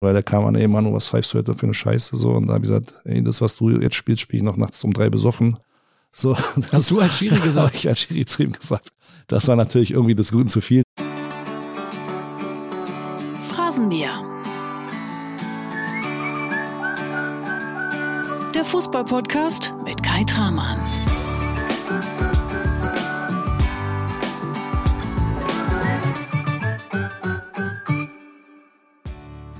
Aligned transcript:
Weil 0.00 0.12
der 0.12 0.22
kam 0.22 0.46
an, 0.46 0.54
ey 0.54 0.68
Manu, 0.68 0.92
was 0.94 1.08
pfeifst 1.08 1.32
du 1.34 1.38
heute 1.38 1.54
für 1.54 1.64
eine 1.66 1.74
Scheiße? 1.74 2.16
So, 2.16 2.30
und 2.30 2.46
da 2.46 2.54
habe 2.54 2.64
ich 2.64 2.70
gesagt, 2.70 2.94
ey, 3.04 3.22
das, 3.22 3.40
was 3.40 3.56
du 3.56 3.70
jetzt 3.70 3.96
spielst, 3.96 4.20
spiele 4.22 4.38
ich 4.38 4.44
noch 4.44 4.56
nachts 4.56 4.84
um 4.84 4.92
drei 4.92 5.10
besoffen. 5.10 5.56
So, 6.12 6.36
Hast 6.72 6.90
du 6.90 7.00
als 7.00 7.18
Schiri 7.18 7.38
gesagt? 7.42 7.74
ich 7.74 7.88
als 7.88 8.00
Schiri 8.00 8.24
zu 8.24 8.42
ihm 8.44 8.52
gesagt. 8.52 8.90
Das 9.26 9.48
war 9.48 9.56
natürlich 9.56 9.90
irgendwie 9.90 10.14
des 10.14 10.30
Guten 10.30 10.48
zu 10.48 10.60
viel. 10.60 10.82
Phrasenmäher. 13.50 14.22
Der 18.54 18.64
Fußballpodcast 18.64 19.72
mit 19.84 20.02
Kai 20.02 20.24
Tramann. 20.24 20.80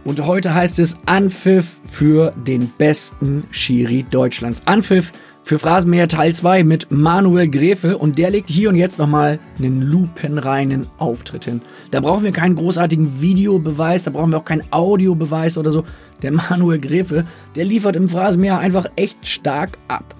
Und 0.08 0.24
heute 0.24 0.54
heißt 0.54 0.78
es 0.78 0.96
Anpfiff 1.04 1.80
für 1.86 2.32
den 2.34 2.72
besten 2.78 3.44
Schiri 3.50 4.06
Deutschlands. 4.10 4.62
Anpfiff 4.64 5.12
für 5.42 5.58
Phrasenmäher 5.58 6.08
Teil 6.08 6.34
2 6.34 6.64
mit 6.64 6.90
Manuel 6.90 7.46
Gräfe 7.46 7.98
und 7.98 8.16
der 8.16 8.30
legt 8.30 8.48
hier 8.48 8.70
und 8.70 8.76
jetzt 8.76 8.98
nochmal 8.98 9.38
einen 9.58 9.82
lupenreinen 9.82 10.86
Auftritt 10.96 11.44
hin. 11.44 11.60
Da 11.90 12.00
brauchen 12.00 12.24
wir 12.24 12.32
keinen 12.32 12.56
großartigen 12.56 13.20
Videobeweis, 13.20 14.02
da 14.02 14.10
brauchen 14.10 14.32
wir 14.32 14.38
auch 14.38 14.46
keinen 14.46 14.64
Audiobeweis 14.70 15.58
oder 15.58 15.70
so. 15.70 15.84
Der 16.22 16.32
Manuel 16.32 16.78
Gräfe, 16.78 17.26
der 17.54 17.66
liefert 17.66 17.94
im 17.94 18.08
Phrasenmäher 18.08 18.58
einfach 18.58 18.86
echt 18.96 19.28
stark 19.28 19.76
ab. 19.88 20.14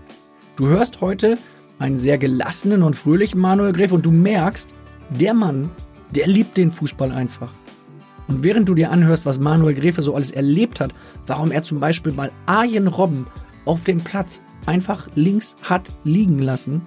Du 0.57 0.69
hörst 0.69 1.01
heute 1.01 1.39
einen 1.79 1.97
sehr 1.97 2.19
gelassenen 2.19 2.83
und 2.83 2.95
fröhlichen 2.95 3.41
Manuel 3.41 3.73
Gräfe 3.73 3.95
und 3.95 4.05
du 4.05 4.11
merkst, 4.11 4.69
der 5.19 5.33
Mann, 5.33 5.71
der 6.15 6.27
liebt 6.27 6.59
den 6.59 6.73
Fußball 6.73 7.11
einfach. 7.11 7.49
Und 8.29 8.45
während 8.45 8.69
du 8.69 8.75
dir 8.75 8.91
anhörst, 8.91 9.27
was 9.27 9.39
Manuel 9.39 9.75
Gräfe 9.75 10.03
so 10.03 10.15
alles 10.15 10.31
erlebt 10.31 10.81
hat, 10.81 10.95
warum 11.27 11.51
er 11.51 11.63
zum 11.63 11.81
Beispiel 11.81 12.13
mal 12.13 12.31
Arjen 12.47 12.87
Robben 12.87 13.27
auf 13.65 13.85
dem 13.85 13.99
Platz 13.99 14.43
einfach 14.67 15.09
links 15.15 15.57
hat 15.63 15.91
liegen 16.05 16.39
lassen, 16.39 16.83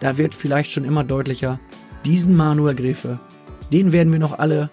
da 0.00 0.18
wird 0.18 0.34
vielleicht 0.34 0.72
schon 0.72 0.84
immer 0.84 1.04
deutlicher, 1.04 1.60
diesen 2.04 2.36
Manuel 2.36 2.74
Gräfe, 2.74 3.20
den 3.72 3.92
werden 3.92 4.12
wir 4.12 4.20
noch 4.20 4.38
alle 4.38 4.70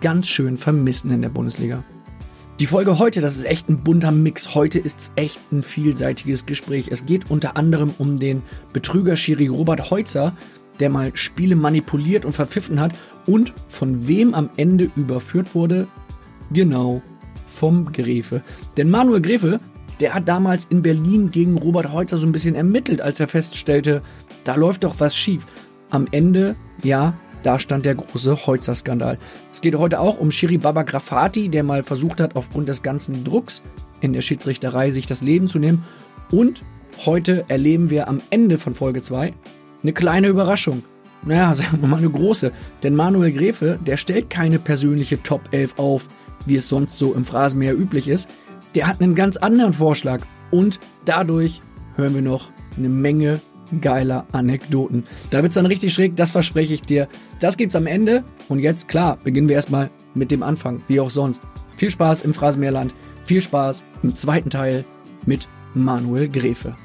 ganz 0.00 0.28
schön 0.28 0.56
vermissen 0.56 1.10
in 1.10 1.22
der 1.22 1.28
Bundesliga. 1.28 1.84
Die 2.58 2.66
Folge 2.66 2.98
heute, 2.98 3.20
das 3.20 3.36
ist 3.36 3.44
echt 3.44 3.68
ein 3.68 3.82
bunter 3.82 4.10
Mix. 4.10 4.54
Heute 4.54 4.78
ist 4.78 4.98
es 4.98 5.12
echt 5.16 5.40
ein 5.52 5.62
vielseitiges 5.62 6.46
Gespräch. 6.46 6.88
Es 6.90 7.04
geht 7.04 7.30
unter 7.30 7.54
anderem 7.58 7.92
um 7.98 8.16
den 8.18 8.40
Betrüger-Schiri 8.72 9.48
Robert 9.48 9.90
Heutzer, 9.90 10.34
der 10.80 10.90
mal 10.90 11.12
Spiele 11.14 11.56
manipuliert 11.56 12.24
und 12.24 12.32
verpfiffen 12.32 12.80
hat 12.80 12.92
und 13.26 13.52
von 13.68 14.06
wem 14.06 14.34
am 14.34 14.50
Ende 14.56 14.90
überführt 14.96 15.54
wurde? 15.54 15.86
Genau, 16.52 17.02
vom 17.48 17.92
Gräfe. 17.92 18.42
Denn 18.76 18.90
Manuel 18.90 19.20
Gräfe, 19.20 19.60
der 20.00 20.14
hat 20.14 20.28
damals 20.28 20.66
in 20.70 20.82
Berlin 20.82 21.30
gegen 21.30 21.58
Robert 21.58 21.92
Heutzer 21.92 22.16
so 22.16 22.26
ein 22.26 22.32
bisschen 22.32 22.54
ermittelt, 22.54 23.00
als 23.00 23.18
er 23.20 23.28
feststellte, 23.28 24.02
da 24.44 24.54
läuft 24.54 24.84
doch 24.84 25.00
was 25.00 25.16
schief. 25.16 25.46
Am 25.90 26.06
Ende, 26.10 26.56
ja, 26.82 27.14
da 27.42 27.60
stand 27.60 27.86
der 27.86 27.94
große 27.94 28.46
Heutzer-Skandal. 28.46 29.18
Es 29.52 29.60
geht 29.60 29.76
heute 29.76 30.00
auch 30.00 30.18
um 30.18 30.30
Shiri 30.30 30.58
Baba 30.58 30.82
Grafati, 30.82 31.48
der 31.48 31.62
mal 31.62 31.82
versucht 31.82 32.20
hat, 32.20 32.36
aufgrund 32.36 32.68
des 32.68 32.82
ganzen 32.82 33.24
Drucks 33.24 33.62
in 34.00 34.12
der 34.12 34.20
Schiedsrichterei 34.20 34.90
sich 34.90 35.06
das 35.06 35.22
Leben 35.22 35.46
zu 35.48 35.58
nehmen. 35.58 35.84
Und 36.30 36.62
heute 37.04 37.44
erleben 37.48 37.88
wir 37.88 38.08
am 38.08 38.20
Ende 38.30 38.58
von 38.58 38.74
Folge 38.74 39.00
2 39.00 39.32
eine 39.86 39.92
kleine 39.92 40.28
Überraschung 40.28 40.82
naja, 41.26 41.54
sagen 41.54 41.80
wir 41.80 41.88
mal 41.88 41.98
eine 41.98 42.10
große. 42.10 42.52
Denn 42.82 42.94
Manuel 42.94 43.32
Gräfe, 43.32 43.78
der 43.84 43.96
stellt 43.96 44.30
keine 44.30 44.58
persönliche 44.58 45.22
Top 45.22 45.42
11 45.50 45.74
auf, 45.78 46.08
wie 46.46 46.56
es 46.56 46.68
sonst 46.68 46.98
so 46.98 47.12
im 47.14 47.24
Phrasenmäher 47.24 47.76
üblich 47.76 48.08
ist. 48.08 48.28
Der 48.74 48.86
hat 48.86 49.00
einen 49.00 49.14
ganz 49.14 49.36
anderen 49.36 49.72
Vorschlag. 49.72 50.22
Und 50.50 50.78
dadurch 51.04 51.60
hören 51.96 52.14
wir 52.14 52.22
noch 52.22 52.50
eine 52.76 52.88
Menge 52.88 53.40
geiler 53.80 54.26
Anekdoten. 54.30 55.04
Da 55.30 55.38
wird 55.38 55.48
es 55.48 55.54
dann 55.54 55.66
richtig 55.66 55.92
schräg, 55.92 56.14
das 56.14 56.30
verspreche 56.30 56.74
ich 56.74 56.82
dir. 56.82 57.08
Das 57.40 57.56
gibt's 57.56 57.74
am 57.74 57.86
Ende. 57.86 58.22
Und 58.48 58.60
jetzt, 58.60 58.86
klar, 58.86 59.18
beginnen 59.24 59.48
wir 59.48 59.56
erstmal 59.56 59.90
mit 60.14 60.30
dem 60.30 60.44
Anfang, 60.44 60.82
wie 60.86 61.00
auch 61.00 61.10
sonst. 61.10 61.42
Viel 61.76 61.90
Spaß 61.90 62.22
im 62.22 62.32
Phrasenmäherland. 62.32 62.94
Viel 63.24 63.42
Spaß 63.42 63.84
im 64.04 64.14
zweiten 64.14 64.50
Teil 64.50 64.84
mit 65.24 65.48
Manuel 65.74 66.28
Gräfe. 66.28 66.76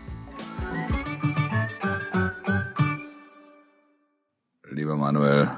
Lieber 4.71 4.95
Manuel, 4.95 5.51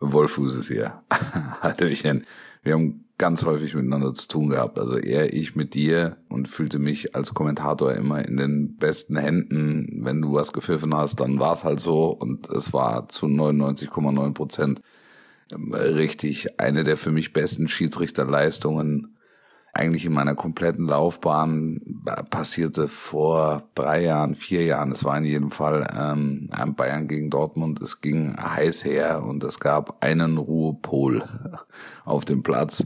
Wolfuß 0.00 0.56
ist 0.56 0.66
hier. 0.66 1.00
Hallöchen. 1.60 2.26
Wir 2.64 2.74
haben 2.74 3.04
ganz 3.16 3.44
häufig 3.44 3.76
miteinander 3.76 4.12
zu 4.14 4.26
tun 4.26 4.48
gehabt. 4.48 4.80
Also 4.80 4.96
eher 4.96 5.32
ich 5.32 5.54
mit 5.54 5.74
dir 5.74 6.16
und 6.28 6.48
fühlte 6.48 6.80
mich 6.80 7.14
als 7.14 7.34
Kommentator 7.34 7.94
immer 7.94 8.24
in 8.24 8.36
den 8.36 8.76
besten 8.76 9.16
Händen. 9.16 10.00
Wenn 10.04 10.20
du 10.20 10.32
was 10.32 10.52
gepfiffen 10.52 10.92
hast, 10.92 11.20
dann 11.20 11.38
war 11.38 11.52
es 11.52 11.62
halt 11.62 11.78
so 11.78 12.06
und 12.06 12.50
es 12.50 12.72
war 12.72 13.08
zu 13.08 13.26
99,9 13.26 14.34
Prozent 14.34 14.82
richtig 15.72 16.58
eine 16.58 16.82
der 16.82 16.96
für 16.96 17.12
mich 17.12 17.32
besten 17.32 17.68
Schiedsrichterleistungen 17.68 19.17
eigentlich 19.78 20.04
in 20.04 20.12
meiner 20.12 20.34
kompletten 20.34 20.86
Laufbahn 20.86 21.80
passierte 22.30 22.88
vor 22.88 23.62
drei 23.76 24.02
Jahren, 24.02 24.34
vier 24.34 24.64
Jahren, 24.64 24.90
es 24.90 25.04
war 25.04 25.16
in 25.16 25.24
jedem 25.24 25.52
Fall 25.52 25.86
ähm, 25.96 26.50
Bayern 26.76 27.06
gegen 27.06 27.30
Dortmund, 27.30 27.80
es 27.80 28.00
ging 28.00 28.36
heiß 28.36 28.84
her 28.84 29.22
und 29.22 29.44
es 29.44 29.60
gab 29.60 30.02
einen 30.02 30.36
Ruhepol 30.36 31.22
auf 32.04 32.24
dem 32.24 32.42
Platz. 32.42 32.84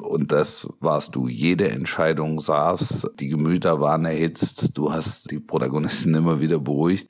Und 0.00 0.30
das 0.30 0.68
warst 0.78 1.16
du. 1.16 1.26
Jede 1.26 1.70
Entscheidung 1.70 2.38
saß, 2.38 3.10
die 3.18 3.26
Gemüter 3.28 3.80
waren 3.80 4.04
erhitzt, 4.04 4.78
du 4.78 4.92
hast 4.92 5.32
die 5.32 5.40
Protagonisten 5.40 6.14
immer 6.14 6.40
wieder 6.40 6.60
beruhigt 6.60 7.08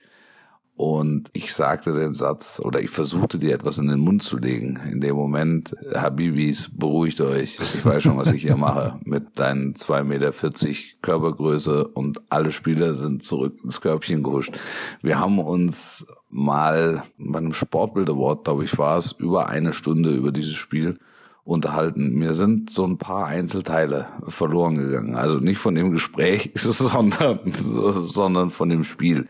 und 0.78 1.28
ich 1.33 1.55
sagte 1.55 1.93
den 1.93 2.15
Satz 2.15 2.61
oder 2.65 2.81
ich 2.81 2.91
versuchte 2.91 3.41
dir 3.41 3.53
etwas 3.53 3.78
in 3.78 3.89
den 3.89 3.99
Mund 3.99 4.22
zu 4.22 4.39
legen. 4.39 4.78
In 4.89 5.00
dem 5.00 5.16
Moment, 5.16 5.75
Habibis, 5.93 6.71
beruhigt 6.72 7.21
euch. 7.21 7.59
Ich 7.75 7.84
weiß 7.84 8.05
schon, 8.05 8.16
was 8.16 8.33
ich 8.33 8.43
hier 8.43 8.56
mache. 8.56 8.97
Mit 9.05 9.41
deinen 9.41 9.75
zwei 9.75 10.05
Meter 10.05 10.33
vierzig 10.33 10.99
Körpergröße 11.03 11.84
und 11.88 12.21
alle 12.31 12.53
Spieler 12.53 12.94
sind 12.94 13.25
zurück 13.25 13.59
ins 13.65 13.81
Körbchen 13.81 14.22
gehuscht. 14.22 14.56
Wir 15.03 15.19
haben 15.19 15.41
uns 15.41 16.06
mal 16.31 17.03
bei 17.19 17.38
einem 17.38 17.55
Sportbild 17.55 18.09
Award, 18.09 18.44
glaube 18.44 18.62
ich, 18.62 18.78
war 18.78 18.99
es, 18.99 19.11
über 19.19 19.49
eine 19.49 19.72
Stunde 19.72 20.15
über 20.15 20.31
dieses 20.31 20.55
Spiel 20.55 21.00
unterhalten. 21.43 22.15
Mir 22.15 22.34
sind 22.34 22.71
so 22.71 22.87
ein 22.87 22.99
paar 22.99 23.27
Einzelteile 23.27 24.06
verloren 24.28 24.78
gegangen. 24.78 25.17
Also 25.17 25.38
nicht 25.38 25.59
von 25.59 25.75
dem 25.75 25.91
Gespräch, 25.91 26.53
sondern, 26.55 27.41
sondern 27.53 28.50
von 28.50 28.69
dem 28.69 28.84
Spiel 28.84 29.27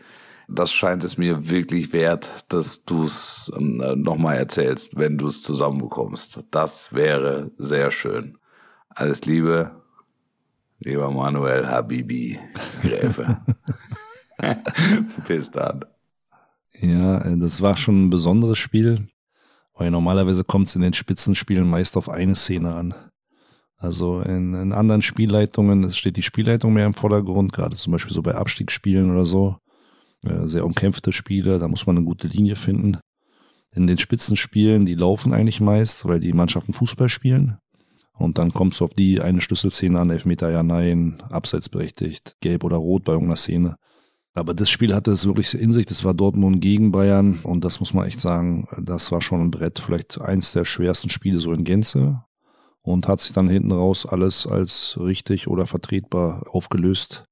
das 0.49 0.71
scheint 0.71 1.03
es 1.03 1.17
mir 1.17 1.49
wirklich 1.49 1.93
wert, 1.93 2.29
dass 2.49 2.83
du 2.85 3.03
es 3.03 3.51
ähm, 3.55 4.01
nochmal 4.01 4.37
erzählst, 4.37 4.97
wenn 4.97 5.17
du 5.17 5.27
es 5.27 5.43
zusammenbekommst. 5.43 6.43
Das 6.51 6.93
wäre 6.93 7.51
sehr 7.57 7.91
schön. 7.91 8.37
Alles 8.89 9.25
Liebe, 9.25 9.71
lieber 10.79 11.11
Manuel 11.11 11.67
Habibi 11.67 12.39
Gräfe. 12.81 13.37
Bis 15.27 15.51
dann. 15.51 15.85
Ja, 16.79 17.21
äh, 17.21 17.37
das 17.37 17.61
war 17.61 17.77
schon 17.77 18.05
ein 18.05 18.09
besonderes 18.09 18.57
Spiel, 18.57 19.07
weil 19.75 19.91
normalerweise 19.91 20.43
kommt 20.43 20.67
es 20.67 20.75
in 20.75 20.81
den 20.81 20.93
Spitzenspielen 20.93 21.69
meist 21.69 21.97
auf 21.97 22.09
eine 22.09 22.35
Szene 22.35 22.73
an. 22.73 22.93
Also 23.77 24.21
in, 24.21 24.53
in 24.53 24.73
anderen 24.73 25.01
Spielleitungen 25.01 25.91
steht 25.91 26.17
die 26.17 26.23
Spielleitung 26.23 26.73
mehr 26.73 26.85
im 26.85 26.93
Vordergrund, 26.93 27.53
gerade 27.53 27.77
zum 27.77 27.93
Beispiel 27.93 28.13
so 28.13 28.21
bei 28.21 28.35
Abstiegsspielen 28.35 29.11
oder 29.11 29.25
so. 29.25 29.57
Äh, 30.23 30.47
sehr 30.47 30.65
umkämpfte 30.65 31.11
Spiele, 31.11 31.59
da 31.59 31.67
muss 31.67 31.85
man 31.85 31.97
eine 31.97 32.05
gute 32.05 32.27
Linie 32.27 32.55
finden. 32.55 32.97
In 33.71 33.87
den 33.87 33.97
Spitzenspielen, 33.97 34.85
die 34.85 34.95
laufen 34.95 35.33
eigentlich 35.33 35.61
meist, 35.61 36.05
weil 36.05 36.19
die 36.19 36.33
Mannschaften 36.33 36.73
Fußball 36.73 37.09
spielen. 37.09 37.57
Und 38.13 38.37
dann 38.37 38.53
kommt 38.53 38.73
es 38.73 38.81
auf 38.81 38.93
die 38.93 39.21
eine 39.21 39.39
Schlüsselszene 39.39 39.97
an, 39.97 40.09
Elfmeter 40.09 40.49
ja, 40.49 40.61
nein, 40.61 41.23
abseits 41.29 41.69
berechtigt, 41.69 42.35
gelb 42.41 42.63
oder 42.65 42.77
rot 42.77 43.05
bei 43.05 43.13
irgendeiner 43.13 43.37
Szene. 43.37 43.75
Aber 44.33 44.53
das 44.53 44.69
Spiel 44.69 44.93
hatte 44.93 45.11
es 45.11 45.25
wirklich 45.25 45.53
in 45.53 45.71
sich, 45.71 45.85
das 45.85 46.03
war 46.03 46.13
Dortmund 46.13 46.61
gegen 46.61 46.91
Bayern 46.91 47.39
und 47.43 47.63
das 47.63 47.79
muss 47.79 47.93
man 47.93 48.07
echt 48.07 48.21
sagen, 48.21 48.67
das 48.81 49.11
war 49.11 49.21
schon 49.21 49.41
ein 49.41 49.51
Brett, 49.51 49.79
vielleicht 49.79 50.19
eins 50.19 50.51
der 50.51 50.65
schwersten 50.65 51.09
Spiele 51.09 51.39
so 51.39 51.53
in 51.53 51.63
Gänze 51.63 52.23
und 52.81 53.07
hat 53.07 53.21
sich 53.21 53.33
dann 53.33 53.49
hinten 53.49 53.71
raus 53.71 54.05
alles 54.05 54.45
als 54.45 54.97
richtig 54.99 55.47
oder 55.47 55.65
vertretbar 55.65 56.43
aufgelöst. 56.51 57.25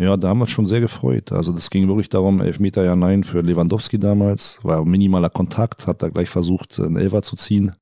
Ja, 0.00 0.16
damals 0.16 0.50
schon 0.50 0.64
sehr 0.64 0.80
gefreut. 0.80 1.30
Also 1.30 1.52
das 1.52 1.68
ging 1.68 1.86
wirklich 1.86 2.08
darum, 2.08 2.40
Elfmeter 2.40 2.82
ja 2.82 2.96
nein 2.96 3.22
für 3.22 3.42
Lewandowski 3.42 3.98
damals. 3.98 4.58
War 4.62 4.86
minimaler 4.86 5.28
Kontakt, 5.28 5.86
hat 5.86 6.02
da 6.02 6.08
gleich 6.08 6.30
versucht, 6.30 6.80
einen 6.80 6.96
Elfer 6.96 7.20
zu 7.20 7.36
ziehen. 7.36 7.72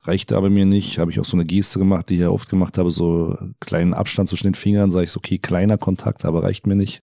Reichte 0.00 0.36
aber 0.36 0.50
mir 0.50 0.66
nicht. 0.66 0.98
Habe 0.98 1.12
ich 1.12 1.20
auch 1.20 1.24
so 1.24 1.36
eine 1.36 1.44
Geste 1.44 1.78
gemacht, 1.78 2.08
die 2.08 2.14
ich 2.14 2.20
ja 2.22 2.30
oft 2.30 2.48
gemacht 2.48 2.78
habe, 2.78 2.90
so 2.90 3.38
kleinen 3.60 3.94
Abstand 3.94 4.28
zwischen 4.28 4.48
den 4.48 4.56
Fingern. 4.56 4.90
Sage 4.90 5.04
ich 5.04 5.12
so, 5.12 5.18
okay, 5.18 5.38
kleiner 5.38 5.78
Kontakt, 5.78 6.24
aber 6.24 6.42
reicht 6.42 6.66
mir 6.66 6.74
nicht. 6.74 7.00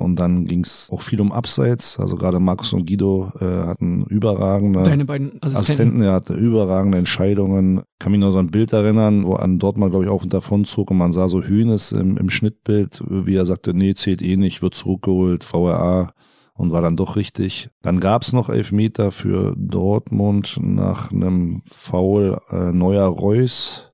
Und 0.00 0.16
dann 0.16 0.46
ging 0.46 0.64
es 0.64 0.88
auch 0.90 1.02
viel 1.02 1.20
um 1.20 1.30
Abseits. 1.30 2.00
Also 2.00 2.16
gerade 2.16 2.40
Markus 2.40 2.72
und 2.72 2.86
Guido 2.86 3.30
äh, 3.38 3.66
hatten 3.66 4.04
überragende 4.06 4.82
Deine 4.82 5.04
beiden 5.04 5.42
Assistenten. 5.42 5.56
Assistenten, 5.56 6.02
er 6.02 6.12
hatte 6.12 6.34
überragende 6.34 6.96
Entscheidungen. 6.96 7.78
Ich 7.78 7.98
kann 7.98 8.12
mich 8.12 8.20
noch 8.20 8.32
so 8.32 8.38
ein 8.38 8.50
Bild 8.50 8.72
erinnern, 8.72 9.26
wo 9.26 9.34
an 9.34 9.58
dort 9.58 9.76
mal, 9.76 9.90
glaube 9.90 10.04
ich, 10.04 10.10
auf 10.10 10.22
und 10.22 10.32
davon 10.32 10.64
zog 10.64 10.90
und 10.90 10.96
man 10.96 11.12
sah 11.12 11.28
so 11.28 11.42
Hühnes 11.42 11.92
im, 11.92 12.16
im 12.16 12.30
Schnittbild, 12.30 13.02
wie 13.08 13.34
er 13.34 13.44
sagte, 13.44 13.74
nee, 13.74 13.92
zählt 13.92 14.22
eh 14.22 14.38
nicht, 14.38 14.62
wird 14.62 14.74
zurückgeholt, 14.74 15.44
VRA 15.44 16.14
und 16.54 16.72
war 16.72 16.80
dann 16.80 16.96
doch 16.96 17.16
richtig. 17.16 17.68
Dann 17.82 18.00
gab 18.00 18.22
es 18.22 18.32
noch 18.32 18.48
Elfmeter 18.48 19.12
für 19.12 19.54
Dortmund 19.58 20.58
nach 20.62 21.12
einem 21.12 21.62
Foul 21.70 22.38
äh, 22.50 22.72
Neuer 22.72 23.06
Reus 23.06 23.89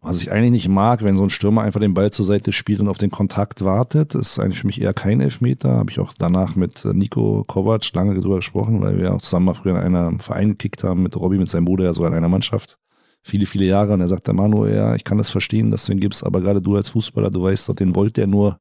was 0.00 0.22
ich 0.22 0.30
eigentlich 0.30 0.50
nicht 0.50 0.68
mag, 0.68 1.02
wenn 1.02 1.16
so 1.16 1.24
ein 1.24 1.30
Stürmer 1.30 1.62
einfach 1.62 1.80
den 1.80 1.94
Ball 1.94 2.10
zur 2.10 2.24
Seite 2.24 2.52
spielt 2.52 2.80
und 2.80 2.88
auf 2.88 2.98
den 2.98 3.10
Kontakt 3.10 3.64
wartet, 3.64 4.14
ist 4.14 4.38
eigentlich 4.38 4.60
für 4.60 4.66
mich 4.66 4.80
eher 4.80 4.94
kein 4.94 5.20
Elfmeter. 5.20 5.70
Habe 5.70 5.90
ich 5.90 5.98
auch 5.98 6.14
danach 6.16 6.54
mit 6.54 6.84
Nico 6.84 7.44
Kovac 7.46 7.92
lange 7.94 8.14
drüber 8.14 8.36
gesprochen, 8.36 8.80
weil 8.80 8.98
wir 8.98 9.12
auch 9.12 9.22
zusammen 9.22 9.46
mal 9.46 9.54
früher 9.54 9.82
in 9.82 9.96
einem 9.96 10.20
Verein 10.20 10.50
gekickt 10.50 10.84
haben, 10.84 11.02
mit 11.02 11.16
Robby, 11.16 11.38
mit 11.38 11.48
seinem 11.48 11.64
Bruder, 11.64 11.84
ja 11.84 11.94
sogar 11.94 12.10
in 12.12 12.16
einer 12.16 12.28
Mannschaft. 12.28 12.78
Viele, 13.22 13.46
viele 13.46 13.64
Jahre. 13.64 13.92
Und 13.94 14.00
er 14.00 14.08
sagt 14.08 14.28
der 14.28 14.34
Manu, 14.34 14.66
ja, 14.66 14.94
ich 14.94 15.02
kann 15.02 15.18
das 15.18 15.30
verstehen, 15.30 15.72
dass 15.72 15.86
du 15.86 15.92
ihn 15.92 16.00
gibst, 16.00 16.24
aber 16.24 16.40
gerade 16.40 16.62
du 16.62 16.76
als 16.76 16.90
Fußballer, 16.90 17.30
du 17.30 17.42
weißt 17.42 17.68
doch, 17.68 17.74
den 17.74 17.96
wollte 17.96 18.20
er 18.20 18.28
nur 18.28 18.60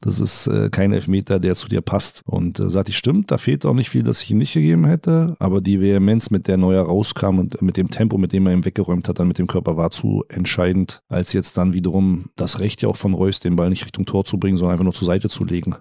das 0.00 0.20
ist 0.20 0.46
äh, 0.46 0.70
kein 0.70 0.92
Elfmeter, 0.92 1.40
der 1.40 1.56
zu 1.56 1.68
dir 1.68 1.80
passt. 1.80 2.22
Und 2.24 2.60
äh, 2.60 2.70
sagt, 2.70 2.88
ich 2.88 2.96
stimmt, 2.96 3.30
da 3.30 3.38
fehlt 3.38 3.66
auch 3.66 3.74
nicht 3.74 3.90
viel, 3.90 4.04
dass 4.04 4.22
ich 4.22 4.30
ihm 4.30 4.38
nicht 4.38 4.52
gegeben 4.52 4.84
hätte, 4.84 5.34
aber 5.40 5.60
die 5.60 5.80
Vehemenz, 5.80 6.30
mit 6.30 6.46
der 6.46 6.56
Neuer 6.56 6.84
rauskam 6.84 7.38
und 7.38 7.60
mit 7.62 7.76
dem 7.76 7.90
Tempo, 7.90 8.16
mit 8.16 8.32
dem 8.32 8.46
er 8.46 8.52
ihm 8.52 8.64
weggeräumt 8.64 9.08
hat, 9.08 9.18
dann 9.18 9.28
mit 9.28 9.38
dem 9.38 9.48
Körper 9.48 9.76
war 9.76 9.90
zu 9.90 10.24
entscheidend, 10.28 11.02
als 11.08 11.32
jetzt 11.32 11.56
dann 11.56 11.72
wiederum 11.72 12.26
das 12.36 12.60
Recht 12.60 12.80
ja 12.82 12.88
auch 12.88 12.96
von 12.96 13.14
Reus, 13.14 13.40
den 13.40 13.56
Ball 13.56 13.70
nicht 13.70 13.84
Richtung 13.84 14.06
Tor 14.06 14.24
zu 14.24 14.38
bringen, 14.38 14.56
sondern 14.56 14.74
einfach 14.74 14.84
nur 14.84 14.94
zur 14.94 15.06
Seite 15.06 15.28
zu 15.28 15.44
legen. 15.44 15.74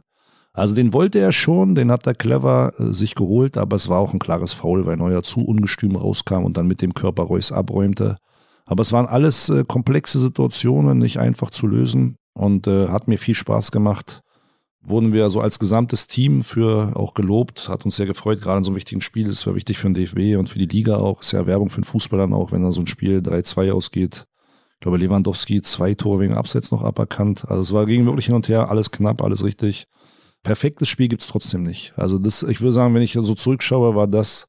Also 0.53 0.73
den 0.73 0.93
wollte 0.93 1.19
er 1.19 1.31
schon, 1.31 1.75
den 1.75 1.91
hat 1.91 2.07
er 2.07 2.15
clever 2.15 2.73
äh, 2.79 2.91
sich 2.91 3.13
geholt, 3.13 3.57
aber 3.57 3.75
es 3.75 3.87
war 3.89 3.99
auch 3.99 4.13
ein 4.13 4.19
klares 4.19 4.53
Foul, 4.53 4.87
weil 4.87 4.97
Neuer 4.97 5.21
zu 5.21 5.45
ungestüm 5.45 5.95
rauskam 5.95 6.43
und 6.43 6.57
dann 6.57 6.67
mit 6.67 6.81
dem 6.81 6.95
Körper 6.95 7.23
Reus 7.23 7.51
abräumte. 7.51 8.17
Aber 8.65 8.81
es 8.81 8.91
waren 8.91 9.05
alles 9.05 9.49
äh, 9.49 9.63
komplexe 9.67 10.17
Situationen, 10.17 10.97
nicht 10.97 11.19
einfach 11.19 11.51
zu 11.51 11.67
lösen 11.67 12.15
und 12.37 12.67
äh, 12.67 12.89
hat 12.89 13.07
mir 13.07 13.17
viel 13.17 13.35
Spaß 13.35 13.71
gemacht. 13.71 14.21
Wurden 14.83 15.11
wir 15.11 15.29
so 15.29 15.41
als 15.41 15.59
gesamtes 15.59 16.07
Team 16.07 16.43
für 16.43 16.95
auch 16.95 17.13
gelobt, 17.13 17.67
hat 17.67 17.83
uns 17.83 17.97
sehr 17.97 18.05
gefreut, 18.05 18.39
gerade 18.39 18.59
in 18.59 18.63
so 18.63 18.69
einem 18.69 18.77
wichtigen 18.77 19.01
Spiel. 19.01 19.27
Das 19.27 19.45
war 19.47 19.55
wichtig 19.55 19.79
für 19.79 19.89
den 19.89 19.95
DFB 19.95 20.37
und 20.37 20.47
für 20.47 20.59
die 20.59 20.67
Liga 20.67 20.97
auch. 20.97 21.21
Ist 21.21 21.33
ja 21.33 21.45
Werbung 21.47 21.69
für 21.69 21.81
den 21.81 21.85
Fußball 21.85 22.19
dann 22.19 22.33
auch, 22.33 22.51
wenn 22.51 22.61
da 22.61 22.71
so 22.71 22.81
ein 22.81 22.87
Spiel 22.87 23.19
3-2 23.19 23.71
ausgeht. 23.71 24.27
Ich 24.75 24.81
glaube, 24.81 24.97
Lewandowski 24.97 25.61
zwei 25.63 25.95
Tore 25.95 26.19
wegen 26.19 26.35
Abseits 26.35 26.71
noch 26.71 26.83
aberkannt. 26.83 27.45
Also 27.49 27.61
es 27.61 27.73
war 27.73 27.87
gegen 27.87 28.05
wirklich 28.05 28.27
hin 28.27 28.35
und 28.35 28.47
her, 28.47 28.69
alles 28.69 28.91
knapp, 28.91 29.23
alles 29.23 29.43
richtig. 29.43 29.87
Perfektes 30.43 30.87
Spiel 30.87 31.07
gibt's 31.07 31.27
trotzdem 31.27 31.63
nicht. 31.63 31.93
Also 31.97 32.19
das, 32.19 32.43
ich 32.43 32.61
würde 32.61 32.73
sagen, 32.73 32.93
wenn 32.93 33.01
ich 33.01 33.13
so 33.13 33.33
zurückschaue, 33.33 33.95
war 33.95 34.07
das 34.07 34.47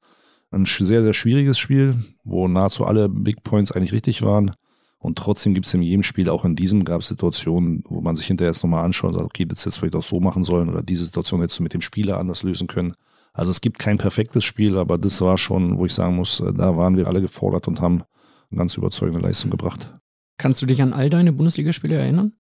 ein 0.50 0.66
sehr, 0.66 1.02
sehr 1.02 1.14
schwieriges 1.14 1.58
Spiel, 1.58 1.96
wo 2.24 2.46
nahezu 2.46 2.84
alle 2.84 3.08
Big 3.08 3.42
Points 3.42 3.72
eigentlich 3.72 3.92
richtig 3.92 4.22
waren. 4.22 4.52
Und 5.00 5.16
trotzdem 5.16 5.54
gibt 5.54 5.66
es 5.66 5.74
in 5.74 5.82
jedem 5.82 6.02
Spiel, 6.02 6.28
auch 6.28 6.44
in 6.44 6.56
diesem 6.56 6.84
gab 6.84 7.00
es 7.00 7.08
Situationen, 7.08 7.82
wo 7.86 8.00
man 8.00 8.16
sich 8.16 8.26
hinterher 8.26 8.52
jetzt 8.52 8.64
nochmal 8.64 8.84
anschaut 8.84 9.12
und 9.12 9.14
sagt, 9.14 9.26
okay, 9.26 9.44
das 9.44 9.64
jetzt 9.64 9.78
vielleicht 9.78 9.94
auch 9.94 10.02
so 10.02 10.18
machen 10.18 10.42
sollen 10.42 10.68
oder 10.68 10.82
diese 10.82 11.04
Situation 11.04 11.40
hättest 11.40 11.60
du 11.60 11.62
mit 11.62 11.72
dem 11.72 11.80
Spieler 11.80 12.18
anders 12.18 12.42
lösen 12.42 12.66
können. 12.66 12.94
Also 13.32 13.52
es 13.52 13.60
gibt 13.60 13.78
kein 13.78 13.98
perfektes 13.98 14.44
Spiel, 14.44 14.76
aber 14.76 14.98
das 14.98 15.20
war 15.20 15.38
schon, 15.38 15.78
wo 15.78 15.86
ich 15.86 15.94
sagen 15.94 16.16
muss, 16.16 16.40
äh, 16.40 16.52
da 16.52 16.76
waren 16.76 16.96
wir 16.96 17.06
alle 17.06 17.20
gefordert 17.20 17.68
und 17.68 17.80
haben 17.80 18.02
eine 18.50 18.58
ganz 18.58 18.76
überzeugende 18.76 19.20
Leistung 19.20 19.52
gebracht. 19.52 19.94
Kannst 20.36 20.62
du 20.62 20.66
dich 20.66 20.82
an 20.82 20.92
all 20.92 21.10
deine 21.10 21.32
Bundesligaspiele 21.32 21.94
erinnern? 21.94 22.32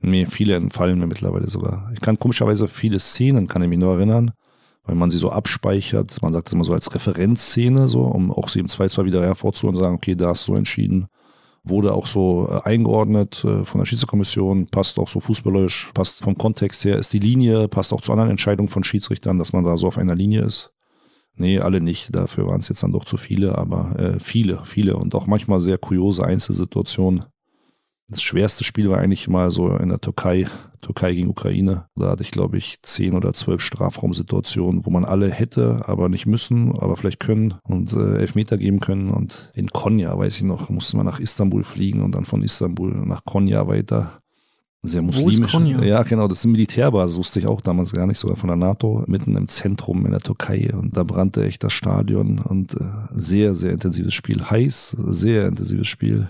Nee, 0.00 0.26
viele 0.26 0.56
entfallen 0.56 0.98
mir 0.98 1.06
mittlerweile 1.06 1.46
sogar. 1.46 1.90
Ich 1.94 2.00
kann 2.00 2.18
komischerweise 2.18 2.68
viele 2.68 2.98
Szenen, 2.98 3.46
kann 3.46 3.62
ich 3.62 3.68
mich 3.68 3.78
nur 3.78 3.94
erinnern, 3.94 4.32
weil 4.82 4.96
man 4.96 5.10
sie 5.10 5.16
so 5.16 5.30
abspeichert. 5.30 6.20
Man 6.20 6.32
sagt 6.32 6.48
es 6.48 6.52
immer 6.52 6.64
so 6.64 6.74
als 6.74 6.92
Referenzszene, 6.92 7.88
so, 7.88 8.02
um 8.02 8.32
auch 8.32 8.50
sie 8.50 8.58
im 8.58 8.66
2-2 8.66 9.04
wieder 9.04 9.22
hervorzuholen 9.22 9.76
und 9.76 9.82
sagen, 9.82 9.94
okay, 9.94 10.14
da 10.14 10.28
hast 10.28 10.46
du 10.48 10.52
so 10.52 10.58
entschieden 10.58 11.06
wurde 11.64 11.94
auch 11.94 12.06
so 12.06 12.48
äh, 12.50 12.68
eingeordnet 12.68 13.44
äh, 13.44 13.64
von 13.64 13.78
der 13.80 13.86
Schiedsrichterkommission, 13.86 14.66
passt 14.66 14.98
auch 14.98 15.08
so 15.08 15.20
fußballerisch, 15.20 15.90
passt 15.94 16.20
vom 16.20 16.36
Kontext 16.36 16.84
her, 16.84 16.98
ist 16.98 17.12
die 17.12 17.18
Linie, 17.18 17.68
passt 17.68 17.92
auch 17.92 18.00
zu 18.00 18.12
anderen 18.12 18.30
Entscheidungen 18.30 18.68
von 18.68 18.84
Schiedsrichtern, 18.84 19.38
dass 19.38 19.52
man 19.52 19.64
da 19.64 19.76
so 19.76 19.86
auf 19.86 19.98
einer 19.98 20.14
Linie 20.14 20.42
ist. 20.42 20.72
Nee, 21.34 21.60
alle 21.60 21.80
nicht. 21.80 22.14
Dafür 22.14 22.46
waren 22.46 22.60
es 22.60 22.68
jetzt 22.68 22.82
dann 22.82 22.92
doch 22.92 23.04
zu 23.04 23.16
viele, 23.16 23.56
aber 23.56 23.98
äh, 23.98 24.20
viele, 24.20 24.64
viele 24.64 24.96
und 24.96 25.14
auch 25.14 25.26
manchmal 25.26 25.60
sehr 25.60 25.78
kuriose 25.78 26.24
Einzelsituationen. 26.24 27.24
Das 28.12 28.22
schwerste 28.22 28.62
Spiel 28.62 28.90
war 28.90 28.98
eigentlich 28.98 29.26
mal 29.26 29.50
so 29.50 29.74
in 29.74 29.88
der 29.88 29.98
Türkei, 29.98 30.46
Türkei 30.82 31.14
gegen 31.14 31.30
Ukraine. 31.30 31.86
Da 31.96 32.10
hatte 32.10 32.22
ich, 32.22 32.30
glaube 32.30 32.58
ich, 32.58 32.82
zehn 32.82 33.14
oder 33.14 33.32
zwölf 33.32 33.62
Strafraumsituationen, 33.62 34.84
wo 34.84 34.90
man 34.90 35.06
alle 35.06 35.30
hätte, 35.30 35.80
aber 35.86 36.10
nicht 36.10 36.26
müssen, 36.26 36.78
aber 36.78 36.98
vielleicht 36.98 37.20
können 37.20 37.54
und 37.64 37.94
äh, 37.94 38.18
Elfmeter 38.18 38.58
geben 38.58 38.80
können. 38.80 39.08
Und 39.08 39.50
in 39.54 39.70
Konya, 39.70 40.16
weiß 40.18 40.36
ich 40.36 40.42
noch, 40.42 40.68
musste 40.68 40.98
man 40.98 41.06
nach 41.06 41.20
Istanbul 41.20 41.64
fliegen 41.64 42.02
und 42.02 42.14
dann 42.14 42.26
von 42.26 42.42
Istanbul 42.42 42.92
nach 43.06 43.24
Konya 43.24 43.66
weiter. 43.66 44.20
Sehr 44.82 45.00
muslimisch. 45.00 45.38
Wo 45.38 45.44
ist 45.44 45.50
Konya? 45.50 45.82
Ja, 45.82 46.02
genau, 46.02 46.28
das 46.28 46.40
ist 46.40 46.44
eine 46.44 46.52
Militärbasis, 46.52 47.16
wusste 47.16 47.38
ich 47.38 47.46
auch 47.46 47.62
damals 47.62 47.92
gar 47.92 48.06
nicht, 48.06 48.18
sogar 48.18 48.36
von 48.36 48.48
der 48.48 48.56
NATO, 48.58 49.04
mitten 49.06 49.36
im 49.36 49.48
Zentrum 49.48 50.04
in 50.04 50.10
der 50.12 50.20
Türkei. 50.20 50.70
Und 50.74 50.98
da 50.98 51.02
brannte 51.02 51.46
echt 51.46 51.64
das 51.64 51.72
Stadion 51.72 52.40
und 52.40 52.74
äh, 52.74 52.84
sehr, 53.14 53.54
sehr 53.54 53.72
intensives 53.72 54.12
Spiel. 54.12 54.50
Heiß, 54.50 54.96
sehr 54.98 55.48
intensives 55.48 55.88
Spiel. 55.88 56.28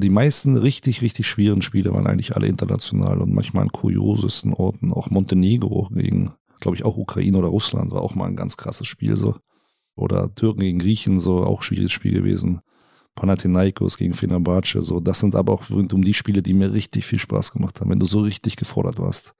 Die 0.00 0.08
meisten 0.08 0.56
richtig, 0.56 1.02
richtig 1.02 1.28
schweren 1.28 1.60
Spiele 1.60 1.92
waren 1.92 2.06
eigentlich 2.06 2.34
alle 2.34 2.46
international 2.46 3.20
und 3.20 3.34
manchmal 3.34 3.64
an 3.64 3.72
kuriosesten 3.72 4.54
Orten. 4.54 4.94
Auch 4.94 5.10
Montenegro 5.10 5.88
gegen, 5.92 6.32
glaube 6.58 6.74
ich, 6.76 6.86
auch 6.86 6.96
Ukraine 6.96 7.36
oder 7.36 7.48
Russland 7.48 7.90
war 7.90 8.00
auch 8.00 8.14
mal 8.14 8.26
ein 8.26 8.36
ganz 8.36 8.56
krasses 8.56 8.86
Spiel 8.86 9.16
so. 9.16 9.34
Oder 9.96 10.34
Türken 10.34 10.60
gegen 10.60 10.78
Griechen, 10.78 11.20
so 11.20 11.44
auch 11.44 11.62
schwieriges 11.62 11.92
Spiel 11.92 12.14
gewesen. 12.14 12.60
Panathinaikos 13.14 13.98
gegen 13.98 14.14
Fenerbahce, 14.14 14.80
so. 14.80 15.00
Das 15.00 15.20
sind 15.20 15.34
aber 15.34 15.52
auch 15.52 15.68
rund 15.68 15.92
um 15.92 16.02
die 16.02 16.14
Spiele, 16.14 16.40
die 16.40 16.54
mir 16.54 16.72
richtig 16.72 17.04
viel 17.04 17.18
Spaß 17.18 17.52
gemacht 17.52 17.78
haben, 17.80 17.90
wenn 17.90 18.00
du 18.00 18.06
so 18.06 18.20
richtig 18.20 18.56
gefordert 18.56 18.98
warst. 18.98 19.34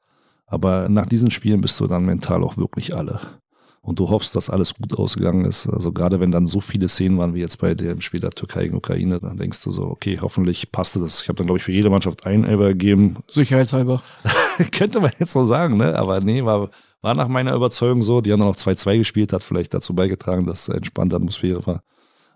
Aber 0.46 0.90
nach 0.90 1.06
diesen 1.06 1.30
Spielen 1.30 1.62
bist 1.62 1.80
du 1.80 1.86
dann 1.86 2.04
mental 2.04 2.44
auch 2.44 2.58
wirklich 2.58 2.94
alle 2.94 3.39
und 3.82 3.99
du 3.99 4.11
hoffst, 4.11 4.37
dass 4.37 4.50
alles 4.50 4.75
gut 4.75 4.99
ausgegangen 4.99 5.44
ist. 5.47 5.67
Also 5.67 5.93
gerade 5.93 6.21
wenn 6.21 6.31
dann 6.31 6.47
so 6.47 6.61
viele 6.61 6.88
Szenen 6.88 7.17
waren 7.19 7.35
wie 7.35 7.41
jetzt 7.41 7.59
bei 7.59 7.75
dem 7.75 8.00
Spiel 8.00 8.21
der 8.21 8.31
Türkei 8.31 8.65
gegen 8.65 8.77
Ukraine, 8.77 9.21
dann 9.21 9.37
denkst 9.37 9.62
du 9.65 9.71
so, 9.71 9.85
okay, 9.85 10.19
hoffentlich 10.21 10.71
passte 10.71 11.00
das. 11.00 11.23
Ich 11.23 11.29
habe 11.29 11.37
dann, 11.37 11.47
glaube 11.47 11.59
ich, 11.59 11.65
für 11.65 11.73
jede 11.73 11.88
Mannschaft 11.88 12.27
ein 12.27 12.44
Elber 12.44 12.69
gegeben. 12.69 13.17
Sicherheitshalber. 13.29 14.03
Könnte 14.73 15.00
man 15.00 15.12
jetzt 15.19 15.32
so 15.32 15.44
sagen, 15.44 15.79
ne? 15.79 15.99
Aber 15.99 16.21
nee, 16.21 16.44
war, 16.44 16.69
war 17.00 17.15
nach 17.15 17.29
meiner 17.29 17.55
Überzeugung 17.55 18.03
so. 18.03 18.21
Die 18.21 18.32
haben 18.32 18.41
dann 18.41 18.49
noch 18.49 18.56
2-2 18.56 18.99
gespielt, 18.99 19.32
hat 19.32 19.43
vielleicht 19.43 19.73
dazu 19.73 19.94
beigetragen, 19.94 20.44
dass 20.44 20.69
entspannte 20.69 21.17
Atmosphäre 21.17 21.67
war. 21.67 21.82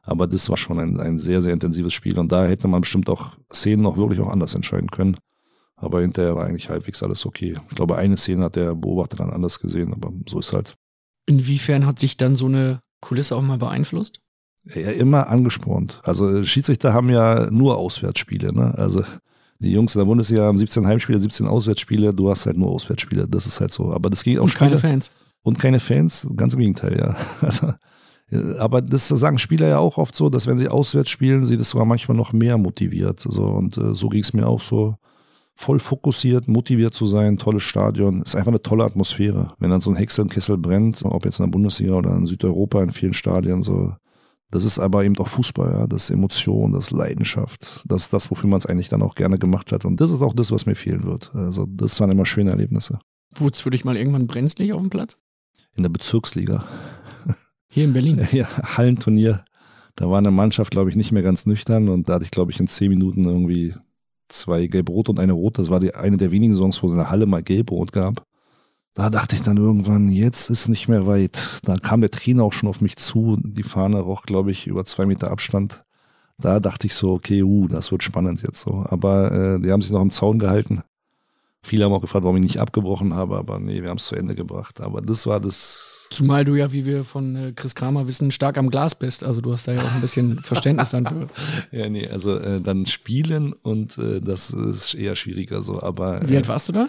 Aber 0.03 0.27
das 0.27 0.49
war 0.49 0.57
schon 0.57 0.79
ein, 0.79 1.01
ein 1.01 1.19
sehr, 1.19 1.43
sehr 1.43 1.53
intensives 1.53 1.93
Spiel. 1.93 2.19
Und 2.19 2.33
da 2.33 2.47
hätte 2.47 2.69
man 2.69 2.83
bestimmt 2.83 3.11
auch 3.11 3.33
Szenen 3.53 3.83
noch 3.83 3.97
wirklich 3.97 4.21
auch 4.21 4.29
anders 4.29 4.55
entscheiden 4.55 4.91
können. 4.91 5.17
Aber 5.77 6.01
hinterher 6.01 6.37
war 6.37 6.47
eigentlich 6.47 6.71
halbwegs 6.71 7.03
alles 7.03 7.27
okay. 7.27 7.55
Ich 7.69 7.77
glaube, 7.77 7.97
eine 7.97 8.17
Szene 8.17 8.45
hat 8.45 8.57
der 8.57 8.75
Beobachter 8.75 9.17
dann 9.17 9.31
anders 9.31 9.61
gesehen, 9.61 9.93
aber 9.93 10.13
so 10.27 10.39
ist 10.39 10.53
halt. 10.53 10.75
Inwiefern 11.27 11.87
hat 11.87 11.99
sich 11.99 12.17
dann 12.17 12.37
so 12.37 12.47
eine 12.47 12.81
Kulisse 13.01 13.37
auch 13.37 13.43
mal 13.43 13.59
beeinflusst? 13.59 14.21
Ja, 14.65 14.91
immer 14.91 15.29
angespornt. 15.29 16.01
Also 16.05 16.45
Schiedsrichter 16.45 16.95
haben 16.95 17.11
ja 17.11 17.51
nur 17.51 17.77
Auswärtsspiele. 17.77 18.53
Ne? 18.55 18.75
Also 18.77 19.05
die 19.59 19.73
Jungs 19.73 19.95
in 19.95 19.99
der 20.01 20.07
Bundesliga 20.07 20.43
haben 20.43 20.59
17 20.59 20.87
Heimspiele, 20.87 21.21
17 21.21 21.47
Auswärtsspiele. 21.47 22.15
Du 22.15 22.31
hast 22.31 22.47
halt 22.47 22.57
nur 22.57 22.71
Auswärtsspiele. 22.71 23.29
Das 23.29 23.47
ist 23.47 23.61
halt 23.61 23.73
so. 23.73 23.93
Aber 23.93 24.11
das 24.11 24.25
ging 24.25 24.39
auch 24.39 24.45
Und 24.45 24.51
Spiele. 24.51 24.71
keine 24.71 24.81
Fans. 24.81 25.11
Und 25.43 25.59
keine 25.59 25.81
Fans. 25.81 26.27
Ganz 26.37 26.55
im 26.55 26.61
Gegenteil, 26.61 26.97
ja. 26.99 27.17
Also, 27.41 27.75
aber 28.59 28.81
das 28.81 29.07
sagen 29.09 29.39
Spieler 29.39 29.69
ja 29.69 29.79
auch 29.79 29.99
oft 29.99 30.15
so, 30.15 30.31
dass 30.31 30.47
wenn 30.47 30.59
sie 30.59 30.69
auswärts 30.69 31.11
spielen, 31.11 31.45
sie 31.45 31.59
das 31.59 31.71
sogar 31.71 31.85
manchmal 31.85 32.17
noch 32.17 32.33
mehr 32.33 32.57
motiviert. 32.57 33.21
So, 33.21 33.45
und 33.45 33.77
äh, 33.77 33.95
so 33.95 34.09
ging 34.09 34.23
es 34.23 34.33
mir 34.33 34.47
auch 34.47 34.63
so 34.63 34.97
voll 35.55 35.79
fokussiert, 35.79 36.49
motiviert 36.49 36.95
zu 36.95 37.07
sein, 37.07 37.39
tolles 37.39 37.63
Stadion, 37.63 38.23
ist 38.23 38.35
einfach 38.35 38.51
eine 38.51 38.63
tolle 38.63 38.85
Atmosphäre. 38.85 39.55
Wenn 39.59 39.71
dann 39.71 39.81
so 39.81 39.91
ein 39.91 39.97
Hexenkessel 39.97 40.59
brennt, 40.59 41.03
ob 41.05 41.25
jetzt 41.25 41.39
in 41.39 41.47
der 41.47 41.51
Bundesliga 41.51 41.95
oder 41.95 42.15
in 42.17 42.27
Südeuropa 42.27 42.83
in 42.83 42.91
vielen 42.91 43.15
Stadien, 43.15 43.63
so, 43.63 43.95
das 44.51 44.65
ist 44.65 44.79
aber 44.79 45.05
eben 45.05 45.17
auch 45.19 45.29
Fußball, 45.29 45.73
ja, 45.73 45.87
das 45.87 46.05
ist 46.05 46.11
Emotion, 46.11 46.73
das 46.73 46.87
ist 46.87 46.91
Leidenschaft, 46.91 47.83
das 47.87 48.03
ist 48.03 48.13
das, 48.13 48.31
wofür 48.31 48.49
man 48.49 48.59
es 48.59 48.67
eigentlich 48.67 48.89
dann 48.89 49.03
auch 49.03 49.15
gerne 49.15 49.39
gemacht 49.39 49.73
hat. 49.73 49.85
Und 49.85 50.01
das 50.01 50.11
ist 50.11 50.23
auch 50.23 50.35
das, 50.35 50.53
was 50.53 50.67
mir 50.67 50.77
fehlen 50.77 51.05
wird. 51.05 51.35
Also, 51.35 51.67
das 51.67 51.99
waren 52.01 52.11
immer 52.11 52.27
schöne 52.27 52.51
Erlebnisse. 52.51 52.99
Es 53.53 53.61
für 53.61 53.71
dich 53.71 53.85
mal 53.85 53.97
irgendwann 53.97 54.27
brenzlig 54.27 54.73
auf 54.73 54.81
dem 54.81 54.91
Platz? 54.91 55.17
In 55.77 55.83
der 55.83 55.91
Bezirksliga. 55.91 56.65
Hier 57.69 57.85
in 57.85 57.93
Berlin? 57.93 58.27
Ja, 58.33 58.47
Hallenturnier. 58.77 59.45
Da 59.97 60.09
war 60.09 60.19
eine 60.19 60.31
Mannschaft, 60.31 60.71
glaube 60.71 60.91
ich, 60.91 60.97
nicht 60.97 61.13
mehr 61.13 61.23
ganz 61.23 61.47
nüchtern 61.47 61.89
und 61.89 62.09
da 62.09 62.15
hatte 62.15 62.25
ich, 62.25 62.31
glaube 62.31 62.53
ich, 62.53 62.61
in 62.61 62.69
zehn 62.69 62.91
Minuten 62.91 63.25
irgendwie 63.25 63.75
zwei 64.29 64.67
gelb-rot 64.67 65.09
und 65.09 65.21
eine 65.21 65.33
rot. 65.33 65.59
Das 65.59 65.71
war 65.71 65.81
die, 65.81 65.95
eine 65.95 66.17
der 66.17 66.31
wenigen 66.31 66.55
Songs, 66.55 66.83
wo 66.83 66.87
es 66.87 66.93
in 66.93 66.99
der 66.99 67.11
Halle 67.11 67.27
mal 67.27 67.43
gelb-rot 67.43 67.93
gab. 67.93 68.25
Da 68.95 69.11
dachte 69.11 69.35
ich 69.35 69.43
dann 69.43 69.57
irgendwann, 69.57 70.09
jetzt 70.09 70.51
ist 70.51 70.69
nicht 70.69 70.89
mehr 70.89 71.07
weit. 71.07 71.61
Da 71.65 71.77
kam 71.77 72.01
der 72.01 72.13
Trainer 72.13 72.45
auch 72.45 72.53
schon 72.53 72.69
auf 72.69 72.81
mich 72.81 72.97
zu. 72.97 73.37
Die 73.43 73.65
Fahne 73.65 74.01
roch, 74.01 74.23
glaube 74.23 74.53
ich, 74.53 74.69
über 74.69 74.85
zwei 74.85 75.05
Meter 75.05 75.33
Abstand. 75.33 75.85
Da 76.39 76.61
dachte 76.61 76.87
ich 76.87 76.95
so, 76.95 77.13
okay, 77.13 77.43
uh, 77.43 77.67
das 77.67 77.91
wird 77.91 78.05
spannend 78.05 78.43
jetzt 78.43 78.61
so. 78.61 78.85
Aber 78.89 79.33
äh, 79.33 79.61
die 79.61 79.73
haben 79.73 79.83
sich 79.83 79.91
noch 79.91 80.03
im 80.03 80.13
Zaun 80.13 80.39
gehalten. 80.39 80.83
Viele 81.63 81.85
haben 81.85 81.93
auch 81.93 82.01
gefragt, 82.01 82.25
warum 82.25 82.37
ich 82.37 82.43
nicht 82.43 82.61
abgebrochen 82.61 83.15
habe, 83.15 83.39
aber 83.39 83.59
nee, 83.59 83.83
wir 83.83 83.89
haben 83.89 83.97
es 83.97 84.07
zu 84.07 84.17
Ende 84.17 84.35
gebracht. 84.35 84.81
Aber 84.81 85.01
das 85.01 85.27
war 85.27 85.41
das. 85.41 86.04
Zumal 86.15 86.45
du 86.45 86.55
ja, 86.55 86.73
wie 86.73 86.87
wir 86.87 87.05
von 87.05 87.37
äh, 87.37 87.53
Chris 87.53 87.75
Kramer 87.75 88.07
wissen, 88.07 88.31
stark 88.31 88.57
am 88.57 88.71
Glas 88.71 88.95
bist. 88.95 89.25
Also 89.25 89.41
du 89.41 89.53
hast 89.53 89.67
da 89.67 89.73
ja 89.73 89.83
auch 89.83 89.93
ein 89.93 90.01
bisschen 90.01 90.39
Verständnis 90.43 90.91
dann 90.91 91.07
für. 91.07 91.29
Ja, 91.73 91.89
nee, 91.89 92.07
also 92.09 92.39
äh, 92.39 92.61
dann 92.61 92.87
spielen 92.87 93.53
und 93.53 93.99
äh, 93.99 94.21
das 94.21 94.51
ist 94.51 94.95
eher 94.95 95.17
schwieriger 95.17 95.63
so. 95.63 95.83
Aber 95.83 96.29
Wie 96.29 96.37
alt 96.37 96.49
warst 96.49 96.69
du 96.69 96.73
da? 96.73 96.89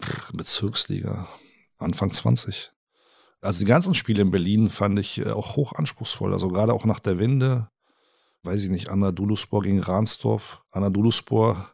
Pff, 0.00 0.32
Bezirksliga, 0.32 1.28
Anfang 1.78 2.10
20. 2.10 2.72
Also 3.42 3.58
die 3.58 3.66
ganzen 3.66 3.94
Spiele 3.94 4.22
in 4.22 4.30
Berlin 4.30 4.70
fand 4.70 4.98
ich 4.98 5.18
äh, 5.18 5.30
auch 5.30 5.56
hoch 5.56 5.74
anspruchsvoll. 5.74 6.32
Also 6.32 6.48
gerade 6.48 6.72
auch 6.72 6.86
nach 6.86 7.00
der 7.00 7.18
Wende, 7.18 7.68
weiß 8.42 8.62
ich 8.62 8.70
nicht, 8.70 8.88
Anadoluspor 8.88 9.62
gegen 9.62 9.80
Ransdorf. 9.80 10.62
Anadoluspor 10.70 11.73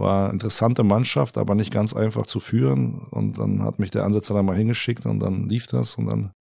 war 0.00 0.32
interessante 0.32 0.82
Mannschaft, 0.82 1.38
aber 1.38 1.54
nicht 1.54 1.72
ganz 1.72 1.94
einfach 1.94 2.26
zu 2.26 2.40
führen. 2.40 3.06
Und 3.10 3.38
dann 3.38 3.62
hat 3.62 3.78
mich 3.78 3.90
der 3.90 4.04
Ansetzer 4.04 4.34
da 4.34 4.42
mal 4.42 4.56
hingeschickt 4.56 5.06
und 5.06 5.20
dann 5.20 5.48
lief 5.48 5.66
das 5.66 5.96
und 5.96 6.06
dann 6.06 6.32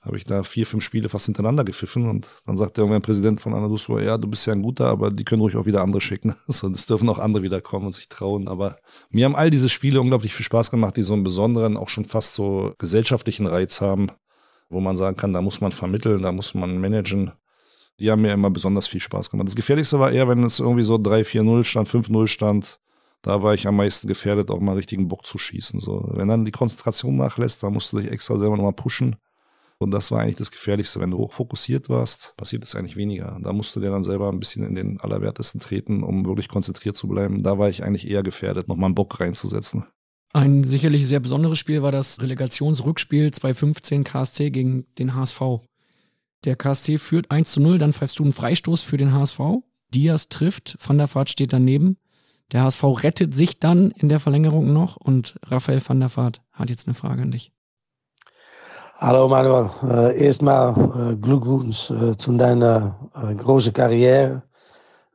habe 0.00 0.16
ich 0.16 0.24
da 0.24 0.44
vier, 0.44 0.64
fünf 0.66 0.84
Spiele 0.84 1.08
fast 1.08 1.26
hintereinander 1.26 1.64
gepfiffen 1.64 2.08
und 2.08 2.28
dann 2.46 2.56
sagt 2.56 2.76
der 2.76 2.84
irgendwann 2.84 3.02
Präsident 3.02 3.40
von 3.40 3.52
Anadoluspor, 3.52 4.00
ja, 4.00 4.16
du 4.16 4.28
bist 4.28 4.46
ja 4.46 4.52
ein 4.52 4.62
guter, 4.62 4.86
aber 4.86 5.10
die 5.10 5.24
können 5.24 5.42
ruhig 5.42 5.56
auch 5.56 5.66
wieder 5.66 5.82
andere 5.82 6.00
schicken. 6.00 6.34
So, 6.48 6.68
das 6.68 6.86
dürfen 6.86 7.08
auch 7.08 7.18
andere 7.18 7.42
wieder 7.42 7.60
kommen 7.60 7.86
und 7.86 7.94
sich 7.94 8.08
trauen. 8.08 8.48
Aber 8.48 8.78
mir 9.10 9.24
haben 9.24 9.36
all 9.36 9.50
diese 9.50 9.68
Spiele 9.68 10.00
unglaublich 10.00 10.34
viel 10.34 10.44
Spaß 10.44 10.70
gemacht, 10.70 10.96
die 10.96 11.02
so 11.02 11.14
einen 11.14 11.24
besonderen, 11.24 11.76
auch 11.76 11.88
schon 11.88 12.04
fast 12.04 12.34
so 12.34 12.74
gesellschaftlichen 12.78 13.46
Reiz 13.46 13.80
haben, 13.80 14.10
wo 14.70 14.80
man 14.80 14.96
sagen 14.96 15.16
kann, 15.16 15.32
da 15.32 15.42
muss 15.42 15.60
man 15.60 15.72
vermitteln, 15.72 16.22
da 16.22 16.32
muss 16.32 16.54
man 16.54 16.78
managen. 16.78 17.32
Die 17.98 18.10
haben 18.10 18.22
mir 18.22 18.32
immer 18.32 18.50
besonders 18.50 18.86
viel 18.86 19.00
Spaß 19.00 19.30
gemacht. 19.30 19.48
Das 19.48 19.56
Gefährlichste 19.56 19.98
war 19.98 20.12
eher, 20.12 20.28
wenn 20.28 20.44
es 20.44 20.60
irgendwie 20.60 20.84
so 20.84 20.94
3-4-0 20.94 21.64
stand, 21.64 21.88
5-0 21.88 22.26
stand. 22.28 22.80
Da 23.22 23.42
war 23.42 23.54
ich 23.54 23.66
am 23.66 23.76
meisten 23.76 24.06
gefährdet, 24.06 24.50
auch 24.50 24.60
mal 24.60 24.76
richtigen 24.76 25.08
Bock 25.08 25.26
zu 25.26 25.38
schießen. 25.38 25.80
So, 25.80 26.08
wenn 26.12 26.28
dann 26.28 26.44
die 26.44 26.52
Konzentration 26.52 27.16
nachlässt, 27.16 27.62
dann 27.62 27.72
musst 27.72 27.92
du 27.92 27.98
dich 27.98 28.10
extra 28.10 28.38
selber 28.38 28.56
nochmal 28.56 28.72
pushen. 28.72 29.16
Und 29.78 29.92
das 29.92 30.10
war 30.10 30.20
eigentlich 30.20 30.36
das 30.36 30.50
Gefährlichste. 30.50 30.98
Wenn 31.00 31.12
du 31.12 31.18
hochfokussiert 31.18 31.88
warst, 31.88 32.34
passiert 32.36 32.64
es 32.64 32.74
eigentlich 32.74 32.96
weniger. 32.96 33.38
Da 33.42 33.52
musst 33.52 33.74
du 33.76 33.80
dir 33.80 33.90
dann 33.90 34.02
selber 34.02 34.28
ein 34.28 34.40
bisschen 34.40 34.64
in 34.64 34.74
den 34.74 35.00
Allerwertesten 35.00 35.60
treten, 35.60 36.02
um 36.02 36.26
wirklich 36.26 36.48
konzentriert 36.48 36.96
zu 36.96 37.06
bleiben. 37.06 37.44
Da 37.44 37.58
war 37.58 37.68
ich 37.68 37.84
eigentlich 37.84 38.08
eher 38.08 38.24
gefährdet, 38.24 38.66
nochmal 38.66 38.86
einen 38.86 38.96
Bock 38.96 39.20
reinzusetzen. 39.20 39.84
Ein 40.32 40.64
sicherlich 40.64 41.06
sehr 41.06 41.20
besonderes 41.20 41.58
Spiel 41.58 41.82
war 41.82 41.92
das 41.92 42.20
Relegationsrückspiel 42.20 43.30
2015 43.30 44.04
KSC 44.04 44.50
gegen 44.50 44.86
den 44.98 45.14
HSV. 45.14 45.40
Der 46.44 46.56
KSC 46.56 46.98
führt 46.98 47.30
1 47.30 47.50
zu 47.50 47.60
0, 47.60 47.78
dann 47.78 47.92
pfeifst 47.92 48.18
du 48.18 48.24
einen 48.24 48.32
Freistoß 48.32 48.82
für 48.82 48.96
den 48.96 49.12
HSV. 49.12 49.40
Diaz 49.94 50.28
trifft, 50.28 50.76
Van 50.84 50.98
der 50.98 51.12
Vaart 51.12 51.30
steht 51.30 51.52
daneben. 51.52 51.96
Der 52.52 52.62
HSV 52.62 52.82
rettet 53.04 53.34
sich 53.34 53.60
dann 53.60 53.90
in 53.90 54.08
der 54.08 54.20
Verlängerung 54.20 54.72
noch 54.72 54.96
und 54.96 55.38
Raphael 55.44 55.86
van 55.86 56.00
der 56.00 56.16
Vaart 56.16 56.40
hat 56.52 56.70
jetzt 56.70 56.86
eine 56.86 56.94
Frage 56.94 57.22
an 57.22 57.30
dich. 57.30 57.52
Hallo 58.96 59.28
Manuel, 59.28 59.70
äh, 59.82 60.24
erstmal 60.24 61.12
äh, 61.12 61.16
Glückwunsch 61.16 61.90
äh, 61.90 62.16
zu 62.16 62.36
deiner 62.36 62.96
großen 63.36 63.72
Karriere. 63.72 64.42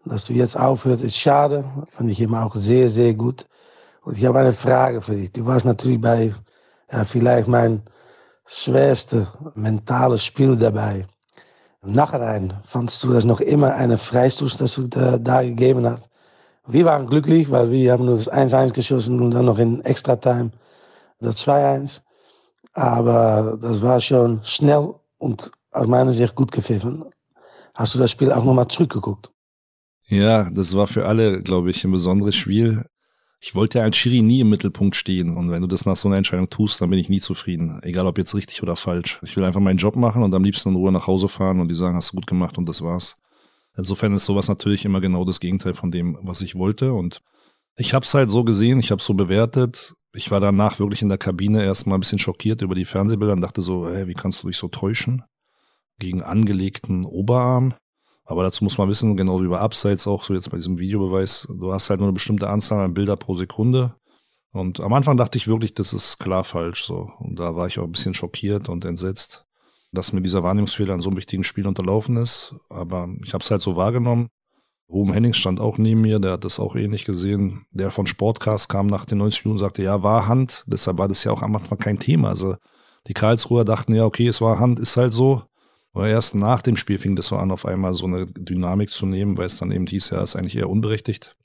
Dass 0.05 0.25
du 0.25 0.33
jetzt 0.33 0.57
aufhörst, 0.57 1.03
ist 1.03 1.17
schade. 1.17 1.65
Fand 1.89 2.09
ich 2.09 2.21
immer 2.21 2.45
auch 2.45 2.55
sehr, 2.55 2.89
sehr 2.89 3.13
gut. 3.13 3.45
Und 4.03 4.17
ich 4.17 4.25
habe 4.25 4.39
eine 4.39 4.53
Frage 4.53 5.01
für 5.01 5.15
dich. 5.15 5.31
Du 5.31 5.45
warst 5.45 5.65
natürlich 5.65 5.99
bei 5.99 6.33
ja, 6.91 7.03
vielleicht 7.05 7.47
mein 7.47 7.81
schwerste 8.45 9.27
mentale 9.55 10.17
Spiel 10.17 10.55
dabei. 10.55 11.05
Im 11.81 11.91
Nachhinein 11.91 12.53
fandst 12.65 13.03
du 13.03 13.11
das 13.11 13.25
noch 13.25 13.41
immer 13.41 13.73
eine 13.75 13.97
Freistoß, 13.97 14.57
das 14.57 14.75
du 14.75 14.87
da, 14.87 15.17
da 15.17 15.41
gegeben 15.41 15.85
hast. 15.85 16.09
Wir 16.67 16.85
waren 16.85 17.07
glücklich, 17.07 17.51
weil 17.51 17.71
wir 17.71 17.91
haben 17.91 18.05
nur 18.05 18.15
das 18.15 18.31
1-1 18.31 18.71
geschossen 18.71 19.19
und 19.19 19.31
dann 19.31 19.45
noch 19.45 19.57
in 19.57 19.81
Extra-Time 19.81 20.51
das 21.19 21.45
2-1. 21.45 22.01
Aber 22.73 23.57
das 23.61 23.81
war 23.81 23.99
schon 23.99 24.41
schnell 24.43 24.93
und 25.17 25.51
aus 25.71 25.87
meiner 25.87 26.11
Sicht 26.11 26.35
gut 26.35 26.51
gepfiffen. 26.51 27.03
Hast 27.73 27.95
du 27.95 27.99
das 27.99 28.11
Spiel 28.11 28.31
auch 28.31 28.43
nochmal 28.43 28.67
zurückgeguckt? 28.67 29.31
Ja, 30.07 30.49
das 30.49 30.75
war 30.75 30.87
für 30.87 31.05
alle, 31.05 31.41
glaube 31.41 31.69
ich, 31.69 31.83
ein 31.83 31.91
besonderes 31.91 32.35
Spiel. 32.35 32.85
Ich 33.39 33.55
wollte 33.55 33.79
ja 33.79 33.83
als 33.83 33.97
Schiri 33.97 34.21
nie 34.21 34.41
im 34.41 34.49
Mittelpunkt 34.49 34.95
stehen. 34.95 35.35
Und 35.35 35.51
wenn 35.51 35.61
du 35.61 35.67
das 35.67 35.85
nach 35.85 35.97
so 35.97 36.07
einer 36.07 36.17
Entscheidung 36.17 36.49
tust, 36.49 36.79
dann 36.79 36.89
bin 36.89 36.99
ich 36.99 37.09
nie 37.09 37.19
zufrieden. 37.19 37.79
Egal 37.83 38.07
ob 38.07 38.17
jetzt 38.17 38.35
richtig 38.35 38.63
oder 38.63 38.75
falsch. 38.75 39.19
Ich 39.23 39.35
will 39.35 39.43
einfach 39.43 39.59
meinen 39.59 39.77
Job 39.77 39.95
machen 39.95 40.23
und 40.23 40.33
am 40.33 40.43
liebsten 40.43 40.69
in 40.69 40.75
Ruhe 40.75 40.91
nach 40.91 41.07
Hause 41.07 41.27
fahren 41.27 41.59
und 41.59 41.67
die 41.67 41.75
sagen, 41.75 41.95
hast 41.95 42.13
du 42.13 42.17
gut 42.17 42.27
gemacht 42.27 42.57
und 42.57 42.69
das 42.69 42.81
war's. 42.81 43.17
Insofern 43.75 44.13
ist 44.13 44.25
sowas 44.25 44.47
natürlich 44.47 44.85
immer 44.85 45.01
genau 45.01 45.25
das 45.25 45.39
Gegenteil 45.39 45.73
von 45.73 45.91
dem, 45.91 46.17
was 46.21 46.41
ich 46.41 46.55
wollte. 46.55 46.93
Und 46.93 47.21
ich 47.75 47.93
habe 47.93 48.05
es 48.05 48.13
halt 48.13 48.29
so 48.29 48.43
gesehen, 48.43 48.79
ich 48.79 48.91
habe 48.91 48.99
es 48.99 49.05
so 49.05 49.13
bewertet. 49.13 49.95
Ich 50.13 50.29
war 50.29 50.39
danach 50.39 50.79
wirklich 50.79 51.01
in 51.01 51.09
der 51.09 51.17
Kabine 51.17 51.63
erstmal 51.63 51.97
ein 51.97 52.01
bisschen 52.01 52.19
schockiert 52.19 52.61
über 52.61 52.75
die 52.75 52.85
Fernsehbilder 52.85 53.33
und 53.33 53.41
dachte 53.41 53.61
so, 53.61 53.89
hey, 53.89 54.07
wie 54.07 54.13
kannst 54.13 54.43
du 54.43 54.47
dich 54.47 54.57
so 54.57 54.67
täuschen? 54.67 55.23
Gegen 55.97 56.21
angelegten 56.21 57.05
Oberarm. 57.05 57.73
Aber 58.25 58.43
dazu 58.43 58.63
muss 58.63 58.77
man 58.77 58.89
wissen, 58.89 59.17
genau 59.17 59.41
wie 59.41 59.47
bei 59.47 59.59
Abseits 59.59 60.07
auch, 60.07 60.23
so 60.23 60.33
jetzt 60.33 60.49
bei 60.51 60.57
diesem 60.57 60.77
Videobeweis, 60.77 61.47
du 61.49 61.73
hast 61.73 61.89
halt 61.89 61.99
nur 61.99 62.07
eine 62.07 62.13
bestimmte 62.13 62.49
Anzahl 62.49 62.85
an 62.85 62.93
Bilder 62.93 63.17
pro 63.17 63.35
Sekunde. 63.35 63.95
Und 64.51 64.79
am 64.79 64.93
Anfang 64.93 65.17
dachte 65.17 65.37
ich 65.37 65.47
wirklich, 65.47 65.73
das 65.73 65.93
ist 65.93 66.19
klar 66.19 66.43
falsch 66.43 66.85
so. 66.85 67.11
Und 67.19 67.39
da 67.39 67.55
war 67.55 67.67
ich 67.67 67.79
auch 67.79 67.85
ein 67.85 67.91
bisschen 67.91 68.13
schockiert 68.13 68.69
und 68.69 68.85
entsetzt, 68.85 69.45
dass 69.93 70.11
mir 70.11 70.21
dieser 70.21 70.43
Wahrnehmungsfehler 70.43 70.93
in 70.93 71.01
so 71.01 71.09
einem 71.09 71.17
wichtigen 71.17 71.43
Spiel 71.43 71.67
unterlaufen 71.67 72.17
ist. 72.17 72.55
Aber 72.69 73.07
ich 73.23 73.33
habe 73.33 73.43
es 73.43 73.51
halt 73.51 73.61
so 73.61 73.75
wahrgenommen. 73.75 74.27
Ruben 74.89 75.13
Hennings 75.13 75.37
stand 75.37 75.59
auch 75.59 75.77
neben 75.77 76.01
mir, 76.01 76.19
der 76.19 76.33
hat 76.33 76.43
das 76.43 76.59
auch 76.59 76.75
ähnlich 76.75 77.05
gesehen. 77.05 77.65
Der 77.71 77.91
von 77.91 78.05
Sportcast 78.05 78.69
kam 78.69 78.87
nach 78.87 79.05
den 79.05 79.19
90 79.19 79.45
Minuten 79.45 79.59
und 79.59 79.65
sagte, 79.65 79.83
ja, 79.83 80.03
war 80.03 80.27
Hand. 80.27 80.65
Deshalb 80.67 80.97
war 80.97 81.07
das 81.07 81.23
ja 81.23 81.31
auch 81.31 81.41
am 81.41 81.55
Anfang 81.55 81.77
kein 81.77 81.99
Thema. 81.99 82.29
Also 82.29 82.55
die 83.07 83.13
Karlsruher 83.13 83.65
dachten, 83.65 83.93
ja, 83.93 84.05
okay, 84.05 84.27
es 84.27 84.41
war 84.41 84.59
Hand, 84.59 84.79
ist 84.79 84.97
halt 84.97 85.13
so. 85.13 85.43
Aber 85.93 86.07
erst 86.07 86.35
nach 86.35 86.61
dem 86.61 86.75
Spiel 86.75 86.97
fing 86.97 87.15
das 87.15 87.27
so 87.27 87.37
an, 87.37 87.51
auf 87.51 87.65
einmal 87.65 87.93
so 87.93 88.05
eine 88.05 88.25
Dynamik 88.25 88.91
zu 88.91 89.05
nehmen, 89.05 89.37
weil 89.37 89.45
es 89.45 89.57
dann 89.57 89.71
eben 89.71 89.85
hieß, 89.85 90.09
ja, 90.09 90.21
ist 90.21 90.35
eigentlich 90.35 90.57
eher 90.57 90.69
unberechtigt. 90.69 91.35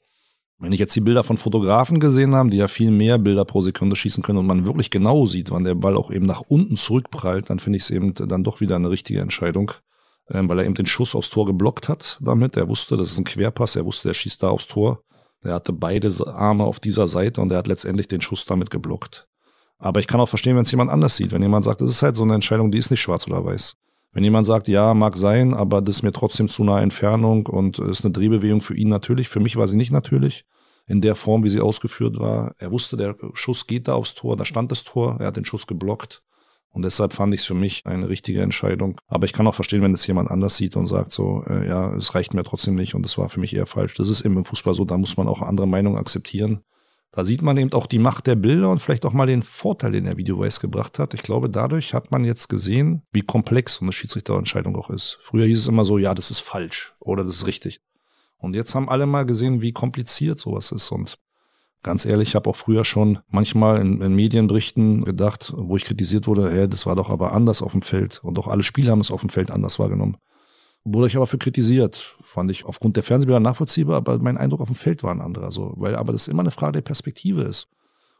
Wenn 0.61 0.73
ich 0.73 0.81
jetzt 0.81 0.97
die 0.97 1.01
Bilder 1.01 1.23
von 1.23 1.37
Fotografen 1.37 2.01
gesehen 2.01 2.35
habe, 2.35 2.51
die 2.51 2.57
ja 2.57 2.67
viel 2.67 2.91
mehr 2.91 3.19
Bilder 3.19 3.45
pro 3.45 3.61
Sekunde 3.61 3.95
schießen 3.95 4.25
können 4.25 4.39
und 4.39 4.47
man 4.47 4.67
wirklich 4.67 4.91
genau 4.91 5.25
sieht, 5.25 5.53
wann 5.53 5.63
der 5.63 5.77
Ball 5.77 5.97
auch 5.97 6.11
eben 6.11 6.27
nach 6.27 6.41
unten 6.41 6.77
zurückprallt, 6.77 7.49
dann 7.49 7.61
finde 7.61 7.77
ich 7.77 7.85
es 7.85 7.91
eben 7.91 8.13
dann 8.15 8.43
doch 8.43 8.61
wieder 8.61 8.75
eine 8.75 8.91
richtige 8.91 9.21
Entscheidung, 9.21 9.71
ähm, 10.31 10.49
weil 10.49 10.59
er 10.59 10.65
eben 10.65 10.75
den 10.75 10.87
Schuss 10.87 11.15
aufs 11.15 11.31
Tor 11.31 11.47
geblockt 11.47 11.89
hat 11.89 12.19
damit. 12.21 12.57
Er 12.57 12.69
wusste, 12.69 12.97
das 12.97 13.13
ist 13.13 13.19
ein 13.19 13.25
Querpass, 13.25 13.77
er 13.77 13.85
wusste, 13.85 14.09
er 14.09 14.15
schießt 14.15 14.43
da 14.43 14.51
aufs 14.51 14.67
Tor. 14.67 15.05
Er 15.43 15.55
hatte 15.55 15.73
beide 15.73 16.11
Arme 16.27 16.65
auf 16.65 16.81
dieser 16.81 17.07
Seite 17.07 17.41
und 17.41 17.53
er 17.53 17.59
hat 17.59 17.69
letztendlich 17.69 18.09
den 18.09 18.21
Schuss 18.21 18.45
damit 18.45 18.71
geblockt. 18.71 19.29
Aber 19.79 20.01
ich 20.01 20.09
kann 20.09 20.21
auch 20.21 20.29
verstehen, 20.29 20.57
wenn 20.57 20.63
es 20.63 20.73
jemand 20.73 20.91
anders 20.91 21.15
sieht. 21.15 21.31
Wenn 21.31 21.43
jemand 21.43 21.65
sagt, 21.65 21.81
das 21.81 21.91
ist 21.91 22.03
halt 22.03 22.17
so 22.17 22.25
eine 22.25 22.35
Entscheidung, 22.35 22.73
die 22.73 22.79
ist 22.79 22.91
nicht 22.91 23.01
schwarz 23.01 23.29
oder 23.29 23.45
weiß. 23.45 23.77
Wenn 24.13 24.25
jemand 24.25 24.47
sagt, 24.47 24.69
ja, 24.69 24.95
mag 24.95 25.17
sein, 25.17 25.55
aber 25.55 25.83
das 25.83 25.97
ist 25.97 26.03
mir 26.03 26.13
trotzdem 26.13 26.49
zu 26.49 26.65
nahe 26.65 26.83
Entfernung 26.83 27.47
und 27.47 27.79
ist 27.79 28.05
eine 28.05 28.13
Drehbewegung 28.13 28.61
für 28.61 28.75
ihn 28.75 28.89
natürlich. 28.89 29.29
Für 29.29 29.41
mich 29.41 29.57
war 29.57 29.69
sie 29.69 29.77
nicht 29.77 29.93
natürlich 29.93 30.45
in 30.87 31.03
der 31.03 31.15
Form, 31.15 31.45
wie 31.45 31.51
sie 31.51 31.61
ausgeführt 31.61 32.19
war. 32.19 32.55
Er 32.59 32.73
wusste, 32.73 32.97
der 32.97 33.17
Schuss 33.35 33.67
geht 33.67 33.89
da 33.89 33.95
aufs 33.95 34.15
Tor, 34.15 34.37
da 34.37 34.45
stand 34.45 34.73
das 34.73 34.85
Tor, 34.85 35.19
er 35.21 35.27
hat 35.27 35.37
den 35.37 35.45
Schuss 35.45 35.67
geblockt. 35.67 36.23
Und 36.71 36.85
deshalb 36.85 37.13
fand 37.13 37.33
ich 37.35 37.41
es 37.41 37.47
für 37.47 37.55
mich 37.55 37.87
eine 37.87 38.09
richtige 38.09 38.43
Entscheidung. 38.43 39.01
Aber 39.07 39.25
ich 39.25 39.33
kann 39.33 39.47
auch 39.47 39.55
verstehen, 39.55 39.83
wenn 39.83 39.95
es 39.95 40.07
jemand 40.07 40.31
anders 40.31 40.57
sieht 40.57 40.77
und 40.77 40.87
sagt 40.87 41.13
so, 41.13 41.43
äh, 41.47 41.67
ja, 41.67 41.95
es 41.95 42.15
reicht 42.15 42.35
mir 42.35 42.45
trotzdem 42.45 42.75
nicht 42.75 42.95
und 42.95 43.05
es 43.07 43.19
war 43.19 43.29
für 43.29 43.41
mich 43.41 43.55
eher 43.55 43.67
falsch. 43.67 43.95
Das 43.95 44.11
ist 44.11 44.21
eben 44.23 44.37
im 44.37 44.45
Fußball 44.45 44.75
so, 44.75 44.85
da 44.85 44.99
muss 44.99 45.17
man 45.17 45.29
auch 45.29 45.41
andere 45.41 45.67
Meinungen 45.67 45.99
akzeptieren. 45.99 46.61
Da 47.11 47.25
sieht 47.25 47.43
man 47.43 47.57
eben 47.57 47.73
auch 47.73 47.87
die 47.87 47.99
Macht 47.99 48.27
der 48.27 48.37
Bilder 48.37 48.71
und 48.71 48.81
vielleicht 48.81 49.07
auch 49.07 49.13
mal 49.13 49.27
den 49.27 49.43
Vorteil, 49.43 49.93
den 49.93 50.05
der 50.05 50.19
Videobeweis 50.19 50.61
gebracht 50.61 50.99
hat. 50.99 51.15
Ich 51.15 51.23
glaube, 51.23 51.49
dadurch 51.49 51.95
hat 51.95 52.11
man 52.11 52.25
jetzt 52.25 52.49
gesehen, 52.49 53.03
wie 53.13 53.23
komplex 53.23 53.77
so 53.77 53.85
eine 53.85 53.93
Schiedsrichterentscheidung 53.93 54.77
auch 54.77 54.91
ist. 54.91 55.19
Früher 55.23 55.47
hieß 55.47 55.61
es 55.61 55.67
immer 55.67 55.85
so, 55.85 55.97
ja, 55.97 56.15
das 56.15 56.31
ist 56.31 56.41
falsch 56.41 56.95
oder 57.01 57.25
das 57.25 57.37
ist 57.37 57.47
richtig. 57.47 57.81
Und 58.37 58.55
jetzt 58.55 58.75
haben 58.75 58.89
alle 58.89 59.07
mal 59.07 59.25
gesehen, 59.25 59.63
wie 59.63 59.73
kompliziert 59.73 60.39
sowas 60.39 60.71
ist. 60.71 60.91
Und 60.93 61.19
ganz 61.83 62.05
ehrlich, 62.05 62.29
ich 62.29 62.35
habe 62.35 62.51
auch 62.51 62.57
früher 62.57 62.85
schon 62.85 63.19
manchmal 63.29 63.81
in, 63.81 64.01
in, 64.01 64.15
Medienberichten 64.15 65.05
gedacht, 65.05 65.53
wo 65.57 65.77
ich 65.77 65.85
kritisiert 65.85 66.27
wurde, 66.27 66.51
hä, 66.51 66.69
das 66.69 66.87
war 66.87 66.95
doch 66.95 67.11
aber 67.11 67.33
anders 67.33 67.63
auf 67.63 67.73
dem 67.73 67.83
Feld. 67.83 68.21
Und 68.23 68.39
auch 68.39 68.49
alle 68.49 68.63
Spieler 68.63 68.93
haben 68.93 69.01
es 69.01 69.11
auf 69.11 69.21
dem 69.21 69.31
Feld 69.31 69.51
anders 69.51 69.79
wahrgenommen. 69.79 70.19
Wurde 70.91 71.09
ich 71.09 71.17
aber 71.17 71.27
für 71.27 71.39
kritisiert. 71.39 72.17
Fand 72.23 72.51
ich 72.51 72.65
aufgrund 72.65 72.97
der 72.97 73.03
Fernsehbilder 73.03 73.41
nachvollziehbar, 73.41 73.97
aber 73.97 74.19
mein 74.19 74.39
Eindruck 74.39 74.61
auf 74.63 74.69
dem 74.69 74.75
Feld 74.75 75.03
war 75.03 75.11
ein 75.11 75.21
anderer. 75.21 75.51
So, 75.51 75.75
weil 75.77 75.95
aber 75.95 76.13
das 76.13 76.29
immer 76.29 76.41
eine 76.41 76.51
Frage 76.51 76.73
der 76.73 76.81
Perspektive 76.83 77.43
ist. 77.43 77.69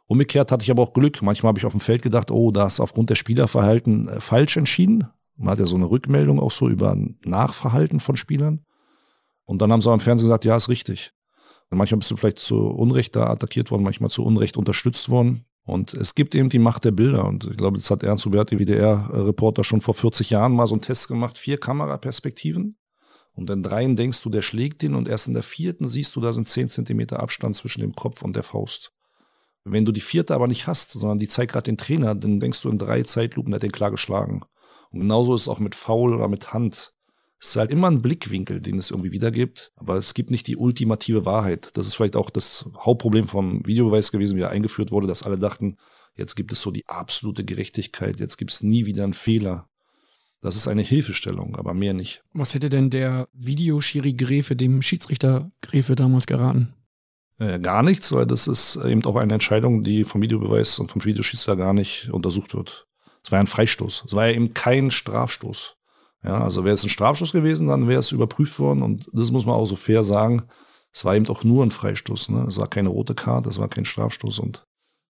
Umgekehrt 0.05 0.51
hatte 0.51 0.63
ich 0.63 0.69
aber 0.69 0.83
auch 0.83 0.93
Glück. 0.93 1.21
Manchmal 1.23 1.49
habe 1.49 1.59
ich 1.59 1.65
auf 1.65 1.73
dem 1.73 1.79
Feld 1.79 2.03
gedacht, 2.03 2.29
oh, 2.29 2.51
da 2.51 2.67
ist 2.67 2.79
aufgrund 2.79 3.09
der 3.09 3.15
Spielerverhalten 3.15 4.07
äh, 4.07 4.21
falsch 4.21 4.57
entschieden. 4.57 5.07
Man 5.35 5.51
hat 5.51 5.59
ja 5.59 5.65
so 5.65 5.77
eine 5.77 5.89
Rückmeldung 5.89 6.39
auch 6.39 6.51
so 6.51 6.69
über 6.69 6.95
Nachverhalten 7.23 7.99
von 7.99 8.15
Spielern. 8.15 8.65
Und 9.45 9.61
dann 9.61 9.71
haben 9.71 9.81
sie 9.81 9.89
am 9.89 9.99
Fernsehen 9.99 10.27
gesagt, 10.27 10.45
ja, 10.45 10.55
ist 10.55 10.69
richtig. 10.69 11.13
Und 11.71 11.79
manchmal 11.79 11.99
bist 11.99 12.11
du 12.11 12.17
vielleicht 12.17 12.39
zu 12.39 12.67
Unrecht 12.67 13.15
da 13.15 13.31
attackiert 13.31 13.71
worden, 13.71 13.83
manchmal 13.83 14.11
zu 14.11 14.23
Unrecht 14.23 14.57
unterstützt 14.57 15.09
worden. 15.09 15.45
Und 15.69 15.93
es 15.93 16.15
gibt 16.15 16.33
eben 16.33 16.49
die 16.49 16.59
Macht 16.59 16.83
der 16.83 16.91
Bilder. 16.91 17.25
Und 17.25 17.45
ich 17.45 17.57
glaube, 17.57 17.77
das 17.77 17.91
hat 17.91 18.01
Ernst 18.01 18.25
Huberti, 18.25 18.57
WDR-Reporter, 18.57 19.63
schon 19.63 19.81
vor 19.81 19.93
40 19.93 20.31
Jahren 20.31 20.53
mal 20.53 20.67
so 20.67 20.73
einen 20.73 20.81
Test 20.81 21.07
gemacht. 21.07 21.37
Vier 21.37 21.59
Kameraperspektiven. 21.59 22.75
Und 23.33 23.49
in 23.51 23.61
dreien 23.61 23.95
denkst 23.95 24.21
du, 24.23 24.29
der 24.29 24.41
schlägt 24.41 24.81
den. 24.81 24.95
Und 24.95 25.07
erst 25.07 25.27
in 25.27 25.33
der 25.33 25.43
vierten 25.43 25.87
siehst 25.87 26.15
du, 26.15 26.21
da 26.21 26.33
sind 26.33 26.47
zehn 26.47 26.69
Zentimeter 26.69 27.19
Abstand 27.19 27.55
zwischen 27.55 27.81
dem 27.81 27.93
Kopf 27.93 28.23
und 28.23 28.35
der 28.35 28.43
Faust. 28.43 28.91
Wenn 29.63 29.85
du 29.85 29.91
die 29.91 30.01
vierte 30.01 30.33
aber 30.33 30.47
nicht 30.47 30.65
hast, 30.65 30.91
sondern 30.91 31.19
die 31.19 31.27
zeigt 31.27 31.51
gerade 31.51 31.65
den 31.65 31.77
Trainer, 31.77 32.15
dann 32.15 32.39
denkst 32.39 32.61
du 32.61 32.69
in 32.69 32.79
drei 32.79 33.03
Zeitlupen, 33.03 33.51
der 33.51 33.57
hat 33.57 33.63
den 33.63 33.71
klar 33.71 33.91
geschlagen. 33.91 34.41
Und 34.89 35.01
genauso 35.01 35.35
ist 35.35 35.41
es 35.41 35.47
auch 35.47 35.59
mit 35.59 35.75
Foul 35.75 36.15
oder 36.15 36.27
mit 36.27 36.51
Hand. 36.51 36.93
Es 37.39 37.49
ist 37.49 37.55
halt 37.55 37.71
immer 37.71 37.89
ein 37.89 38.01
Blickwinkel, 38.01 38.59
den 38.59 38.77
es 38.77 38.91
irgendwie 38.91 39.11
wiedergibt, 39.11 39.71
aber 39.77 39.95
es 39.95 40.13
gibt 40.13 40.29
nicht 40.29 40.47
die 40.47 40.57
ultimative 40.57 41.25
Wahrheit. 41.25 41.71
Das 41.75 41.87
ist 41.87 41.95
vielleicht 41.95 42.17
auch 42.17 42.29
das 42.29 42.65
Hauptproblem 42.77 43.29
vom 43.29 43.65
Videobeweis 43.65 44.11
gewesen, 44.11 44.37
wie 44.37 44.41
er 44.41 44.49
eingeführt 44.49 44.91
wurde, 44.91 45.07
dass 45.07 45.23
alle 45.23 45.39
dachten, 45.39 45.77
jetzt 46.15 46.35
gibt 46.35 46.51
es 46.51 46.61
so 46.61 46.71
die 46.71 46.85
absolute 46.87 47.45
Gerechtigkeit, 47.45 48.19
jetzt 48.19 48.37
gibt 48.37 48.51
es 48.51 48.61
nie 48.61 48.85
wieder 48.85 49.05
einen 49.05 49.13
Fehler. 49.13 49.69
Das 50.41 50.55
ist 50.55 50.67
eine 50.67 50.81
Hilfestellung, 50.81 51.55
aber 51.55 51.73
mehr 51.73 51.93
nicht. 51.93 52.23
Was 52.33 52.53
hätte 52.53 52.69
denn 52.69 52.89
der 52.89 53.27
Videoschiri 53.33 54.13
Gräfe 54.13 54.55
dem 54.55 54.81
Schiedsrichter 54.81 55.51
Gräfe 55.61 55.95
damals 55.95 56.27
geraten? 56.27 56.73
Äh, 57.39 57.59
gar 57.59 57.83
nichts, 57.83 58.11
weil 58.11 58.25
das 58.25 58.47
ist 58.47 58.77
eben 58.85 59.03
auch 59.05 59.15
eine 59.15 59.33
Entscheidung, 59.33 59.83
die 59.83 60.03
vom 60.03 60.21
Videobeweis 60.21 60.77
und 60.79 60.91
vom 60.91 61.03
Videoschiedsrichter 61.03 61.55
gar 61.55 61.73
nicht 61.73 62.09
untersucht 62.11 62.53
wird. 62.53 62.85
Es 63.23 63.31
war 63.31 63.37
ja 63.37 63.43
ein 63.43 63.47
Freistoß. 63.47 64.03
Es 64.07 64.13
war 64.13 64.27
ja 64.27 64.35
eben 64.35 64.53
kein 64.53 64.91
Strafstoß. 64.91 65.77
Ja, 66.23 66.43
also 66.43 66.65
wäre 66.65 66.75
es 66.75 66.83
ein 66.83 66.89
Strafstoß 66.89 67.31
gewesen, 67.31 67.67
dann 67.67 67.87
wäre 67.87 67.99
es 67.99 68.11
überprüft 68.11 68.59
worden 68.59 68.81
und 68.81 69.09
das 69.13 69.31
muss 69.31 69.45
man 69.45 69.55
auch 69.55 69.65
so 69.65 69.75
fair 69.75 70.03
sagen. 70.03 70.43
Es 70.91 71.05
war 71.05 71.15
eben 71.15 71.27
auch 71.27 71.43
nur 71.43 71.63
ein 71.63 71.71
Freistoß. 71.71 72.29
Ne? 72.29 72.45
Es 72.49 72.57
war 72.57 72.67
keine 72.67 72.89
rote 72.89 73.15
Karte, 73.15 73.49
es 73.49 73.59
war 73.59 73.69
kein 73.69 73.85
Strafstoß 73.85 74.39
und 74.39 74.63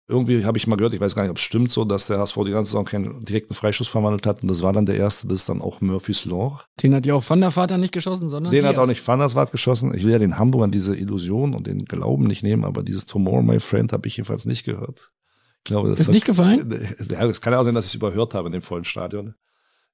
irgendwie 0.10 0.44
habe 0.44 0.58
ich 0.58 0.66
mal 0.66 0.76
gehört, 0.76 0.96
ich 0.96 1.00
weiß 1.00 1.14
gar 1.14 1.22
nicht, 1.22 1.30
ob 1.30 1.38
es 1.38 1.44
stimmt 1.44 1.72
so, 1.72 1.86
dass 1.86 2.08
der 2.08 2.18
HSV 2.18 2.36
die 2.46 2.52
ganze 2.52 2.72
Saison 2.72 2.84
keinen 2.84 3.24
direkten 3.24 3.54
Freistoß 3.54 3.88
verwandelt 3.88 4.26
hat. 4.26 4.42
Und 4.42 4.50
das 4.50 4.64
war 4.64 4.74
dann 4.74 4.88
der 4.88 4.98
erste, 4.98 5.28
das 5.28 5.42
ist 5.42 5.50
dann 5.50 5.62
auch 5.62 5.82
Murphys 5.82 6.26
Law. 6.26 6.60
Den 6.82 6.96
hat 6.96 7.06
ja 7.06 7.14
auch 7.14 7.24
Van 7.30 7.40
der 7.42 7.56
Vaart 7.56 7.78
nicht 7.78 7.94
geschossen, 7.94 8.28
sondern 8.28 8.52
Den 8.52 8.62
Diaz. 8.62 8.76
hat 8.76 8.84
auch 8.84 8.88
nicht 8.88 9.08
Van 9.08 9.20
der 9.20 9.34
Vaart 9.34 9.52
geschossen. 9.52 9.94
Ich 9.94 10.04
will 10.04 10.12
ja 10.12 10.18
den 10.18 10.40
Hamburg 10.40 10.64
an 10.64 10.72
diese 10.72 10.98
Illusion 10.98 11.54
und 11.54 11.68
den 11.68 11.86
Glauben 11.86 12.24
nicht 12.26 12.42
nehmen, 12.42 12.66
aber 12.66 12.82
dieses 12.82 13.06
Tomorrow, 13.06 13.44
my 13.44 13.60
friend, 13.60 13.94
habe 13.94 14.08
ich 14.08 14.18
jedenfalls 14.18 14.46
nicht 14.46 14.66
gehört. 14.66 15.12
Ich 15.60 15.66
glaube, 15.66 15.90
das 15.90 16.00
ist 16.00 16.08
hat, 16.08 16.16
nicht 16.16 16.26
gefallen? 16.26 16.96
Ja, 17.12 17.26
es 17.28 17.40
kann 17.40 17.54
ja 17.54 17.60
auch 17.60 17.64
sein, 17.64 17.76
dass 17.76 17.86
ich 17.86 17.92
es 17.92 17.96
überhört 17.96 18.34
habe 18.34 18.48
in 18.48 18.54
dem 18.54 18.64
vollen 18.64 18.86
Stadion. 18.86 19.36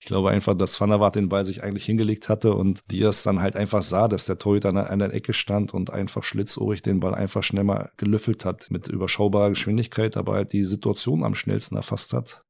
Ich 0.06 0.10
glaube 0.10 0.30
einfach, 0.30 0.54
dass 0.54 0.80
Van 0.80 0.92
der 0.92 1.00
Vaart 1.00 1.16
den 1.16 1.30
Ball 1.30 1.46
sich 1.46 1.64
eigentlich 1.64 1.86
hingelegt 1.86 2.30
hatte 2.30 2.54
und 2.54 2.84
Diaz 2.92 3.24
dann 3.24 3.42
halt 3.42 3.56
einfach 3.56 3.82
sah, 3.82 4.08
dass 4.08 4.26
der 4.26 4.38
Torhüter 4.38 4.70
an 4.70 5.00
der 5.00 5.12
Ecke 5.16 5.34
stand 5.34 5.74
und 5.74 5.90
einfach 5.90 6.24
schlitzohrig 6.24 6.84
den 6.84 7.00
Ball 7.00 7.16
einfach 7.16 7.42
schnell 7.42 7.64
mal 7.64 7.90
gelüffelt 7.98 8.46
hat 8.46 8.70
mit 8.70 8.88
überschaubarer 8.88 9.50
Geschwindigkeit, 9.50 10.16
aber 10.16 10.34
halt 10.34 10.54
die 10.54 10.64
Situation 10.66 11.24
am 11.24 11.34
schnellsten 11.34 11.76
erfasst 11.76 12.14
hat. 12.14 12.44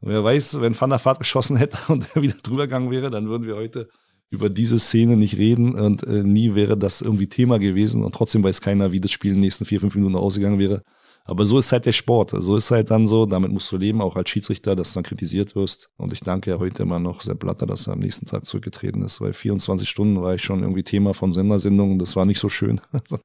Wer 0.00 0.24
weiß, 0.24 0.62
wenn 0.62 0.80
Van 0.80 0.88
der 0.88 1.04
Vaart 1.04 1.18
geschossen 1.18 1.58
hätte 1.58 1.76
und 1.88 2.06
er 2.14 2.22
wieder 2.22 2.36
drüber 2.42 2.62
gegangen 2.62 2.90
wäre, 2.90 3.10
dann 3.10 3.28
würden 3.28 3.46
wir 3.46 3.56
heute 3.56 3.90
über 4.30 4.48
diese 4.48 4.78
Szene 4.78 5.18
nicht 5.18 5.36
reden 5.36 5.74
und 5.74 6.04
äh, 6.04 6.22
nie 6.22 6.54
wäre 6.54 6.78
das 6.78 7.02
irgendwie 7.02 7.28
Thema 7.28 7.58
gewesen 7.58 8.02
und 8.02 8.14
trotzdem 8.14 8.42
weiß 8.42 8.62
keiner, 8.62 8.92
wie 8.92 9.00
das 9.00 9.10
Spiel 9.10 9.32
in 9.32 9.36
den 9.36 9.42
nächsten 9.42 9.66
vier, 9.66 9.80
fünf 9.80 9.94
Minuten 9.94 10.16
ausgegangen 10.16 10.58
wäre. 10.58 10.80
Aber 11.28 11.44
so 11.44 11.58
ist 11.58 11.72
halt 11.72 11.84
der 11.84 11.92
Sport. 11.92 12.30
So 12.30 12.56
ist 12.56 12.70
halt 12.70 12.90
dann 12.90 13.06
so, 13.06 13.26
damit 13.26 13.52
musst 13.52 13.70
du 13.70 13.76
leben, 13.76 14.00
auch 14.00 14.16
als 14.16 14.30
Schiedsrichter, 14.30 14.74
dass 14.74 14.92
du 14.92 14.94
dann 14.94 15.04
kritisiert 15.04 15.54
wirst. 15.54 15.90
Und 15.98 16.14
ich 16.14 16.20
danke 16.20 16.48
ja 16.50 16.58
heute 16.58 16.82
immer 16.82 16.98
noch 16.98 17.20
Sepp 17.20 17.40
Blatter, 17.40 17.66
dass 17.66 17.86
er 17.86 17.92
am 17.92 17.98
nächsten 17.98 18.24
Tag 18.24 18.46
zurückgetreten 18.46 19.02
ist, 19.02 19.20
weil 19.20 19.34
24 19.34 19.86
Stunden 19.86 20.22
war 20.22 20.34
ich 20.34 20.42
schon 20.42 20.62
irgendwie 20.62 20.84
Thema 20.84 21.12
von 21.12 21.34
Sendersendungen. 21.34 21.98
Das 21.98 22.16
war 22.16 22.24
nicht 22.24 22.40
so 22.40 22.48
schön. 22.48 22.80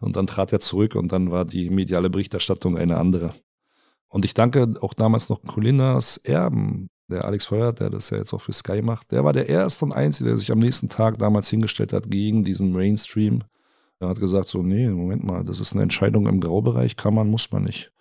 Und 0.00 0.16
dann 0.16 0.26
trat 0.26 0.54
er 0.54 0.60
zurück 0.60 0.96
und 0.96 1.12
dann 1.12 1.30
war 1.30 1.46
die 1.46 1.70
mediale 1.70 2.10
Berichterstattung 2.10 2.76
eine 2.76 2.98
andere. 2.98 3.32
Und 4.08 4.26
ich 4.26 4.34
danke 4.34 4.74
auch 4.82 4.92
damals 4.92 5.30
noch 5.30 5.40
Colinas 5.42 6.18
Erben, 6.18 6.88
der 7.08 7.24
Alex 7.24 7.46
Feuer, 7.46 7.72
der 7.72 7.88
das 7.88 8.10
ja 8.10 8.18
jetzt 8.18 8.34
auch 8.34 8.40
für 8.40 8.52
Sky 8.52 8.82
macht. 8.82 9.12
Der 9.12 9.24
war 9.24 9.32
der 9.32 9.48
erste 9.48 9.84
und 9.86 9.92
einzige, 9.92 10.30
der 10.30 10.38
sich 10.38 10.52
am 10.52 10.58
nächsten 10.58 10.90
Tag 10.90 11.18
damals 11.18 11.48
hingestellt 11.48 11.94
hat 11.94 12.10
gegen 12.10 12.44
diesen 12.44 12.72
Mainstream 12.72 13.44
er 14.00 14.08
hat 14.08 14.20
gesagt 14.20 14.48
so, 14.48 14.62
nee, 14.62 14.88
Moment 14.88 15.24
mal, 15.24 15.44
das 15.44 15.60
ist 15.60 15.72
eine 15.72 15.82
Entscheidung 15.82 16.26
im 16.26 16.40
Graubereich, 16.40 16.96
kann 16.96 17.14
man, 17.14 17.28
muss 17.28 17.50
man 17.52 17.64
nicht. 17.64 17.92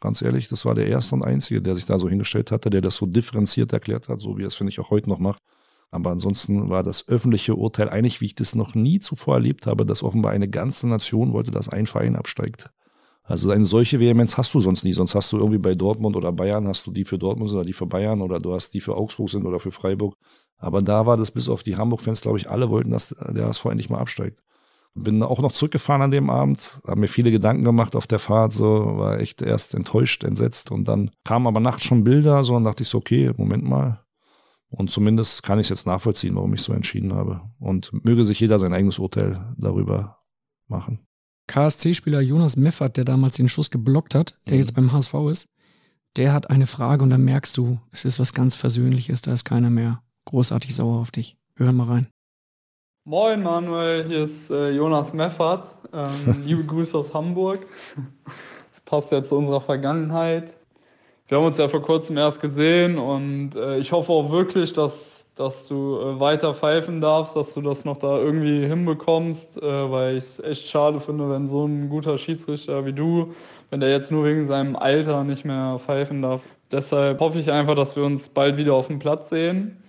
Ganz 0.00 0.20
ehrlich, 0.22 0.48
das 0.48 0.64
war 0.64 0.74
der 0.74 0.88
erste 0.88 1.14
und 1.14 1.22
einzige, 1.22 1.62
der 1.62 1.76
sich 1.76 1.84
da 1.86 1.98
so 1.98 2.08
hingestellt 2.08 2.50
hatte, 2.50 2.70
der 2.70 2.80
das 2.80 2.96
so 2.96 3.06
differenziert 3.06 3.72
erklärt 3.72 4.08
hat, 4.08 4.20
so 4.20 4.36
wie 4.36 4.42
er 4.42 4.48
es, 4.48 4.54
finde 4.54 4.70
ich, 4.70 4.80
auch 4.80 4.90
heute 4.90 5.08
noch 5.08 5.20
macht. 5.20 5.42
Aber 5.92 6.10
ansonsten 6.10 6.70
war 6.70 6.82
das 6.82 7.06
öffentliche 7.06 7.54
Urteil 7.54 7.90
eigentlich, 7.90 8.20
wie 8.20 8.24
ich 8.24 8.34
das 8.34 8.54
noch 8.54 8.74
nie 8.74 8.98
zuvor 8.98 9.34
erlebt 9.34 9.66
habe, 9.66 9.84
dass 9.84 10.02
offenbar 10.02 10.32
eine 10.32 10.48
ganze 10.48 10.88
Nation 10.88 11.32
wollte, 11.32 11.50
dass 11.50 11.68
ein 11.68 11.86
Verein 11.86 12.16
absteigt. 12.16 12.70
Also 13.22 13.50
eine 13.50 13.64
solche 13.64 14.00
Vehemenz 14.00 14.36
hast 14.36 14.52
du 14.54 14.60
sonst 14.60 14.84
nie. 14.84 14.94
Sonst 14.94 15.14
hast 15.14 15.30
du 15.32 15.38
irgendwie 15.38 15.58
bei 15.58 15.74
Dortmund 15.74 16.16
oder 16.16 16.32
Bayern, 16.32 16.66
hast 16.66 16.86
du 16.86 16.90
die 16.90 17.04
für 17.04 17.18
Dortmund 17.18 17.52
oder 17.52 17.64
die 17.64 17.74
für 17.74 17.86
Bayern 17.86 18.22
oder 18.22 18.40
du 18.40 18.54
hast 18.54 18.74
die 18.74 18.80
für 18.80 18.96
Augsburg 18.96 19.30
sind 19.30 19.46
oder 19.46 19.60
für 19.60 19.70
Freiburg. 19.70 20.16
Aber 20.56 20.82
da 20.82 21.06
war 21.06 21.16
das 21.16 21.30
bis 21.30 21.48
auf 21.48 21.62
die 21.62 21.76
Hamburg-Fans, 21.76 22.22
glaube 22.22 22.38
ich, 22.38 22.50
alle 22.50 22.70
wollten, 22.70 22.90
dass 22.90 23.08
der 23.08 23.46
HSV 23.46 23.66
endlich 23.66 23.90
mal 23.90 23.98
absteigt. 23.98 24.42
Bin 24.94 25.22
auch 25.22 25.40
noch 25.40 25.52
zurückgefahren 25.52 26.02
an 26.02 26.10
dem 26.10 26.28
Abend, 26.28 26.80
habe 26.86 27.00
mir 27.00 27.08
viele 27.08 27.30
Gedanken 27.30 27.64
gemacht 27.64 27.96
auf 27.96 28.06
der 28.06 28.18
Fahrt, 28.18 28.52
so 28.52 28.98
war 28.98 29.18
echt 29.20 29.40
erst 29.40 29.74
enttäuscht, 29.74 30.22
entsetzt 30.22 30.70
und 30.70 30.86
dann 30.86 31.10
kamen 31.24 31.46
aber 31.46 31.60
nachts 31.60 31.84
schon 31.84 32.04
Bilder, 32.04 32.44
so 32.44 32.54
und 32.54 32.64
dachte 32.64 32.82
ich 32.82 32.88
so, 32.88 32.98
okay, 32.98 33.32
Moment 33.36 33.64
mal. 33.64 34.04
Und 34.68 34.90
zumindest 34.90 35.42
kann 35.42 35.58
ich 35.58 35.66
es 35.66 35.70
jetzt 35.70 35.86
nachvollziehen, 35.86 36.34
warum 36.34 36.54
ich 36.54 36.62
so 36.62 36.72
entschieden 36.72 37.14
habe. 37.14 37.42
Und 37.58 37.92
möge 38.04 38.24
sich 38.24 38.40
jeder 38.40 38.58
sein 38.58 38.72
eigenes 38.72 38.98
Urteil 38.98 39.54
darüber 39.58 40.18
machen. 40.66 41.00
KSC-Spieler 41.46 42.20
Jonas 42.20 42.56
Meffert, 42.56 42.96
der 42.96 43.04
damals 43.04 43.36
den 43.36 43.48
Schuss 43.48 43.70
geblockt 43.70 44.14
hat, 44.14 44.38
der 44.46 44.54
mhm. 44.54 44.60
jetzt 44.60 44.74
beim 44.74 44.92
HSV 44.92 45.14
ist, 45.30 45.46
der 46.16 46.32
hat 46.32 46.50
eine 46.50 46.66
Frage 46.66 47.02
und 47.02 47.10
da 47.10 47.18
merkst 47.18 47.56
du, 47.56 47.78
es 47.90 48.04
ist 48.04 48.18
was 48.18 48.32
ganz 48.32 48.56
Versöhnliches, 48.56 49.22
da 49.22 49.32
ist 49.32 49.44
keiner 49.44 49.70
mehr 49.70 50.02
großartig 50.26 50.74
sauer 50.74 51.00
auf 51.00 51.10
dich. 51.10 51.36
Hören 51.56 51.76
mal 51.76 51.88
rein. 51.88 52.11
Moin 53.04 53.42
Manuel, 53.42 54.04
hier 54.06 54.22
ist 54.22 54.48
äh, 54.48 54.70
Jonas 54.70 55.12
Meffert. 55.12 55.68
Ähm, 55.92 56.36
liebe 56.46 56.62
Grüße 56.62 56.96
aus 56.96 57.12
Hamburg. 57.12 57.66
Das 58.70 58.80
passt 58.82 59.10
ja 59.10 59.24
zu 59.24 59.38
unserer 59.38 59.60
Vergangenheit. 59.60 60.54
Wir 61.26 61.38
haben 61.38 61.46
uns 61.46 61.58
ja 61.58 61.68
vor 61.68 61.82
kurzem 61.82 62.16
erst 62.16 62.40
gesehen 62.40 62.98
und 62.98 63.56
äh, 63.56 63.78
ich 63.78 63.90
hoffe 63.90 64.12
auch 64.12 64.30
wirklich, 64.30 64.72
dass, 64.72 65.26
dass 65.34 65.66
du 65.66 65.98
äh, 65.98 66.20
weiter 66.20 66.54
pfeifen 66.54 67.00
darfst, 67.00 67.34
dass 67.34 67.54
du 67.54 67.60
das 67.60 67.84
noch 67.84 67.98
da 67.98 68.18
irgendwie 68.18 68.66
hinbekommst, 68.66 69.60
äh, 69.60 69.90
weil 69.90 70.18
ich 70.18 70.24
es 70.24 70.38
echt 70.38 70.68
schade 70.68 71.00
finde, 71.00 71.28
wenn 71.28 71.48
so 71.48 71.66
ein 71.66 71.88
guter 71.88 72.18
Schiedsrichter 72.18 72.86
wie 72.86 72.92
du, 72.92 73.34
wenn 73.70 73.80
der 73.80 73.90
jetzt 73.90 74.12
nur 74.12 74.24
wegen 74.24 74.46
seinem 74.46 74.76
Alter 74.76 75.24
nicht 75.24 75.44
mehr 75.44 75.80
pfeifen 75.80 76.22
darf. 76.22 76.42
Deshalb 76.70 77.18
hoffe 77.18 77.40
ich 77.40 77.50
einfach, 77.50 77.74
dass 77.74 77.96
wir 77.96 78.04
uns 78.04 78.28
bald 78.28 78.56
wieder 78.58 78.74
auf 78.74 78.86
dem 78.86 79.00
Platz 79.00 79.28
sehen. 79.28 79.82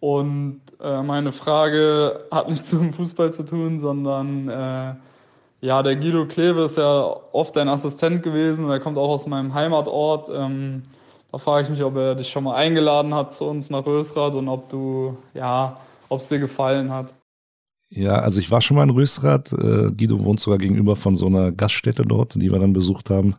Und 0.00 0.62
äh, 0.82 1.02
meine 1.02 1.32
Frage 1.32 2.20
hat 2.30 2.48
nichts 2.48 2.72
mit 2.72 2.82
dem 2.82 2.94
Fußball 2.94 3.32
zu 3.32 3.42
tun, 3.44 3.80
sondern 3.80 4.48
äh, 4.48 4.94
ja, 5.60 5.82
der 5.82 5.96
Guido 5.96 6.26
Kleve 6.26 6.62
ist 6.62 6.76
ja 6.76 7.16
oft 7.32 7.54
dein 7.56 7.68
Assistent 7.68 8.22
gewesen 8.22 8.64
und 8.64 8.70
er 8.70 8.80
kommt 8.80 8.96
auch 8.96 9.10
aus 9.10 9.26
meinem 9.26 9.52
Heimatort. 9.52 10.30
Ähm, 10.32 10.82
da 11.32 11.38
frage 11.38 11.64
ich 11.64 11.70
mich, 11.70 11.82
ob 11.82 11.96
er 11.96 12.14
dich 12.14 12.28
schon 12.28 12.44
mal 12.44 12.54
eingeladen 12.54 13.14
hat 13.14 13.34
zu 13.34 13.44
uns 13.44 13.70
nach 13.70 13.84
Rösrath 13.84 14.34
und 14.34 14.48
ob 14.48 14.68
du, 14.70 15.16
ja, 15.34 15.76
ob 16.08 16.20
es 16.20 16.28
dir 16.28 16.38
gefallen 16.38 16.90
hat. 16.90 17.14
Ja, 17.90 18.20
also 18.20 18.40
ich 18.40 18.50
war 18.50 18.62
schon 18.62 18.76
mal 18.76 18.84
in 18.84 18.90
Rösrath. 18.90 19.52
Äh, 19.52 19.90
Guido 19.96 20.22
wohnt 20.24 20.40
sogar 20.40 20.58
gegenüber 20.58 20.96
von 20.96 21.16
so 21.16 21.26
einer 21.26 21.52
Gaststätte 21.52 22.04
dort, 22.04 22.34
die 22.36 22.50
wir 22.50 22.58
dann 22.58 22.72
besucht 22.72 23.10
haben. 23.10 23.36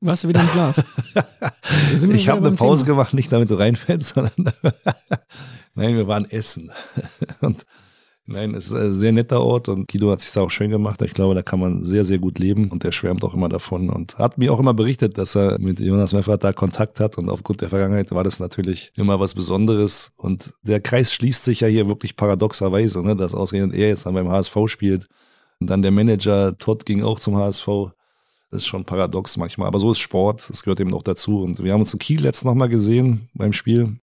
Warst 0.00 0.24
du 0.24 0.28
wieder 0.28 0.40
im 0.40 0.50
Glas? 0.50 0.82
ich 1.94 2.28
habe 2.28 2.46
eine 2.46 2.56
Pause 2.56 2.84
Thema. 2.84 2.96
gemacht, 2.96 3.14
nicht 3.14 3.30
damit 3.30 3.50
du 3.50 3.54
reinfällst, 3.54 4.14
sondern 4.14 4.32
nein, 5.74 5.96
wir 5.96 6.06
waren 6.06 6.24
essen. 6.24 6.70
Und 7.40 7.66
nein, 8.26 8.54
es 8.54 8.66
ist 8.66 8.74
ein 8.74 8.94
sehr 8.94 9.12
netter 9.12 9.40
Ort 9.40 9.68
und 9.68 9.88
Guido 9.88 10.10
hat 10.10 10.20
sich 10.20 10.30
da 10.30 10.42
auch 10.42 10.50
schön 10.50 10.70
gemacht. 10.70 11.02
Ich 11.02 11.14
glaube, 11.14 11.34
da 11.34 11.42
kann 11.42 11.58
man 11.58 11.84
sehr, 11.84 12.04
sehr 12.04 12.18
gut 12.18 12.38
leben 12.38 12.70
und 12.70 12.84
er 12.84 12.92
schwärmt 12.92 13.24
auch 13.24 13.34
immer 13.34 13.48
davon 13.48 13.90
und 13.90 14.18
hat 14.18 14.38
mir 14.38 14.52
auch 14.52 14.60
immer 14.60 14.74
berichtet, 14.74 15.18
dass 15.18 15.34
er 15.34 15.58
mit 15.58 15.80
Jonas 15.80 16.12
Meffert 16.12 16.44
da 16.44 16.52
Kontakt 16.52 17.00
hat 17.00 17.18
und 17.18 17.28
aufgrund 17.28 17.60
der 17.60 17.70
Vergangenheit 17.70 18.12
war 18.12 18.22
das 18.22 18.38
natürlich 18.38 18.92
immer 18.94 19.18
was 19.18 19.34
Besonderes 19.34 20.12
und 20.16 20.52
der 20.62 20.80
Kreis 20.80 21.12
schließt 21.12 21.42
sich 21.42 21.60
ja 21.60 21.68
hier 21.68 21.88
wirklich 21.88 22.14
paradoxerweise, 22.14 23.02
ne, 23.02 23.16
dass 23.16 23.34
ausgerechnet 23.34 23.74
er 23.74 23.88
jetzt 23.88 24.06
dann 24.06 24.14
beim 24.14 24.28
HSV 24.28 24.56
spielt 24.66 25.08
und 25.58 25.68
dann 25.68 25.82
der 25.82 25.90
Manager 25.90 26.56
Todd 26.56 26.86
ging 26.86 27.02
auch 27.02 27.18
zum 27.18 27.36
HSV 27.36 27.92
das 28.50 28.62
ist 28.62 28.66
schon 28.66 28.84
paradox 28.84 29.36
manchmal, 29.36 29.68
aber 29.68 29.78
so 29.78 29.92
ist 29.92 30.00
Sport, 30.00 30.50
das 30.50 30.62
gehört 30.62 30.80
eben 30.80 30.92
auch 30.92 31.04
dazu. 31.04 31.42
Und 31.42 31.62
wir 31.62 31.72
haben 31.72 31.80
uns 31.80 31.92
in 31.92 32.00
Kiel 32.00 32.20
letztens 32.20 32.46
nochmal 32.46 32.68
gesehen 32.68 33.28
beim 33.32 33.52
Spiel. 33.52 34.00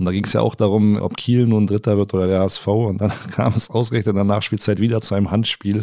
Und 0.00 0.06
da 0.06 0.12
ging 0.12 0.24
es 0.24 0.32
ja 0.32 0.40
auch 0.40 0.54
darum, 0.54 0.96
ob 0.96 1.16
Kiel 1.16 1.46
nun 1.46 1.66
Dritter 1.66 1.98
wird 1.98 2.14
oder 2.14 2.26
der 2.26 2.40
HSV. 2.40 2.66
Und 2.66 3.00
dann 3.02 3.12
kam 3.32 3.52
es 3.54 3.70
ausgerechnet 3.70 4.12
in 4.12 4.16
der 4.16 4.24
Nachspielzeit 4.24 4.80
wieder 4.80 5.00
zu 5.02 5.14
einem 5.14 5.30
Handspiel 5.30 5.80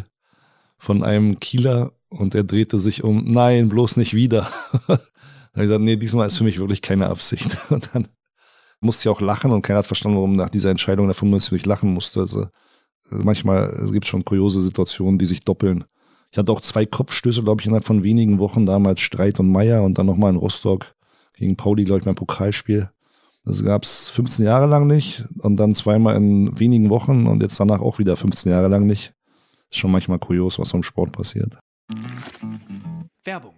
von 0.77 1.03
einem 1.03 1.39
Kieler 1.39 1.91
und 2.09 2.33
er 2.35 2.43
drehte 2.43 2.79
sich 2.79 3.03
um, 3.03 3.31
nein, 3.31 3.69
bloß 3.69 3.97
nicht 3.97 4.13
wieder. 4.13 4.49
da 4.87 4.93
habe 4.97 5.01
ich 5.55 5.61
gesagt, 5.61 5.81
nee, 5.81 5.95
diesmal 5.97 6.27
ist 6.27 6.37
für 6.37 6.43
mich 6.43 6.59
wirklich 6.59 6.81
keine 6.81 7.07
Absicht. 7.07 7.57
Und 7.69 7.89
dann 7.93 8.07
musste 8.79 9.01
ich 9.01 9.09
auch 9.09 9.21
lachen 9.21 9.51
und 9.51 9.63
keiner 9.63 9.79
hat 9.79 9.87
verstanden, 9.87 10.17
warum 10.17 10.35
nach 10.35 10.51
dieser 10.51 10.69
Entscheidung 10.69 11.07
der 11.07 11.15
95 11.15 11.65
lachen 11.65 11.93
musste. 11.93 12.19
Also 12.19 12.45
manchmal 13.09 13.89
gibt 13.91 14.05
es 14.05 14.09
schon 14.09 14.23
kuriose 14.23 14.61
Situationen, 14.61 15.17
die 15.17 15.25
sich 15.25 15.39
doppeln. 15.41 15.85
Ich 16.31 16.37
hatte 16.37 16.51
auch 16.51 16.61
zwei 16.61 16.85
Kopfstöße, 16.85 17.41
glaube 17.41 17.61
ich, 17.61 17.65
innerhalb 17.65 17.85
von 17.85 18.03
wenigen 18.03 18.37
Wochen, 18.37 18.67
damals 18.67 19.01
Streit 19.01 19.39
und 19.39 19.51
Meier 19.51 19.81
und 19.81 19.97
dann 19.97 20.05
nochmal 20.05 20.31
in 20.31 20.35
Rostock 20.35 20.93
gegen 21.33 21.55
Pauli, 21.55 21.85
glaube 21.85 22.01
ich, 22.01 22.05
mein 22.05 22.13
Pokalspiel. 22.13 22.91
Das 23.47 23.63
gab 23.63 23.83
es 23.83 24.09
15 24.09 24.43
Jahre 24.43 24.67
lang 24.67 24.87
nicht 24.87 25.23
und 25.39 25.55
dann 25.55 25.73
zweimal 25.73 26.17
in 26.17 26.59
wenigen 26.59 26.89
Wochen 26.89 27.27
und 27.27 27.41
jetzt 27.41 27.57
danach 27.57 27.79
auch 27.79 27.97
wieder 27.97 28.17
15 28.17 28.51
Jahre 28.51 28.67
lang 28.67 28.85
nicht. 28.85 29.13
Ist 29.71 29.79
schon 29.79 29.91
manchmal 29.91 30.19
kurios, 30.19 30.59
was 30.59 30.69
so 30.69 30.77
im 30.77 30.83
Sport 30.83 31.13
passiert. 31.13 31.57
Werbung. 33.23 33.53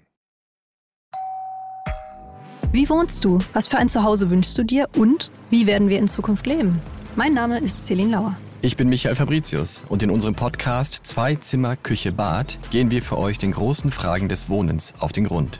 Wie 2.72 2.88
wohnst 2.88 3.26
du? 3.26 3.40
Was 3.54 3.68
für 3.68 3.80
ein 3.80 3.90
Zuhause 3.90 4.30
wünschst 4.30 4.56
du 4.60 4.64
dir? 4.64 4.88
Und 4.96 5.32
wie 5.50 5.66
werden 5.66 5.90
wir 5.90 5.98
in 5.98 6.08
Zukunft 6.08 6.46
leben? 6.46 6.80
Mein 7.16 7.34
Name 7.34 7.58
ist 7.58 7.84
Celine 7.84 8.12
Lauer. 8.12 8.38
Ich 8.62 8.78
bin 8.78 8.90
Michael 8.90 9.16
Fabricius 9.16 9.84
und 9.90 10.04
in 10.04 10.12
unserem 10.12 10.36
Podcast 10.36 11.00
Zwei 11.04 11.36
Zimmer, 11.36 11.76
Küche, 11.76 12.12
Bad 12.12 12.60
gehen 12.70 12.92
wir 12.92 13.02
für 13.02 13.18
euch 13.18 13.40
den 13.40 13.54
großen 13.54 13.90
Fragen 13.90 14.30
des 14.30 14.50
Wohnens 14.50 14.94
auf 15.00 15.14
den 15.14 15.24
Grund. 15.24 15.60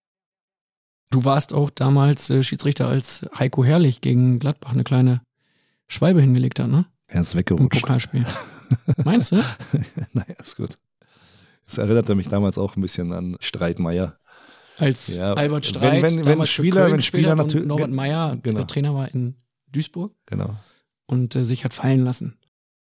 Du 1.11 1.23
warst 1.25 1.53
auch 1.53 1.69
damals 1.69 2.29
äh, 2.29 2.41
Schiedsrichter, 2.41 2.87
als 2.87 3.25
Heiko 3.37 3.63
Herrlich 3.63 4.01
gegen 4.01 4.39
Gladbach 4.39 4.71
eine 4.71 4.83
kleine 4.83 5.21
Schwalbe 5.87 6.21
hingelegt 6.21 6.59
hat, 6.59 6.69
ne? 6.69 6.85
Er 7.07 7.21
ist 7.21 7.33
Im 7.33 7.39
weggerutscht. 7.39 7.81
Pokalspiel. 7.81 8.25
Meinst 9.03 9.33
du? 9.33 9.35
naja, 10.13 10.35
ist 10.41 10.55
gut. 10.57 10.77
Es 11.67 11.77
erinnerte 11.77 12.15
mich 12.15 12.27
damals 12.29 12.57
auch 12.57 12.75
ein 12.77 12.81
bisschen 12.81 13.11
an 13.11 13.35
Streitmeier. 13.41 14.17
Als 14.77 15.15
Ja, 15.15 15.33
Albert 15.33 15.57
wenn- 15.57 15.63
Streit 15.63 16.01
wenn- 16.03 16.25
wenn 16.25 16.39
für 16.39 16.45
Spieler- 16.47 16.91
wenn 16.91 17.01
Spieler 17.01 17.35
natürlich- 17.35 17.67
Norbert 17.67 17.87
wenn- 17.89 17.95
Meyer 17.95 18.37
genau. 18.41 18.59
der 18.59 18.67
Trainer 18.67 18.95
war 18.95 19.13
in 19.13 19.35
Duisburg 19.71 20.13
Genau. 20.25 20.55
und 21.05 21.35
äh, 21.35 21.43
sich 21.43 21.65
hat 21.65 21.73
fallen 21.73 22.03
lassen. 22.05 22.37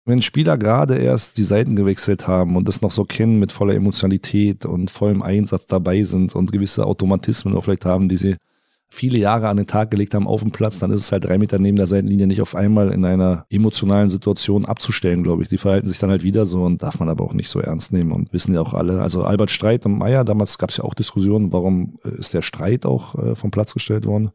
Wenn 0.05 0.21
Spieler 0.21 0.59
gerade 0.59 0.97
erst 0.99 1.39
die 1.39 1.45
Seiten 1.45 1.77
gewechselt 1.77 2.27
haben 2.27 2.57
und 2.57 2.67
das 2.67 2.83
noch 2.83 2.91
so 2.91 3.05
kennen 3.05 3.39
mit 3.39 3.53
voller 3.53 3.75
Emotionalität 3.75 4.67
und 4.67 4.91
vollem 4.91 5.23
Einsatz 5.23 5.67
dabei 5.67 6.03
sind 6.03 6.35
und 6.35 6.51
gewisse 6.51 6.87
Automatismen 6.87 7.55
auch 7.55 7.63
vielleicht 7.63 7.85
haben, 7.85 8.09
die 8.09 8.17
sie 8.17 8.37
viele 8.93 9.17
Jahre 9.17 9.49
an 9.49 9.57
den 9.57 9.67
Tag 9.67 9.91
gelegt 9.91 10.15
haben 10.15 10.27
auf 10.27 10.43
dem 10.43 10.51
Platz, 10.51 10.79
dann 10.79 10.91
ist 10.91 11.03
es 11.03 11.13
halt 11.13 11.25
drei 11.25 11.39
Meter 11.39 11.59
neben 11.59 11.77
der 11.77 11.87
Seitenlinie 11.87 12.27
nicht 12.27 12.43
auf 12.43 12.55
einmal 12.55 12.91
in 12.91 13.05
einer 13.05 13.47
emotionalen 13.49 14.11
Situation 14.11 14.67
abzustellen, 14.67 15.23
glaube 15.23 15.43
ich. 15.43 15.49
Die 15.49 15.57
verhalten 15.57 15.89
sich 15.89 15.99
dann 15.99 16.11
halt 16.11 16.23
wieder 16.23 16.45
so 16.45 16.63
und 16.65 16.83
darf 16.83 16.99
man 16.99 17.09
aber 17.09 17.25
auch 17.25 17.33
nicht 17.33 17.49
so 17.49 17.61
ernst 17.61 17.93
nehmen 17.93 18.13
und 18.13 18.33
wissen 18.35 18.53
ja 18.53 18.61
auch 18.61 18.75
alle. 18.75 19.01
Also 19.01 19.23
Albert 19.23 19.51
Streit 19.51 19.87
und 19.87 19.97
Meier, 19.97 20.25
damals 20.25 20.59
gab 20.59 20.71
es 20.71 20.77
ja 20.77 20.85
auch 20.85 20.95
Diskussionen, 20.95 21.53
warum 21.53 21.99
äh, 22.05 22.11
ist 22.19 22.35
der 22.35 22.43
Streit 22.43 22.85
auch 22.85 23.15
äh, 23.15 23.35
vom 23.35 23.51
Platz 23.51 23.73
gestellt 23.73 24.05
worden. 24.05 24.31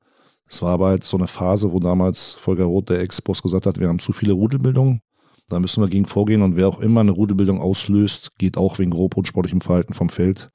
Es 0.49 0.61
war 0.61 0.71
aber 0.71 0.87
halt 0.87 1.03
so 1.03 1.17
eine 1.17 1.27
Phase, 1.27 1.71
wo 1.71 1.79
damals 1.79 2.33
Volker 2.39 2.63
Roth, 2.63 2.89
der 2.89 3.01
Ex-Boss, 3.01 3.43
gesagt 3.43 3.65
hat, 3.65 3.79
wir 3.79 3.89
haben 3.89 3.99
zu 3.99 4.13
viele 4.13 4.33
Rudelbildungen. 4.33 5.01
Da 5.49 5.59
müssen 5.59 5.81
wir 5.81 5.87
gegen 5.87 6.05
vorgehen 6.05 6.41
und 6.41 6.55
wer 6.57 6.67
auch 6.67 6.79
immer 6.79 7.01
eine 7.01 7.11
Rudelbildung 7.11 7.61
auslöst, 7.61 8.37
geht 8.37 8.57
auch 8.57 8.79
wegen 8.79 8.91
grob 8.91 9.15
unsportlichem 9.15 9.61
Verhalten 9.61 9.93
vom 9.93 10.09
Feld. 10.09 10.49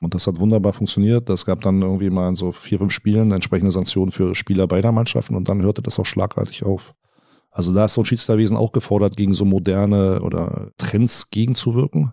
Und 0.00 0.14
das 0.14 0.26
hat 0.26 0.38
wunderbar 0.38 0.72
funktioniert. 0.72 1.28
Das 1.28 1.44
gab 1.44 1.60
dann 1.60 1.82
irgendwie 1.82 2.08
mal 2.08 2.28
in 2.28 2.36
so 2.36 2.52
vier, 2.52 2.78
fünf 2.78 2.92
Spielen 2.92 3.32
entsprechende 3.32 3.72
Sanktionen 3.72 4.10
für 4.10 4.34
Spieler 4.34 4.66
beider 4.66 4.92
Mannschaften 4.92 5.34
und 5.34 5.48
dann 5.48 5.62
hörte 5.62 5.82
das 5.82 5.98
auch 5.98 6.06
schlagartig 6.06 6.64
auf. 6.64 6.94
Also 7.50 7.74
da 7.74 7.86
ist 7.86 7.94
so 7.94 8.02
ein 8.02 8.04
Schiedsrichterwesen 8.06 8.56
auch 8.56 8.72
gefordert, 8.72 9.16
gegen 9.16 9.34
so 9.34 9.44
moderne 9.44 10.20
oder 10.22 10.70
Trends 10.78 11.30
gegenzuwirken. 11.30 12.12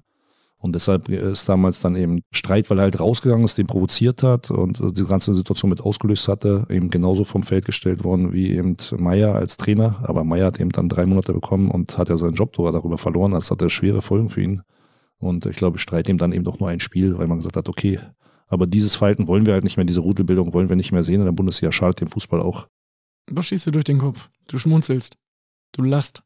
Und 0.65 0.73
deshalb 0.73 1.09
ist 1.09 1.47
damals 1.47 1.79
dann 1.79 1.95
eben 1.95 2.21
Streit, 2.33 2.71
weil 2.71 2.79
er 2.79 2.85
halt 2.85 2.99
rausgegangen 2.99 3.45
ist, 3.45 3.59
den 3.59 3.67
provoziert 3.67 4.23
hat 4.23 4.49
und 4.49 4.79
die 4.97 5.05
ganze 5.05 5.35
Situation 5.35 5.69
mit 5.69 5.79
ausgelöst 5.79 6.27
hatte, 6.27 6.65
eben 6.71 6.89
genauso 6.89 7.23
vom 7.23 7.43
Feld 7.43 7.65
gestellt 7.65 8.03
worden 8.03 8.33
wie 8.33 8.49
eben 8.49 8.75
Meier 8.97 9.35
als 9.35 9.57
Trainer. 9.57 9.99
Aber 10.01 10.23
Meier 10.23 10.47
hat 10.47 10.59
eben 10.59 10.71
dann 10.71 10.89
drei 10.89 11.05
Monate 11.05 11.33
bekommen 11.33 11.69
und 11.69 11.99
hat 11.99 12.09
ja 12.09 12.17
seinen 12.17 12.33
Job 12.33 12.53
darüber 12.53 12.97
verloren. 12.97 13.33
Das 13.33 13.51
hatte 13.51 13.69
schwere 13.69 14.01
Folgen 14.01 14.27
für 14.29 14.41
ihn. 14.41 14.63
Und 15.19 15.45
ich 15.45 15.55
glaube, 15.55 15.77
Streit 15.77 16.09
ihm 16.09 16.17
dann 16.17 16.31
eben 16.31 16.43
doch 16.43 16.59
nur 16.59 16.69
ein 16.69 16.79
Spiel, 16.79 17.15
weil 17.19 17.27
man 17.27 17.37
gesagt 17.37 17.57
hat, 17.57 17.69
okay, 17.69 17.99
aber 18.47 18.65
dieses 18.65 18.95
Verhalten 18.95 19.27
wollen 19.27 19.45
wir 19.45 19.53
halt 19.53 19.65
nicht 19.65 19.77
mehr, 19.77 19.85
diese 19.85 20.01
Rudelbildung 20.01 20.51
wollen 20.53 20.69
wir 20.69 20.75
nicht 20.75 20.91
mehr 20.91 21.03
sehen 21.03 21.19
in 21.19 21.25
der 21.25 21.31
Bundesliga, 21.31 21.71
schadet 21.71 22.01
dem 22.01 22.07
Fußball 22.07 22.41
auch. 22.41 22.67
Was 23.29 23.45
schießt 23.45 23.67
du 23.67 23.71
durch 23.71 23.85
den 23.85 23.99
Kopf? 23.99 24.31
Du 24.47 24.57
schmunzelst. 24.57 25.15
Du 25.73 25.83
lachst. 25.83 26.23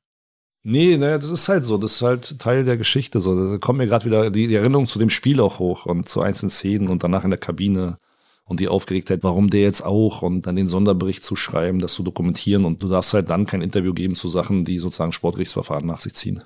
Nee, 0.64 0.98
naja, 0.98 1.18
das 1.18 1.30
ist 1.30 1.48
halt 1.48 1.66
so. 1.66 1.78
Das 1.78 1.94
ist 1.94 2.02
halt 2.02 2.40
Teil 2.40 2.66
der 2.66 2.78
Geschichte. 2.78 3.22
So, 3.22 3.52
da 3.52 3.58
kommt 3.58 3.78
mir 3.78 3.88
gerade 3.88 4.06
wieder 4.06 4.30
die, 4.30 4.48
die 4.48 4.56
Erinnerung 4.56 4.88
zu 4.88 5.00
dem 5.00 5.10
Spiel 5.10 5.40
auch 5.40 5.60
hoch 5.60 5.86
und 5.86 6.10
zu 6.10 6.22
einzelnen 6.22 6.50
Szenen 6.50 6.90
und 6.90 7.04
danach 7.04 7.24
in 7.24 7.30
der 7.30 7.40
Kabine 7.40 7.98
und 8.44 8.60
die 8.60 8.68
Aufgeregtheit, 8.68 9.24
warum 9.24 9.50
der 9.50 9.62
jetzt 9.62 9.86
auch 9.86 10.22
und 10.22 10.48
dann 10.48 10.56
den 10.56 10.68
Sonderbericht 10.68 11.24
zu 11.24 11.36
schreiben, 11.36 11.80
das 11.80 11.94
zu 11.94 12.04
dokumentieren 12.04 12.66
und 12.66 12.84
du 12.84 12.88
darfst 12.88 13.14
halt 13.14 13.30
dann 13.30 13.46
kein 13.46 13.62
Interview 13.62 13.94
geben 13.94 14.16
zu 14.16 14.28
Sachen, 14.28 14.66
die 14.66 14.80
sozusagen 14.80 15.12
Sportgerichtsverfahren 15.12 15.86
nach 15.86 16.00
sich 16.00 16.16
ziehen. 16.16 16.44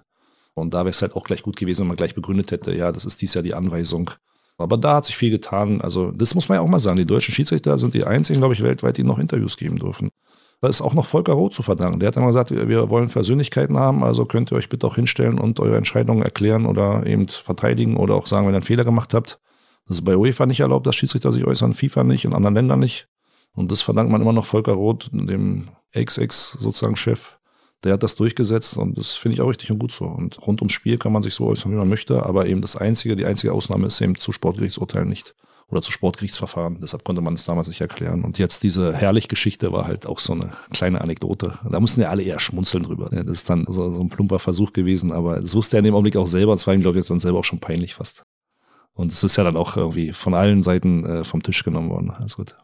Und 0.53 0.73
da 0.73 0.79
wäre 0.79 0.89
es 0.89 1.01
halt 1.01 1.15
auch 1.15 1.23
gleich 1.23 1.41
gut 1.41 1.55
gewesen, 1.55 1.81
wenn 1.81 1.87
man 1.87 1.97
gleich 1.97 2.13
begründet 2.13 2.51
hätte, 2.51 2.75
ja, 2.75 2.91
das 2.91 3.05
ist 3.05 3.21
dies 3.21 3.33
Jahr 3.33 3.43
die 3.43 3.55
Anweisung. 3.55 4.11
Aber 4.57 4.77
da 4.77 4.95
hat 4.97 5.05
sich 5.05 5.17
viel 5.17 5.31
getan. 5.31 5.81
Also, 5.81 6.11
das 6.11 6.35
muss 6.35 6.47
man 6.47 6.57
ja 6.57 6.61
auch 6.61 6.67
mal 6.67 6.79
sagen. 6.79 6.97
Die 6.97 7.05
deutschen 7.05 7.33
Schiedsrichter 7.33 7.77
sind 7.79 7.95
die 7.95 8.03
einzigen, 8.03 8.39
glaube 8.39 8.53
ich, 8.53 8.61
weltweit, 8.61 8.97
die 8.97 9.03
noch 9.03 9.17
Interviews 9.17 9.57
geben 9.57 9.79
dürfen. 9.79 10.09
Da 10.63 10.69
ist 10.69 10.79
auch 10.79 10.93
noch 10.93 11.05
Volker 11.05 11.33
Roth 11.33 11.53
zu 11.53 11.61
verdanken. 11.61 11.99
Der 11.99 12.07
hat 12.07 12.15
einmal 12.15 12.31
gesagt, 12.31 12.51
wir 12.51 12.89
wollen 12.89 13.09
Persönlichkeiten 13.09 13.77
haben, 13.77 14.01
also 14.01 14.23
könnt 14.23 14.49
ihr 14.49 14.55
euch 14.55 14.69
bitte 14.69 14.87
auch 14.87 14.95
hinstellen 14.95 15.37
und 15.37 15.59
eure 15.59 15.75
Entscheidungen 15.75 16.21
erklären 16.21 16.65
oder 16.65 17.05
eben 17.05 17.27
verteidigen 17.27 17.97
oder 17.97 18.15
auch 18.15 18.27
sagen, 18.27 18.47
wenn 18.47 18.53
ihr 18.53 18.59
einen 18.59 18.63
Fehler 18.63 18.85
gemacht 18.85 19.13
habt. 19.13 19.41
Das 19.87 19.97
ist 19.97 20.05
bei 20.05 20.15
UEFA 20.15 20.45
nicht 20.45 20.61
erlaubt, 20.61 20.87
dass 20.87 20.95
Schiedsrichter 20.95 21.33
sich 21.33 21.43
äußern, 21.45 21.73
FIFA 21.73 22.05
nicht, 22.05 22.23
in 22.23 22.33
anderen 22.33 22.55
Ländern 22.55 22.79
nicht. 22.79 23.09
Und 23.51 23.73
das 23.73 23.81
verdankt 23.81 24.09
man 24.09 24.21
immer 24.21 24.31
noch 24.31 24.45
Volker 24.45 24.71
Roth, 24.71 25.09
dem 25.11 25.67
Ex-Ex 25.91 26.51
sozusagen 26.57 26.95
Chef. 26.95 27.33
Der 27.83 27.91
hat 27.91 28.03
das 28.03 28.15
durchgesetzt 28.15 28.77
und 28.77 28.97
das 28.97 29.15
finde 29.15 29.33
ich 29.33 29.41
auch 29.41 29.49
richtig 29.49 29.69
und 29.69 29.79
gut 29.79 29.91
so. 29.91 30.05
Und 30.05 30.47
rund 30.47 30.61
ums 30.61 30.71
Spiel 30.71 30.97
kann 30.97 31.11
man 31.11 31.23
sich 31.23 31.33
so 31.33 31.45
äußern, 31.45 31.73
wie 31.73 31.77
man 31.77 31.89
möchte, 31.89 32.25
aber 32.25 32.45
eben 32.45 32.61
das 32.61 32.77
einzige, 32.77 33.17
die 33.17 33.25
einzige 33.25 33.51
Ausnahme 33.51 33.87
ist 33.87 33.99
eben 33.99 34.15
zu 34.15 34.31
Sportgerichtsurteilen 34.31 35.09
nicht 35.09 35.35
oder 35.73 35.81
zu 35.81 35.91
Sportgerichtsverfahren. 35.91 36.77
Deshalb 36.81 37.03
konnte 37.03 37.21
man 37.21 37.33
es 37.33 37.45
damals 37.45 37.67
nicht 37.67 37.81
erklären. 37.81 38.23
Und 38.23 38.37
jetzt 38.37 38.63
diese 38.63 38.93
herrlich 38.93 39.27
Geschichte 39.27 39.71
war 39.71 39.87
halt 39.87 40.05
auch 40.05 40.19
so 40.19 40.33
eine 40.33 40.51
kleine 40.71 41.01
Anekdote. 41.01 41.57
Da 41.69 41.79
mussten 41.79 42.01
ja 42.01 42.09
alle 42.09 42.21
eher 42.21 42.39
schmunzeln 42.39 42.83
drüber. 42.83 43.09
Das 43.09 43.25
ist 43.25 43.49
dann 43.49 43.65
so, 43.67 43.93
so 43.93 44.01
ein 44.01 44.09
plumper 44.09 44.39
Versuch 44.39 44.71
gewesen, 44.71 45.11
aber 45.11 45.41
das 45.41 45.55
wusste 45.55 45.77
er 45.77 45.79
in 45.79 45.85
dem 45.85 45.95
Augenblick 45.95 46.15
auch 46.15 46.27
selber. 46.27 46.53
Es 46.53 46.67
war 46.67 46.73
ihm, 46.73 46.81
glaube 46.81 46.97
ich, 46.97 47.01
jetzt 47.01 47.09
dann 47.09 47.19
selber 47.19 47.39
auch 47.39 47.43
schon 47.43 47.59
peinlich 47.59 47.95
fast. 47.95 48.23
Und 48.93 49.11
es 49.11 49.23
ist 49.23 49.35
ja 49.35 49.43
dann 49.43 49.57
auch 49.57 49.75
irgendwie 49.75 50.13
von 50.13 50.35
allen 50.35 50.61
Seiten 50.61 51.03
äh, 51.03 51.23
vom 51.23 51.41
Tisch 51.41 51.63
genommen 51.63 51.89
worden. 51.89 52.11
Alles 52.11 52.37
gut. 52.37 52.55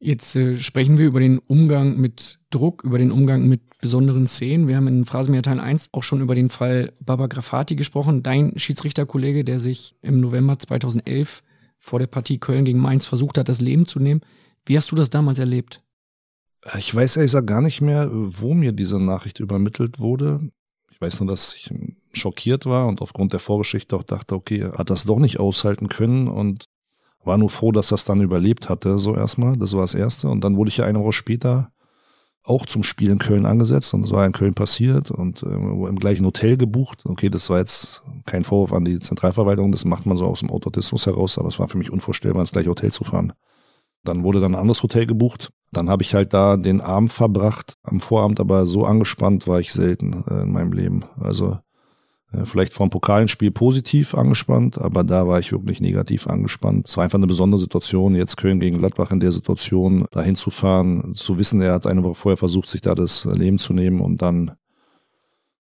Jetzt 0.00 0.34
äh, 0.36 0.56
sprechen 0.58 0.96
wir 0.96 1.06
über 1.06 1.20
den 1.20 1.38
Umgang 1.38 1.98
mit 1.98 2.40
Druck, 2.50 2.84
über 2.84 2.98
den 2.98 3.10
Umgang 3.10 3.46
mit 3.46 3.60
besonderen 3.80 4.26
Szenen. 4.26 4.68
Wir 4.68 4.76
haben 4.76 4.88
in 4.88 5.04
Phrasenmeer 5.04 5.42
Teil 5.42 5.60
1 5.60 5.90
auch 5.92 6.02
schon 6.02 6.20
über 6.20 6.34
den 6.34 6.48
Fall 6.48 6.92
Baba 7.00 7.26
Grafati 7.26 7.76
gesprochen. 7.76 8.22
Dein 8.22 8.52
Schiedsrichterkollege, 8.56 9.44
der 9.44 9.60
sich 9.60 9.96
im 10.00 10.20
November 10.20 10.58
2011 10.58 11.42
vor 11.78 11.98
der 11.98 12.06
Partie 12.06 12.38
Köln 12.38 12.64
gegen 12.64 12.78
Mainz 12.78 13.06
versucht 13.06 13.38
hat, 13.38 13.48
das 13.48 13.60
Leben 13.60 13.86
zu 13.86 14.00
nehmen. 14.00 14.20
Wie 14.66 14.76
hast 14.76 14.90
du 14.90 14.96
das 14.96 15.10
damals 15.10 15.38
erlebt? 15.38 15.82
Ich 16.76 16.94
weiß 16.94 17.16
ehrlich 17.16 17.30
gesagt 17.30 17.46
gar 17.46 17.62
nicht 17.62 17.80
mehr, 17.80 18.10
wo 18.12 18.54
mir 18.54 18.72
diese 18.72 19.00
Nachricht 19.00 19.40
übermittelt 19.40 20.00
wurde. 20.00 20.40
Ich 20.90 21.00
weiß 21.00 21.20
nur, 21.20 21.28
dass 21.28 21.54
ich 21.54 21.72
schockiert 22.12 22.66
war 22.66 22.88
und 22.88 23.00
aufgrund 23.00 23.32
der 23.32 23.40
Vorgeschichte 23.40 23.96
auch 23.96 24.02
dachte, 24.02 24.34
okay, 24.34 24.64
hat 24.76 24.90
das 24.90 25.04
doch 25.04 25.18
nicht 25.18 25.38
aushalten 25.38 25.88
können 25.88 26.28
und 26.28 26.64
war 27.24 27.38
nur 27.38 27.50
froh, 27.50 27.72
dass 27.72 27.88
das 27.88 28.04
dann 28.04 28.20
überlebt 28.20 28.68
hatte, 28.68 28.98
so 28.98 29.14
erstmal. 29.14 29.56
Das 29.56 29.72
war 29.74 29.82
das 29.82 29.94
Erste. 29.94 30.28
Und 30.28 30.42
dann 30.42 30.56
wurde 30.56 30.70
ich 30.70 30.78
ja 30.78 30.84
eine 30.84 31.00
Woche 31.00 31.12
später 31.12 31.70
auch 32.48 32.66
zum 32.66 32.82
Spiel 32.82 33.10
in 33.10 33.18
Köln 33.18 33.46
angesetzt 33.46 33.92
und 33.94 34.02
das 34.02 34.10
war 34.10 34.24
in 34.26 34.32
Köln 34.32 34.54
passiert 34.54 35.10
und 35.10 35.42
äh, 35.42 35.46
im 35.46 35.96
gleichen 35.96 36.24
Hotel 36.24 36.56
gebucht. 36.56 37.02
Okay, 37.04 37.30
das 37.30 37.50
war 37.50 37.58
jetzt 37.58 38.02
kein 38.24 38.44
Vorwurf 38.44 38.72
an 38.72 38.84
die 38.84 38.98
Zentralverwaltung, 38.98 39.72
das 39.72 39.84
macht 39.84 40.06
man 40.06 40.16
so 40.16 40.26
aus 40.26 40.40
dem 40.40 40.50
Autotismus 40.50 41.06
heraus, 41.06 41.38
aber 41.38 41.48
es 41.48 41.58
war 41.58 41.68
für 41.68 41.78
mich 41.78 41.92
unvorstellbar, 41.92 42.42
ins 42.42 42.52
gleiche 42.52 42.70
Hotel 42.70 42.92
zu 42.92 43.04
fahren. 43.04 43.32
Dann 44.04 44.22
wurde 44.22 44.40
dann 44.40 44.54
ein 44.54 44.60
anderes 44.60 44.82
Hotel 44.82 45.06
gebucht. 45.06 45.50
Dann 45.72 45.90
habe 45.90 46.02
ich 46.02 46.14
halt 46.14 46.32
da 46.32 46.56
den 46.56 46.80
Abend 46.80 47.12
verbracht. 47.12 47.74
Am 47.82 48.00
Vorabend 48.00 48.40
aber 48.40 48.66
so 48.66 48.84
angespannt 48.84 49.46
war 49.46 49.60
ich 49.60 49.72
selten 49.72 50.24
äh, 50.28 50.42
in 50.42 50.52
meinem 50.52 50.72
Leben. 50.72 51.04
Also 51.20 51.58
vielleicht 52.44 52.74
vor 52.74 52.86
dem 52.86 52.90
Pokalenspiel 52.90 53.50
positiv 53.50 54.14
angespannt, 54.14 54.78
aber 54.78 55.02
da 55.02 55.26
war 55.26 55.38
ich 55.38 55.52
wirklich 55.52 55.80
negativ 55.80 56.26
angespannt. 56.26 56.86
Es 56.86 56.96
war 56.96 57.04
einfach 57.04 57.18
eine 57.18 57.26
besondere 57.26 57.58
Situation, 57.58 58.14
jetzt 58.14 58.36
Köln 58.36 58.60
gegen 58.60 58.78
Gladbach 58.78 59.10
in 59.12 59.20
der 59.20 59.32
Situation, 59.32 60.06
dahin 60.10 60.36
zu 60.36 60.50
fahren, 60.50 61.14
zu 61.14 61.38
wissen, 61.38 61.62
er 61.62 61.72
hat 61.72 61.86
eine 61.86 62.04
Woche 62.04 62.14
vorher 62.14 62.36
versucht, 62.36 62.68
sich 62.68 62.82
da 62.82 62.94
das 62.94 63.24
Leben 63.24 63.58
zu 63.58 63.72
nehmen 63.72 64.00
und 64.00 64.20
dann 64.20 64.52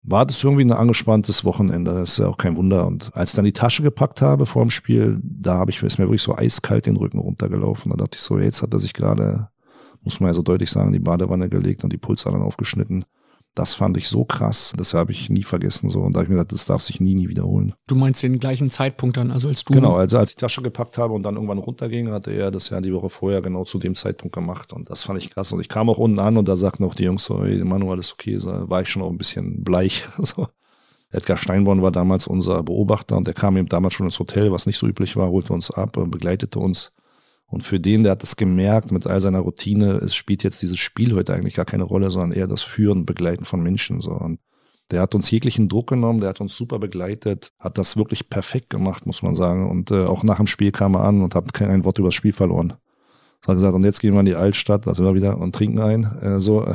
war 0.04 0.26
das 0.26 0.43
irgendwie 0.43 0.65
ein 0.65 0.71
angespanntes 0.71 1.45
Wochenende. 1.45 1.93
Das 1.93 2.12
ist 2.12 2.17
ja 2.17 2.28
auch 2.28 2.38
kein 2.38 2.58
Wunder. 2.58 2.86
Und 2.86 3.15
als 3.15 3.32
ich 3.32 3.36
dann 3.38 3.45
die 3.45 3.54
Tasche 3.54 3.84
gepackt 3.84 4.21
habe 4.21 4.45
vor 4.45 4.62
dem 4.62 4.69
Spiel, 4.69 5.19
da 5.23 5.56
habe 5.56 5.71
ich 5.71 5.82
ist 5.82 5.97
mir 5.97 6.06
wirklich 6.06 6.21
so 6.21 6.36
eiskalt 6.36 6.86
den 6.86 6.97
Rücken 6.97 7.19
runtergelaufen. 7.19 7.89
Da 7.91 7.97
dachte 7.97 8.17
ich 8.17 8.21
so, 8.21 8.38
jetzt 8.38 8.62
hat 8.62 8.73
er 8.73 8.82
sich 8.82 8.93
gerade, 8.93 9.49
muss 10.02 10.19
man 10.19 10.30
ja 10.30 10.34
so 10.34 10.41
deutlich 10.41 10.69
sagen, 10.69 10.91
die 10.91 10.99
Badewanne 10.99 11.47
gelegt 11.47 11.86
und 11.86 11.93
die 11.93 11.97
Pulsadern 11.97 12.41
aufgeschnitten. 12.41 13.06
Das 13.56 13.76
fand 13.76 13.98
ich 13.98 14.08
so 14.08 14.26
krass, 14.26 14.74
das 14.76 14.96
habe 14.96 15.12
ich 15.12 15.30
nie 15.30 15.44
vergessen 15.44 15.89
so. 15.89 16.02
Und 16.02 16.13
da 16.13 16.20
habe 16.20 16.26
ich 16.26 16.30
mir 16.30 16.38
gedacht, 16.38 16.54
das 16.54 16.66
darf 16.66 16.82
sich 16.82 17.00
nie, 17.00 17.13
nie 17.13 17.30
wiederholen. 17.30 17.74
Du 17.86 17.96
meinst 17.96 18.24
den 18.24 18.39
gleichen 18.39 18.72
Zeitpunkt 18.72 19.18
dann, 19.18 19.30
also 19.30 19.48
als 19.48 19.63
du 19.63 19.74
Genau, 19.74 19.94
also 19.94 20.18
als 20.18 20.32
ich 20.32 20.38
die 20.38 20.42
Tasche 20.42 20.63
gepackt 20.63 20.98
habe 20.98 21.13
und 21.13 21.24
dann 21.24 21.36
irgendwann 21.36 21.60
runterging, 21.60 22.12
hatte 22.12 22.32
er 22.32 22.50
das 22.50 22.70
ja 22.70 22.82
die 22.82 22.94
Woche 22.94 23.10
vorher 23.10 23.42
genau 23.42 23.63
zu 23.63 23.78
dem 23.78 23.94
Zeitpunkt 23.94 24.34
gemacht. 24.34 24.74
Und 24.74 24.89
das 24.89 25.04
fand 25.04 25.20
ich 25.20 25.30
krass. 25.30 25.52
Und 25.52 25.62
ich 25.62 25.70
kam 25.70 25.89
auch 25.89 26.00
unten 26.00 26.20
an 26.20 26.38
und 26.38 26.48
da 26.48 26.58
sagten 26.58 26.84
auch 26.84 26.96
die 26.96 27.04
Jungs 27.04 27.26
so, 27.26 27.44
ey, 27.44 27.63
Manu, 27.63 27.92
alles 27.92 28.13
okay, 28.13 28.39
so, 28.39 28.70
war 28.70 28.82
ich 28.82 28.89
schon 28.89 29.04
auch 29.04 29.10
ein 29.10 29.18
bisschen 29.18 29.63
bleich. 29.63 30.04
So. 30.24 30.48
Edgar 31.12 31.38
Steinborn 31.38 31.84
war 31.84 31.92
damals 31.92 32.26
unser 32.26 32.63
Beobachter 32.63 33.16
und 33.18 33.28
der 33.28 33.36
kam 33.36 33.56
eben 33.58 33.70
damals 33.70 33.94
schon 33.94 34.08
ins 34.08 34.18
Hotel, 34.18 34.52
was 34.52 34.66
nicht 34.66 34.80
so 34.80 34.88
üblich 34.88 35.16
war, 35.16 35.30
holte 35.30 35.54
uns 35.54 35.70
ab, 35.70 35.92
begleitete 35.94 36.58
uns 36.58 36.92
und 37.54 37.62
für 37.62 37.80
den, 37.80 38.04
der 38.04 38.13
hat 38.13 38.24
es 38.24 38.36
gemerkt 38.36 38.92
mit 38.92 39.06
all 39.06 39.22
seiner 39.22 39.39
Routine, 39.39 39.94
es 39.98 40.16
spielt 40.16 40.44
jetzt 40.44 40.62
dieses 40.62 40.80
Spiel 40.80 41.13
heute 41.13 41.34
eigentlich 41.34 41.54
gar 41.54 41.66
keine 41.66 41.84
Rolle, 41.84 42.10
sondern 42.10 42.32
eher 42.32 42.48
das 42.48 42.63
Führen, 42.63 43.06
Begleiten 43.06 43.46
von 43.46 43.62
Menschen. 43.62 44.02
So. 44.02 44.12
Und 44.12 44.39
der 44.89 45.02
hat 45.02 45.13
uns 45.13 45.30
jeglichen 45.30 45.70
Druck 45.70 45.88
genommen, 45.88 46.20
der 46.20 46.30
hat 46.30 46.42
uns 46.42 46.58
super 46.58 46.80
begleitet, 46.80 47.54
hat 47.60 47.78
das 47.78 47.96
wirklich 47.96 48.30
perfekt 48.30 48.70
gemacht, 48.70 49.06
muss 49.06 49.22
man 49.22 49.36
sagen. 49.36 49.70
Und 49.70 49.92
äh, 49.92 50.06
auch 50.06 50.24
nach 50.24 50.38
dem 50.38 50.48
Spiel 50.48 50.72
kam 50.72 50.96
er 50.96 51.04
an 51.04 51.22
und 51.22 51.36
hat 51.36 51.54
kein 51.54 51.84
Wort 51.84 52.00
über 52.00 52.08
das 52.08 52.16
Spiel 52.16 52.34
verloren. 52.34 52.74
Er 53.44 53.50
hat 53.50 53.56
gesagt, 53.56 53.76
und 53.76 53.84
jetzt 53.86 54.00
gehen 54.00 54.13
wir 54.13 54.22
in 54.22 54.26
die 54.26 54.36
Altstadt, 54.36 54.88
da 54.88 54.96
sind 54.96 55.06
wir 55.06 55.13
wieder 55.13 55.38
und 55.38 55.54
trinken 55.54 55.80
ein. 55.80 56.04
Äh, 56.22 56.42
so, 56.42 56.66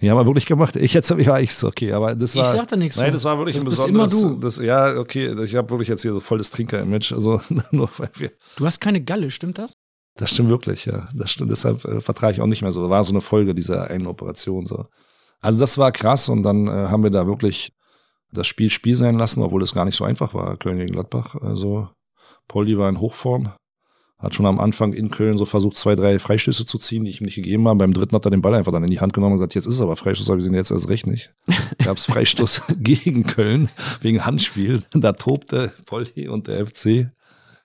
Die 0.00 0.10
haben 0.10 0.16
wir 0.16 0.26
wirklich 0.26 0.46
gemacht. 0.46 0.76
Ich 0.76 0.94
jetzt 0.94 1.10
habe 1.10 1.20
ich 1.42 1.54
so 1.54 1.68
okay, 1.68 1.92
aber 1.92 2.14
das 2.14 2.36
war. 2.36 2.42
Ich 2.42 2.48
sagte 2.48 2.76
nichts. 2.76 2.96
Nein, 2.96 3.12
das 3.12 3.24
war 3.24 3.38
wirklich 3.38 3.56
das 3.56 3.64
ein 3.64 3.68
bist 3.68 3.82
besonderes. 3.82 4.12
immer 4.12 4.34
du. 4.34 4.40
Das, 4.40 4.58
ja, 4.58 4.96
okay, 4.96 5.34
ich 5.42 5.54
habe 5.56 5.70
wirklich 5.70 5.88
jetzt 5.88 6.02
hier 6.02 6.12
so 6.12 6.20
volles 6.20 6.50
Trinker-Image, 6.50 7.12
also 7.12 7.40
nur 7.72 7.90
weil 7.96 8.10
wir. 8.14 8.30
Du 8.56 8.66
hast 8.66 8.80
keine 8.80 9.00
Galle, 9.00 9.30
stimmt 9.30 9.58
das? 9.58 9.76
Das 10.18 10.32
stimmt 10.32 10.50
wirklich, 10.50 10.84
ja. 10.84 11.08
Das 11.14 11.30
stimmt. 11.30 11.50
Deshalb 11.52 11.84
äh, 11.84 12.00
vertrage 12.00 12.34
ich 12.34 12.40
auch 12.40 12.46
nicht 12.46 12.62
mehr 12.62 12.72
so. 12.72 12.90
War 12.90 13.04
so 13.04 13.12
eine 13.12 13.20
Folge 13.20 13.54
dieser 13.54 13.88
einen 13.88 14.06
Operation 14.06 14.66
so. 14.66 14.86
Also 15.40 15.58
das 15.58 15.78
war 15.78 15.92
krass 15.92 16.28
und 16.28 16.42
dann 16.42 16.66
äh, 16.66 16.88
haben 16.88 17.04
wir 17.04 17.10
da 17.10 17.26
wirklich 17.26 17.72
das 18.32 18.48
Spiel 18.48 18.68
Spiel 18.68 18.96
sein 18.96 19.14
lassen, 19.14 19.42
obwohl 19.42 19.62
es 19.62 19.72
gar 19.72 19.84
nicht 19.84 19.96
so 19.96 20.04
einfach 20.04 20.34
war, 20.34 20.56
Köln 20.56 20.78
gegen 20.78 20.92
Gladbach. 20.92 21.36
Also 21.36 21.88
Poldi 22.48 22.76
war 22.76 22.88
in 22.88 23.00
Hochform, 23.00 23.52
hat 24.18 24.34
schon 24.34 24.46
am 24.46 24.58
Anfang 24.58 24.92
in 24.92 25.10
Köln 25.10 25.38
so 25.38 25.46
versucht, 25.46 25.76
zwei, 25.76 25.94
drei 25.94 26.18
Freistöße 26.18 26.66
zu 26.66 26.78
ziehen, 26.78 27.04
die 27.04 27.10
ich 27.10 27.20
ihm 27.20 27.26
nicht 27.26 27.36
gegeben 27.36 27.68
habe. 27.68 27.78
Beim 27.78 27.94
dritten 27.94 28.16
hat 28.16 28.24
er 28.24 28.32
den 28.32 28.42
Ball 28.42 28.54
einfach 28.54 28.72
dann 28.72 28.82
in 28.82 28.90
die 28.90 29.00
Hand 29.00 29.12
genommen 29.12 29.34
und 29.34 29.38
gesagt, 29.38 29.54
jetzt 29.54 29.66
ist 29.66 29.76
es 29.76 29.80
aber 29.80 29.96
Freistoß, 29.96 30.28
aber 30.28 30.38
wir 30.38 30.42
sehen 30.44 30.54
jetzt 30.54 30.72
erst 30.72 30.88
recht 30.88 31.06
nicht. 31.06 31.32
Gab 31.84 31.96
es 31.96 32.06
Freistoß 32.06 32.62
gegen 32.80 33.22
Köln 33.22 33.68
wegen 34.00 34.26
Handspiel. 34.26 34.82
Da 34.90 35.12
tobte 35.12 35.72
Poldi 35.86 36.26
und 36.26 36.48
der 36.48 36.66
FC. 36.66 37.12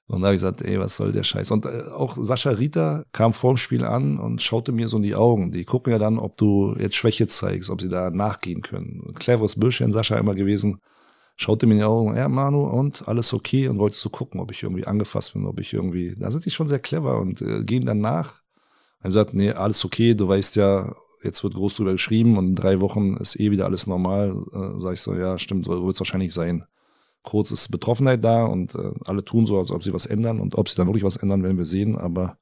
Und 0.08 0.22
da 0.22 0.28
habe 0.28 0.36
ich 0.36 0.42
gesagt, 0.42 0.62
ey, 0.62 0.80
was 0.80 0.98
soll 0.98 1.12
der 1.12 1.24
Scheiß? 1.24 1.52
Und 1.52 1.66
äh, 1.66 1.84
auch 1.96 2.18
Sascha 2.20 2.52
Rita 2.52 3.04
kam 3.14 3.34
vorm 3.34 3.58
Spiel 3.58 3.86
an 3.86 4.20
und 4.20 4.42
schaute 4.42 4.72
mir 4.72 4.88
so 4.88 4.98
in 4.98 5.04
die 5.04 5.16
Augen. 5.16 5.52
Die 5.52 5.64
gucken 5.64 5.92
ja 5.92 6.00
dann, 6.00 6.20
ob 6.20 6.38
du 6.38 6.76
jetzt 6.78 6.96
Schwäche 6.96 7.28
zeigst, 7.28 7.70
ob 7.70 7.82
sie 7.82 7.90
da 7.90 8.10
nachgehen 8.10 8.62
können. 8.62 9.14
Cleveres 9.16 9.58
Bürschchen, 9.60 9.92
Sascha 9.92 10.18
immer 10.18 10.36
gewesen. 10.36 10.80
Schaute 11.36 11.66
mir 11.66 11.74
in 11.74 11.80
die 11.80 11.86
Augen, 11.86 12.16
ja, 12.16 12.28
Manu, 12.28 12.64
und 12.64 13.08
alles 13.08 13.34
okay? 13.34 13.68
Und 13.68 13.80
wollte 13.80 13.98
so 13.98 14.10
gucken, 14.10 14.40
ob 14.40 14.52
ich 14.52 14.62
irgendwie 14.62 14.86
angefasst 14.86 15.34
bin, 15.34 15.48
ob 15.48 15.60
ich 15.60 15.74
irgendwie, 15.74 16.16
da 16.20 16.30
sind 16.30 16.46
die 16.46 16.52
schon 16.52 16.68
sehr 16.68 16.80
clever 16.80 17.20
und 17.20 17.42
äh, 17.42 17.64
gehen 17.64 17.86
dann 17.86 18.02
nach. 18.02 18.42
Er 19.02 19.12
sagt, 19.12 19.34
nee, 19.34 19.52
alles 19.52 19.84
okay, 19.84 20.14
du 20.14 20.28
weißt 20.28 20.58
ja, 20.58 20.94
jetzt 21.24 21.44
wird 21.44 21.56
groß 21.56 21.78
drüber 21.78 21.94
geschrieben 21.94 22.38
und 22.38 22.50
in 22.50 22.56
drei 22.56 22.82
Wochen 22.82 23.16
ist 23.18 23.40
eh 23.40 23.52
wieder 23.52 23.66
alles 23.66 23.88
normal. 23.88 24.36
Äh, 24.52 24.80
sag 24.80 24.94
ich 24.94 25.02
so, 25.02 25.16
ja, 25.16 25.40
stimmt, 25.40 25.66
so 25.66 25.86
wird 25.86 25.96
es 25.96 26.02
wahrscheinlich 26.02 26.34
sein 26.34 26.66
kurz 27.24 27.52
ist 27.52 27.70
Betroffenheit 27.70 28.24
da 28.24 28.46
und 28.46 28.76
äh, 28.76 28.92
alle 29.06 29.24
tun 29.24 29.46
so, 29.46 29.60
als 29.60 29.72
ob 29.72 29.84
sie 29.84 29.94
was 29.94 30.06
ändern 30.06 30.40
und 30.40 30.56
ob 30.56 30.70
sie 30.70 30.76
dann 30.76 30.88
wirklich 30.88 31.04
was 31.04 31.18
ändern, 31.18 31.44
werden 31.44 31.58
wir 31.58 31.66
sehen. 31.66 31.98
Aber 31.98 32.38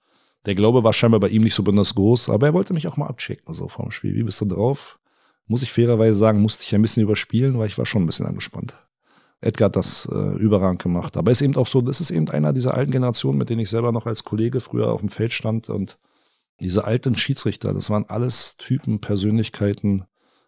der 0.45 0.55
Glaube 0.55 0.83
war 0.83 0.93
scheinbar 0.93 1.19
bei 1.19 1.29
ihm 1.29 1.43
nicht 1.43 1.53
so 1.53 1.63
besonders 1.63 1.95
groß, 1.95 2.29
aber 2.29 2.47
er 2.47 2.53
wollte 2.53 2.73
mich 2.73 2.87
auch 2.87 2.97
mal 2.97 3.07
abchecken, 3.07 3.53
so 3.53 3.67
vorm 3.67 3.91
Spiel. 3.91 4.15
Wie 4.15 4.23
bist 4.23 4.41
du 4.41 4.45
drauf? 4.45 4.99
Muss 5.47 5.63
ich 5.63 5.71
fairerweise 5.71 6.15
sagen, 6.15 6.41
musste 6.41 6.63
ich 6.63 6.73
ein 6.73 6.81
bisschen 6.81 7.03
überspielen, 7.03 7.57
weil 7.59 7.67
ich 7.67 7.77
war 7.77 7.85
schon 7.85 8.03
ein 8.03 8.07
bisschen 8.07 8.25
angespannt. 8.25 8.73
Edgar 9.41 9.67
hat 9.67 9.75
das 9.75 10.07
äh, 10.11 10.35
überragend 10.37 10.81
gemacht. 10.81 11.17
Aber 11.17 11.31
es 11.31 11.41
ist 11.41 11.45
eben 11.45 11.55
auch 11.55 11.67
so, 11.67 11.81
das 11.81 11.99
ist 11.99 12.11
eben 12.11 12.29
einer 12.29 12.53
dieser 12.53 12.75
alten 12.75 12.91
Generationen, 12.91 13.37
mit 13.37 13.49
denen 13.49 13.61
ich 13.61 13.69
selber 13.69 13.91
noch 13.91 14.05
als 14.05 14.23
Kollege 14.23 14.61
früher 14.61 14.91
auf 14.91 15.01
dem 15.01 15.09
Feld 15.09 15.33
stand 15.33 15.69
und 15.69 15.97
diese 16.59 16.85
alten 16.85 17.15
Schiedsrichter, 17.17 17.73
das 17.73 17.89
waren 17.89 18.05
alles 18.07 18.55
Typen, 18.57 19.01
Persönlichkeiten, 19.01 20.03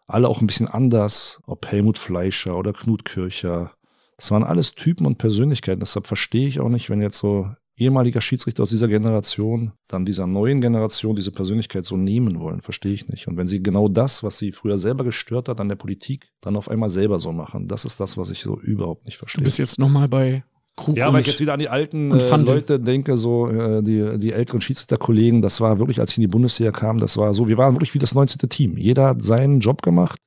alle 0.05 0.27
auch 0.27 0.41
ein 0.41 0.47
bisschen 0.47 0.67
anders, 0.67 1.41
ob 1.47 1.65
Helmut 1.65 1.97
Fleischer 1.97 2.55
oder 2.55 2.71
Knut 2.71 3.03
Kircher, 3.03 3.71
das 4.17 4.31
waren 4.31 4.43
alles 4.43 4.75
Typen 4.75 5.05
und 5.05 5.17
Persönlichkeiten. 5.17 5.79
Deshalb 5.79 6.07
verstehe 6.07 6.47
ich 6.47 6.59
auch 6.59 6.69
nicht, 6.69 6.89
wenn 6.89 7.01
jetzt 7.01 7.17
so 7.17 7.49
ehemaliger 7.75 8.21
Schiedsrichter 8.21 8.63
aus 8.63 8.69
dieser 8.69 8.87
Generation 8.87 9.71
dann 9.87 10.05
dieser 10.05 10.27
neuen 10.27 10.61
Generation 10.61 11.15
diese 11.15 11.31
Persönlichkeit 11.31 11.85
so 11.85 11.97
nehmen 11.97 12.39
wollen, 12.39 12.61
verstehe 12.61 12.93
ich 12.93 13.07
nicht. 13.07 13.27
Und 13.27 13.37
wenn 13.37 13.47
sie 13.47 13.63
genau 13.63 13.87
das, 13.87 14.23
was 14.23 14.37
sie 14.37 14.51
früher 14.51 14.77
selber 14.77 15.03
gestört 15.03 15.49
hat 15.49 15.59
an 15.59 15.69
der 15.69 15.75
Politik, 15.75 16.31
dann 16.41 16.55
auf 16.55 16.69
einmal 16.69 16.89
selber 16.89 17.17
so 17.19 17.31
machen, 17.31 17.67
das 17.67 17.85
ist 17.85 17.99
das, 17.99 18.17
was 18.17 18.29
ich 18.29 18.41
so 18.41 18.59
überhaupt 18.59 19.05
nicht 19.05 19.17
verstehe. 19.17 19.41
Du 19.41 19.45
bist 19.45 19.57
jetzt 19.57 19.79
nochmal 19.79 20.07
bei 20.07 20.43
Krug 20.75 20.97
ja, 20.97 21.07
und 21.07 21.13
weil 21.13 21.21
ich 21.21 21.27
jetzt 21.27 21.39
wieder 21.39 21.53
an 21.53 21.59
die 21.59 21.69
alten 21.69 22.11
äh. 22.11 22.37
Leute 22.37 22.79
denke, 22.79 23.17
so 23.17 23.47
äh, 23.47 23.83
die, 23.83 24.17
die 24.17 24.31
älteren 24.33 24.61
Schiedsrichterkollegen, 24.61 25.41
das 25.41 25.61
war 25.61 25.77
wirklich, 25.79 25.99
als 25.99 26.11
ich 26.11 26.17
in 26.17 26.21
die 26.21 26.27
Bundesliga 26.27 26.71
kam, 26.71 26.99
das 26.99 27.17
war 27.17 27.33
so, 27.33 27.47
wir 27.47 27.57
waren 27.57 27.75
wirklich 27.75 27.93
wie 27.93 27.99
das 27.99 28.15
19. 28.15 28.49
Team. 28.49 28.77
Jeder 28.77 29.09
hat 29.09 29.23
seinen 29.23 29.59
Job 29.59 29.81
gemacht, 29.83 30.17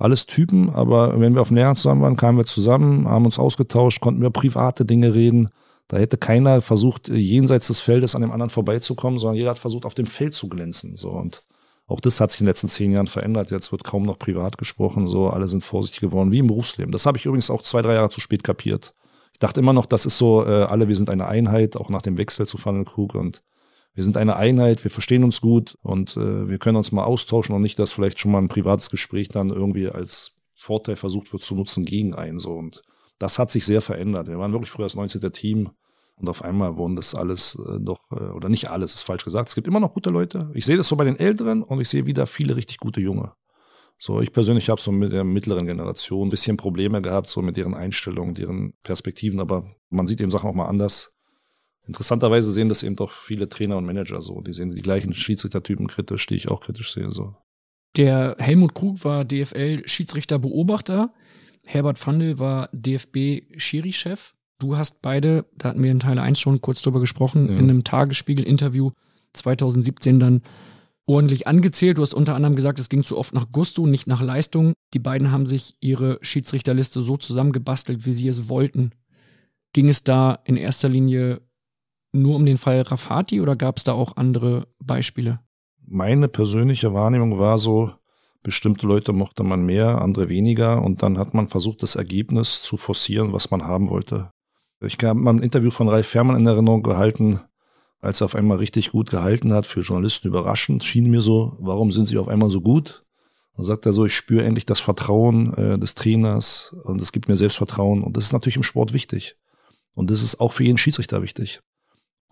alles 0.00 0.26
Typen, 0.26 0.70
aber 0.70 1.20
wenn 1.20 1.34
wir 1.34 1.42
auf 1.42 1.50
Lehrgang 1.50 1.76
zusammen 1.76 2.02
waren, 2.02 2.16
kamen 2.16 2.38
wir 2.38 2.46
zusammen, 2.46 3.08
haben 3.08 3.26
uns 3.26 3.38
ausgetauscht, 3.38 4.00
konnten 4.00 4.22
wir 4.22 4.30
private 4.30 4.84
Dinge 4.84 5.14
reden. 5.14 5.50
Da 5.88 5.98
hätte 5.98 6.16
keiner 6.16 6.62
versucht, 6.62 7.08
jenseits 7.08 7.66
des 7.66 7.80
Feldes 7.80 8.14
an 8.14 8.22
dem 8.22 8.30
anderen 8.30 8.50
vorbeizukommen, 8.50 9.18
sondern 9.18 9.36
jeder 9.36 9.50
hat 9.50 9.58
versucht, 9.58 9.84
auf 9.84 9.94
dem 9.94 10.06
Feld 10.06 10.34
zu 10.34 10.48
glänzen. 10.48 10.96
So 10.96 11.10
und 11.10 11.42
auch 11.86 11.98
das 11.98 12.20
hat 12.20 12.30
sich 12.30 12.40
in 12.40 12.44
den 12.44 12.50
letzten 12.50 12.68
zehn 12.68 12.92
Jahren 12.92 13.08
verändert. 13.08 13.50
Jetzt 13.50 13.72
wird 13.72 13.82
kaum 13.82 14.04
noch 14.04 14.18
privat 14.18 14.56
gesprochen. 14.58 15.08
So 15.08 15.28
alle 15.28 15.48
sind 15.48 15.64
vorsichtig 15.64 16.00
geworden, 16.00 16.30
wie 16.30 16.38
im 16.38 16.46
Berufsleben. 16.46 16.92
Das 16.92 17.04
habe 17.04 17.18
ich 17.18 17.26
übrigens 17.26 17.50
auch 17.50 17.62
zwei, 17.62 17.82
drei 17.82 17.94
Jahre 17.94 18.10
zu 18.10 18.20
spät 18.20 18.44
kapiert. 18.44 18.94
Ich 19.32 19.40
dachte 19.40 19.58
immer 19.58 19.72
noch, 19.72 19.86
das 19.86 20.06
ist 20.06 20.16
so, 20.16 20.46
äh, 20.46 20.62
alle, 20.62 20.86
wir 20.86 20.94
sind 20.94 21.10
eine 21.10 21.26
Einheit, 21.26 21.76
auch 21.76 21.88
nach 21.88 22.02
dem 22.02 22.16
Wechsel 22.16 22.46
zu 22.46 22.58
Funnel 22.58 22.84
Krug 22.84 23.16
und 23.16 23.42
wir 23.94 24.04
sind 24.04 24.16
eine 24.16 24.36
Einheit, 24.36 24.84
wir 24.84 24.90
verstehen 24.90 25.24
uns 25.24 25.40
gut 25.40 25.76
und 25.82 26.16
äh, 26.16 26.48
wir 26.48 26.58
können 26.58 26.76
uns 26.76 26.92
mal 26.92 27.04
austauschen 27.04 27.54
und 27.54 27.62
nicht, 27.62 27.78
dass 27.78 27.92
vielleicht 27.92 28.20
schon 28.20 28.30
mal 28.30 28.38
ein 28.38 28.48
privates 28.48 28.90
Gespräch 28.90 29.28
dann 29.28 29.50
irgendwie 29.50 29.88
als 29.88 30.36
Vorteil 30.54 30.96
versucht 30.96 31.32
wird 31.32 31.42
zu 31.42 31.54
nutzen 31.54 31.84
gegen 31.84 32.14
einen 32.14 32.38
so. 32.38 32.52
Und 32.52 32.82
das 33.18 33.38
hat 33.38 33.50
sich 33.50 33.64
sehr 33.64 33.82
verändert. 33.82 34.28
Wir 34.28 34.38
waren 34.38 34.52
wirklich 34.52 34.70
früher 34.70 34.86
das 34.86 34.94
19. 34.94 35.32
Team 35.32 35.70
und 36.16 36.28
auf 36.28 36.44
einmal 36.44 36.76
wurden 36.76 36.96
das 36.96 37.14
alles 37.14 37.58
äh, 37.66 37.80
doch, 37.80 38.00
äh, 38.12 38.30
oder 38.30 38.48
nicht 38.48 38.70
alles, 38.70 38.94
ist 38.94 39.02
falsch 39.02 39.24
gesagt. 39.24 39.48
Es 39.48 39.54
gibt 39.54 39.66
immer 39.66 39.80
noch 39.80 39.94
gute 39.94 40.10
Leute. 40.10 40.50
Ich 40.54 40.66
sehe 40.66 40.76
das 40.76 40.88
so 40.88 40.96
bei 40.96 41.04
den 41.04 41.18
Älteren 41.18 41.62
und 41.62 41.80
ich 41.80 41.88
sehe 41.88 42.06
wieder 42.06 42.26
viele 42.26 42.56
richtig 42.56 42.78
gute 42.78 43.00
Junge. 43.00 43.32
So, 43.98 44.20
ich 44.20 44.32
persönlich 44.32 44.70
habe 44.70 44.80
so 44.80 44.92
mit 44.92 45.12
der 45.12 45.24
mittleren 45.24 45.66
Generation 45.66 46.28
ein 46.28 46.30
bisschen 46.30 46.56
Probleme 46.56 47.02
gehabt, 47.02 47.26
so 47.26 47.42
mit 47.42 47.56
deren 47.56 47.74
Einstellungen, 47.74 48.34
deren 48.34 48.72
Perspektiven, 48.82 49.40
aber 49.40 49.74
man 49.90 50.06
sieht 50.06 50.20
eben 50.20 50.30
Sachen 50.30 50.48
auch 50.48 50.54
mal 50.54 50.68
anders. 50.68 51.12
Interessanterweise 51.86 52.52
sehen 52.52 52.68
das 52.68 52.82
eben 52.82 52.96
doch 52.96 53.10
viele 53.10 53.48
Trainer 53.48 53.76
und 53.76 53.84
Manager 53.86 54.20
so. 54.22 54.40
Die 54.42 54.52
sehen 54.52 54.70
die 54.70 54.82
gleichen 54.82 55.14
Schiedsrichtertypen 55.14 55.86
kritisch, 55.88 56.26
die 56.26 56.34
ich 56.36 56.48
auch 56.50 56.60
kritisch 56.60 56.92
sehe. 56.92 57.10
So. 57.10 57.34
Der 57.96 58.36
Helmut 58.38 58.74
Krug 58.74 59.04
war 59.04 59.24
DFL-Schiedsrichter-Beobachter. 59.24 61.12
Herbert 61.64 62.04
Vandel 62.04 62.38
war 62.38 62.68
DFB-Schiri-Chef. 62.72 64.34
Du 64.58 64.76
hast 64.76 65.02
beide, 65.02 65.46
da 65.56 65.70
hatten 65.70 65.82
wir 65.82 65.90
in 65.90 66.00
Teil 66.00 66.18
1 66.18 66.38
schon 66.38 66.60
kurz 66.60 66.82
drüber 66.82 67.00
gesprochen, 67.00 67.46
Ja. 67.46 67.52
in 67.54 67.70
einem 67.70 67.84
Tagesspiegel-Interview 67.84 68.90
2017 69.32 70.20
dann 70.20 70.42
ordentlich 71.06 71.46
angezählt. 71.46 71.98
Du 71.98 72.02
hast 72.02 72.14
unter 72.14 72.34
anderem 72.34 72.56
gesagt, 72.56 72.78
es 72.78 72.88
ging 72.88 73.02
zu 73.02 73.16
oft 73.18 73.34
nach 73.34 73.50
Gusto, 73.52 73.86
nicht 73.86 74.06
nach 74.06 74.20
Leistung. 74.20 74.74
Die 74.94 74.98
beiden 74.98 75.30
haben 75.32 75.46
sich 75.46 75.74
ihre 75.80 76.18
Schiedsrichterliste 76.22 77.00
so 77.02 77.16
zusammengebastelt, 77.16 78.06
wie 78.06 78.12
sie 78.12 78.28
es 78.28 78.48
wollten. 78.48 78.90
Ging 79.72 79.88
es 79.88 80.04
da 80.04 80.38
in 80.44 80.56
erster 80.56 80.88
Linie 80.88 81.40
nur 82.12 82.36
um 82.36 82.46
den 82.46 82.58
Fall 82.58 82.82
Rafati 82.82 83.40
oder 83.40 83.56
gab 83.56 83.76
es 83.76 83.84
da 83.84 83.92
auch 83.92 84.16
andere 84.16 84.68
Beispiele? 84.78 85.40
Meine 85.86 86.28
persönliche 86.28 86.94
Wahrnehmung 86.94 87.38
war 87.38 87.58
so, 87.58 87.92
bestimmte 88.42 88.86
Leute 88.86 89.12
mochte 89.12 89.42
man 89.42 89.64
mehr, 89.64 90.00
andere 90.00 90.28
weniger 90.28 90.82
und 90.82 91.02
dann 91.02 91.18
hat 91.18 91.34
man 91.34 91.48
versucht, 91.48 91.82
das 91.82 91.96
Ergebnis 91.96 92.62
zu 92.62 92.76
forcieren, 92.76 93.32
was 93.32 93.50
man 93.50 93.64
haben 93.64 93.90
wollte. 93.90 94.30
Ich 94.80 94.96
habe 95.02 95.18
mal 95.18 95.34
ein 95.34 95.42
Interview 95.42 95.70
von 95.70 95.88
Ralf 95.88 96.06
Fährmann 96.06 96.36
in 96.36 96.46
Erinnerung 96.46 96.82
gehalten, 96.82 97.40
als 98.00 98.22
er 98.22 98.26
auf 98.26 98.34
einmal 98.34 98.58
richtig 98.58 98.92
gut 98.92 99.10
gehalten 99.10 99.52
hat, 99.52 99.66
für 99.66 99.80
Journalisten 99.80 100.28
überraschend, 100.28 100.84
schien 100.84 101.10
mir 101.10 101.20
so, 101.20 101.56
warum 101.60 101.92
sind 101.92 102.06
sie 102.06 102.16
auf 102.16 102.28
einmal 102.28 102.50
so 102.50 102.62
gut? 102.62 103.04
Dann 103.56 103.66
sagt 103.66 103.84
er 103.84 103.92
so, 103.92 104.06
ich 104.06 104.16
spüre 104.16 104.44
endlich 104.44 104.64
das 104.64 104.80
Vertrauen 104.80 105.52
äh, 105.54 105.78
des 105.78 105.94
Trainers 105.94 106.74
und 106.84 107.00
es 107.02 107.12
gibt 107.12 107.28
mir 107.28 107.36
Selbstvertrauen 107.36 108.02
und 108.02 108.16
das 108.16 108.24
ist 108.24 108.32
natürlich 108.32 108.56
im 108.56 108.62
Sport 108.62 108.94
wichtig. 108.94 109.36
Und 109.92 110.10
das 110.10 110.22
ist 110.22 110.40
auch 110.40 110.52
für 110.52 110.64
jeden 110.64 110.78
Schiedsrichter 110.78 111.22
wichtig. 111.22 111.60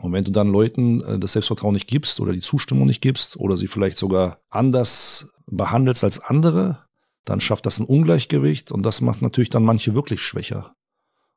Und 0.01 0.13
wenn 0.13 0.25
du 0.25 0.31
dann 0.31 0.49
Leuten 0.49 1.01
äh, 1.03 1.19
das 1.19 1.33
Selbstvertrauen 1.33 1.75
nicht 1.75 1.89
gibst 1.89 2.21
oder 2.21 2.33
die 2.33 2.41
Zustimmung 2.41 2.87
nicht 2.87 3.03
gibst 3.03 3.37
oder 3.37 3.57
sie 3.57 3.69
vielleicht 3.69 3.99
sogar 3.99 4.39
anders 4.49 5.33
behandelst 5.47 6.05
als 6.05 6.21
andere, 6.21 6.85
dann 7.25 7.41
schafft 7.41 7.67
das 7.67 7.79
ein 7.79 7.87
Ungleichgewicht 7.87 8.73
und 8.73 8.85
das 8.85 9.01
macht 9.01 9.23
natürlich 9.23 9.51
dann 9.51 9.65
manche 9.65 9.95
wirklich 9.95 10.21
schwächer. 10.21 10.73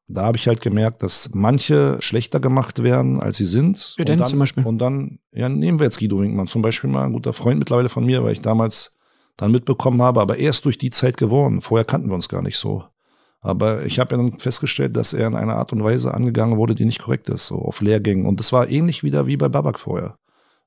Da 0.07 0.25
habe 0.25 0.37
ich 0.37 0.47
halt 0.47 0.61
gemerkt, 0.61 1.03
dass 1.03 1.29
manche 1.33 1.97
schlechter 2.01 2.39
gemacht 2.39 2.83
werden, 2.83 3.21
als 3.21 3.37
sie 3.37 3.45
sind. 3.45 3.93
Wer 3.97 4.09
und 4.09 4.19
dann, 4.19 4.27
zum 4.27 4.39
Beispiel? 4.39 4.65
Und 4.65 4.77
dann, 4.79 5.19
ja, 5.31 5.47
nehmen 5.47 5.79
wir 5.79 5.85
jetzt 5.85 5.99
Guido 5.99 6.19
Winkmann, 6.19 6.47
zum 6.47 6.61
Beispiel 6.61 6.89
mal 6.89 7.05
ein 7.05 7.13
guter 7.13 7.33
Freund 7.33 7.59
mittlerweile 7.59 7.89
von 7.89 8.05
mir, 8.05 8.23
weil 8.23 8.33
ich 8.33 8.41
damals 8.41 8.97
dann 9.37 9.51
mitbekommen 9.51 10.01
habe, 10.01 10.21
aber 10.21 10.37
erst 10.37 10.65
durch 10.65 10.77
die 10.77 10.89
Zeit 10.89 11.17
geworden. 11.17 11.61
Vorher 11.61 11.85
kannten 11.85 12.09
wir 12.09 12.15
uns 12.15 12.29
gar 12.29 12.41
nicht 12.41 12.57
so. 12.57 12.83
Aber 13.41 13.85
ich 13.85 13.99
habe 13.99 14.15
ja 14.15 14.21
dann 14.21 14.39
festgestellt, 14.39 14.95
dass 14.95 15.13
er 15.13 15.27
in 15.27 15.35
einer 15.35 15.55
Art 15.55 15.73
und 15.73 15.83
Weise 15.83 16.13
angegangen 16.13 16.57
wurde, 16.57 16.75
die 16.75 16.85
nicht 16.85 17.01
korrekt 17.01 17.27
ist, 17.29 17.47
so 17.47 17.55
auf 17.55 17.81
Lehrgängen. 17.81 18.27
Und 18.27 18.39
das 18.39 18.53
war 18.53 18.69
ähnlich 18.69 19.03
wieder 19.03 19.25
wie 19.25 19.37
bei 19.37 19.49
Babak 19.49 19.79
vorher. 19.79 20.15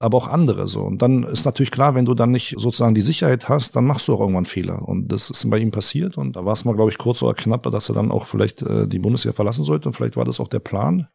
Aber 0.00 0.18
auch 0.18 0.26
andere 0.26 0.66
so. 0.66 0.82
Und 0.82 1.00
dann 1.00 1.22
ist 1.22 1.44
natürlich 1.44 1.70
klar, 1.70 1.94
wenn 1.94 2.04
du 2.04 2.14
dann 2.14 2.32
nicht 2.32 2.56
sozusagen 2.58 2.96
die 2.96 3.00
Sicherheit 3.00 3.48
hast, 3.48 3.76
dann 3.76 3.84
machst 3.84 4.08
du 4.08 4.14
auch 4.14 4.20
irgendwann 4.20 4.44
Fehler. 4.44 4.86
Und 4.88 5.08
das 5.08 5.30
ist 5.30 5.48
bei 5.48 5.58
ihm 5.58 5.70
passiert. 5.70 6.18
Und 6.18 6.34
da 6.34 6.44
war 6.44 6.52
es 6.52 6.64
mal, 6.64 6.74
glaube 6.74 6.90
ich, 6.90 6.98
kurz 6.98 7.22
oder 7.22 7.34
knapp, 7.34 7.62
dass 7.70 7.88
er 7.88 7.94
dann 7.94 8.10
auch 8.10 8.26
vielleicht 8.26 8.62
äh, 8.62 8.88
die 8.88 8.98
Bundeswehr 8.98 9.32
verlassen 9.32 9.64
sollte. 9.64 9.88
Und 9.88 9.94
vielleicht 9.94 10.16
war 10.16 10.24
das 10.24 10.40
auch 10.40 10.48
der 10.48 10.58
Plan. 10.58 11.06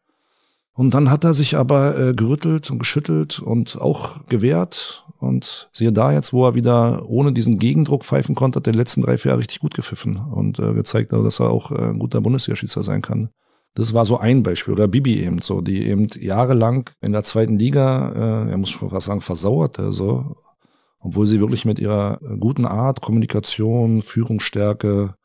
Und 0.80 0.94
dann 0.94 1.10
hat 1.10 1.24
er 1.24 1.34
sich 1.34 1.58
aber 1.58 1.98
äh, 1.98 2.14
gerüttelt 2.14 2.70
und 2.70 2.78
geschüttelt 2.78 3.38
und 3.38 3.78
auch 3.78 4.26
gewehrt. 4.28 5.04
Und 5.18 5.68
siehe 5.74 5.92
da 5.92 6.10
jetzt, 6.10 6.32
wo 6.32 6.46
er 6.46 6.54
wieder 6.54 7.06
ohne 7.06 7.34
diesen 7.34 7.58
Gegendruck 7.58 8.02
pfeifen 8.02 8.34
konnte, 8.34 8.56
hat 8.56 8.66
er 8.66 8.72
die 8.72 8.78
letzten 8.78 9.02
drei, 9.02 9.18
vier 9.18 9.32
Jahre 9.32 9.42
richtig 9.42 9.58
gut 9.58 9.74
gepfiffen 9.74 10.16
und 10.16 10.58
äh, 10.58 10.72
gezeigt, 10.72 11.12
dass 11.12 11.38
er 11.38 11.50
auch 11.50 11.70
äh, 11.70 11.90
ein 11.90 11.98
guter 11.98 12.22
Bundesliga-Schiedsrichter 12.22 12.82
sein 12.82 13.02
kann. 13.02 13.28
Das 13.74 13.92
war 13.92 14.06
so 14.06 14.16
ein 14.16 14.42
Beispiel. 14.42 14.72
Oder 14.72 14.88
Bibi 14.88 15.22
eben 15.22 15.40
so, 15.40 15.60
die 15.60 15.86
eben 15.86 16.08
jahrelang 16.18 16.88
in 17.02 17.12
der 17.12 17.24
zweiten 17.24 17.58
Liga, 17.58 18.12
äh, 18.46 18.50
er 18.52 18.56
muss 18.56 18.70
schon 18.70 18.88
fast 18.88 19.04
sagen, 19.04 19.20
versauerte, 19.20 19.92
so. 19.92 20.34
Obwohl 20.98 21.26
sie 21.26 21.40
wirklich 21.40 21.66
mit 21.66 21.78
ihrer 21.78 22.20
guten 22.38 22.64
Art, 22.64 23.02
Kommunikation, 23.02 24.00
Führungsstärke, 24.00 25.12
äh, 25.12 25.19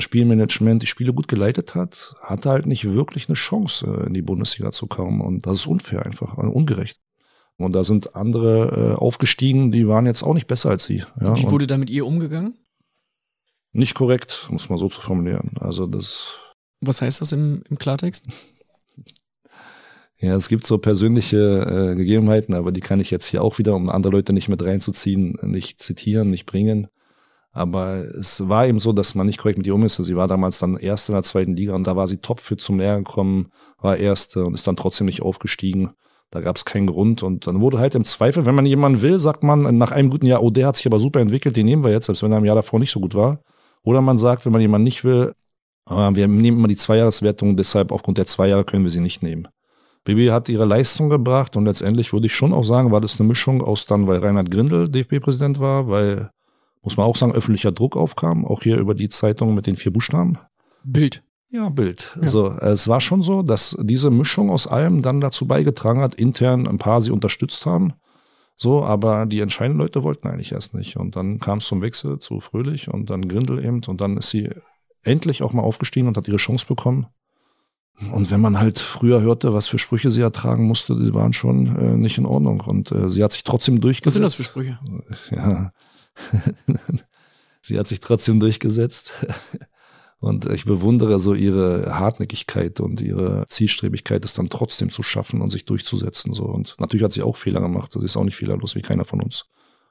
Spielmanagement 0.00 0.82
die 0.82 0.86
Spiele 0.86 1.12
gut 1.12 1.28
geleitet 1.28 1.74
hat, 1.74 2.14
hatte 2.20 2.50
halt 2.50 2.66
nicht 2.66 2.84
wirklich 2.84 3.28
eine 3.28 3.34
Chance, 3.34 3.86
äh, 3.86 4.06
in 4.06 4.14
die 4.14 4.22
Bundesliga 4.22 4.72
zu 4.72 4.86
kommen. 4.86 5.20
Und 5.20 5.46
das 5.46 5.58
ist 5.58 5.66
unfair 5.66 6.06
einfach, 6.06 6.38
äh, 6.38 6.46
ungerecht. 6.46 6.98
Und 7.56 7.74
da 7.74 7.84
sind 7.84 8.16
andere 8.16 8.96
aufgestiegen, 8.98 9.70
die 9.70 9.86
waren 9.86 10.06
jetzt 10.06 10.22
auch 10.22 10.34
nicht 10.34 10.48
besser 10.48 10.70
als 10.70 10.84
sie. 10.84 11.04
Ja, 11.20 11.36
Wie 11.36 11.48
wurde 11.48 11.66
da 11.66 11.78
mit 11.78 11.90
ihr 11.90 12.06
umgegangen? 12.06 12.56
Nicht 13.72 13.94
korrekt, 13.94 14.48
muss 14.50 14.68
man 14.68 14.78
so 14.78 14.88
zu 14.88 15.00
formulieren. 15.00 15.52
Also 15.60 15.86
das. 15.86 16.34
Was 16.80 17.02
heißt 17.02 17.20
das 17.20 17.32
im, 17.32 17.62
im 17.68 17.78
Klartext? 17.78 18.26
Ja, 20.18 20.36
es 20.36 20.48
gibt 20.48 20.64
so 20.64 20.78
persönliche 20.78 21.90
äh, 21.90 21.96
Gegebenheiten, 21.96 22.54
aber 22.54 22.70
die 22.70 22.80
kann 22.80 23.00
ich 23.00 23.10
jetzt 23.10 23.26
hier 23.26 23.42
auch 23.42 23.58
wieder, 23.58 23.74
um 23.74 23.90
andere 23.90 24.12
Leute 24.12 24.32
nicht 24.32 24.48
mit 24.48 24.62
reinzuziehen, 24.62 25.36
nicht 25.42 25.82
zitieren, 25.82 26.28
nicht 26.28 26.46
bringen. 26.46 26.86
Aber 27.52 27.96
es 27.98 28.48
war 28.48 28.66
eben 28.66 28.80
so, 28.80 28.92
dass 28.92 29.14
man 29.14 29.26
nicht 29.26 29.38
korrekt 29.38 29.58
mit 29.58 29.66
ihr 29.66 29.74
um 29.74 29.84
ist. 29.84 29.96
Sie 29.96 30.16
war 30.16 30.26
damals 30.26 30.58
dann 30.58 30.76
Erste 30.76 31.12
in 31.12 31.16
der 31.16 31.22
zweiten 31.22 31.54
Liga 31.54 31.74
und 31.74 31.86
da 31.86 31.96
war 31.96 32.08
sie 32.08 32.16
topfit 32.16 32.60
zum 32.60 32.78
Lehr 32.78 32.96
gekommen, 32.96 33.50
war 33.78 33.98
Erste 33.98 34.46
und 34.46 34.54
ist 34.54 34.66
dann 34.66 34.76
trotzdem 34.76 35.06
nicht 35.06 35.22
aufgestiegen. 35.22 35.90
Da 36.30 36.40
gab 36.40 36.56
es 36.56 36.64
keinen 36.64 36.86
Grund. 36.86 37.22
Und 37.22 37.46
dann 37.46 37.60
wurde 37.60 37.78
halt 37.78 37.94
im 37.94 38.04
Zweifel, 38.04 38.46
wenn 38.46 38.54
man 38.54 38.64
jemanden 38.64 39.02
will, 39.02 39.18
sagt 39.18 39.42
man 39.42 39.76
nach 39.76 39.92
einem 39.92 40.08
guten 40.08 40.24
Jahr, 40.24 40.42
oh, 40.42 40.48
der 40.48 40.66
hat 40.66 40.76
sich 40.76 40.86
aber 40.86 40.98
super 40.98 41.20
entwickelt, 41.20 41.56
den 41.56 41.66
nehmen 41.66 41.84
wir 41.84 41.90
jetzt, 41.90 42.06
selbst 42.06 42.22
wenn 42.22 42.32
er 42.32 42.38
im 42.38 42.46
Jahr 42.46 42.56
davor 42.56 42.80
nicht 42.80 42.90
so 42.90 43.00
gut 43.00 43.14
war. 43.14 43.40
Oder 43.82 44.00
man 44.00 44.16
sagt, 44.16 44.46
wenn 44.46 44.52
man 44.52 44.62
jemanden 44.62 44.84
nicht 44.84 45.04
will, 45.04 45.34
äh, 45.90 45.94
wir 46.14 46.28
nehmen 46.28 46.58
immer 46.58 46.68
die 46.68 46.76
Zweijahreswertung, 46.76 47.56
deshalb 47.56 47.92
aufgrund 47.92 48.16
der 48.16 48.26
zwei 48.26 48.48
Jahre 48.48 48.64
können 48.64 48.84
wir 48.84 48.90
sie 48.90 49.00
nicht 49.00 49.22
nehmen. 49.22 49.48
Bibi 50.04 50.28
hat 50.28 50.48
ihre 50.48 50.64
Leistung 50.64 51.10
gebracht 51.10 51.54
und 51.54 51.66
letztendlich 51.66 52.12
würde 52.12 52.26
ich 52.26 52.34
schon 52.34 52.52
auch 52.52 52.64
sagen, 52.64 52.90
war 52.90 53.00
das 53.00 53.20
eine 53.20 53.28
Mischung 53.28 53.62
aus 53.62 53.86
dann, 53.86 54.06
weil 54.06 54.18
Reinhard 54.18 54.50
Grindel 54.50 54.88
DFB-Präsident 54.88 55.60
war, 55.60 55.86
weil 55.88 56.30
muss 56.82 56.96
man 56.96 57.06
auch 57.06 57.16
sagen, 57.16 57.32
öffentlicher 57.32 57.72
Druck 57.72 57.96
aufkam, 57.96 58.44
auch 58.44 58.62
hier 58.62 58.78
über 58.78 58.94
die 58.94 59.08
Zeitung 59.08 59.54
mit 59.54 59.66
den 59.66 59.76
vier 59.76 59.92
Buchstaben. 59.92 60.38
Bild. 60.84 61.22
Ja, 61.48 61.68
Bild. 61.68 62.12
Ja. 62.16 62.22
Also 62.22 62.50
es 62.50 62.88
war 62.88 63.00
schon 63.00 63.22
so, 63.22 63.42
dass 63.42 63.76
diese 63.80 64.10
Mischung 64.10 64.50
aus 64.50 64.66
allem 64.66 65.02
dann 65.02 65.20
dazu 65.20 65.46
beigetragen 65.46 66.00
hat, 66.00 66.14
intern 66.14 66.66
ein 66.66 66.78
paar 66.78 67.02
sie 67.02 67.10
unterstützt 67.10 67.66
haben. 67.66 67.92
So, 68.56 68.84
aber 68.84 69.26
die 69.26 69.40
entscheidenden 69.40 69.80
Leute 69.80 70.02
wollten 70.02 70.28
eigentlich 70.28 70.52
erst 70.52 70.74
nicht. 70.74 70.96
Und 70.96 71.16
dann 71.16 71.40
kam 71.40 71.58
es 71.58 71.66
zum 71.66 71.82
Wechsel 71.82 72.18
zu 72.18 72.40
Fröhlich 72.40 72.88
und 72.88 73.10
dann 73.10 73.28
Grindel 73.28 73.64
eben. 73.64 73.82
Und 73.84 74.00
dann 74.00 74.16
ist 74.16 74.30
sie 74.30 74.50
endlich 75.02 75.42
auch 75.42 75.52
mal 75.52 75.62
aufgestiegen 75.62 76.08
und 76.08 76.16
hat 76.16 76.28
ihre 76.28 76.36
Chance 76.36 76.66
bekommen. 76.66 77.06
Und 78.12 78.30
wenn 78.30 78.40
man 78.40 78.58
halt 78.58 78.78
früher 78.78 79.20
hörte, 79.20 79.52
was 79.52 79.68
für 79.68 79.78
Sprüche 79.78 80.10
sie 80.10 80.22
ertragen 80.22 80.64
musste, 80.64 80.96
die 80.96 81.12
waren 81.12 81.32
schon 81.32 81.76
äh, 81.76 81.96
nicht 81.96 82.18
in 82.18 82.26
Ordnung. 82.26 82.60
Und 82.60 82.90
äh, 82.92 83.10
sie 83.10 83.22
hat 83.22 83.32
sich 83.32 83.44
trotzdem 83.44 83.80
durchgesetzt. 83.80 84.06
Was 84.06 84.14
sind 84.14 84.22
das 84.22 84.34
für 84.34 84.42
Sprüche? 84.44 84.78
Ja, 85.30 85.72
sie 87.62 87.78
hat 87.78 87.88
sich 87.88 88.00
trotzdem 88.00 88.40
durchgesetzt. 88.40 89.12
Und 90.22 90.46
ich 90.46 90.64
bewundere 90.64 91.18
so 91.18 91.34
ihre 91.34 91.98
Hartnäckigkeit 91.98 92.78
und 92.78 93.00
ihre 93.00 93.44
Zielstrebigkeit, 93.48 94.24
es 94.24 94.34
dann 94.34 94.50
trotzdem 94.50 94.88
zu 94.90 95.02
schaffen 95.02 95.40
und 95.40 95.50
sich 95.50 95.64
durchzusetzen. 95.64 96.32
So. 96.32 96.44
Und 96.44 96.76
natürlich 96.78 97.02
hat 97.02 97.12
sie 97.12 97.22
auch 97.22 97.36
Fehler 97.36 97.60
gemacht. 97.60 97.90
Sie 97.92 98.04
ist 98.04 98.16
auch 98.16 98.22
nicht 98.22 98.36
fehlerlos 98.36 98.76
wie 98.76 98.82
keiner 98.82 99.04
von 99.04 99.20
uns. 99.20 99.46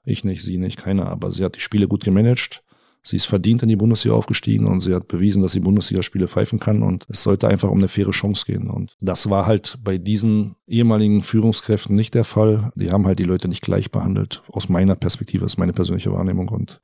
Ich 0.06 0.24
nicht, 0.24 0.42
sie 0.42 0.58
nicht, 0.58 0.78
keiner. 0.78 1.08
Aber 1.08 1.34
sie 1.34 1.44
hat 1.44 1.56
die 1.56 1.60
Spiele 1.60 1.90
gut 1.90 2.06
gemanagt. 2.06 2.64
Sie 3.04 3.16
ist 3.16 3.26
verdient 3.26 3.64
in 3.64 3.70
die 3.70 3.76
Bundesliga 3.76 4.16
aufgestiegen 4.16 4.68
und 4.68 4.82
sie 4.82 4.94
hat 4.94 5.08
bewiesen, 5.08 5.42
dass 5.42 5.54
sie 5.54 5.60
Bundesligaspiele 5.60 6.28
pfeifen 6.28 6.60
kann 6.60 6.84
und 6.84 7.06
es 7.10 7.24
sollte 7.24 7.48
einfach 7.48 7.70
um 7.70 7.80
eine 7.80 7.88
faire 7.88 8.12
Chance 8.12 8.46
gehen. 8.46 8.70
Und 8.70 8.96
das 9.02 9.30
war 9.30 9.48
halt 9.48 9.80
bei 9.84 9.98
diesen 9.98 10.56
ehemaligen 10.68 11.24
Führungskräften 11.24 11.96
nicht 11.96 12.14
der 12.14 12.26
Fall. 12.26 12.72
Die 12.76 12.92
haben 12.92 13.08
halt 13.08 13.18
die 13.18 13.24
Leute 13.24 13.48
nicht 13.48 13.64
gleich 13.64 13.90
behandelt. 13.90 14.44
Aus 14.50 14.70
meiner 14.70 14.96
Perspektive, 14.96 15.44
das 15.44 15.54
ist 15.54 15.58
meine 15.58 15.74
persönliche 15.74 16.14
Wahrnehmung. 16.14 16.50
Und 16.50 16.80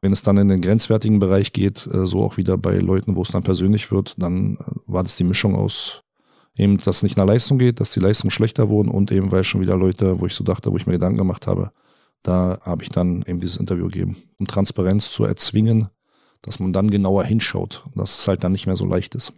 wenn 0.00 0.12
es 0.12 0.22
dann 0.22 0.36
in 0.36 0.48
den 0.48 0.60
grenzwertigen 0.60 1.20
Bereich 1.20 1.52
geht, 1.52 1.86
äh, 1.86 2.06
so 2.06 2.22
auch 2.22 2.36
wieder 2.36 2.58
bei 2.58 2.78
Leuten, 2.78 3.14
wo 3.14 3.22
es 3.22 3.30
dann 3.30 3.44
persönlich 3.44 3.92
wird, 3.92 4.14
dann 4.18 4.56
äh, 4.56 4.64
war 4.86 5.04
das 5.04 5.16
die 5.16 5.24
Mischung 5.24 5.54
aus 5.54 6.02
eben, 6.56 6.78
dass 6.78 6.96
es 6.96 7.02
nicht 7.02 7.16
nach 7.16 7.26
Leistung 7.26 7.58
geht, 7.58 7.80
dass 7.80 7.92
die 7.92 8.00
Leistungen 8.00 8.30
schlechter 8.30 8.68
wurden 8.68 8.90
und 8.90 9.10
eben, 9.10 9.30
weil 9.30 9.44
schon 9.44 9.60
wieder 9.60 9.76
Leute, 9.76 10.20
wo 10.20 10.26
ich 10.26 10.34
so 10.34 10.44
dachte, 10.44 10.70
wo 10.72 10.76
ich 10.76 10.86
mir 10.86 10.94
Gedanken 10.94 11.18
gemacht 11.18 11.46
habe, 11.46 11.72
da 12.22 12.58
habe 12.62 12.82
ich 12.82 12.88
dann 12.88 13.22
eben 13.26 13.40
dieses 13.40 13.56
Interview 13.56 13.86
gegeben, 13.86 14.16
um 14.38 14.46
Transparenz 14.46 15.10
zu 15.10 15.24
erzwingen, 15.24 15.88
dass 16.42 16.60
man 16.60 16.72
dann 16.72 16.90
genauer 16.90 17.24
hinschaut, 17.24 17.86
dass 17.94 18.18
es 18.18 18.28
halt 18.28 18.44
dann 18.44 18.52
nicht 18.52 18.66
mehr 18.66 18.76
so 18.76 18.84
leicht 18.84 19.14
ist. 19.14 19.32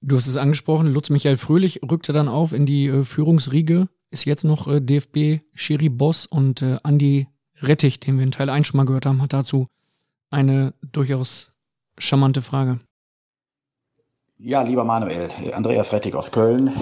Du 0.00 0.16
hast 0.16 0.26
es 0.26 0.36
angesprochen, 0.36 0.92
Lutz 0.92 1.10
Michael 1.10 1.36
Fröhlich 1.36 1.80
rückte 1.88 2.12
dann 2.12 2.28
auf 2.28 2.52
in 2.52 2.66
die 2.66 2.86
äh, 2.86 3.04
Führungsriege, 3.04 3.88
ist 4.10 4.24
jetzt 4.24 4.44
noch 4.44 4.66
äh, 4.66 4.80
DFB 4.80 5.44
Schiri 5.54 5.88
Boss 5.88 6.26
und 6.26 6.60
äh, 6.60 6.78
Andi 6.82 7.28
Rettich, 7.60 8.00
den 8.00 8.16
wir 8.16 8.24
in 8.24 8.32
Teil 8.32 8.50
1 8.50 8.66
schon 8.66 8.78
mal 8.78 8.86
gehört 8.86 9.06
haben, 9.06 9.22
hat 9.22 9.32
dazu 9.32 9.68
eine 10.30 10.74
durchaus 10.82 11.52
charmante 11.98 12.42
Frage. 12.42 12.80
Ja, 14.38 14.62
lieber 14.62 14.82
Manuel, 14.82 15.30
Andreas 15.52 15.92
Rettig 15.92 16.16
aus 16.16 16.32
Köln. 16.32 16.72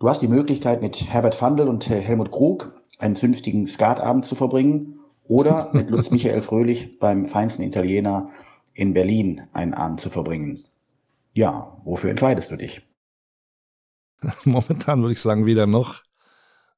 Du 0.00 0.08
hast 0.08 0.20
die 0.20 0.28
Möglichkeit, 0.28 0.82
mit 0.82 1.08
Herbert 1.08 1.36
Fandl 1.36 1.68
und 1.68 1.88
äh, 1.88 2.00
Helmut 2.00 2.32
Krug 2.32 2.75
einen 2.98 3.16
zünftigen 3.16 3.66
Skatabend 3.66 4.24
zu 4.24 4.34
verbringen 4.34 5.00
oder 5.24 5.70
mit 5.74 5.90
Lutz 5.90 6.10
Michael 6.10 6.42
Fröhlich 6.42 6.98
beim 6.98 7.26
feinsten 7.26 7.64
Italiener 7.64 8.30
in 8.74 8.92
Berlin 8.92 9.42
einen 9.52 9.74
Abend 9.74 10.00
zu 10.00 10.10
verbringen. 10.10 10.64
Ja, 11.32 11.80
wofür 11.84 12.10
entscheidest 12.10 12.50
du 12.50 12.56
dich? 12.56 12.82
Momentan 14.44 15.02
würde 15.02 15.12
ich 15.12 15.20
sagen, 15.20 15.46
weder 15.46 15.66
noch. 15.66 16.02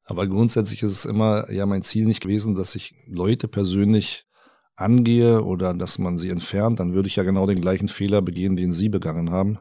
Aber 0.07 0.27
grundsätzlich 0.27 0.83
ist 0.83 0.93
es 0.93 1.05
immer 1.05 1.51
ja 1.51 1.67
mein 1.67 1.83
Ziel 1.83 2.07
nicht 2.07 2.23
gewesen, 2.23 2.55
dass 2.55 2.75
ich 2.75 2.95
Leute 3.07 3.47
persönlich 3.47 4.27
angehe 4.75 5.43
oder 5.43 5.75
dass 5.75 5.99
man 5.99 6.17
sie 6.17 6.31
entfernt. 6.31 6.81
Dann 6.81 6.95
würde 6.95 7.09
ich 7.09 7.17
ja 7.17 7.25
genau 7.25 7.47
den 7.47 7.61
gleichen 7.61 7.89
Fehler 7.89 8.23
begehen, 8.23 8.57
den 8.57 8.73
sie 8.73 8.89
begangen 8.89 9.31
haben. 9.31 9.59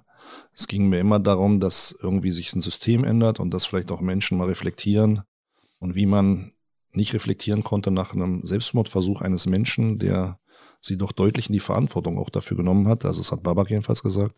Es 0.54 0.67
ging 0.67 0.89
mir 0.89 1.00
immer 1.00 1.20
darum, 1.20 1.60
dass 1.60 1.98
irgendwie 2.02 2.32
sich 2.32 2.54
ein 2.56 2.62
System 2.62 3.04
ändert 3.04 3.39
und 3.39 3.54
dass 3.54 3.65
vielleicht 3.65 3.91
auch 3.91 4.02
Menschen 4.02 4.38
mal 4.38 4.48
reflektieren, 4.48 5.24
und 5.79 5.95
wie 5.95 6.05
man 6.05 6.51
nicht 6.91 7.13
reflektieren 7.13 7.63
konnte 7.63 7.91
nach 7.91 8.13
einem 8.13 8.43
Selbstmordversuch 8.43 9.21
eines 9.21 9.45
Menschen, 9.45 9.99
der 9.99 10.39
sie 10.81 10.97
doch 10.97 11.11
deutlich 11.11 11.47
in 11.47 11.53
die 11.53 11.59
Verantwortung 11.59 12.17
auch 12.17 12.29
dafür 12.29 12.57
genommen 12.57 12.87
hat, 12.87 13.05
also 13.05 13.21
es 13.21 13.31
hat 13.31 13.43
Babak 13.43 13.69
jedenfalls 13.69 14.01
gesagt, 14.01 14.35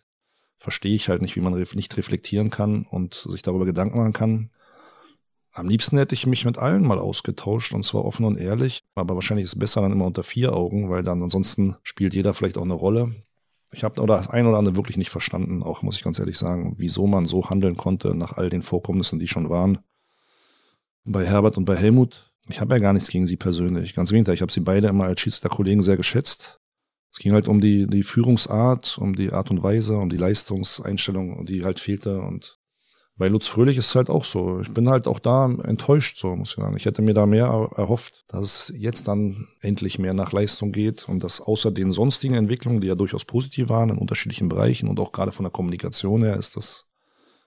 verstehe 0.58 0.96
ich 0.96 1.10
halt 1.10 1.22
nicht, 1.22 1.36
wie 1.36 1.42
man 1.42 1.54
nicht 1.54 1.98
reflektieren 1.98 2.50
kann 2.50 2.86
und 2.86 3.26
sich 3.30 3.42
darüber 3.42 3.66
Gedanken 3.66 3.98
machen 3.98 4.14
kann. 4.14 4.50
Am 5.52 5.70
liebsten 5.70 5.98
hätte 5.98 6.14
ich 6.14 6.28
mich 6.28 6.46
mit 6.46 6.58
allen 6.58 6.86
mal 6.86 7.00
ausgetauscht 7.00 7.74
und 7.74 7.84
zwar 7.84 8.06
offen 8.06 8.26
und 8.26 8.38
ehrlich, 8.38 8.82
aber 8.94 9.16
wahrscheinlich 9.16 9.46
ist 9.46 9.54
es 9.54 9.60
besser 9.60 9.82
dann 9.82 9.92
immer 9.92 10.06
unter 10.06 10.24
vier 10.24 10.54
Augen, 10.54 10.90
weil 10.90 11.04
dann 11.04 11.24
ansonsten 11.24 11.76
spielt 11.84 12.14
jeder 12.14 12.34
vielleicht 12.34 12.58
auch 12.58 12.64
eine 12.64 12.74
Rolle. 12.74 13.16
Ich 13.72 13.84
habe 13.84 14.02
oder 14.02 14.18
das 14.18 14.30
ein 14.30 14.48
oder 14.48 14.58
andere 14.58 14.76
wirklich 14.76 14.98
nicht 14.98 15.10
verstanden, 15.10 15.64
auch 15.64 15.82
muss 15.82 15.96
ich 15.96 16.04
ganz 16.04 16.20
ehrlich 16.20 16.38
sagen, 16.38 16.76
wieso 16.78 17.08
man 17.08 17.26
so 17.26 17.50
handeln 17.50 17.78
konnte 17.78 18.16
nach 18.16 18.34
all 18.34 18.50
den 18.50 18.62
Vorkommnissen, 18.62 19.20
die 19.20 19.28
schon 19.28 19.50
waren 19.50 19.80
bei 21.10 21.26
Herbert 21.26 21.58
und 21.58 21.66
bei 21.66 21.76
Helmut, 21.76 22.32
ich 22.48 22.62
habe 22.62 22.76
ja 22.76 22.80
gar 22.80 22.94
nichts 22.94 23.10
gegen 23.10 23.28
sie 23.28 23.38
persönlich. 23.38 23.96
Ganz 23.96 24.10
im 24.10 24.16
Gegenteil, 24.16 24.36
ich 24.36 24.42
habe 24.42 24.52
sie 24.52 24.62
beide 24.62 24.88
immer 24.88 25.06
als 25.06 25.22
Schiedsrichterkollegen 25.22 25.84
sehr 25.84 25.98
geschätzt. 25.98 26.60
Es 27.12 27.20
ging 27.20 27.34
halt 27.34 27.48
um 27.48 27.60
die, 27.60 27.88
die 27.88 28.04
Führungsart, 28.04 28.98
um 29.00 29.16
die 29.16 29.32
Art 29.32 29.50
und 29.52 29.64
Weise, 29.64 29.98
um 29.98 30.10
die 30.10 30.18
Leistungseinstellung, 30.18 31.46
die 31.46 31.66
halt 31.66 31.80
fehlte. 31.80 32.22
Und 32.22 32.60
bei 33.18 33.28
Lutz 33.28 33.48
Fröhlich 33.48 33.78
ist 33.78 33.88
es 33.88 33.96
halt 33.96 34.10
auch 34.10 34.24
so. 34.24 34.62
Ich 34.62 34.72
bin 34.72 34.90
halt 34.90 35.08
auch 35.08 35.20
da 35.20 35.46
enttäuscht, 35.46 36.18
so 36.18 36.36
muss 36.36 36.52
ich 36.52 36.64
sagen. 36.64 36.78
Ich 36.78 36.86
hätte 36.86 37.02
mir 37.02 37.16
da 37.16 37.26
mehr 37.26 37.70
erhofft, 37.76 38.24
dass 38.28 38.70
es 38.70 38.74
jetzt 38.76 39.08
dann 39.08 39.48
endlich 39.62 39.98
mehr 39.98 40.14
nach 40.14 40.32
Leistung 40.32 40.72
geht 40.72 41.10
und 41.10 41.24
dass 41.24 41.42
außer 41.42 41.72
den 41.72 41.92
sonstigen 41.92 42.36
Entwicklungen, 42.36 42.82
die 42.82 42.88
ja 42.88 42.96
durchaus 42.96 43.26
positiv 43.26 43.70
waren 43.70 43.90
in 43.90 43.98
unterschiedlichen 43.98 44.48
Bereichen 44.48 44.88
und 44.88 45.00
auch 45.00 45.12
gerade 45.12 45.32
von 45.32 45.44
der 45.44 45.52
Kommunikation 45.52 46.24
her 46.24 46.38
ist 46.38 46.56
das 46.56 46.86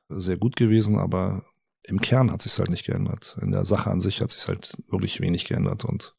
sehr 0.08 0.36
gut 0.36 0.56
gewesen, 0.56 0.98
aber 0.98 1.44
im 1.84 2.00
Kern 2.00 2.30
hat 2.30 2.42
sich 2.42 2.58
halt 2.58 2.70
nicht 2.70 2.86
geändert. 2.86 3.36
In 3.40 3.50
der 3.50 3.64
Sache 3.64 3.90
an 3.90 4.00
sich 4.00 4.20
hat 4.20 4.30
sich 4.30 4.46
halt 4.48 4.76
wirklich 4.88 5.20
wenig 5.20 5.44
geändert 5.46 5.84
und 5.84 6.14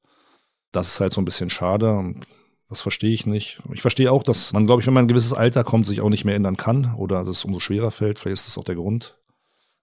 Das 0.71 0.87
ist 0.87 0.99
halt 0.99 1.13
so 1.13 1.21
ein 1.21 1.25
bisschen 1.25 1.49
schade. 1.49 1.93
Und 1.93 2.25
das 2.67 2.81
verstehe 2.81 3.13
ich 3.13 3.25
nicht. 3.25 3.61
Ich 3.71 3.81
verstehe 3.81 4.11
auch, 4.11 4.23
dass 4.23 4.51
man, 4.53 4.65
glaube 4.65 4.81
ich, 4.81 4.87
wenn 4.87 4.93
man 4.93 5.05
ein 5.05 5.07
gewisses 5.07 5.33
Alter 5.33 5.63
kommt, 5.63 5.85
sich 5.85 6.01
auch 6.01 6.09
nicht 6.09 6.25
mehr 6.25 6.35
ändern 6.35 6.57
kann 6.57 6.95
oder 6.95 7.23
dass 7.23 7.37
es 7.37 7.45
umso 7.45 7.59
schwerer 7.59 7.91
fällt. 7.91 8.19
Vielleicht 8.19 8.41
ist 8.41 8.47
das 8.47 8.57
auch 8.57 8.63
der 8.63 8.75
Grund. 8.75 9.17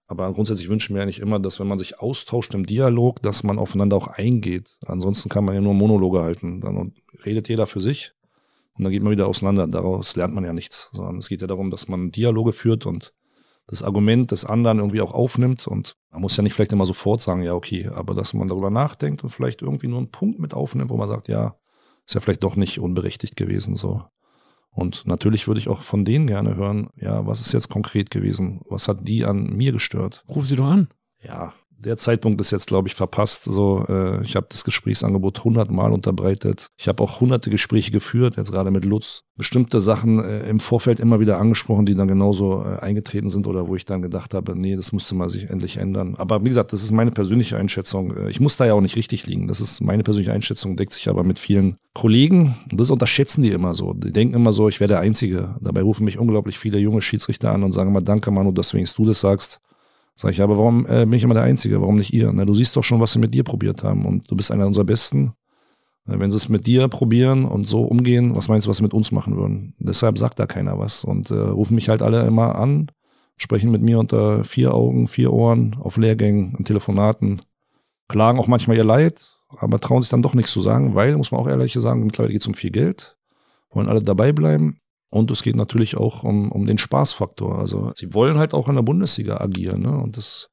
Aber 0.07 0.29
grundsätzlich 0.33 0.67
wünsche 0.67 0.87
ich 0.87 0.89
mir 0.89 1.01
eigentlich 1.01 1.21
immer, 1.21 1.39
dass 1.39 1.61
wenn 1.61 1.69
man 1.69 1.77
sich 1.77 1.99
austauscht 1.99 2.53
im 2.53 2.65
Dialog, 2.65 3.21
dass 3.21 3.43
man 3.43 3.57
aufeinander 3.57 3.95
auch 3.95 4.07
eingeht. 4.07 4.77
Ansonsten 4.85 5.29
kann 5.29 5.45
man 5.45 5.55
ja 5.55 5.61
nur 5.61 5.73
Monologe 5.73 6.19
halten. 6.19 6.59
Dann 6.59 6.93
redet 7.25 7.47
jeder 7.47 7.65
für 7.65 7.79
sich 7.79 8.11
und 8.73 8.83
dann 8.83 8.91
geht 8.91 9.03
man 9.03 9.13
wieder 9.13 9.27
auseinander. 9.27 9.67
Daraus 9.67 10.17
lernt 10.17 10.35
man 10.35 10.43
ja 10.43 10.51
nichts, 10.51 10.89
sondern 10.91 11.17
es 11.17 11.29
geht 11.29 11.39
ja 11.39 11.47
darum, 11.47 11.71
dass 11.71 11.87
man 11.87 12.11
Dialoge 12.11 12.51
führt 12.51 12.85
und 12.85 13.13
das 13.71 13.83
Argument 13.83 14.31
des 14.31 14.45
anderen 14.45 14.79
irgendwie 14.79 15.01
auch 15.01 15.13
aufnimmt. 15.13 15.65
Und 15.65 15.95
man 16.11 16.21
muss 16.21 16.35
ja 16.35 16.43
nicht 16.43 16.53
vielleicht 16.53 16.73
immer 16.73 16.85
sofort 16.85 17.21
sagen, 17.21 17.41
ja, 17.41 17.53
okay, 17.53 17.87
aber 17.87 18.13
dass 18.13 18.33
man 18.33 18.49
darüber 18.49 18.69
nachdenkt 18.69 19.23
und 19.23 19.29
vielleicht 19.29 19.61
irgendwie 19.61 19.87
nur 19.87 19.97
einen 19.97 20.11
Punkt 20.11 20.39
mit 20.39 20.53
aufnimmt, 20.53 20.89
wo 20.89 20.97
man 20.97 21.09
sagt, 21.09 21.29
ja, 21.29 21.55
ist 22.05 22.13
ja 22.13 22.21
vielleicht 22.21 22.43
doch 22.43 22.55
nicht 22.55 22.79
unberechtigt 22.79 23.35
gewesen, 23.35 23.75
so. 23.75 24.03
Und 24.73 25.05
natürlich 25.05 25.47
würde 25.47 25.59
ich 25.59 25.67
auch 25.67 25.81
von 25.81 26.05
denen 26.05 26.27
gerne 26.27 26.55
hören, 26.55 26.89
ja, 26.95 27.25
was 27.25 27.41
ist 27.41 27.51
jetzt 27.51 27.69
konkret 27.69 28.09
gewesen? 28.09 28.61
Was 28.69 28.87
hat 28.87 29.07
die 29.07 29.25
an 29.25 29.47
mir 29.55 29.71
gestört? 29.71 30.23
Ruf 30.29 30.45
sie 30.45 30.55
doch 30.55 30.65
an. 30.65 30.87
Ja, 31.21 31.53
der 31.85 31.97
Zeitpunkt 31.97 32.39
ist 32.41 32.51
jetzt, 32.51 32.67
glaube 32.67 32.87
ich, 32.87 32.95
verpasst. 32.95 33.43
So, 33.43 33.85
äh, 33.89 34.23
ich 34.23 34.35
habe 34.35 34.47
das 34.49 34.63
Gesprächsangebot 34.63 35.43
hundertmal 35.43 35.91
unterbreitet. 35.91 36.67
Ich 36.77 36.87
habe 36.87 37.01
auch 37.03 37.19
hunderte 37.19 37.49
Gespräche 37.49 37.91
geführt, 37.91 38.37
jetzt 38.37 38.51
gerade 38.51 38.71
mit 38.71 38.85
Lutz. 38.85 39.23
Bestimmte 39.35 39.81
Sachen 39.81 40.23
äh, 40.23 40.47
im 40.49 40.59
Vorfeld 40.59 40.99
immer 40.99 41.19
wieder 41.19 41.39
angesprochen, 41.39 41.85
die 41.85 41.95
dann 41.95 42.07
genauso 42.07 42.63
äh, 42.63 42.79
eingetreten 42.79 43.29
sind 43.29 43.47
oder 43.47 43.67
wo 43.67 43.75
ich 43.75 43.85
dann 43.85 44.01
gedacht 44.01 44.33
habe, 44.33 44.57
nee, 44.57 44.75
das 44.75 44.91
musste 44.91 45.15
mal 45.15 45.29
sich 45.29 45.49
endlich 45.49 45.77
ändern. 45.77 46.15
Aber 46.17 46.41
wie 46.43 46.49
gesagt, 46.49 46.73
das 46.73 46.83
ist 46.83 46.91
meine 46.91 47.11
persönliche 47.11 47.57
Einschätzung. 47.57 48.15
Äh, 48.15 48.29
ich 48.29 48.39
muss 48.39 48.57
da 48.57 48.65
ja 48.65 48.73
auch 48.73 48.81
nicht 48.81 48.95
richtig 48.95 49.25
liegen. 49.25 49.47
Das 49.47 49.59
ist 49.59 49.81
meine 49.81 50.03
persönliche 50.03 50.33
Einschätzung, 50.33 50.75
deckt 50.75 50.93
sich 50.93 51.09
aber 51.09 51.23
mit 51.23 51.39
vielen 51.39 51.77
Kollegen. 51.93 52.55
Und 52.71 52.79
das 52.79 52.91
unterschätzen 52.91 53.41
die 53.41 53.51
immer 53.51 53.73
so. 53.73 53.93
Die 53.93 54.11
denken 54.11 54.35
immer 54.35 54.53
so, 54.53 54.69
ich 54.69 54.79
wäre 54.79 54.89
der 54.89 54.99
Einzige. 54.99 55.55
Dabei 55.61 55.81
rufen 55.81 56.05
mich 56.05 56.19
unglaublich 56.19 56.59
viele 56.59 56.77
junge 56.77 57.01
Schiedsrichter 57.01 57.51
an 57.51 57.63
und 57.63 57.71
sagen 57.71 57.89
immer, 57.89 58.01
danke 58.01 58.29
Manu, 58.29 58.51
dass 58.51 58.73
wenigstens 58.73 58.97
du 58.97 59.05
das 59.05 59.21
sagst. 59.21 59.59
Sag 60.15 60.31
ich, 60.31 60.41
aber 60.41 60.57
warum 60.57 60.85
äh, 60.85 61.05
bin 61.05 61.13
ich 61.13 61.23
immer 61.23 61.33
der 61.33 61.43
Einzige? 61.43 61.81
Warum 61.81 61.95
nicht 61.95 62.13
ihr? 62.13 62.31
Na, 62.33 62.45
du 62.45 62.53
siehst 62.53 62.75
doch 62.75 62.83
schon, 62.83 62.99
was 62.99 63.13
sie 63.13 63.19
mit 63.19 63.33
dir 63.33 63.43
probiert 63.43 63.83
haben 63.83 64.05
und 64.05 64.29
du 64.29 64.35
bist 64.35 64.51
einer 64.51 64.67
unserer 64.67 64.85
Besten. 64.85 65.33
Äh, 66.07 66.19
wenn 66.19 66.31
sie 66.31 66.37
es 66.37 66.49
mit 66.49 66.67
dir 66.67 66.87
probieren 66.87 67.45
und 67.45 67.67
so 67.67 67.83
umgehen, 67.83 68.35
was 68.35 68.47
meinst 68.47 68.67
du, 68.67 68.69
was 68.69 68.77
sie 68.77 68.83
mit 68.83 68.93
uns 68.93 69.11
machen 69.11 69.35
würden? 69.35 69.73
Deshalb 69.79 70.17
sagt 70.17 70.39
da 70.39 70.45
keiner 70.45 70.77
was 70.79 71.03
und 71.03 71.31
äh, 71.31 71.35
rufen 71.35 71.75
mich 71.75 71.89
halt 71.89 72.01
alle 72.01 72.25
immer 72.25 72.55
an, 72.55 72.91
sprechen 73.37 73.71
mit 73.71 73.81
mir 73.81 73.99
unter 73.99 74.43
vier 74.43 74.73
Augen, 74.73 75.07
vier 75.07 75.33
Ohren, 75.33 75.75
auf 75.79 75.97
Lehrgängen, 75.97 76.55
in 76.57 76.65
Telefonaten, 76.65 77.41
klagen 78.07 78.39
auch 78.39 78.47
manchmal 78.47 78.77
ihr 78.77 78.83
Leid, 78.83 79.25
aber 79.57 79.79
trauen 79.79 80.01
sich 80.01 80.11
dann 80.11 80.21
doch 80.21 80.33
nichts 80.33 80.51
zu 80.51 80.61
sagen, 80.61 80.95
weil, 80.95 81.17
muss 81.17 81.31
man 81.31 81.41
auch 81.41 81.47
ehrlich 81.47 81.73
sagen, 81.73 82.03
mittlerweile 82.03 82.33
geht 82.33 82.41
es 82.41 82.47
um 82.47 82.53
viel 82.53 82.71
Geld, 82.71 83.17
wollen 83.71 83.89
alle 83.89 84.03
dabei 84.03 84.33
bleiben 84.33 84.81
und 85.11 85.29
es 85.29 85.43
geht 85.43 85.57
natürlich 85.57 85.97
auch 85.97 86.23
um, 86.23 86.51
um 86.51 86.65
den 86.65 86.77
Spaßfaktor. 86.77 87.59
Also 87.59 87.91
sie 87.95 88.13
wollen 88.13 88.37
halt 88.37 88.53
auch 88.53 88.69
in 88.69 88.75
der 88.75 88.81
Bundesliga 88.81 89.41
agieren 89.41 89.81
ne? 89.81 89.97
und 89.97 90.15
das 90.15 90.49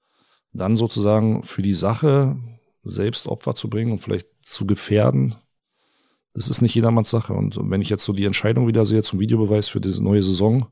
dann 0.53 0.77
sozusagen 0.77 1.45
für 1.45 1.63
die 1.63 1.75
Sache 1.75 2.37
selbst 2.83 3.29
Opfer 3.29 3.55
zu 3.55 3.71
bringen 3.71 3.93
und 3.93 4.01
vielleicht 4.01 4.27
zu 4.43 4.67
gefährden, 4.67 5.37
das 6.35 6.49
ist 6.49 6.61
nicht 6.61 6.75
jedermanns 6.75 7.09
Sache. 7.09 7.35
Und 7.35 7.57
wenn 7.71 7.81
ich 7.81 7.89
jetzt 7.89 8.03
so 8.03 8.13
die 8.13 8.25
Entscheidung 8.25 8.67
wieder 8.67 8.85
sehe 8.85 9.03
zum 9.03 9.21
Videobeweis 9.21 9.69
für 9.69 9.81
diese 9.81 10.03
neue 10.03 10.25
Saison, 10.25 10.67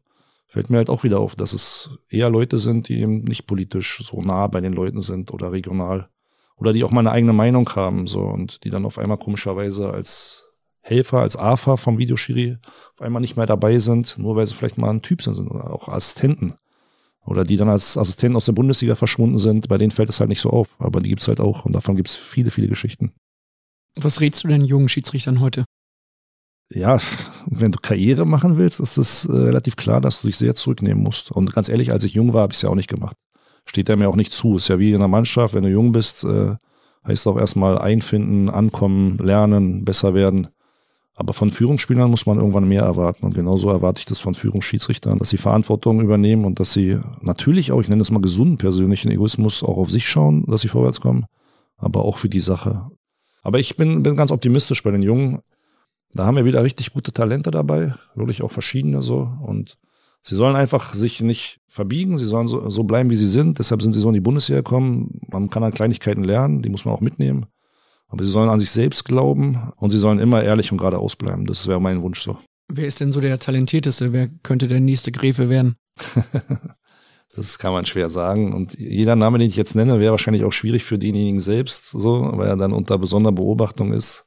fällt 0.49 0.68
mir 0.68 0.78
halt 0.78 0.91
auch 0.91 1.05
wieder 1.05 1.20
auf, 1.20 1.37
dass 1.37 1.53
es 1.53 1.91
eher 2.09 2.28
Leute 2.28 2.59
sind, 2.59 2.89
die 2.89 3.01
eben 3.01 3.22
nicht 3.22 3.47
politisch 3.47 4.03
so 4.05 4.20
nah 4.20 4.49
bei 4.49 4.61
den 4.61 4.72
Leuten 4.72 5.01
sind 5.01 5.32
oder 5.32 5.53
regional 5.53 6.09
oder 6.57 6.72
die 6.72 6.82
auch 6.82 6.91
mal 6.91 7.01
eine 7.01 7.12
eigene 7.12 7.32
Meinung 7.32 7.68
haben 7.70 8.09
so 8.09 8.22
und 8.22 8.64
die 8.64 8.70
dann 8.70 8.84
auf 8.84 8.99
einmal 8.99 9.18
komischerweise 9.18 9.91
als 9.91 10.45
Helfer 10.87 11.18
als 11.18 11.37
AFA 11.37 11.76
vom 11.76 11.99
Videoschiri 11.99 12.59
auf 12.95 13.03
einmal 13.03 13.20
nicht 13.20 13.37
mehr 13.37 13.47
dabei 13.47 13.78
sind, 13.80 14.18
nur 14.18 14.37
weil 14.37 14.47
sie 14.47 14.55
vielleicht 14.55 14.78
mal 14.78 14.91
ein 14.91 15.03
Typ 15.03 15.20
sind 15.20 15.39
oder 15.51 15.72
auch 15.72 15.89
Assistenten. 15.89 16.55
Oder 17.24 17.43
die 17.43 17.57
dann 17.57 17.68
als 17.68 17.97
Assistenten 17.97 18.37
aus 18.37 18.45
der 18.45 18.53
Bundesliga 18.53 18.95
verschwunden 18.95 19.39
sind, 19.39 19.66
bei 19.66 19.78
denen 19.78 19.91
fällt 19.91 20.11
es 20.11 20.20
halt 20.20 20.28
nicht 20.28 20.41
so 20.41 20.51
auf. 20.51 20.76
Aber 20.78 21.01
die 21.01 21.09
gibt's 21.09 21.26
halt 21.26 21.41
auch 21.41 21.64
und 21.64 21.72
davon 21.72 21.97
gibt's 21.97 22.14
viele, 22.14 22.53
viele 22.53 22.68
Geschichten. 22.68 23.12
Was 23.97 24.20
rätst 24.20 24.45
du 24.45 24.49
denn 24.49 24.64
jungen 24.64 24.89
Schiedsrichtern 24.89 25.41
heute? 25.41 25.64
Ja, 26.72 27.01
wenn 27.47 27.72
du 27.72 27.78
Karriere 27.80 28.24
machen 28.24 28.57
willst, 28.57 28.78
ist 28.78 28.97
es 28.97 29.24
äh, 29.24 29.32
relativ 29.32 29.74
klar, 29.74 30.01
dass 30.01 30.20
du 30.20 30.28
dich 30.28 30.37
sehr 30.37 30.55
zurücknehmen 30.55 31.03
musst. 31.03 31.32
Und 31.32 31.53
ganz 31.53 31.68
ehrlich, 31.68 31.91
als 31.91 32.05
ich 32.05 32.14
jung 32.14 32.32
war, 32.32 32.43
habe 32.43 32.53
ich 32.53 32.59
es 32.59 32.62
ja 32.62 32.68
auch 32.68 32.76
nicht 32.76 32.91
gemacht. 32.91 33.16
Steht 33.64 33.89
ja 33.89 33.97
mir 33.97 34.09
auch 34.09 34.16
nicht 34.16 34.32
zu. 34.32 34.57
Ist 34.57 34.68
ja 34.68 34.78
wie 34.78 34.93
in 34.93 35.01
der 35.01 35.09
Mannschaft, 35.09 35.55
wenn 35.55 35.64
du 35.64 35.68
jung 35.68 35.91
bist, 35.91 36.22
äh, 36.22 36.55
heißt 37.07 37.26
auch 37.26 37.39
erstmal 37.39 37.76
einfinden, 37.78 38.51
ankommen, 38.51 39.18
lernen, 39.18 39.84
besser 39.84 40.14
werden. 40.14 40.49
Aber 41.18 41.32
von 41.32 41.50
Führungsspielern 41.50 42.10
muss 42.10 42.26
man 42.26 42.36
irgendwann 42.36 42.68
mehr 42.68 42.82
erwarten. 42.82 43.24
Und 43.24 43.34
genauso 43.34 43.70
erwarte 43.70 44.00
ich 44.00 44.04
das 44.04 44.20
von 44.20 44.34
Führungsschiedsrichtern, 44.34 45.18
dass 45.18 45.30
sie 45.30 45.38
Verantwortung 45.38 46.02
übernehmen 46.02 46.44
und 46.44 46.60
dass 46.60 46.74
sie 46.74 46.98
natürlich 47.22 47.72
auch, 47.72 47.80
ich 47.80 47.88
nenne 47.88 48.02
es 48.02 48.10
mal 48.10 48.20
gesunden 48.20 48.58
persönlichen 48.58 49.10
Egoismus, 49.10 49.62
auch 49.62 49.78
auf 49.78 49.90
sich 49.90 50.06
schauen, 50.06 50.44
dass 50.46 50.60
sie 50.60 50.68
vorwärts 50.68 51.00
kommen, 51.00 51.24
aber 51.78 52.04
auch 52.04 52.18
für 52.18 52.28
die 52.28 52.40
Sache. 52.40 52.90
Aber 53.42 53.58
ich 53.58 53.76
bin, 53.76 54.02
bin 54.02 54.14
ganz 54.14 54.30
optimistisch 54.30 54.82
bei 54.82 54.90
den 54.90 55.02
Jungen. 55.02 55.40
Da 56.12 56.26
haben 56.26 56.36
wir 56.36 56.44
wieder 56.44 56.62
richtig 56.62 56.92
gute 56.92 57.12
Talente 57.12 57.50
dabei, 57.50 57.94
wirklich 58.14 58.42
auch 58.42 58.52
verschiedene 58.52 59.02
so. 59.02 59.30
Und 59.40 59.78
sie 60.22 60.34
sollen 60.34 60.54
einfach 60.54 60.92
sich 60.92 61.22
nicht 61.22 61.60
verbiegen, 61.66 62.18
sie 62.18 62.26
sollen 62.26 62.48
so, 62.48 62.68
so 62.68 62.84
bleiben, 62.84 63.08
wie 63.08 63.16
sie 63.16 63.26
sind. 63.26 63.58
Deshalb 63.58 63.80
sind 63.80 63.94
sie 63.94 64.00
so 64.00 64.08
in 64.08 64.14
die 64.14 64.20
Bundesliga 64.20 64.60
gekommen. 64.60 65.18
Man 65.30 65.48
kann 65.48 65.64
an 65.64 65.72
Kleinigkeiten 65.72 66.24
lernen, 66.24 66.60
die 66.60 66.68
muss 66.68 66.84
man 66.84 66.94
auch 66.94 67.00
mitnehmen. 67.00 67.46
Aber 68.09 68.24
sie 68.24 68.30
sollen 68.30 68.48
an 68.48 68.61
sich 68.61 68.70
selbst 68.70 69.04
glauben 69.04 69.72
und 69.76 69.90
sie 69.90 69.98
sollen 69.98 70.18
immer 70.18 70.42
ehrlich 70.42 70.70
und 70.72 70.78
geradeaus 70.78 71.16
bleiben. 71.16 71.46
Das 71.46 71.66
wäre 71.66 71.80
mein 71.80 72.02
Wunsch 72.02 72.22
so. 72.22 72.38
Wer 72.68 72.86
ist 72.86 73.00
denn 73.00 73.12
so 73.12 73.20
der 73.20 73.38
Talentierteste? 73.38 74.12
Wer 74.12 74.28
könnte 74.42 74.68
der 74.68 74.80
nächste 74.80 75.12
Gräfe 75.12 75.48
werden? 75.48 75.76
das 77.34 77.59
kann 77.59 77.72
man 77.72 77.86
schwer 77.86 78.11
sagen. 78.11 78.52
Und 78.52 78.74
jeder 78.74 79.16
Name, 79.16 79.38
den 79.38 79.48
ich 79.48 79.57
jetzt 79.57 79.74
nenne, 79.74 80.00
wäre 80.00 80.12
wahrscheinlich 80.12 80.44
auch 80.44 80.52
schwierig 80.52 80.84
für 80.84 80.98
denjenigen 80.98 81.40
selbst, 81.40 81.90
so, 81.90 82.32
weil 82.34 82.48
er 82.48 82.57
dann 82.57 82.72
unter 82.72 82.98
besonderer 82.98 83.32
Beobachtung 83.32 83.92
ist. 83.92 84.26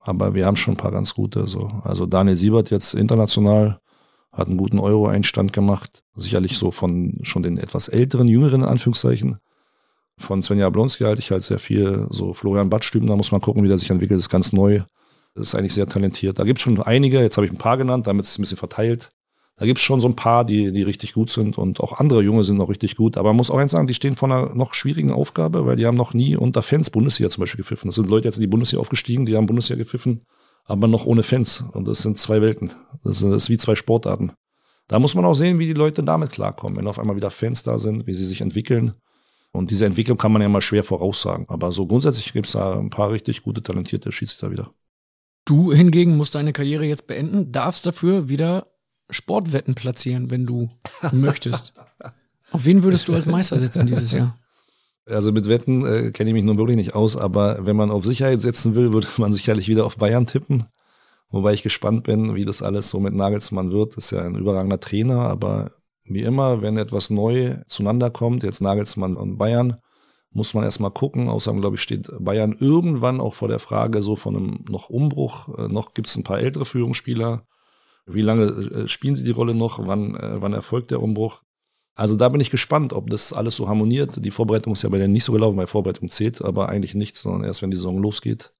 Aber 0.00 0.34
wir 0.34 0.46
haben 0.46 0.56
schon 0.56 0.74
ein 0.74 0.78
paar 0.78 0.90
ganz 0.90 1.14
gute. 1.14 1.46
So. 1.46 1.70
Also 1.84 2.06
Daniel 2.06 2.36
Siebert 2.36 2.70
jetzt 2.70 2.94
international 2.94 3.78
hat 4.32 4.48
einen 4.48 4.56
guten 4.56 4.78
Euro-Einstand 4.78 5.52
gemacht. 5.52 6.02
Sicherlich 6.14 6.58
so 6.58 6.70
von 6.70 7.20
schon 7.22 7.42
den 7.42 7.58
etwas 7.58 7.88
älteren, 7.88 8.28
jüngeren 8.28 8.64
Anführungszeichen 8.64 9.38
von 10.18 10.42
Svenja 10.42 10.68
Blonski 10.70 11.04
halte 11.04 11.20
ich 11.20 11.30
halt 11.30 11.42
sehr 11.42 11.58
viel. 11.58 12.06
So 12.10 12.34
Florian 12.34 12.70
Badstüben, 12.70 13.08
da 13.08 13.16
muss 13.16 13.32
man 13.32 13.40
gucken, 13.40 13.62
wie 13.62 13.68
der 13.68 13.78
sich 13.78 13.90
entwickelt, 13.90 14.18
das 14.18 14.26
ist 14.26 14.30
ganz 14.30 14.52
neu. 14.52 14.82
Das 15.34 15.48
ist 15.48 15.54
eigentlich 15.54 15.74
sehr 15.74 15.88
talentiert. 15.88 16.38
Da 16.38 16.44
gibt 16.44 16.58
es 16.58 16.62
schon 16.62 16.80
einige, 16.82 17.20
jetzt 17.20 17.36
habe 17.36 17.46
ich 17.46 17.52
ein 17.52 17.58
paar 17.58 17.78
genannt, 17.78 18.06
damit 18.06 18.24
ist 18.24 18.32
es 18.32 18.38
ein 18.38 18.42
bisschen 18.42 18.58
verteilt. 18.58 19.10
Da 19.56 19.66
gibt 19.66 19.78
es 19.78 19.84
schon 19.84 20.00
so 20.00 20.08
ein 20.08 20.16
paar, 20.16 20.44
die, 20.44 20.72
die 20.72 20.82
richtig 20.82 21.12
gut 21.12 21.30
sind 21.30 21.58
und 21.58 21.80
auch 21.80 21.98
andere 21.98 22.22
Junge 22.22 22.42
sind 22.44 22.56
noch 22.56 22.68
richtig 22.68 22.96
gut. 22.96 23.16
Aber 23.16 23.30
man 23.30 23.36
muss 23.36 23.50
auch 23.50 23.58
eins 23.58 23.72
sagen, 23.72 23.86
die 23.86 23.94
stehen 23.94 24.16
vor 24.16 24.30
einer 24.30 24.54
noch 24.54 24.74
schwierigen 24.74 25.12
Aufgabe, 25.12 25.66
weil 25.66 25.76
die 25.76 25.86
haben 25.86 25.96
noch 25.96 26.14
nie 26.14 26.36
unter 26.36 26.62
Fans 26.62 26.90
Bundesliga 26.90 27.30
zum 27.30 27.42
Beispiel 27.42 27.58
gepfiffen. 27.58 27.88
Das 27.88 27.94
sind 27.94 28.08
Leute 28.08 28.28
jetzt 28.28 28.36
in 28.36 28.42
die 28.42 28.48
Bundesliga 28.48 28.80
aufgestiegen, 28.80 29.26
die 29.26 29.36
haben 29.36 29.46
Bundesliga 29.46 29.78
gepfiffen, 29.78 30.22
aber 30.64 30.88
noch 30.88 31.06
ohne 31.06 31.22
Fans. 31.22 31.64
Und 31.72 31.86
das 31.86 31.98
sind 31.98 32.18
zwei 32.18 32.40
Welten. 32.40 32.72
Das 33.04 33.22
ist 33.22 33.50
wie 33.50 33.58
zwei 33.58 33.74
Sportarten. 33.74 34.32
Da 34.88 34.98
muss 34.98 35.14
man 35.14 35.24
auch 35.24 35.34
sehen, 35.34 35.58
wie 35.58 35.66
die 35.66 35.74
Leute 35.74 36.02
damit 36.02 36.32
klarkommen, 36.32 36.78
wenn 36.78 36.86
auf 36.86 36.98
einmal 36.98 37.16
wieder 37.16 37.30
Fans 37.30 37.62
da 37.62 37.78
sind, 37.78 38.06
wie 38.06 38.14
sie 38.14 38.24
sich 38.24 38.40
entwickeln. 38.40 38.94
Und 39.52 39.70
diese 39.70 39.84
Entwicklung 39.84 40.16
kann 40.16 40.32
man 40.32 40.42
ja 40.42 40.48
mal 40.48 40.62
schwer 40.62 40.82
voraussagen. 40.82 41.46
Aber 41.48 41.72
so 41.72 41.86
grundsätzlich 41.86 42.32
gibt 42.32 42.46
es 42.46 42.52
da 42.52 42.78
ein 42.78 42.90
paar 42.90 43.12
richtig 43.12 43.42
gute, 43.42 43.62
talentierte 43.62 44.10
Schiedsrichter 44.10 44.50
wieder. 44.50 44.72
Du 45.44 45.72
hingegen 45.72 46.16
musst 46.16 46.34
deine 46.34 46.52
Karriere 46.52 46.84
jetzt 46.84 47.06
beenden, 47.06 47.52
darfst 47.52 47.84
dafür 47.84 48.28
wieder 48.28 48.68
Sportwetten 49.10 49.74
platzieren, 49.74 50.30
wenn 50.30 50.46
du 50.46 50.68
möchtest. 51.12 51.74
Auf 52.50 52.64
wen 52.64 52.82
würdest 52.82 53.08
du 53.08 53.14
als 53.14 53.26
Meister 53.26 53.58
setzen 53.58 53.86
dieses 53.86 54.12
Jahr? 54.12 54.38
Also 55.06 55.32
mit 55.32 55.48
Wetten 55.48 55.84
äh, 55.84 56.10
kenne 56.12 56.30
ich 56.30 56.34
mich 56.34 56.44
nun 56.44 56.58
wirklich 56.58 56.76
nicht 56.76 56.94
aus, 56.94 57.16
aber 57.16 57.66
wenn 57.66 57.76
man 57.76 57.90
auf 57.90 58.04
Sicherheit 58.04 58.40
setzen 58.40 58.74
will, 58.74 58.92
würde 58.92 59.08
man 59.18 59.32
sicherlich 59.32 59.68
wieder 59.68 59.84
auf 59.84 59.96
Bayern 59.96 60.26
tippen. 60.26 60.66
Wobei 61.30 61.54
ich 61.54 61.62
gespannt 61.62 62.04
bin, 62.04 62.34
wie 62.34 62.44
das 62.44 62.62
alles 62.62 62.90
so 62.90 63.00
mit 63.00 63.14
Nagelsmann 63.14 63.72
wird. 63.72 63.96
Das 63.96 64.04
ist 64.06 64.10
ja 64.10 64.20
ein 64.20 64.36
überragender 64.36 64.78
Trainer, 64.78 65.20
aber 65.20 65.72
wie 66.04 66.22
immer, 66.22 66.62
wenn 66.62 66.76
etwas 66.76 67.10
neu 67.10 67.56
zueinander 67.66 68.10
kommt, 68.10 68.42
jetzt 68.42 68.60
Nagelsmann 68.60 69.16
und 69.16 69.38
Bayern, 69.38 69.76
muss 70.32 70.54
man 70.54 70.64
erstmal 70.64 70.90
gucken. 70.90 71.28
Außerdem, 71.28 71.60
glaube 71.60 71.76
ich, 71.76 71.82
steht 71.82 72.10
Bayern 72.18 72.56
irgendwann 72.58 73.20
auch 73.20 73.34
vor 73.34 73.48
der 73.48 73.58
Frage 73.58 74.02
so 74.02 74.16
von 74.16 74.36
einem 74.36 74.64
noch 74.68 74.88
Umbruch. 74.88 75.48
Äh, 75.58 75.68
noch 75.68 75.94
gibt 75.94 76.08
es 76.08 76.16
ein 76.16 76.24
paar 76.24 76.40
ältere 76.40 76.64
Führungsspieler. 76.64 77.46
Wie 78.06 78.22
lange 78.22 78.44
äh, 78.44 78.88
spielen 78.88 79.14
sie 79.14 79.24
die 79.24 79.30
Rolle 79.30 79.54
noch? 79.54 79.86
Wann, 79.86 80.16
äh, 80.16 80.40
wann 80.40 80.54
erfolgt 80.54 80.90
der 80.90 81.02
Umbruch? 81.02 81.42
Also 81.94 82.16
da 82.16 82.30
bin 82.30 82.40
ich 82.40 82.50
gespannt, 82.50 82.94
ob 82.94 83.10
das 83.10 83.32
alles 83.32 83.56
so 83.56 83.68
harmoniert. 83.68 84.24
Die 84.24 84.30
Vorbereitung 84.30 84.72
ist 84.72 84.82
ja 84.82 84.88
bei 84.88 84.98
denen 84.98 85.12
nicht 85.12 85.24
so 85.24 85.32
gelaufen, 85.32 85.58
weil 85.58 85.66
Vorbereitung 85.66 86.08
zählt, 86.08 86.42
aber 86.42 86.70
eigentlich 86.70 86.94
nichts, 86.94 87.22
sondern 87.22 87.44
erst 87.44 87.60
wenn 87.60 87.70
die 87.70 87.76
Saison 87.76 87.98
losgeht. 87.98 88.54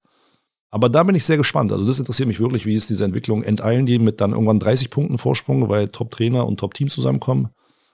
Aber 0.73 0.89
da 0.89 1.03
bin 1.03 1.15
ich 1.15 1.23
sehr 1.23 1.37
gespannt. 1.37 1.71
Also 1.71 1.85
das 1.85 1.99
interessiert 1.99 2.27
mich 2.27 2.39
wirklich, 2.39 2.65
wie 2.65 2.73
ist 2.73 2.89
diese 2.89 3.05
Entwicklung? 3.05 3.43
Enteilen 3.43 3.85
die 3.85 3.99
mit 3.99 4.19
dann 4.19 4.31
irgendwann 4.31 4.59
30 4.59 4.89
Punkten 4.89 5.19
Vorsprung, 5.19 5.69
weil 5.69 5.89
Top-Trainer 5.89 6.47
und 6.47 6.59
Top-Team 6.59 6.89
zusammenkommen? 6.89 7.49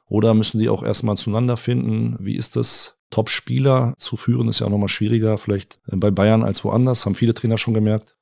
Oder 0.07 0.33
müssen 0.33 0.59
die 0.59 0.69
auch 0.69 0.81
erstmal 0.81 1.17
zueinander 1.17 1.57
finden? 1.57 2.15
Wie 2.21 2.37
ist 2.37 2.55
das? 2.55 2.95
Top-Spieler 3.09 3.95
zu 3.97 4.15
führen, 4.15 4.47
ist 4.47 4.59
ja 4.59 4.67
auch 4.67 4.71
nochmal 4.71 4.87
schwieriger, 4.87 5.37
vielleicht 5.37 5.81
bei 5.87 6.09
Bayern 6.09 6.43
als 6.43 6.63
woanders, 6.63 7.05
haben 7.05 7.15
viele 7.15 7.33
Trainer 7.33 7.57
schon 7.57 7.73
gemerkt. 7.73 8.15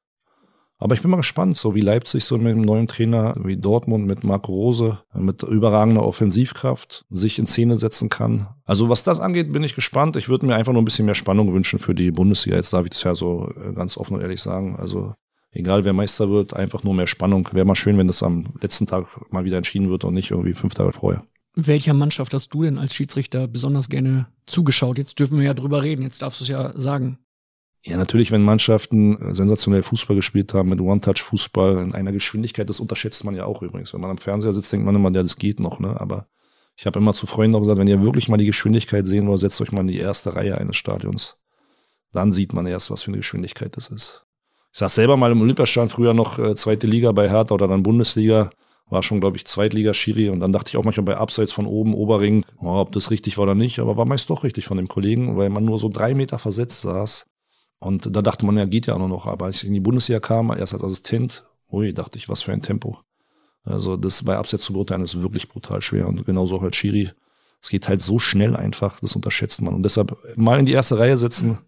Aber 0.80 0.93
ich 0.93 1.01
bin 1.01 1.09
mal 1.09 1.17
gespannt, 1.17 1.57
so 1.57 1.73
wie 1.73 1.82
Leipzig 1.82 2.23
so 2.23 2.38
mit 2.38 2.53
einem 2.53 2.61
neuen 2.61 2.88
Trainer, 2.88 3.36
wie 3.43 3.57
Dortmund 3.57 4.05
mit 4.05 4.23
Marco 4.23 4.51
Rose, 4.51 4.99
mit 5.13 5.41
überragender 5.41 6.03
Offensivkraft 6.03 7.05
sich 7.09 7.39
in 7.39 7.47
Szene 7.47 7.80
setzen 7.80 8.09
kann. 8.09 8.47
Also 8.63 8.88
was 8.88 9.03
das 9.03 9.19
angeht, 9.19 9.51
bin 9.51 9.63
ich 9.63 9.73
gespannt. 9.73 10.15
Ich 10.15 10.30
würde 10.30 10.45
mir 10.45 10.55
einfach 10.55 10.73
nur 10.73 10.82
ein 10.82 10.86
bisschen 10.86 11.05
mehr 11.05 11.15
Spannung 11.15 11.51
wünschen 11.51 11.80
für 11.80 11.95
die 11.95 12.11
Bundesliga. 12.11 12.57
Jetzt 12.57 12.73
darf 12.73 12.86
ich 12.86 12.91
es 12.91 13.03
ja 13.03 13.15
so 13.15 13.51
äh, 13.55 13.73
ganz 13.73 13.97
offen 13.97 14.15
und 14.15 14.21
ehrlich 14.21 14.41
sagen. 14.41 14.75
Also 14.78 15.15
egal 15.51 15.84
wer 15.84 15.93
Meister 15.93 16.30
wird, 16.30 16.53
einfach 16.53 16.84
nur 16.84 16.93
mehr 16.93 17.07
Spannung. 17.07 17.49
Wäre 17.53 17.65
mal 17.65 17.75
schön, 17.75 17.97
wenn 17.97 18.07
das 18.07 18.21
am 18.21 18.53
letzten 18.61 18.86
Tag 18.86 19.07
mal 19.32 19.45
wieder 19.45 19.57
entschieden 19.57 19.89
wird 19.89 20.03
und 20.03 20.13
nicht 20.13 20.30
irgendwie 20.30 20.53
fünf 20.53 20.75
Tage 20.75 20.93
vorher. 20.93 21.23
Welcher 21.55 21.95
Mannschaft 21.95 22.36
hast 22.36 22.53
du 22.53 22.61
denn 22.61 22.78
als 22.78 22.93
Schiedsrichter 22.93 23.47
besonders 23.47 23.89
gerne 23.89 24.28
zugeschaut? 24.45 24.99
Jetzt 24.99 25.17
dürfen 25.19 25.39
wir 25.39 25.45
ja 25.45 25.55
drüber 25.55 25.82
reden, 25.82 26.03
jetzt 26.03 26.21
darfst 26.21 26.39
du 26.39 26.43
es 26.43 26.49
ja 26.49 26.80
sagen. 26.80 27.17
Ja, 27.84 27.97
natürlich, 27.97 28.32
wenn 28.32 28.41
Mannschaften 28.41 29.34
sensationell 29.34 29.84
Fußball 29.84 30.15
gespielt 30.15 30.53
haben 30.53 30.69
mit 30.69 30.82
One-Touch-Fußball 30.82 31.78
in 31.78 31.93
einer 31.93 32.11
Geschwindigkeit, 32.11 32.67
das 32.67 32.80
unterschätzt 32.80 33.23
man 33.23 33.36
ja 33.36 33.45
auch 33.45 33.61
übrigens. 33.61 33.93
Wenn 33.93 34.01
man 34.01 34.11
am 34.11 34.17
Fernseher 34.17 34.53
sitzt, 34.53 34.71
denkt 34.71 34.86
man 34.86 34.95
immer, 34.95 35.11
ja, 35.11 35.23
das 35.23 35.38
geht 35.38 35.59
noch, 35.59 35.80
ne? 35.80 35.99
Aber 35.99 36.28
ich 36.75 36.86
habe 36.86 36.99
immer 36.99 37.13
zu 37.13 37.28
Freunden 37.28 37.55
auch 37.55 37.61
gesagt, 37.61 37.80
wenn 37.80 37.88
ihr 37.88 38.01
wirklich 38.01 38.28
mal 38.30 38.38
die 38.38 38.45
Geschwindigkeit 38.45 39.07
sehen 39.07 39.28
wollt, 39.28 39.39
setzt 39.39 39.61
euch 39.61 39.71
mal 39.71 39.82
in 39.82 39.88
die 39.88 39.99
erste 39.99 40.36
Reihe 40.36 40.57
eines 40.57 40.75
Stadions. 40.75 41.38
Dann 42.11 42.32
sieht 42.32 42.53
man 42.53 42.65
erst, 42.65 42.91
was 42.91 43.03
für 43.03 43.09
eine 43.09 43.17
Geschwindigkeit 43.17 43.75
das 43.78 43.89
ist. 43.89 44.25
Ich 44.73 44.80
saß 44.80 44.95
selber 44.95 45.17
mal 45.17 45.32
im 45.32 45.41
Olympiastadion, 45.41 45.89
früher 45.89 46.13
noch 46.13 46.39
äh, 46.39 46.55
zweite 46.55 46.88
Liga 46.88 47.11
bei 47.11 47.30
Hertha 47.30 47.55
oder 47.55 47.67
dann 47.67 47.84
Bundesliga, 47.84 48.49
war 48.89 49.01
schon, 49.01 49.19
glaube 49.19 49.38
ich, 49.38 49.45
Zweitliga-Schiri 49.45 50.30
und 50.30 50.39
dann 50.39 50.53
dachte 50.53 50.69
ich 50.69 50.78
auch 50.78 50.84
manchmal 50.84 51.05
bei 51.05 51.17
Abseits 51.17 51.51
von 51.51 51.65
oben, 51.65 51.93
Oberring, 51.93 52.45
oh, 52.59 52.80
ob 52.80 52.91
das 52.91 53.11
richtig 53.11 53.38
war 53.38 53.43
oder 53.43 53.55
nicht, 53.55 53.80
aber 53.80 53.97
war 53.97 54.05
meist 54.05 54.30
doch 54.30 54.43
richtig 54.43 54.65
von 54.65 54.78
dem 54.78 54.88
Kollegen, 54.88 55.36
weil 55.36 55.49
man 55.49 55.65
nur 55.65 55.80
so 55.80 55.89
drei 55.89 56.13
Meter 56.13 56.39
versetzt 56.39 56.82
saß 56.82 57.25
und 57.80 58.15
da 58.15 58.21
dachte 58.21 58.45
man, 58.45 58.57
ja, 58.57 58.65
geht 58.65 58.88
ja 58.88 58.95
auch 58.95 59.07
noch. 59.07 59.28
Aber 59.28 59.45
als 59.45 59.61
ich 59.61 59.67
in 59.67 59.73
die 59.73 59.80
Bundesliga 59.80 60.19
kam, 60.19 60.51
erst 60.51 60.73
als 60.73 60.84
Assistent, 60.84 61.43
ui, 61.71 61.93
dachte 61.93 62.17
ich, 62.17 62.28
was 62.28 62.41
für 62.41 62.51
ein 62.51 62.61
Tempo. 62.61 62.99
Also 63.63 63.97
das 63.97 64.23
bei 64.23 64.38
Abseits 64.38 64.63
zu 64.63 64.73
beurteilen 64.73 65.03
ist 65.03 65.21
wirklich 65.21 65.49
brutal 65.49 65.82
schwer. 65.82 66.07
Und 66.07 66.25
genauso 66.25 66.61
halt 66.61 66.75
Schiri. 66.75 67.11
Es 67.61 67.69
geht 67.69 67.88
halt 67.88 68.01
so 68.01 68.19
schnell 68.19 68.55
einfach, 68.55 68.99
das 68.99 69.15
unterschätzt 69.15 69.61
man. 69.61 69.73
Und 69.73 69.84
deshalb 69.84 70.17
mal 70.38 70.59
in 70.59 70.65
die 70.65 70.71
erste 70.73 70.97
Reihe 70.97 71.17
setzen. 71.17 71.59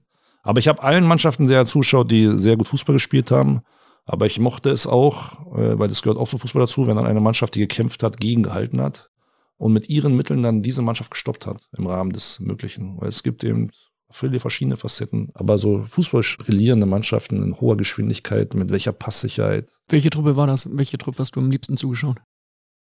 Aber 0.42 0.60
ich 0.60 0.68
habe 0.68 0.82
allen 0.82 1.06
Mannschaften 1.06 1.48
sehr 1.48 1.66
zuschaut, 1.66 2.10
die 2.10 2.38
sehr 2.40 2.58
gut 2.58 2.68
Fußball 2.68 2.94
gespielt 2.94 3.32
haben. 3.32 3.62
Aber 4.06 4.26
ich 4.26 4.40
mochte 4.40 4.70
es 4.72 4.88
auch, 4.88 5.56
äh, 5.56 5.78
weil 5.78 5.90
das 5.90 6.02
gehört 6.02 6.18
auch 6.18 6.30
zum 6.30 6.40
Fußball 6.40 6.62
dazu, 6.62 6.88
wenn 6.88 6.96
dann 6.96 7.06
eine 7.06 7.20
Mannschaft, 7.20 7.54
die 7.54 7.60
gekämpft 7.60 8.02
hat, 8.02 8.20
gegengehalten 8.20 8.82
hat 8.82 9.12
und 9.58 9.74
mit 9.74 9.90
ihren 9.90 10.16
Mitteln 10.16 10.42
dann 10.42 10.64
diese 10.64 10.82
Mannschaft 10.82 11.12
gestoppt 11.12 11.46
hat 11.46 11.68
im 11.78 11.86
Rahmen 11.86 12.14
des 12.14 12.40
Möglichen. 12.40 13.00
Weil 13.00 13.10
es 13.10 13.22
gibt 13.22 13.44
eben 13.44 13.72
viele 14.12 14.40
verschiedene 14.40 14.78
Facetten. 14.78 15.30
Aber 15.34 15.58
so 15.58 15.84
Fußball 15.84 16.24
brillierende 16.38 16.86
Mannschaften 16.86 17.44
in 17.44 17.60
hoher 17.60 17.78
Geschwindigkeit, 17.78 18.54
mit 18.54 18.70
welcher 18.70 18.94
Passsicherheit. 18.94 19.70
Welche 19.88 20.10
Truppe 20.10 20.36
war 20.36 20.48
das? 20.48 20.68
Welche 20.72 20.98
Truppe 20.98 21.20
hast 21.20 21.36
du 21.36 21.40
am 21.40 21.52
liebsten 21.52 21.78
zugeschaut? 21.78 22.18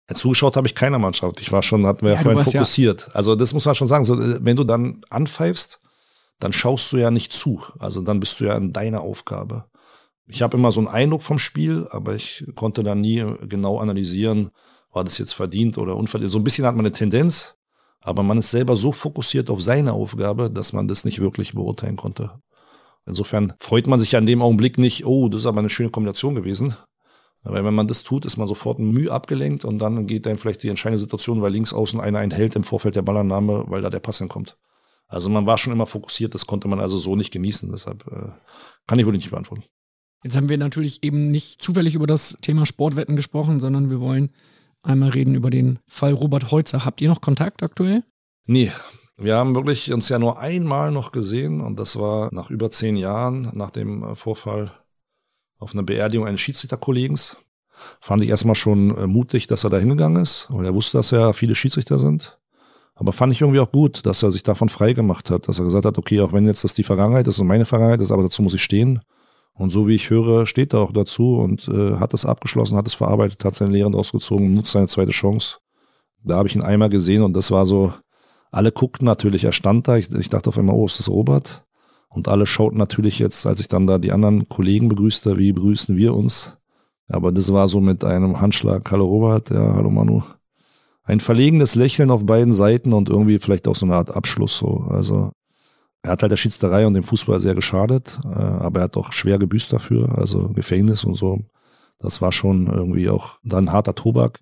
Ja, 0.08 0.14
zugeschaut 0.14 0.56
habe 0.56 0.68
ich 0.68 0.74
keiner 0.74 0.98
Mannschaft. 0.98 1.40
Ich 1.40 1.50
war 1.50 1.62
schon, 1.62 1.86
hatten 1.86 2.02
wir 2.02 2.10
ja, 2.10 2.16
ja 2.16 2.22
vorhin 2.22 2.44
fokussiert. 2.44 3.06
Ja 3.08 3.14
also 3.14 3.34
das 3.34 3.52
muss 3.52 3.64
man 3.64 3.74
schon 3.74 3.88
sagen. 3.88 4.04
So, 4.04 4.18
wenn 4.18 4.56
du 4.56 4.64
dann 4.64 5.02
anpfeifst, 5.10 5.80
dann 6.38 6.52
schaust 6.52 6.92
du 6.92 6.98
ja 6.98 7.10
nicht 7.10 7.32
zu. 7.32 7.62
Also 7.78 8.02
dann 8.02 8.20
bist 8.20 8.38
du 8.40 8.44
ja 8.44 8.56
in 8.56 8.72
deiner 8.72 9.00
Aufgabe. 9.00 9.64
Ich 10.28 10.42
habe 10.42 10.56
immer 10.56 10.72
so 10.72 10.80
einen 10.80 10.88
Eindruck 10.88 11.22
vom 11.22 11.38
Spiel, 11.38 11.86
aber 11.90 12.14
ich 12.14 12.44
konnte 12.56 12.82
da 12.82 12.94
nie 12.94 13.24
genau 13.42 13.78
analysieren, 13.78 14.50
war 14.92 15.04
das 15.04 15.18
jetzt 15.18 15.34
verdient 15.34 15.78
oder 15.78 15.96
unverdient. 15.96 16.32
So 16.32 16.38
ein 16.38 16.44
bisschen 16.44 16.66
hat 16.66 16.74
man 16.74 16.84
eine 16.84 16.94
Tendenz, 16.94 17.54
aber 18.02 18.22
man 18.22 18.38
ist 18.38 18.50
selber 18.50 18.76
so 18.76 18.92
fokussiert 18.92 19.50
auf 19.50 19.62
seine 19.62 19.92
Aufgabe, 19.92 20.50
dass 20.50 20.72
man 20.72 20.88
das 20.88 21.04
nicht 21.04 21.20
wirklich 21.20 21.54
beurteilen 21.54 21.96
konnte. 21.96 22.40
Insofern 23.06 23.54
freut 23.60 23.86
man 23.86 24.00
sich 24.00 24.12
ja 24.12 24.18
in 24.18 24.26
dem 24.26 24.42
Augenblick 24.42 24.78
nicht, 24.78 25.06
oh, 25.06 25.28
das 25.28 25.42
ist 25.42 25.46
aber 25.46 25.60
eine 25.60 25.70
schöne 25.70 25.90
Kombination 25.90 26.34
gewesen. 26.34 26.76
Weil 27.42 27.64
wenn 27.64 27.74
man 27.74 27.86
das 27.86 28.02
tut, 28.02 28.24
ist 28.24 28.36
man 28.36 28.48
sofort 28.48 28.80
Mühe 28.80 29.12
abgelenkt 29.12 29.64
und 29.64 29.78
dann 29.78 30.08
geht 30.08 30.26
dann 30.26 30.38
vielleicht 30.38 30.64
die 30.64 30.68
entscheidende 30.68 30.98
Situation, 30.98 31.42
weil 31.42 31.52
links 31.52 31.72
außen 31.72 32.00
einer 32.00 32.18
einen 32.18 32.32
hält 32.32 32.56
im 32.56 32.64
Vorfeld 32.64 32.96
der 32.96 33.02
Ballannahme, 33.02 33.64
weil 33.68 33.82
da 33.82 33.90
der 33.90 34.00
Pass 34.00 34.18
hinkommt. 34.18 34.56
Also 35.06 35.30
man 35.30 35.46
war 35.46 35.56
schon 35.56 35.72
immer 35.72 35.86
fokussiert, 35.86 36.34
das 36.34 36.46
konnte 36.46 36.66
man 36.66 36.80
also 36.80 36.98
so 36.98 37.14
nicht 37.14 37.30
genießen. 37.32 37.70
Deshalb 37.70 38.04
äh, 38.08 38.30
kann 38.88 38.98
ich 38.98 39.06
wohl 39.06 39.12
nicht 39.12 39.30
beantworten. 39.30 39.64
Jetzt 40.24 40.36
haben 40.36 40.48
wir 40.48 40.58
natürlich 40.58 41.04
eben 41.04 41.30
nicht 41.30 41.62
zufällig 41.62 41.94
über 41.94 42.08
das 42.08 42.36
Thema 42.40 42.66
Sportwetten 42.66 43.14
gesprochen, 43.14 43.60
sondern 43.60 43.90
wir 43.90 44.00
wollen 44.00 44.30
einmal 44.86 45.10
reden 45.10 45.34
über 45.34 45.50
den 45.50 45.78
Fall 45.86 46.12
Robert 46.12 46.50
Holzer. 46.50 46.84
Habt 46.84 47.00
ihr 47.00 47.08
noch 47.08 47.20
Kontakt 47.20 47.62
aktuell? 47.62 48.02
Nee. 48.46 48.72
Wir 49.18 49.36
haben 49.36 49.54
wirklich 49.54 49.92
uns 49.92 50.10
ja 50.10 50.18
nur 50.18 50.38
einmal 50.38 50.90
noch 50.90 51.10
gesehen 51.10 51.62
und 51.62 51.78
das 51.80 51.98
war 51.98 52.28
nach 52.32 52.50
über 52.50 52.70
zehn 52.70 52.96
Jahren 52.96 53.50
nach 53.54 53.70
dem 53.70 54.02
äh, 54.02 54.14
Vorfall 54.14 54.70
auf 55.58 55.72
einer 55.72 55.82
Beerdigung 55.82 56.26
eines 56.26 56.42
Schiedsrichterkollegens. 56.42 57.36
Fand 58.00 58.22
ich 58.22 58.28
erstmal 58.28 58.54
schon 58.54 58.94
äh, 58.96 59.06
mutig, 59.06 59.46
dass 59.46 59.64
er 59.64 59.70
da 59.70 59.78
hingegangen 59.78 60.22
ist, 60.22 60.48
weil 60.50 60.66
er 60.66 60.74
wusste, 60.74 60.98
dass 60.98 61.12
ja 61.12 61.32
viele 61.32 61.54
Schiedsrichter 61.54 61.98
sind. 61.98 62.38
Aber 62.94 63.12
fand 63.12 63.32
ich 63.32 63.42
irgendwie 63.42 63.60
auch 63.60 63.72
gut, 63.72 64.04
dass 64.06 64.22
er 64.22 64.32
sich 64.32 64.42
davon 64.42 64.68
frei 64.68 64.94
gemacht 64.94 65.30
hat, 65.30 65.48
dass 65.48 65.58
er 65.58 65.66
gesagt 65.66 65.84
hat, 65.84 65.98
okay, 65.98 66.20
auch 66.20 66.32
wenn 66.32 66.46
jetzt 66.46 66.64
das 66.64 66.74
die 66.74 66.82
Vergangenheit 66.82 67.26
ist 67.26 67.38
und 67.38 67.46
meine 67.46 67.66
Vergangenheit 67.66 68.00
ist, 68.00 68.10
aber 68.10 68.22
dazu 68.22 68.42
muss 68.42 68.54
ich 68.54 68.62
stehen. 68.62 69.00
Und 69.58 69.70
so 69.70 69.88
wie 69.88 69.94
ich 69.94 70.10
höre, 70.10 70.46
steht 70.46 70.74
er 70.74 70.80
auch 70.80 70.92
dazu 70.92 71.38
und 71.38 71.66
äh, 71.68 71.96
hat 71.96 72.12
es 72.12 72.26
abgeschlossen, 72.26 72.76
hat 72.76 72.86
es 72.86 72.94
verarbeitet, 72.94 73.44
hat 73.44 73.54
seine 73.54 73.72
Lehren 73.72 73.94
ausgezogen, 73.94 74.52
nutzt 74.52 74.72
seine 74.72 74.86
zweite 74.86 75.12
Chance. 75.12 75.56
Da 76.22 76.36
habe 76.36 76.48
ich 76.48 76.56
ihn 76.56 76.62
einmal 76.62 76.90
gesehen 76.90 77.22
und 77.22 77.32
das 77.32 77.50
war 77.50 77.64
so, 77.64 77.92
alle 78.50 78.70
guckten 78.70 79.06
natürlich, 79.06 79.44
er 79.44 79.52
stand 79.52 79.88
da, 79.88 79.96
ich, 79.96 80.12
ich 80.12 80.28
dachte 80.28 80.48
auf 80.48 80.58
einmal, 80.58 80.76
oh, 80.76 80.86
ist 80.86 80.98
das 80.98 81.08
Robert? 81.08 81.64
Und 82.08 82.28
alle 82.28 82.46
schauten 82.46 82.78
natürlich 82.78 83.18
jetzt, 83.18 83.46
als 83.46 83.60
ich 83.60 83.68
dann 83.68 83.86
da 83.86 83.98
die 83.98 84.12
anderen 84.12 84.48
Kollegen 84.48 84.88
begrüßte, 84.88 85.38
wie 85.38 85.52
begrüßen 85.52 85.96
wir 85.96 86.14
uns? 86.14 86.56
Aber 87.08 87.32
das 87.32 87.52
war 87.52 87.68
so 87.68 87.80
mit 87.80 88.04
einem 88.04 88.40
Handschlag, 88.40 88.90
hallo 88.90 89.06
Robert, 89.06 89.50
ja, 89.50 89.74
hallo 89.74 89.90
Manu. 89.90 90.22
Ein 91.02 91.20
verlegenes 91.20 91.76
Lächeln 91.76 92.10
auf 92.10 92.26
beiden 92.26 92.52
Seiten 92.52 92.92
und 92.92 93.08
irgendwie 93.08 93.38
vielleicht 93.38 93.68
auch 93.68 93.76
so 93.76 93.86
eine 93.86 93.94
Art 93.94 94.10
Abschluss 94.10 94.58
so. 94.58 94.86
Also 94.90 95.30
er 96.06 96.12
hat 96.12 96.22
halt 96.22 96.30
der 96.30 96.36
Schiedsrichterei 96.36 96.86
und 96.86 96.94
dem 96.94 97.02
Fußball 97.02 97.40
sehr 97.40 97.56
geschadet, 97.56 98.18
äh, 98.24 98.28
aber 98.28 98.80
er 98.80 98.84
hat 98.84 98.96
auch 98.96 99.12
schwer 99.12 99.38
gebüßt 99.38 99.72
dafür, 99.72 100.16
also 100.16 100.50
Gefängnis 100.50 101.04
und 101.04 101.14
so. 101.14 101.40
Das 101.98 102.22
war 102.22 102.30
schon 102.30 102.68
irgendwie 102.68 103.08
auch 103.08 103.38
dann 103.42 103.72
harter 103.72 103.94
Tobak. 103.94 104.40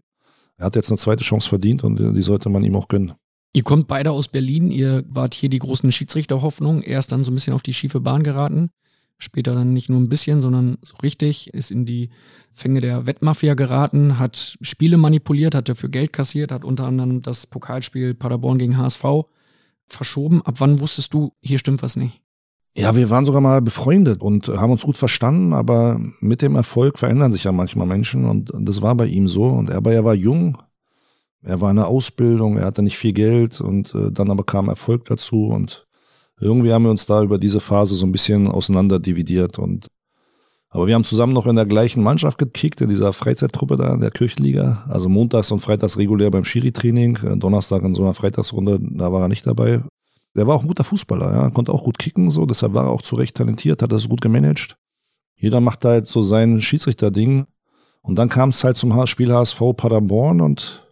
Er 0.58 0.66
hat 0.66 0.76
jetzt 0.76 0.90
eine 0.90 0.98
zweite 0.98 1.24
Chance 1.24 1.48
verdient 1.48 1.82
und 1.82 1.96
die 1.96 2.22
sollte 2.22 2.50
man 2.50 2.64
ihm 2.64 2.76
auch 2.76 2.88
gönnen. 2.88 3.12
Ihr 3.54 3.62
kommt 3.62 3.86
beide 3.86 4.10
aus 4.10 4.28
Berlin, 4.28 4.70
ihr 4.70 5.04
wart 5.08 5.34
hier 5.34 5.48
die 5.48 5.58
großen 5.58 5.90
Schiedsrichterhoffnung. 5.90 6.82
Er 6.82 6.98
ist 6.98 7.12
dann 7.12 7.24
so 7.24 7.30
ein 7.30 7.34
bisschen 7.34 7.54
auf 7.54 7.62
die 7.62 7.72
schiefe 7.72 8.00
Bahn 8.00 8.24
geraten. 8.24 8.70
Später 9.18 9.54
dann 9.54 9.72
nicht 9.72 9.88
nur 9.88 10.00
ein 10.00 10.08
bisschen, 10.08 10.40
sondern 10.40 10.76
so 10.82 10.96
richtig, 11.02 11.54
ist 11.54 11.70
in 11.70 11.86
die 11.86 12.10
Fänge 12.52 12.80
der 12.80 13.06
Wettmafia 13.06 13.54
geraten, 13.54 14.18
hat 14.18 14.58
Spiele 14.60 14.98
manipuliert, 14.98 15.54
hat 15.54 15.68
dafür 15.68 15.88
Geld 15.88 16.12
kassiert, 16.12 16.52
hat 16.52 16.64
unter 16.64 16.84
anderem 16.84 17.22
das 17.22 17.46
Pokalspiel 17.46 18.14
Paderborn 18.14 18.58
gegen 18.58 18.76
HSV 18.76 19.04
verschoben. 19.86 20.42
Ab 20.42 20.56
wann 20.58 20.80
wusstest 20.80 21.14
du, 21.14 21.32
hier 21.40 21.58
stimmt 21.58 21.82
was 21.82 21.96
nicht? 21.96 22.20
Ja, 22.76 22.96
wir 22.96 23.08
waren 23.08 23.24
sogar 23.24 23.40
mal 23.40 23.62
befreundet 23.62 24.20
und 24.20 24.48
haben 24.48 24.72
uns 24.72 24.82
gut 24.82 24.96
verstanden, 24.96 25.52
aber 25.52 26.00
mit 26.18 26.42
dem 26.42 26.56
Erfolg 26.56 26.98
verändern 26.98 27.30
sich 27.30 27.44
ja 27.44 27.52
manchmal 27.52 27.86
Menschen 27.86 28.24
und 28.24 28.52
das 28.52 28.82
war 28.82 28.96
bei 28.96 29.06
ihm 29.06 29.28
so. 29.28 29.44
Und 29.44 29.70
er, 29.70 29.76
aber 29.76 29.92
er 29.92 30.04
war 30.04 30.14
jung, 30.14 30.58
er 31.42 31.60
war 31.60 31.70
in 31.70 31.76
der 31.76 31.86
Ausbildung, 31.86 32.56
er 32.56 32.66
hatte 32.66 32.82
nicht 32.82 32.98
viel 32.98 33.12
Geld 33.12 33.60
und 33.60 33.94
äh, 33.94 34.10
dann 34.10 34.30
aber 34.30 34.42
kam 34.42 34.68
Erfolg 34.68 35.04
dazu 35.04 35.46
und 35.46 35.86
irgendwie 36.40 36.72
haben 36.72 36.82
wir 36.82 36.90
uns 36.90 37.06
da 37.06 37.22
über 37.22 37.38
diese 37.38 37.60
Phase 37.60 37.94
so 37.94 38.06
ein 38.06 38.12
bisschen 38.12 38.48
auseinander 38.48 38.98
dividiert 38.98 39.58
und 39.58 39.86
aber 40.74 40.88
wir 40.88 40.96
haben 40.96 41.04
zusammen 41.04 41.32
noch 41.32 41.46
in 41.46 41.54
der 41.54 41.66
gleichen 41.66 42.02
Mannschaft 42.02 42.36
gekickt, 42.36 42.80
in 42.80 42.88
dieser 42.88 43.12
Freizeittruppe 43.12 43.76
da 43.76 43.94
in 43.94 44.00
der 44.00 44.10
Kirchenliga. 44.10 44.84
Also 44.88 45.08
montags 45.08 45.52
und 45.52 45.60
freitags 45.60 45.96
regulär 45.96 46.32
beim 46.32 46.44
Schiri-Training, 46.44 47.16
äh, 47.22 47.36
Donnerstag 47.36 47.84
in 47.84 47.94
so 47.94 48.02
einer 48.02 48.12
Freitagsrunde, 48.12 48.80
da 48.80 49.12
war 49.12 49.22
er 49.22 49.28
nicht 49.28 49.46
dabei. 49.46 49.84
Der 50.34 50.48
war 50.48 50.56
auch 50.56 50.62
ein 50.62 50.66
guter 50.66 50.82
Fußballer, 50.82 51.32
ja, 51.32 51.50
konnte 51.50 51.72
auch 51.72 51.84
gut 51.84 52.00
kicken, 52.00 52.32
so, 52.32 52.44
deshalb 52.44 52.74
war 52.74 52.86
er 52.86 52.90
auch 52.90 53.02
zu 53.02 53.14
Recht 53.14 53.36
talentiert, 53.36 53.82
hat 53.82 53.92
das 53.92 54.08
gut 54.08 54.20
gemanagt. 54.20 54.76
Jeder 55.36 55.60
macht 55.60 55.84
da 55.84 55.90
halt 55.90 56.08
so 56.08 56.22
sein 56.22 56.60
Schiedsrichter-Ding. 56.60 57.44
Und 58.02 58.18
dann 58.18 58.28
kam 58.28 58.48
es 58.48 58.64
halt 58.64 58.76
zum 58.76 59.06
Spiel 59.06 59.32
HSV 59.32 59.60
Paderborn 59.76 60.40
und 60.40 60.83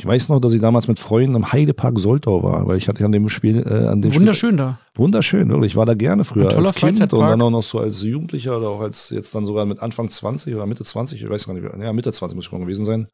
ich 0.00 0.06
weiß 0.06 0.30
noch, 0.30 0.40
dass 0.40 0.54
ich 0.54 0.62
damals 0.62 0.88
mit 0.88 0.98
Freunden 0.98 1.34
im 1.34 1.52
Heidepark 1.52 1.98
Soltau 1.98 2.42
war, 2.42 2.66
weil 2.66 2.78
ich 2.78 2.88
hatte 2.88 3.04
an 3.04 3.12
dem 3.12 3.28
Spiel, 3.28 3.58
äh, 3.58 3.86
an 3.86 4.00
dem 4.00 4.14
Wunderschön 4.14 4.52
Spiel, 4.52 4.56
da. 4.56 4.78
Wunderschön, 4.94 5.50
wirklich. 5.50 5.72
Ich 5.72 5.76
war 5.76 5.84
da 5.84 5.92
gerne 5.92 6.24
früher 6.24 6.44
Ein 6.44 6.54
toller 6.54 6.68
als 6.68 6.76
Kind 6.76 7.00
und 7.12 7.20
dann 7.20 7.42
auch 7.42 7.50
noch 7.50 7.62
so 7.62 7.80
als 7.80 8.02
Jugendlicher 8.02 8.56
oder 8.56 8.70
auch 8.70 8.80
als 8.80 9.10
jetzt 9.10 9.34
dann 9.34 9.44
sogar 9.44 9.66
mit 9.66 9.80
Anfang 9.80 10.08
20 10.08 10.54
oder 10.54 10.64
Mitte 10.64 10.84
20, 10.84 11.22
ich 11.22 11.28
weiß 11.28 11.46
gar 11.46 11.52
nicht, 11.52 11.66
ja, 11.82 11.92
Mitte 11.92 12.12
20 12.12 12.34
muss 12.34 12.46
ich 12.46 12.50
schon 12.50 12.62
gewesen 12.62 12.86
sein. 12.86 13.08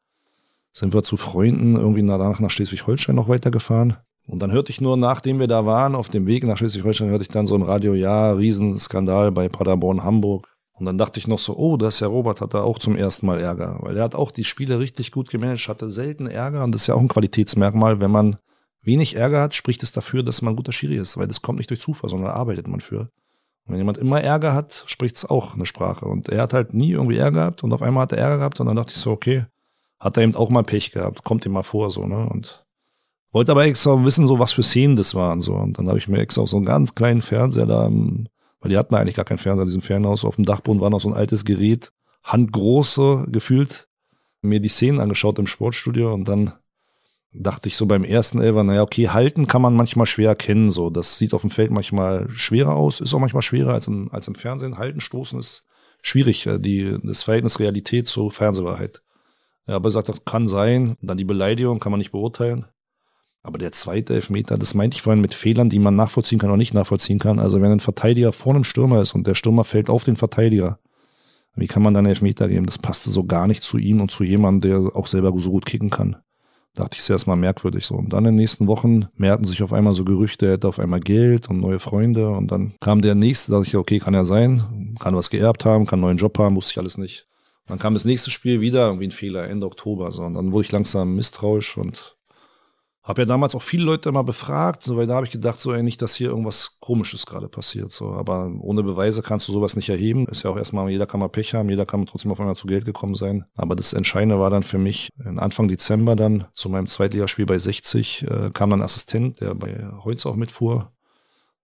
Sind 0.71 0.93
wir 0.93 1.03
zu 1.03 1.17
Freunden 1.17 1.75
irgendwie 1.75 2.07
danach 2.07 2.39
nach 2.39 2.51
Schleswig-Holstein 2.51 3.15
noch 3.15 3.27
weitergefahren. 3.27 3.97
Und 4.25 4.41
dann 4.41 4.53
hörte 4.53 4.71
ich 4.71 4.79
nur, 4.79 4.95
nachdem 4.95 5.39
wir 5.39 5.47
da 5.47 5.65
waren, 5.65 5.93
auf 5.93 6.07
dem 6.07 6.25
Weg 6.25 6.45
nach 6.45 6.55
Schleswig-Holstein, 6.55 7.09
hörte 7.09 7.23
ich 7.23 7.29
dann 7.29 7.47
so 7.47 7.55
im 7.55 7.63
Radio, 7.63 7.95
ja, 7.95 8.31
Riesenskandal 8.31 9.33
bei 9.33 9.49
Paderborn, 9.49 10.05
Hamburg. 10.05 10.56
Und 10.79 10.85
dann 10.85 10.97
dachte 10.97 11.19
ich 11.19 11.27
noch 11.27 11.39
so, 11.39 11.57
oh, 11.57 11.77
das 11.77 11.99
ja 11.99 12.07
Robert, 12.07 12.39
hat 12.39 12.53
da 12.53 12.61
auch 12.61 12.77
zum 12.77 12.95
ersten 12.95 13.25
Mal 13.25 13.39
Ärger. 13.39 13.79
Weil 13.81 13.97
er 13.97 14.03
hat 14.03 14.15
auch 14.15 14.31
die 14.31 14.43
Spiele 14.43 14.79
richtig 14.79 15.11
gut 15.11 15.29
gemanagt, 15.29 15.67
hatte 15.67 15.89
selten 15.89 16.27
Ärger. 16.27 16.63
Und 16.63 16.73
das 16.73 16.81
ist 16.81 16.87
ja 16.87 16.95
auch 16.95 16.99
ein 16.99 17.07
Qualitätsmerkmal, 17.07 17.99
wenn 17.99 18.11
man 18.11 18.37
wenig 18.81 19.15
Ärger 19.15 19.41
hat, 19.41 19.55
spricht 19.55 19.83
es 19.83 19.91
dafür, 19.91 20.23
dass 20.23 20.41
man 20.41 20.53
ein 20.53 20.55
guter 20.55 20.71
Schiri 20.71 20.95
ist, 20.95 21.17
weil 21.17 21.27
das 21.27 21.41
kommt 21.41 21.57
nicht 21.57 21.69
durch 21.69 21.81
Zufall, 21.81 22.09
sondern 22.09 22.31
arbeitet 22.31 22.67
man 22.67 22.79
für. 22.79 23.09
Und 23.65 23.73
wenn 23.73 23.77
jemand 23.77 23.97
immer 23.97 24.21
Ärger 24.21 24.53
hat, 24.53 24.83
spricht 24.87 25.17
es 25.17 25.25
auch 25.25 25.55
eine 25.55 25.65
Sprache. 25.65 26.05
Und 26.05 26.29
er 26.29 26.43
hat 26.43 26.53
halt 26.53 26.73
nie 26.73 26.91
irgendwie 26.91 27.17
Ärger 27.17 27.39
gehabt 27.39 27.63
und 27.63 27.73
auf 27.73 27.81
einmal 27.81 28.03
hat 28.03 28.13
er 28.13 28.19
Ärger 28.19 28.37
gehabt 28.37 28.59
und 28.59 28.67
dann 28.67 28.75
dachte 28.75 28.93
ich 28.95 28.97
so, 28.97 29.11
okay, 29.11 29.45
hat 29.99 30.15
er 30.17 30.23
eben 30.23 30.35
auch 30.35 30.49
mal 30.49 30.63
Pech 30.63 30.91
gehabt, 30.91 31.23
kommt 31.23 31.45
ihm 31.45 31.51
mal 31.51 31.63
vor 31.63 31.91
so, 31.91 32.05
ne? 32.05 32.29
Und 32.29 32.65
wollte 33.31 33.51
aber 33.51 33.65
extra 33.65 34.03
wissen, 34.05 34.27
so 34.27 34.39
was 34.39 34.53
für 34.53 34.63
Szenen 34.63 34.95
das 34.95 35.15
waren 35.15 35.41
so. 35.41 35.53
Und 35.53 35.77
dann 35.77 35.87
habe 35.89 35.97
ich 35.97 36.07
mir 36.07 36.19
extra 36.19 36.41
auf 36.41 36.49
so 36.49 36.57
einen 36.57 36.65
ganz 36.65 36.95
kleinen 36.95 37.21
Fernseher 37.21 37.65
da, 37.65 37.89
weil 38.59 38.69
die 38.69 38.77
hatten 38.77 38.95
eigentlich 38.95 39.15
gar 39.15 39.25
keinen 39.25 39.37
Fernseher 39.37 39.63
in 39.63 39.69
diesem 39.69 39.81
Fernhaus, 39.81 40.25
auf 40.25 40.35
dem 40.35 40.45
Dachboden 40.45 40.81
war 40.81 40.89
noch 40.89 41.01
so 41.01 41.09
ein 41.09 41.15
altes 41.15 41.45
Gerät, 41.45 41.91
handgroß 42.23 42.99
gefühlt, 43.27 43.87
mir 44.41 44.59
die 44.59 44.69
Szenen 44.69 44.99
angeschaut 44.99 45.39
im 45.39 45.47
Sportstudio 45.47 46.13
und 46.13 46.27
dann 46.27 46.53
dachte 47.33 47.67
ich 47.67 47.77
so 47.77 47.85
beim 47.85 48.03
ersten 48.03 48.39
Elfer, 48.39 48.63
naja, 48.63 48.81
okay, 48.81 49.09
halten 49.09 49.47
kann 49.47 49.61
man 49.61 49.75
manchmal 49.75 50.05
schwer 50.05 50.29
erkennen, 50.29 50.71
so. 50.71 50.89
Das 50.89 51.17
sieht 51.17 51.33
auf 51.33 51.41
dem 51.41 51.49
Feld 51.49 51.71
manchmal 51.71 52.29
schwerer 52.29 52.75
aus, 52.75 52.99
ist 52.99 53.13
auch 53.13 53.19
manchmal 53.19 53.41
schwerer 53.41 53.73
als 53.73 53.87
im, 53.87 54.11
als 54.11 54.27
im 54.27 54.35
Fernsehen. 54.35 54.77
Halten, 54.77 55.01
stoßen 55.01 55.39
ist 55.39 55.65
schwierig, 56.01 56.45
äh, 56.47 56.59
die, 56.59 56.97
das 57.03 57.23
Verhältnis 57.23 57.59
Realität 57.59 58.07
zur 58.07 58.31
Fernsehwahrheit. 58.31 59.01
Ja, 59.67 59.75
aber 59.75 59.89
er 59.89 59.91
sagt, 59.91 60.09
das 60.09 60.23
kann 60.25 60.47
sein. 60.47 60.97
dann 61.01 61.17
die 61.17 61.25
Beleidigung 61.25 61.79
kann 61.79 61.91
man 61.91 61.99
nicht 61.99 62.11
beurteilen. 62.11 62.65
Aber 63.47 63.59
der 63.59 63.71
zweite 63.71 64.13
Elfmeter, 64.13 64.57
das 64.57 64.73
meinte 64.73 64.95
ich 64.95 65.01
vorhin 65.01 65.21
mit 65.21 65.33
Fehlern, 65.33 65.69
die 65.69 65.79
man 65.79 65.95
nachvollziehen 65.95 66.37
kann 66.37 66.49
oder 66.49 66.57
nicht 66.57 66.73
nachvollziehen 66.73 67.17
kann. 67.17 67.39
Also 67.39 67.61
wenn 67.61 67.71
ein 67.71 67.79
Verteidiger 67.79 68.33
vor 68.33 68.53
einem 68.53 68.65
Stürmer 68.65 69.01
ist 69.01 69.15
und 69.15 69.25
der 69.25 69.35
Stürmer 69.35 69.63
fällt 69.63 69.89
auf 69.89 70.03
den 70.03 70.17
Verteidiger, 70.17 70.79
wie 71.55 71.67
kann 71.67 71.81
man 71.81 71.93
dann 71.93 72.05
Elfmeter 72.05 72.49
geben? 72.49 72.65
Das 72.65 72.77
passte 72.77 73.09
so 73.09 73.23
gar 73.23 73.47
nicht 73.47 73.63
zu 73.63 73.77
ihm 73.77 74.01
und 74.01 74.11
zu 74.11 74.25
jemandem, 74.25 74.69
der 74.69 74.95
auch 74.97 75.07
selber 75.07 75.31
so 75.39 75.51
gut 75.51 75.65
kicken 75.65 75.89
kann. 75.89 76.17
Dachte 76.73 76.95
ich, 76.95 76.99
ist 76.99 77.09
erstmal 77.09 77.37
merkwürdig 77.37 77.85
so. 77.85 77.95
Und 77.95 78.11
dann 78.11 78.25
in 78.25 78.31
den 78.31 78.35
nächsten 78.35 78.67
Wochen 78.67 79.05
mehrten 79.15 79.45
sich 79.45 79.63
auf 79.63 79.71
einmal 79.71 79.93
so 79.93 80.03
Gerüchte, 80.03 80.47
er 80.47 80.51
hätte 80.53 80.67
auf 80.67 80.77
einmal 80.77 80.99
Geld 80.99 81.49
und 81.49 81.61
neue 81.61 81.79
Freunde. 81.79 82.29
Und 82.29 82.51
dann 82.51 82.73
kam 82.81 82.99
der 82.99 83.15
nächste, 83.15 83.51
da 83.51 83.59
dachte 83.59 83.69
ich, 83.69 83.77
okay, 83.77 83.99
kann 83.99 84.13
ja 84.13 84.25
sein, 84.25 84.97
kann 84.99 85.15
was 85.15 85.29
geerbt 85.29 85.63
haben, 85.63 85.85
kann 85.85 85.99
einen 85.99 86.07
neuen 86.07 86.17
Job 86.17 86.37
haben, 86.37 86.57
wusste 86.57 86.73
ich 86.73 86.79
alles 86.79 86.97
nicht. 86.97 87.27
Dann 87.65 87.79
kam 87.79 87.93
das 87.93 88.03
nächste 88.03 88.29
Spiel 88.29 88.59
wieder, 88.59 88.87
irgendwie 88.87 89.07
ein 89.07 89.11
Fehler, 89.11 89.47
Ende 89.47 89.67
Oktober. 89.67 90.11
So. 90.11 90.23
Und 90.23 90.33
dann 90.33 90.51
wurde 90.51 90.65
ich 90.65 90.73
langsam 90.73 91.15
misstrauisch 91.15 91.77
und 91.77 92.16
habe 93.07 93.21
ja 93.21 93.25
damals 93.25 93.55
auch 93.55 93.61
viele 93.61 93.85
Leute 93.85 94.09
immer 94.09 94.25
befragt, 94.25 94.83
so, 94.83 94.97
weil 94.97 95.07
da 95.07 95.15
habe 95.15 95.25
ich 95.25 95.31
gedacht, 95.31 95.57
so 95.57 95.71
ey, 95.73 95.81
nicht, 95.81 96.01
dass 96.01 96.15
hier 96.15 96.27
irgendwas 96.27 96.77
Komisches 96.81 97.25
gerade 97.25 97.47
passiert. 97.47 97.93
So. 97.93 98.11
Aber 98.11 98.51
ohne 98.59 98.83
Beweise 98.83 99.21
kannst 99.21 99.47
du 99.47 99.53
sowas 99.53 99.77
nicht 99.77 99.87
erheben. 99.87 100.27
Ist 100.27 100.43
ja 100.43 100.49
auch 100.49 100.57
erstmal, 100.57 100.89
jeder 100.89 101.05
kann 101.05 101.21
mal 101.21 101.29
Pech 101.29 101.53
haben, 101.53 101.69
jeder 101.69 101.85
kann 101.85 102.05
trotzdem 102.05 102.31
auf 102.31 102.39
einmal 102.41 102.57
zu 102.57 102.67
Geld 102.67 102.83
gekommen 102.83 103.15
sein. 103.15 103.45
Aber 103.55 103.77
das 103.77 103.93
Entscheidende 103.93 104.39
war 104.39 104.49
dann 104.49 104.63
für 104.63 104.77
mich, 104.77 105.09
Anfang 105.23 105.69
Dezember 105.69 106.17
dann, 106.17 106.47
zu 106.53 106.67
meinem 106.67 106.87
Zweitligaspiel 106.87 107.45
bei 107.45 107.57
60, 107.57 108.23
äh, 108.23 108.49
kam 108.51 108.71
dann 108.71 108.81
ein 108.81 108.85
Assistent, 108.85 109.39
der 109.39 109.55
bei 109.55 109.87
Holz 110.03 110.25
auch 110.25 110.35
mitfuhr. 110.35 110.91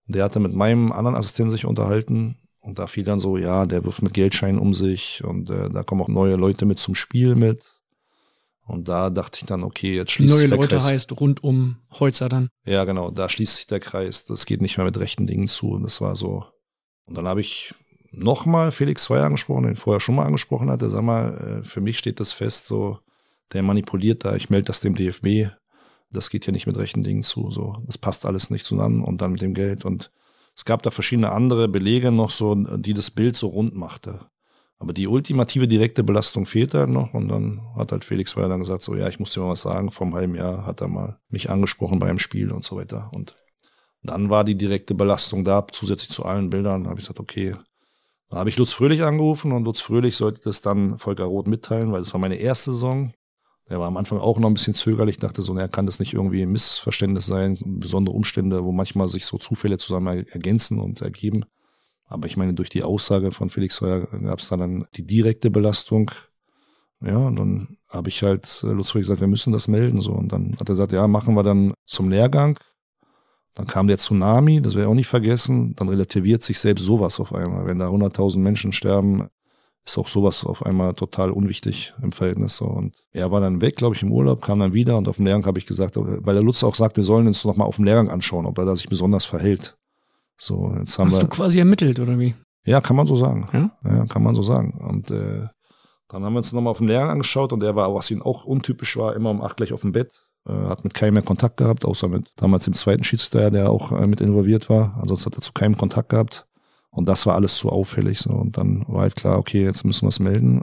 Der 0.08 0.24
hatte 0.24 0.40
mit 0.40 0.54
meinem 0.54 0.94
anderen 0.94 1.16
Assistenten 1.16 1.52
sich 1.52 1.66
unterhalten 1.66 2.38
und 2.62 2.80
da 2.80 2.88
fiel 2.88 3.04
dann 3.04 3.20
so, 3.20 3.36
ja, 3.36 3.66
der 3.66 3.84
wirft 3.84 4.02
mit 4.02 4.14
Geldscheinen 4.14 4.60
um 4.60 4.74
sich 4.74 5.22
und 5.26 5.50
äh, 5.50 5.70
da 5.70 5.84
kommen 5.84 6.02
auch 6.02 6.08
neue 6.08 6.38
Leute 6.38 6.66
mit 6.66 6.80
zum 6.80 6.96
Spiel 6.96 7.36
mit. 7.36 7.73
Und 8.66 8.88
da 8.88 9.10
dachte 9.10 9.40
ich 9.42 9.46
dann, 9.46 9.64
okay, 9.64 9.96
jetzt 9.96 10.12
schließt 10.12 10.34
Neue 10.34 10.42
sich 10.44 10.50
der 10.50 10.58
Leute 10.58 10.76
Kreis. 10.78 10.86
heißt 10.86 11.20
rund 11.20 11.44
um 11.44 11.78
Holzer 11.92 12.30
dann. 12.30 12.50
Ja, 12.66 12.86
genau, 12.86 13.12
da 13.12 13.28
schließt 13.28 13.56
sich 13.56 13.68
der 13.68 13.80
Kreis. 13.80 14.26
Das 14.26 14.46
geht 14.46 14.62
nicht 14.62 14.78
mehr 14.78 14.86
mit 14.86 14.98
rechten 14.98 15.28
Dingen 15.28 15.48
zu. 15.48 15.72
Und 15.72 15.84
das 15.84 16.00
war 16.00 16.16
so. 16.16 16.46
Und 17.06 17.18
dann 17.18 17.28
habe 17.28 17.42
ich 17.42 17.74
nochmal 18.12 18.72
Felix 18.72 19.04
Zweier 19.04 19.26
angesprochen, 19.26 19.64
den 19.64 19.74
ich 19.74 19.80
vorher 19.80 20.00
schon 20.00 20.16
mal 20.16 20.26
angesprochen 20.26 20.70
hatte. 20.70 20.90
Sag 20.90 21.04
mal, 21.04 21.62
äh, 21.62 21.64
für 21.66 21.82
mich 21.82 21.98
steht 21.98 22.20
das 22.20 22.32
fest, 22.32 22.66
so, 22.66 23.00
der 23.52 23.64
manipuliert 23.64 24.24
da, 24.24 24.36
ich 24.36 24.50
melde 24.50 24.66
das 24.66 24.80
dem 24.80 24.96
DFB. 24.96 25.52
Das 26.10 26.30
geht 26.30 26.46
hier 26.46 26.54
nicht 26.54 26.68
mit 26.68 26.78
rechten 26.78 27.04
Dingen 27.04 27.24
zu. 27.24 27.52
So, 27.52 27.78
das 27.86 27.98
passt 27.98 28.26
alles 28.26 28.50
nicht 28.50 28.66
zusammen 28.66 29.04
und 29.04 29.22
dann 29.22 29.34
mit 29.34 29.42
dem 29.42 29.54
Geld. 29.54 29.84
Und 29.84 30.12
es 30.56 30.64
gab 30.64 30.84
da 30.84 30.92
verschiedene 30.92 31.32
andere 31.32 31.68
Belege 31.68 32.12
noch 32.12 32.30
so, 32.30 32.56
die 32.56 32.94
das 32.94 33.12
Bild 33.12 33.36
so 33.36 33.48
rund 33.48 33.76
machte. 33.76 34.28
Aber 34.84 34.92
die 34.92 35.08
ultimative 35.08 35.66
direkte 35.66 36.04
Belastung 36.04 36.46
fehlt 36.46 36.74
halt 36.74 36.90
noch. 36.90 37.14
Und 37.14 37.30
dann 37.30 37.62
hat 37.78 37.94
halt 37.94 38.04
Felix 38.04 38.36
Weyer 38.36 38.50
dann 38.50 38.60
gesagt, 38.60 38.82
so, 38.82 38.96
ja, 38.96 39.08
ich 39.08 39.18
muss 39.18 39.32
dir 39.32 39.40
mal 39.40 39.52
was 39.52 39.62
sagen. 39.62 39.92
Vor 39.92 40.06
einem 40.06 40.16
halben 40.16 40.36
Jahr 40.36 40.66
hat 40.66 40.82
er 40.82 40.90
mal 40.90 41.22
mich 41.30 41.50
angesprochen 41.50 42.00
beim 42.00 42.20
Spiel 42.20 42.52
und 42.52 42.66
so 42.66 42.76
weiter. 42.76 43.10
Und 43.14 43.38
dann 44.02 44.30
war 44.30 44.44
die 44.44 44.58
direkte 44.58 44.94
Belastung 44.94 45.46
da, 45.46 45.66
zusätzlich 45.72 46.10
zu 46.10 46.26
allen 46.26 46.50
Bildern. 46.50 46.84
Da 46.84 46.90
habe 46.90 47.00
ich 47.00 47.06
gesagt, 47.06 47.22
okay. 47.22 47.56
Da 48.30 48.36
habe 48.36 48.50
ich 48.50 48.58
Lutz 48.58 48.74
Fröhlich 48.74 49.04
angerufen 49.04 49.54
und 49.54 49.64
Lutz 49.64 49.80
Fröhlich 49.80 50.18
sollte 50.18 50.42
das 50.44 50.60
dann 50.60 50.98
Volker 50.98 51.24
Roth 51.24 51.48
mitteilen, 51.48 51.94
weil 51.94 52.02
das 52.02 52.12
war 52.12 52.20
meine 52.20 52.36
erste 52.36 52.74
Saison. 52.74 53.14
Der 53.70 53.80
war 53.80 53.88
am 53.88 53.96
Anfang 53.96 54.20
auch 54.20 54.38
noch 54.38 54.50
ein 54.50 54.54
bisschen 54.54 54.74
zögerlich, 54.74 55.18
dachte 55.18 55.44
so, 55.44 55.54
naja, 55.54 55.70
kann 55.70 55.86
das 55.86 56.02
nicht 56.02 56.14
irgendwie 56.14 56.42
ein 56.42 56.52
Missverständnis 56.52 57.26
sein, 57.26 57.58
besondere 57.64 58.18
Umstände, 58.18 58.66
wo 58.66 58.74
manchmal 58.74 59.08
sich 59.08 59.26
so 59.26 59.38
Zufälle 59.38 59.78
zusammen 59.78 60.26
ergänzen 60.28 60.78
und 60.78 61.00
ergeben. 61.00 61.46
Aber 62.06 62.28
ich 62.28 62.38
meine, 62.38 62.54
durch 62.54 62.70
die 62.70 62.84
Aussage 62.84 63.32
von 63.32 63.50
Felix 63.50 63.82
Heuer 63.82 64.02
gab 64.02 64.40
es 64.40 64.50
dann 64.50 64.86
die 64.96 65.06
direkte 65.06 65.50
Belastung. 65.50 66.12
Ja, 67.02 67.18
und 67.18 67.36
dann 67.36 67.78
habe 67.90 68.10
ich 68.10 68.24
halt 68.24 68.64
äh, 68.64 68.68
Lutz 68.68 68.94
gesagt, 68.94 69.20
wir 69.20 69.28
müssen 69.28 69.52
das 69.52 69.68
melden. 69.68 70.02
So. 70.02 70.14
Und 70.14 70.32
dann 70.32 70.54
hat 70.54 70.70
er 70.70 70.74
gesagt, 70.74 70.92
ja, 70.92 71.08
machen 71.08 71.36
wir 71.36 71.44
dann 71.44 71.74
zum 71.86 72.10
Lehrgang. 72.10 72.58
Dann 73.56 73.68
kam 73.68 73.88
der 73.88 73.98
Tsunami, 73.98 74.62
das 74.62 74.76
ich 74.76 74.86
auch 74.86 74.94
nicht 74.94 75.08
vergessen. 75.08 75.76
Dann 75.76 75.90
relativiert 75.90 76.44
sich 76.44 76.60
selbst 76.60 76.86
sowas 76.86 77.20
auf 77.20 77.34
einmal. 77.34 77.66
Wenn 77.68 77.80
da 77.80 77.90
100.000 77.90 78.40
Menschen 78.40 78.72
sterben, 78.72 79.28
ist 79.86 79.98
auch 79.98 80.08
sowas 80.08 80.46
auf 80.46 80.66
einmal 80.66 80.94
total 80.94 81.32
unwichtig 81.32 81.94
im 82.02 82.14
Verhältnis. 82.14 82.58
So. 82.58 82.66
Und 82.66 82.96
er 83.12 83.32
war 83.32 83.42
dann 83.42 83.62
weg, 83.62 83.76
glaube 83.76 83.96
ich, 83.96 84.02
im 84.02 84.12
Urlaub, 84.12 84.42
kam 84.42 84.60
dann 84.60 84.74
wieder 84.74 84.98
und 84.98 85.08
auf 85.08 85.18
dem 85.18 85.26
Lehrgang 85.26 85.46
habe 85.46 85.60
ich 85.60 85.66
gesagt, 85.66 85.98
weil 85.98 86.36
der 86.36 86.44
Lutz 86.44 86.64
auch 86.64 86.76
sagt, 86.76 86.98
wir 86.98 87.04
sollen 87.04 87.28
uns 87.28 87.44
noch 87.44 87.56
mal 87.56 87.66
auf 87.66 87.76
dem 87.76 87.86
Lehrgang 87.86 88.10
anschauen, 88.10 88.46
ob 88.46 88.58
er 88.58 88.66
da 88.66 88.76
sich 88.76 88.88
besonders 88.88 89.26
verhält. 89.26 89.78
So, 90.44 90.76
jetzt 90.78 91.00
haben 91.00 91.08
Hast 91.08 91.16
wir, 91.16 91.22
du 91.22 91.28
quasi 91.28 91.60
ermittelt, 91.60 92.02
oder 92.02 92.20
wie? 92.20 92.36
Ja, 92.66 92.82
kann 92.82 92.98
man 92.98 93.08
so 93.08 93.16
sagen. 93.16 93.48
Ja? 93.54 93.72
Ja, 93.90 94.06
kann 94.08 94.24
man 94.24 94.36
so 94.36 94.44
sagen. 94.44 94.74
Und 94.74 95.10
äh, 95.10 95.48
dann 96.10 96.24
haben 96.24 96.34
wir 96.34 96.40
uns 96.40 96.52
nochmal 96.52 96.72
auf 96.72 96.80
dem 96.80 96.88
Lehrgang 96.88 97.12
angeschaut 97.12 97.54
und 97.54 97.62
der 97.62 97.78
war, 97.78 97.94
was 97.96 98.12
ihn 98.12 98.22
auch 98.22 98.44
untypisch 98.44 98.98
war, 98.98 99.16
immer 99.16 99.30
um 99.30 99.42
acht 99.42 99.56
gleich 99.56 99.72
auf 99.72 99.82
dem 99.82 99.94
Bett. 99.94 100.22
Äh, 100.46 100.52
hat 100.52 100.84
mit 100.84 100.94
keinem 100.94 101.14
mehr 101.14 101.24
Kontakt 101.24 101.56
gehabt, 101.56 101.86
außer 101.86 102.10
mit 102.10 102.34
damals 102.36 102.66
dem 102.66 102.74
zweiten 102.74 103.06
Schiedsrichter, 103.06 103.52
der 103.52 103.70
auch 103.70 103.94
äh, 103.94 104.06
mit 104.06 104.20
involviert 104.20 104.70
war. 104.70 104.98
Ansonsten 105.02 105.28
hat 105.28 105.38
er 105.38 105.42
zu 105.42 105.54
keinem 105.54 105.78
Kontakt 105.78 106.10
gehabt. 106.10 106.46
Und 106.90 107.08
das 107.08 107.26
war 107.26 107.36
alles 107.36 107.56
zu 107.56 107.70
auffällig. 107.70 108.20
So. 108.20 108.32
Und 108.32 108.58
dann 108.58 108.84
war 108.90 109.04
halt 109.04 109.16
klar, 109.16 109.38
okay, 109.38 109.64
jetzt 109.64 109.86
müssen 109.86 110.04
wir 110.04 110.10
es 110.10 110.20
melden. 110.20 110.62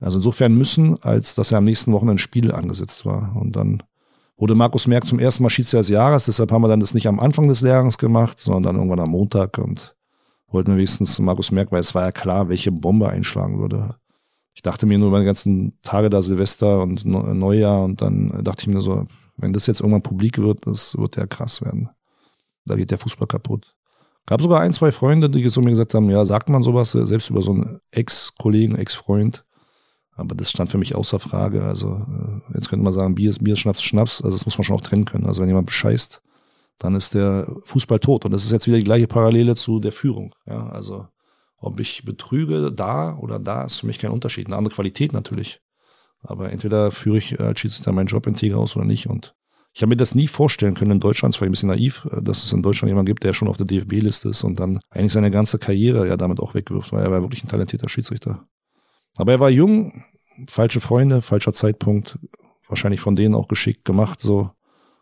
Also 0.00 0.18
insofern 0.18 0.54
müssen, 0.54 1.00
als 1.02 1.36
dass 1.36 1.52
er 1.52 1.58
am 1.58 1.64
nächsten 1.64 1.92
Wochenende 1.92 2.16
ein 2.16 2.18
Spiel 2.18 2.50
angesetzt 2.50 3.06
war. 3.06 3.36
Und 3.36 3.54
dann 3.54 3.80
wurde 4.36 4.54
Markus 4.54 4.86
Merck 4.86 5.06
zum 5.06 5.18
ersten 5.18 5.42
Mal 5.42 5.50
Schiedsrichter 5.50 5.78
des 5.78 5.88
Jahres. 5.88 6.24
Deshalb 6.26 6.50
haben 6.50 6.62
wir 6.62 6.68
dann 6.68 6.80
das 6.80 6.94
nicht 6.94 7.06
am 7.06 7.20
Anfang 7.20 7.48
des 7.48 7.60
Lehrgangs 7.60 7.98
gemacht, 7.98 8.40
sondern 8.40 8.62
dann 8.62 8.76
irgendwann 8.76 9.00
am 9.00 9.10
Montag 9.10 9.58
und 9.58 9.94
wollten 10.48 10.72
wir 10.72 10.76
wenigstens 10.76 11.18
Markus 11.18 11.50
Merck, 11.50 11.72
weil 11.72 11.80
es 11.80 11.94
war 11.94 12.04
ja 12.04 12.12
klar, 12.12 12.48
welche 12.48 12.72
Bombe 12.72 13.08
einschlagen 13.08 13.58
würde. 13.58 13.96
Ich 14.54 14.62
dachte 14.62 14.86
mir 14.86 14.98
nur 14.98 15.08
über 15.08 15.18
die 15.18 15.26
ganzen 15.26 15.78
Tage 15.82 16.10
da 16.10 16.22
Silvester 16.22 16.82
und 16.82 17.04
Neujahr 17.04 17.84
und 17.84 18.00
dann 18.00 18.44
dachte 18.44 18.62
ich 18.62 18.66
mir 18.68 18.80
so, 18.80 19.06
wenn 19.36 19.52
das 19.52 19.66
jetzt 19.66 19.80
irgendwann 19.80 20.02
publik 20.02 20.38
wird, 20.38 20.66
das 20.66 20.96
wird 20.96 21.16
ja 21.16 21.26
krass 21.26 21.60
werden. 21.60 21.90
Da 22.64 22.76
geht 22.76 22.92
der 22.92 22.98
Fußball 22.98 23.26
kaputt. 23.26 23.74
Gab 24.26 24.40
sogar 24.40 24.60
ein, 24.60 24.72
zwei 24.72 24.92
Freunde, 24.92 25.28
die 25.28 25.50
zu 25.50 25.60
mir 25.60 25.70
gesagt 25.70 25.92
haben, 25.92 26.08
ja, 26.08 26.24
sagt 26.24 26.48
man 26.48 26.62
sowas, 26.62 26.92
selbst 26.92 27.30
über 27.30 27.42
so 27.42 27.50
einen 27.50 27.80
Ex-Kollegen, 27.90 28.76
Ex-Freund. 28.76 29.44
Aber 30.16 30.34
das 30.34 30.50
stand 30.50 30.70
für 30.70 30.78
mich 30.78 30.94
außer 30.94 31.18
Frage. 31.18 31.64
Also 31.64 32.06
äh, 32.08 32.54
jetzt 32.54 32.68
könnte 32.68 32.84
man 32.84 32.92
sagen, 32.92 33.14
Bier 33.14 33.30
ist 33.30 33.42
Bier, 33.42 33.56
Schnaps 33.56 33.80
ist 33.80 33.84
Schnaps. 33.84 34.22
Also 34.22 34.36
das 34.36 34.46
muss 34.46 34.56
man 34.56 34.64
schon 34.64 34.76
auch 34.76 34.80
trennen 34.80 35.04
können. 35.04 35.26
Also 35.26 35.40
wenn 35.40 35.48
jemand 35.48 35.66
bescheißt, 35.66 36.22
dann 36.78 36.94
ist 36.94 37.14
der 37.14 37.48
Fußball 37.64 37.98
tot. 37.98 38.24
Und 38.24 38.32
das 38.32 38.44
ist 38.44 38.52
jetzt 38.52 38.66
wieder 38.66 38.78
die 38.78 38.84
gleiche 38.84 39.06
Parallele 39.06 39.56
zu 39.56 39.80
der 39.80 39.92
Führung. 39.92 40.34
Ja, 40.46 40.68
also 40.68 41.06
ob 41.56 41.80
ich 41.80 42.04
betrüge 42.04 42.70
da 42.72 43.16
oder 43.16 43.38
da, 43.38 43.64
ist 43.64 43.76
für 43.76 43.86
mich 43.86 43.98
kein 43.98 44.10
Unterschied. 44.10 44.46
Eine 44.46 44.56
andere 44.56 44.74
Qualität 44.74 45.12
natürlich. 45.12 45.60
Aber 46.20 46.50
entweder 46.50 46.90
führe 46.90 47.18
ich 47.18 47.40
als 47.40 47.60
Schiedsrichter 47.60 47.92
meinen 47.92 48.06
Job 48.06 48.26
integer 48.26 48.58
aus 48.58 48.76
oder 48.76 48.84
nicht. 48.84 49.08
Und 49.08 49.34
ich 49.72 49.82
habe 49.82 49.90
mir 49.90 49.96
das 49.96 50.14
nie 50.14 50.28
vorstellen 50.28 50.74
können 50.74 50.92
in 50.92 51.00
Deutschland, 51.00 51.34
es 51.34 51.40
war 51.40 51.48
ein 51.48 51.50
bisschen 51.50 51.68
naiv, 51.68 52.06
äh, 52.12 52.22
dass 52.22 52.44
es 52.44 52.52
in 52.52 52.62
Deutschland 52.62 52.90
jemanden 52.90 53.06
gibt, 53.06 53.24
der 53.24 53.34
schon 53.34 53.48
auf 53.48 53.56
der 53.56 53.66
DFB-Liste 53.66 54.28
ist 54.28 54.44
und 54.44 54.60
dann 54.60 54.78
eigentlich 54.90 55.12
seine 55.12 55.30
ganze 55.30 55.58
Karriere 55.58 56.06
ja 56.06 56.16
damit 56.16 56.40
auch 56.40 56.54
wegwirft, 56.54 56.92
weil 56.92 57.02
er 57.02 57.10
war 57.10 57.22
wirklich 57.22 57.44
ein 57.44 57.48
talentierter 57.48 57.88
Schiedsrichter. 57.88 58.46
Aber 59.16 59.32
er 59.32 59.40
war 59.40 59.50
jung, 59.50 60.04
falsche 60.48 60.80
Freunde, 60.80 61.22
falscher 61.22 61.52
Zeitpunkt, 61.52 62.18
wahrscheinlich 62.68 63.00
von 63.00 63.16
denen 63.16 63.34
auch 63.34 63.48
geschickt 63.48 63.84
gemacht, 63.84 64.20
so 64.20 64.50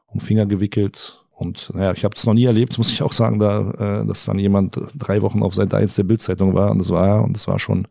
um 0.06 0.20
Finger 0.20 0.46
gewickelt. 0.46 1.24
Und 1.30 1.70
naja, 1.74 1.92
ich 1.92 2.04
habe 2.04 2.14
es 2.16 2.24
noch 2.24 2.34
nie 2.34 2.44
erlebt, 2.44 2.78
muss 2.78 2.90
ich 2.90 3.02
auch 3.02 3.12
sagen, 3.12 3.38
da, 3.38 4.02
äh, 4.02 4.06
dass 4.06 4.24
dann 4.24 4.38
jemand 4.38 4.78
drei 4.94 5.22
Wochen 5.22 5.42
auf 5.42 5.54
Seite 5.54 5.76
1 5.76 5.94
der 5.94 6.04
Bildzeitung 6.04 6.54
war 6.54 6.70
und 6.70 6.78
das 6.78 6.90
war 6.90 7.06
er 7.06 7.24
und 7.24 7.34
das 7.34 7.48
war 7.48 7.58
schon 7.58 7.86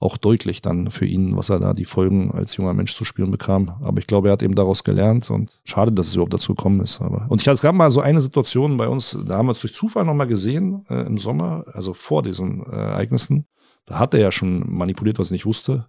auch 0.00 0.16
deutlich 0.16 0.62
dann 0.62 0.92
für 0.92 1.06
ihn, 1.06 1.36
was 1.36 1.48
er 1.48 1.58
da 1.58 1.74
die 1.74 1.84
Folgen 1.84 2.30
als 2.30 2.56
junger 2.56 2.72
Mensch 2.72 2.94
zu 2.94 3.04
spüren 3.04 3.32
bekam. 3.32 3.72
Aber 3.82 3.98
ich 3.98 4.06
glaube, 4.06 4.28
er 4.28 4.32
hat 4.32 4.44
eben 4.44 4.54
daraus 4.54 4.84
gelernt 4.84 5.28
und 5.28 5.58
schade, 5.64 5.90
dass 5.90 6.08
es 6.08 6.14
überhaupt 6.14 6.34
dazu 6.34 6.54
gekommen 6.54 6.80
ist. 6.80 7.00
Aber 7.00 7.26
und 7.28 7.40
ich 7.40 7.48
es 7.48 7.60
gab 7.60 7.74
mal 7.74 7.90
so 7.90 8.00
eine 8.00 8.22
Situation 8.22 8.76
bei 8.76 8.88
uns, 8.88 9.18
da 9.26 9.38
haben 9.38 9.46
wir 9.46 9.52
es 9.52 9.60
durch 9.60 9.74
Zufall 9.74 10.04
nochmal 10.04 10.28
gesehen 10.28 10.84
äh, 10.88 11.04
im 11.04 11.18
Sommer, 11.18 11.64
also 11.72 11.94
vor 11.94 12.22
diesen 12.22 12.64
äh, 12.66 12.76
Ereignissen. 12.76 13.46
Da 13.88 13.98
hat 13.98 14.12
er 14.12 14.20
ja 14.20 14.30
schon 14.30 14.70
manipuliert, 14.70 15.18
was 15.18 15.28
ich 15.28 15.32
nicht 15.32 15.46
wusste. 15.46 15.86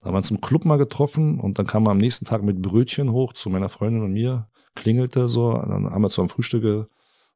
Da 0.00 0.08
haben 0.08 0.20
wir 0.20 0.30
im 0.30 0.40
Club 0.40 0.64
mal 0.64 0.78
getroffen 0.78 1.38
und 1.38 1.60
dann 1.60 1.66
kam 1.66 1.86
er 1.86 1.92
am 1.92 1.98
nächsten 1.98 2.24
Tag 2.24 2.42
mit 2.42 2.60
Brötchen 2.60 3.12
hoch 3.12 3.32
zu 3.34 3.50
meiner 3.50 3.68
Freundin 3.68 4.02
und 4.02 4.12
mir. 4.12 4.48
klingelte 4.74 5.28
so, 5.28 5.52
dann 5.52 5.88
haben 5.88 6.02
wir 6.02 6.10
zu 6.10 6.20
einem 6.20 6.28
Frühstück, 6.28 6.88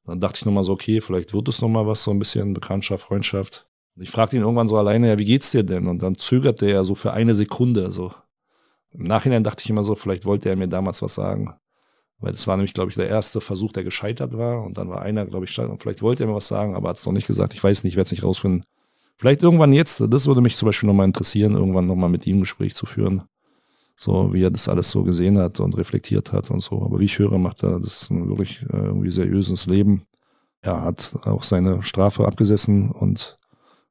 dann 0.04 0.18
dachte 0.20 0.38
ich 0.38 0.44
nochmal 0.44 0.64
so, 0.64 0.72
okay, 0.72 1.00
vielleicht 1.00 1.32
wird 1.32 1.48
es 1.48 1.62
nochmal 1.62 1.86
was, 1.86 2.02
so 2.02 2.10
ein 2.10 2.18
bisschen 2.18 2.54
Bekanntschaft, 2.54 3.04
Freundschaft. 3.04 3.68
Ich 3.96 4.10
fragte 4.10 4.34
ihn 4.34 4.42
irgendwann 4.42 4.66
so 4.66 4.76
alleine, 4.76 5.08
ja, 5.08 5.18
wie 5.18 5.24
geht's 5.24 5.52
dir 5.52 5.62
denn? 5.62 5.86
Und 5.86 6.02
dann 6.02 6.16
zögerte 6.16 6.68
er 6.68 6.82
so 6.82 6.96
für 6.96 7.12
eine 7.12 7.34
Sekunde 7.36 7.92
so. 7.92 8.12
Im 8.90 9.04
Nachhinein 9.04 9.44
dachte 9.44 9.62
ich 9.62 9.70
immer 9.70 9.84
so, 9.84 9.94
vielleicht 9.94 10.24
wollte 10.24 10.48
er 10.48 10.56
mir 10.56 10.66
damals 10.66 11.02
was 11.02 11.14
sagen. 11.14 11.54
Weil 12.18 12.32
das 12.32 12.48
war 12.48 12.56
nämlich, 12.56 12.74
glaube 12.74 12.90
ich, 12.90 12.96
der 12.96 13.08
erste 13.08 13.40
Versuch, 13.40 13.72
der 13.72 13.84
gescheitert 13.84 14.36
war. 14.36 14.64
Und 14.64 14.76
dann 14.76 14.88
war 14.88 15.02
einer, 15.02 15.24
glaube 15.24 15.44
ich, 15.44 15.56
und 15.58 15.80
vielleicht 15.80 16.02
wollte 16.02 16.24
er 16.24 16.26
mir 16.26 16.34
was 16.34 16.48
sagen, 16.48 16.74
aber 16.74 16.88
hat 16.88 16.96
es 16.96 17.06
noch 17.06 17.12
nicht 17.12 17.28
gesagt. 17.28 17.54
Ich 17.54 17.62
weiß 17.62 17.84
nicht, 17.84 17.92
ich 17.92 17.96
werde 17.96 18.06
es 18.06 18.12
nicht 18.12 18.24
rausfinden. 18.24 18.64
Vielleicht 19.20 19.42
irgendwann 19.42 19.74
jetzt, 19.74 20.00
das 20.08 20.26
würde 20.26 20.40
mich 20.40 20.56
zum 20.56 20.64
Beispiel 20.64 20.86
nochmal 20.86 21.04
interessieren, 21.04 21.52
irgendwann 21.52 21.86
nochmal 21.86 22.08
mit 22.08 22.26
ihm 22.26 22.38
ein 22.38 22.40
Gespräch 22.40 22.74
zu 22.74 22.86
führen. 22.86 23.24
So, 23.94 24.32
wie 24.32 24.42
er 24.42 24.50
das 24.50 24.66
alles 24.66 24.90
so 24.90 25.02
gesehen 25.02 25.36
hat 25.36 25.60
und 25.60 25.76
reflektiert 25.76 26.32
hat 26.32 26.50
und 26.50 26.62
so. 26.62 26.82
Aber 26.82 27.00
wie 27.00 27.04
ich 27.04 27.18
höre, 27.18 27.36
macht 27.36 27.62
er 27.62 27.78
das 27.78 28.08
ein 28.08 28.30
wirklich 28.30 28.62
äh, 28.72 28.76
irgendwie 28.78 29.10
seriöses 29.10 29.66
Leben. 29.66 30.04
Er 30.62 30.82
hat 30.82 31.18
auch 31.24 31.42
seine 31.42 31.82
Strafe 31.82 32.26
abgesessen 32.26 32.90
und 32.90 33.36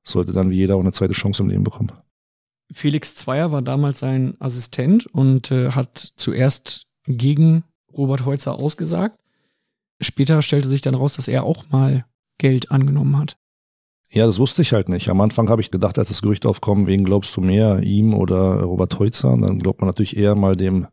sollte 0.02 0.34
dann 0.34 0.50
wie 0.50 0.56
jeder 0.56 0.78
auch 0.78 0.80
eine 0.80 0.94
zweite 0.94 1.14
Chance 1.14 1.44
im 1.44 1.50
Leben 1.50 1.64
bekommen. 1.64 1.92
Felix 2.72 3.14
Zweier 3.14 3.52
war 3.52 3.62
damals 3.62 4.00
sein 4.00 4.36
Assistent 4.40 5.06
und 5.06 5.52
äh, 5.52 5.74
hat 5.74 6.12
zuerst 6.16 6.88
gegen 7.06 7.66
Robert 7.96 8.26
Holzer 8.26 8.56
ausgesagt. 8.56 9.20
Später 10.02 10.42
stellte 10.42 10.70
sich 10.70 10.82
dann 10.82 10.96
raus, 10.96 11.14
dass 11.14 11.28
er 11.28 11.44
auch 11.44 11.70
mal 11.70 12.06
Geld 12.40 12.72
angenommen 12.72 13.16
hat. 13.20 13.38
Ja, 14.12 14.26
das 14.26 14.39
wusste 14.39 14.64
ich 14.64 14.74
halt 14.74 14.89
nicht. 14.89 15.10
Am 15.10 15.22
Anfang 15.22 15.49
habe 15.49 15.62
ich 15.62 15.70
gedacht, 15.70 15.99
als 15.99 16.10
das 16.10 16.24
Gerücht 16.24 16.47
aufkommt, 16.47 16.88
wen 16.88 17.03
glaubst 17.03 17.36
du 17.38 17.41
mehr, 17.41 17.84
ihm 17.84 18.16
oder 18.16 18.62
Robert 18.62 18.97
Heutzer? 18.97 19.38
Dann 19.38 19.60
glaubt 19.60 19.82
man 19.82 19.88
natürlich 19.88 20.18
eher 20.18 20.34
mal 20.36 20.55
dem 20.55 20.88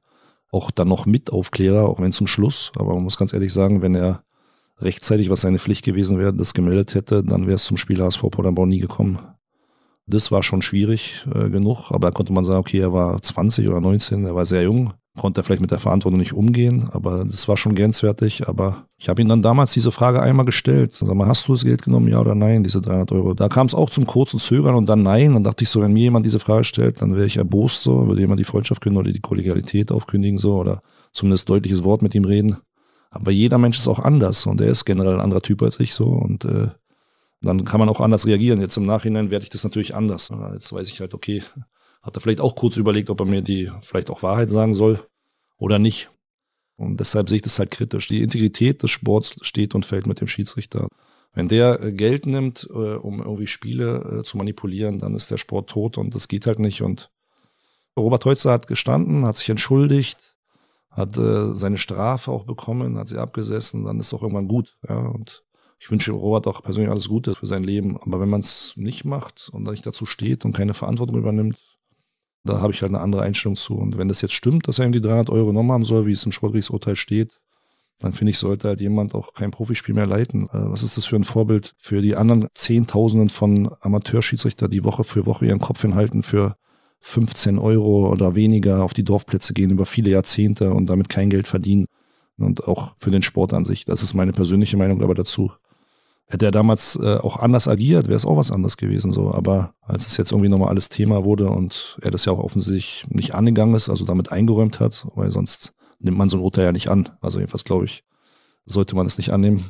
auch 0.52 0.70
dann 0.70 0.88
noch 0.88 1.06
Mitaufklärer, 1.06 1.88
auch 1.88 2.00
wenn 2.00 2.12
zum 2.12 2.26
Schluss. 2.26 2.72
Aber 2.76 2.94
man 2.94 3.02
muss 3.02 3.16
ganz 3.16 3.32
ehrlich 3.32 3.52
sagen, 3.52 3.80
wenn 3.80 3.94
er 3.94 4.22
rechtzeitig, 4.78 5.30
was 5.30 5.40
seine 5.40 5.58
Pflicht 5.58 5.84
gewesen 5.84 6.18
wäre, 6.18 6.34
das 6.34 6.52
gemeldet 6.52 6.94
hätte, 6.94 7.24
dann 7.24 7.46
wäre 7.46 7.56
es 7.56 7.64
zum 7.64 7.78
Spiel 7.78 8.02
HSV 8.02 8.22
Paderborn 8.30 8.68
nie 8.68 8.80
gekommen. 8.80 9.18
Das 10.06 10.30
war 10.30 10.42
schon 10.42 10.62
schwierig 10.62 11.26
äh, 11.34 11.48
genug, 11.48 11.90
aber 11.90 12.08
da 12.08 12.10
konnte 12.12 12.32
man 12.32 12.44
sagen, 12.44 12.60
okay, 12.60 12.78
er 12.78 12.92
war 12.92 13.20
20 13.20 13.66
oder 13.66 13.80
19, 13.80 14.24
er 14.24 14.34
war 14.34 14.46
sehr 14.46 14.62
jung, 14.62 14.92
konnte 15.16 15.40
er 15.40 15.44
vielleicht 15.44 15.62
mit 15.62 15.70
der 15.70 15.78
Verantwortung 15.78 16.18
nicht 16.18 16.32
umgehen, 16.32 16.88
aber 16.92 17.24
das 17.24 17.48
war 17.48 17.56
schon 17.56 17.74
grenzwertig. 17.74 18.48
Aber 18.48 18.84
ich 18.98 19.08
habe 19.08 19.22
ihm 19.22 19.28
dann 19.28 19.42
damals 19.42 19.72
diese 19.72 19.90
Frage 19.90 20.20
einmal 20.20 20.46
gestellt. 20.46 20.94
Sag 20.94 21.12
mal, 21.14 21.26
hast 21.26 21.48
du 21.48 21.52
das 21.52 21.64
Geld 21.64 21.82
genommen, 21.82 22.08
ja 22.08 22.20
oder 22.20 22.34
nein, 22.34 22.62
diese 22.62 22.80
300 22.80 23.12
Euro? 23.12 23.34
Da 23.34 23.48
kam 23.48 23.66
es 23.66 23.74
auch 23.74 23.90
zum 23.90 24.06
kurzen 24.06 24.38
Zögern 24.38 24.74
und 24.74 24.88
dann 24.88 25.02
nein. 25.02 25.34
Dann 25.34 25.44
dachte 25.44 25.64
ich 25.64 25.70
so, 25.70 25.80
wenn 25.80 25.92
mir 25.92 26.02
jemand 26.02 26.26
diese 26.26 26.38
Frage 26.38 26.64
stellt, 26.64 27.02
dann 27.02 27.14
wäre 27.14 27.26
ich 27.26 27.36
erbost 27.36 27.82
so, 27.82 28.06
würde 28.06 28.20
jemand 28.20 28.40
die 28.40 28.44
Freundschaft 28.44 28.80
kündigen 28.80 29.00
oder 29.00 29.12
die 29.12 29.20
Kollegialität 29.20 29.90
aufkündigen 29.90 30.38
so 30.38 30.56
oder 30.56 30.80
zumindest 31.12 31.48
deutliches 31.48 31.82
Wort 31.82 32.02
mit 32.02 32.14
ihm 32.14 32.24
reden. 32.24 32.56
Aber 33.10 33.30
jeder 33.30 33.58
Mensch 33.58 33.78
ist 33.78 33.88
auch 33.88 33.98
anders 33.98 34.46
und 34.46 34.60
er 34.60 34.68
ist 34.68 34.84
generell 34.84 35.14
ein 35.14 35.20
anderer 35.20 35.42
Typ 35.42 35.62
als 35.62 35.80
ich 35.80 35.94
so 35.94 36.06
und 36.06 36.44
äh, 36.44 36.68
dann 37.42 37.64
kann 37.64 37.80
man 37.80 37.88
auch 37.88 38.00
anders 38.00 38.26
reagieren. 38.26 38.60
Jetzt 38.60 38.76
im 38.76 38.86
Nachhinein 38.86 39.30
werde 39.30 39.44
ich 39.44 39.50
das 39.50 39.64
natürlich 39.64 39.94
anders. 39.94 40.30
Jetzt 40.52 40.72
weiß 40.72 40.88
ich 40.88 41.00
halt, 41.00 41.14
okay, 41.14 41.42
hat 42.06 42.16
er 42.16 42.20
vielleicht 42.20 42.40
auch 42.40 42.54
kurz 42.54 42.76
überlegt, 42.76 43.10
ob 43.10 43.20
er 43.20 43.26
mir 43.26 43.42
die 43.42 43.70
vielleicht 43.82 44.10
auch 44.10 44.22
Wahrheit 44.22 44.50
sagen 44.50 44.74
soll 44.74 45.00
oder 45.58 45.78
nicht. 45.78 46.08
Und 46.76 47.00
deshalb 47.00 47.28
sehe 47.28 47.36
ich 47.36 47.42
das 47.42 47.58
halt 47.58 47.70
kritisch. 47.70 48.06
Die 48.06 48.22
Integrität 48.22 48.82
des 48.82 48.90
Sports 48.90 49.34
steht 49.42 49.74
und 49.74 49.84
fällt 49.84 50.06
mit 50.06 50.20
dem 50.20 50.28
Schiedsrichter. 50.28 50.88
Wenn 51.32 51.48
der 51.48 51.82
äh, 51.82 51.92
Geld 51.92 52.26
nimmt, 52.26 52.68
äh, 52.70 52.94
um 52.94 53.20
irgendwie 53.20 53.46
Spiele 53.46 54.20
äh, 54.20 54.22
zu 54.22 54.36
manipulieren, 54.36 54.98
dann 54.98 55.14
ist 55.14 55.30
der 55.30 55.38
Sport 55.38 55.70
tot 55.70 55.98
und 55.98 56.14
das 56.14 56.28
geht 56.28 56.46
halt 56.46 56.60
nicht. 56.60 56.80
Und 56.82 57.10
Robert 57.98 58.24
Heutzer 58.24 58.52
hat 58.52 58.68
gestanden, 58.68 59.24
hat 59.24 59.38
sich 59.38 59.48
entschuldigt, 59.48 60.36
hat 60.90 61.14
seine 61.14 61.76
Strafe 61.76 62.30
auch 62.30 62.44
bekommen, 62.44 62.96
hat 62.96 63.08
sie 63.08 63.18
abgesessen, 63.18 63.84
dann 63.84 64.00
ist 64.00 64.14
auch 64.14 64.22
irgendwann 64.22 64.48
gut. 64.48 64.78
Ja, 64.88 64.96
und 64.96 65.44
ich 65.78 65.90
wünsche 65.90 66.12
Robert 66.12 66.46
auch 66.46 66.62
persönlich 66.62 66.90
alles 66.90 67.08
Gute 67.08 67.34
für 67.34 67.46
sein 67.46 67.64
Leben. 67.64 67.98
Aber 67.98 68.20
wenn 68.20 68.30
man 68.30 68.40
es 68.40 68.72
nicht 68.76 69.04
macht 69.04 69.50
und 69.52 69.64
nicht 69.64 69.86
dazu 69.86 70.06
steht 70.06 70.44
und 70.44 70.54
keine 70.54 70.74
Verantwortung 70.74 71.16
übernimmt, 71.16 71.58
da 72.46 72.60
habe 72.60 72.72
ich 72.72 72.82
halt 72.82 72.92
eine 72.92 73.00
andere 73.00 73.22
Einstellung 73.22 73.56
zu. 73.56 73.74
Und 73.74 73.98
wenn 73.98 74.08
das 74.08 74.20
jetzt 74.22 74.34
stimmt, 74.34 74.68
dass 74.68 74.78
er 74.78 74.86
ihm 74.86 74.92
die 74.92 75.00
300 75.00 75.30
Euro 75.30 75.48
genommen 75.48 75.72
haben 75.72 75.84
soll, 75.84 76.06
wie 76.06 76.12
es 76.12 76.24
im 76.24 76.32
Sportgerichtsurteil 76.32 76.96
steht, 76.96 77.38
dann 77.98 78.12
finde 78.12 78.30
ich, 78.30 78.38
sollte 78.38 78.68
halt 78.68 78.80
jemand 78.80 79.14
auch 79.14 79.32
kein 79.32 79.50
Profispiel 79.50 79.94
mehr 79.94 80.06
leiten. 80.06 80.44
Äh, 80.52 80.70
was 80.70 80.82
ist 80.82 80.96
das 80.96 81.06
für 81.06 81.16
ein 81.16 81.24
Vorbild 81.24 81.74
für 81.78 82.02
die 82.02 82.16
anderen 82.16 82.48
Zehntausenden 82.54 83.28
von 83.28 83.70
Amateurschiedsrichter, 83.80 84.68
die 84.68 84.84
Woche 84.84 85.04
für 85.04 85.26
Woche 85.26 85.46
ihren 85.46 85.60
Kopf 85.60 85.82
hinhalten 85.82 86.22
für 86.22 86.56
15 87.00 87.58
Euro 87.58 88.10
oder 88.10 88.34
weniger 88.34 88.82
auf 88.82 88.92
die 88.92 89.04
Dorfplätze 89.04 89.54
gehen 89.54 89.70
über 89.70 89.86
viele 89.86 90.10
Jahrzehnte 90.10 90.72
und 90.72 90.86
damit 90.86 91.08
kein 91.08 91.30
Geld 91.30 91.46
verdienen 91.46 91.86
und 92.36 92.66
auch 92.66 92.96
für 92.98 93.10
den 93.10 93.22
Sport 93.22 93.52
an 93.52 93.64
sich. 93.64 93.84
Das 93.84 94.02
ist 94.02 94.14
meine 94.14 94.32
persönliche 94.32 94.76
Meinung 94.76 95.02
aber 95.02 95.14
dazu. 95.14 95.52
Hätte 96.28 96.46
er 96.46 96.50
damals 96.50 96.96
äh, 96.96 97.18
auch 97.18 97.36
anders 97.36 97.68
agiert, 97.68 98.08
wäre 98.08 98.16
es 98.16 98.26
auch 98.26 98.36
was 98.36 98.50
anderes 98.50 98.76
gewesen. 98.76 99.12
So, 99.12 99.32
aber 99.32 99.74
als 99.80 100.06
es 100.06 100.16
jetzt 100.16 100.32
irgendwie 100.32 100.48
nochmal 100.48 100.70
alles 100.70 100.88
Thema 100.88 101.24
wurde 101.24 101.48
und 101.48 101.96
er 102.02 102.10
das 102.10 102.24
ja 102.24 102.32
auch 102.32 102.40
offensichtlich 102.40 103.06
nicht 103.08 103.34
angegangen 103.34 103.76
ist, 103.76 103.88
also 103.88 104.04
damit 104.04 104.32
eingeräumt 104.32 104.80
hat, 104.80 105.06
weil 105.14 105.30
sonst 105.30 105.72
nimmt 106.00 106.18
man 106.18 106.28
so 106.28 106.36
ein 106.36 106.42
Urteil 106.42 106.64
ja 106.64 106.72
nicht 106.72 106.88
an. 106.88 107.10
Also 107.20 107.38
jedenfalls 107.38 107.62
glaube 107.62 107.84
ich, 107.84 108.02
sollte 108.64 108.96
man 108.96 109.06
es 109.06 109.18
nicht 109.18 109.30
annehmen. 109.30 109.66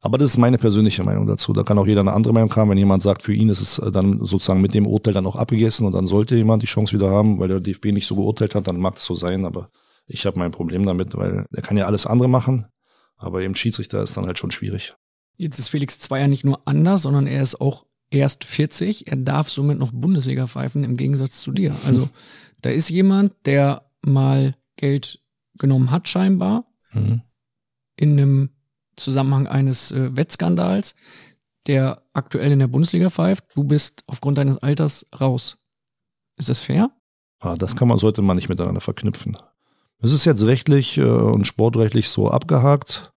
Aber 0.00 0.16
das 0.18 0.30
ist 0.30 0.38
meine 0.38 0.56
persönliche 0.56 1.02
Meinung 1.02 1.26
dazu. 1.26 1.52
Da 1.52 1.62
kann 1.62 1.78
auch 1.78 1.86
jeder 1.86 2.00
eine 2.00 2.12
andere 2.12 2.32
Meinung 2.32 2.54
haben. 2.54 2.70
Wenn 2.70 2.78
jemand 2.78 3.02
sagt, 3.02 3.22
für 3.22 3.34
ihn 3.34 3.48
ist 3.48 3.60
es 3.60 3.78
äh, 3.78 3.90
dann 3.90 4.20
sozusagen 4.20 4.60
mit 4.60 4.72
dem 4.72 4.86
Urteil 4.86 5.14
dann 5.14 5.26
auch 5.26 5.36
abgegessen 5.36 5.86
und 5.86 5.94
dann 5.94 6.06
sollte 6.06 6.36
jemand 6.36 6.62
die 6.62 6.68
Chance 6.68 6.94
wieder 6.94 7.10
haben, 7.10 7.38
weil 7.38 7.48
der 7.48 7.60
DFB 7.60 7.86
nicht 7.86 8.06
so 8.06 8.14
geurteilt 8.14 8.54
hat, 8.54 8.68
dann 8.68 8.78
mag 8.78 8.96
es 8.96 9.04
so 9.04 9.14
sein. 9.14 9.44
Aber 9.44 9.70
ich 10.06 10.26
habe 10.26 10.38
mein 10.38 10.52
Problem 10.52 10.86
damit, 10.86 11.16
weil 11.16 11.46
er 11.52 11.62
kann 11.62 11.76
ja 11.76 11.86
alles 11.86 12.06
andere 12.06 12.28
machen, 12.28 12.66
aber 13.16 13.42
eben 13.42 13.54
Schiedsrichter 13.54 14.02
ist 14.02 14.16
dann 14.16 14.26
halt 14.26 14.38
schon 14.38 14.50
schwierig. 14.50 14.94
Jetzt 15.40 15.58
ist 15.58 15.68
Felix 15.70 15.98
Zweier 15.98 16.28
nicht 16.28 16.44
nur 16.44 16.60
anders, 16.68 17.00
sondern 17.00 17.26
er 17.26 17.40
ist 17.40 17.62
auch 17.62 17.86
erst 18.10 18.44
40. 18.44 19.08
Er 19.08 19.16
darf 19.16 19.48
somit 19.48 19.78
noch 19.78 19.90
Bundesliga 19.90 20.46
pfeifen, 20.46 20.84
im 20.84 20.98
Gegensatz 20.98 21.40
zu 21.40 21.50
dir. 21.50 21.74
Also 21.86 22.10
da 22.60 22.68
ist 22.68 22.90
jemand, 22.90 23.32
der 23.46 23.90
mal 24.02 24.54
Geld 24.76 25.18
genommen 25.56 25.90
hat, 25.90 26.08
scheinbar, 26.08 26.66
mhm. 26.92 27.22
in 27.96 28.12
einem 28.12 28.50
Zusammenhang 28.96 29.46
eines 29.46 29.92
äh, 29.92 30.14
Wettskandals, 30.14 30.94
der 31.66 32.02
aktuell 32.12 32.52
in 32.52 32.58
der 32.58 32.68
Bundesliga 32.68 33.08
pfeift. 33.08 33.44
Du 33.54 33.64
bist 33.64 34.04
aufgrund 34.08 34.36
deines 34.36 34.58
Alters 34.58 35.06
raus. 35.18 35.56
Ist 36.36 36.50
das 36.50 36.60
fair? 36.60 36.90
Ah, 37.38 37.56
das 37.56 37.76
kann 37.76 37.88
man, 37.88 37.96
sollte 37.96 38.20
man 38.20 38.36
nicht 38.36 38.50
miteinander 38.50 38.82
verknüpfen. 38.82 39.38
Es 40.00 40.12
ist 40.12 40.26
jetzt 40.26 40.44
rechtlich 40.44 40.98
äh, 40.98 41.04
und 41.04 41.46
sportrechtlich 41.46 42.10
so 42.10 42.30
abgehakt 42.30 43.14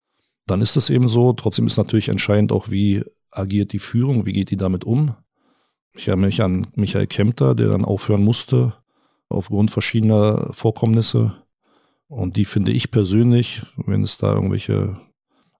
dann 0.47 0.61
ist 0.61 0.76
es 0.76 0.91
eben 0.91 1.09
so. 1.09 1.32
Trotzdem 1.32 1.66
ist 1.66 1.76
natürlich 1.76 2.09
entscheidend 2.09 2.53
auch, 2.53 2.70
wie 2.70 3.05
agiert 3.30 3.72
die 3.72 3.78
Führung, 3.78 4.26
wie 4.26 4.32
geht 4.32 4.51
die 4.51 4.57
damit 4.57 4.84
um. 4.84 5.14
Ich 5.95 6.09
erinnere 6.09 6.26
mich 6.26 6.43
an 6.43 6.68
Michael 6.74 7.07
Kempter, 7.07 7.55
der 7.55 7.68
dann 7.68 7.84
aufhören 7.84 8.22
musste 8.22 8.74
aufgrund 9.28 9.70
verschiedener 9.70 10.49
Vorkommnisse. 10.53 11.34
Und 12.09 12.36
die 12.36 12.45
finde 12.45 12.72
ich 12.72 12.91
persönlich, 12.91 13.62
wenn 13.76 14.03
es 14.03 14.18
da 14.18 14.34
irgendwelche 14.34 14.97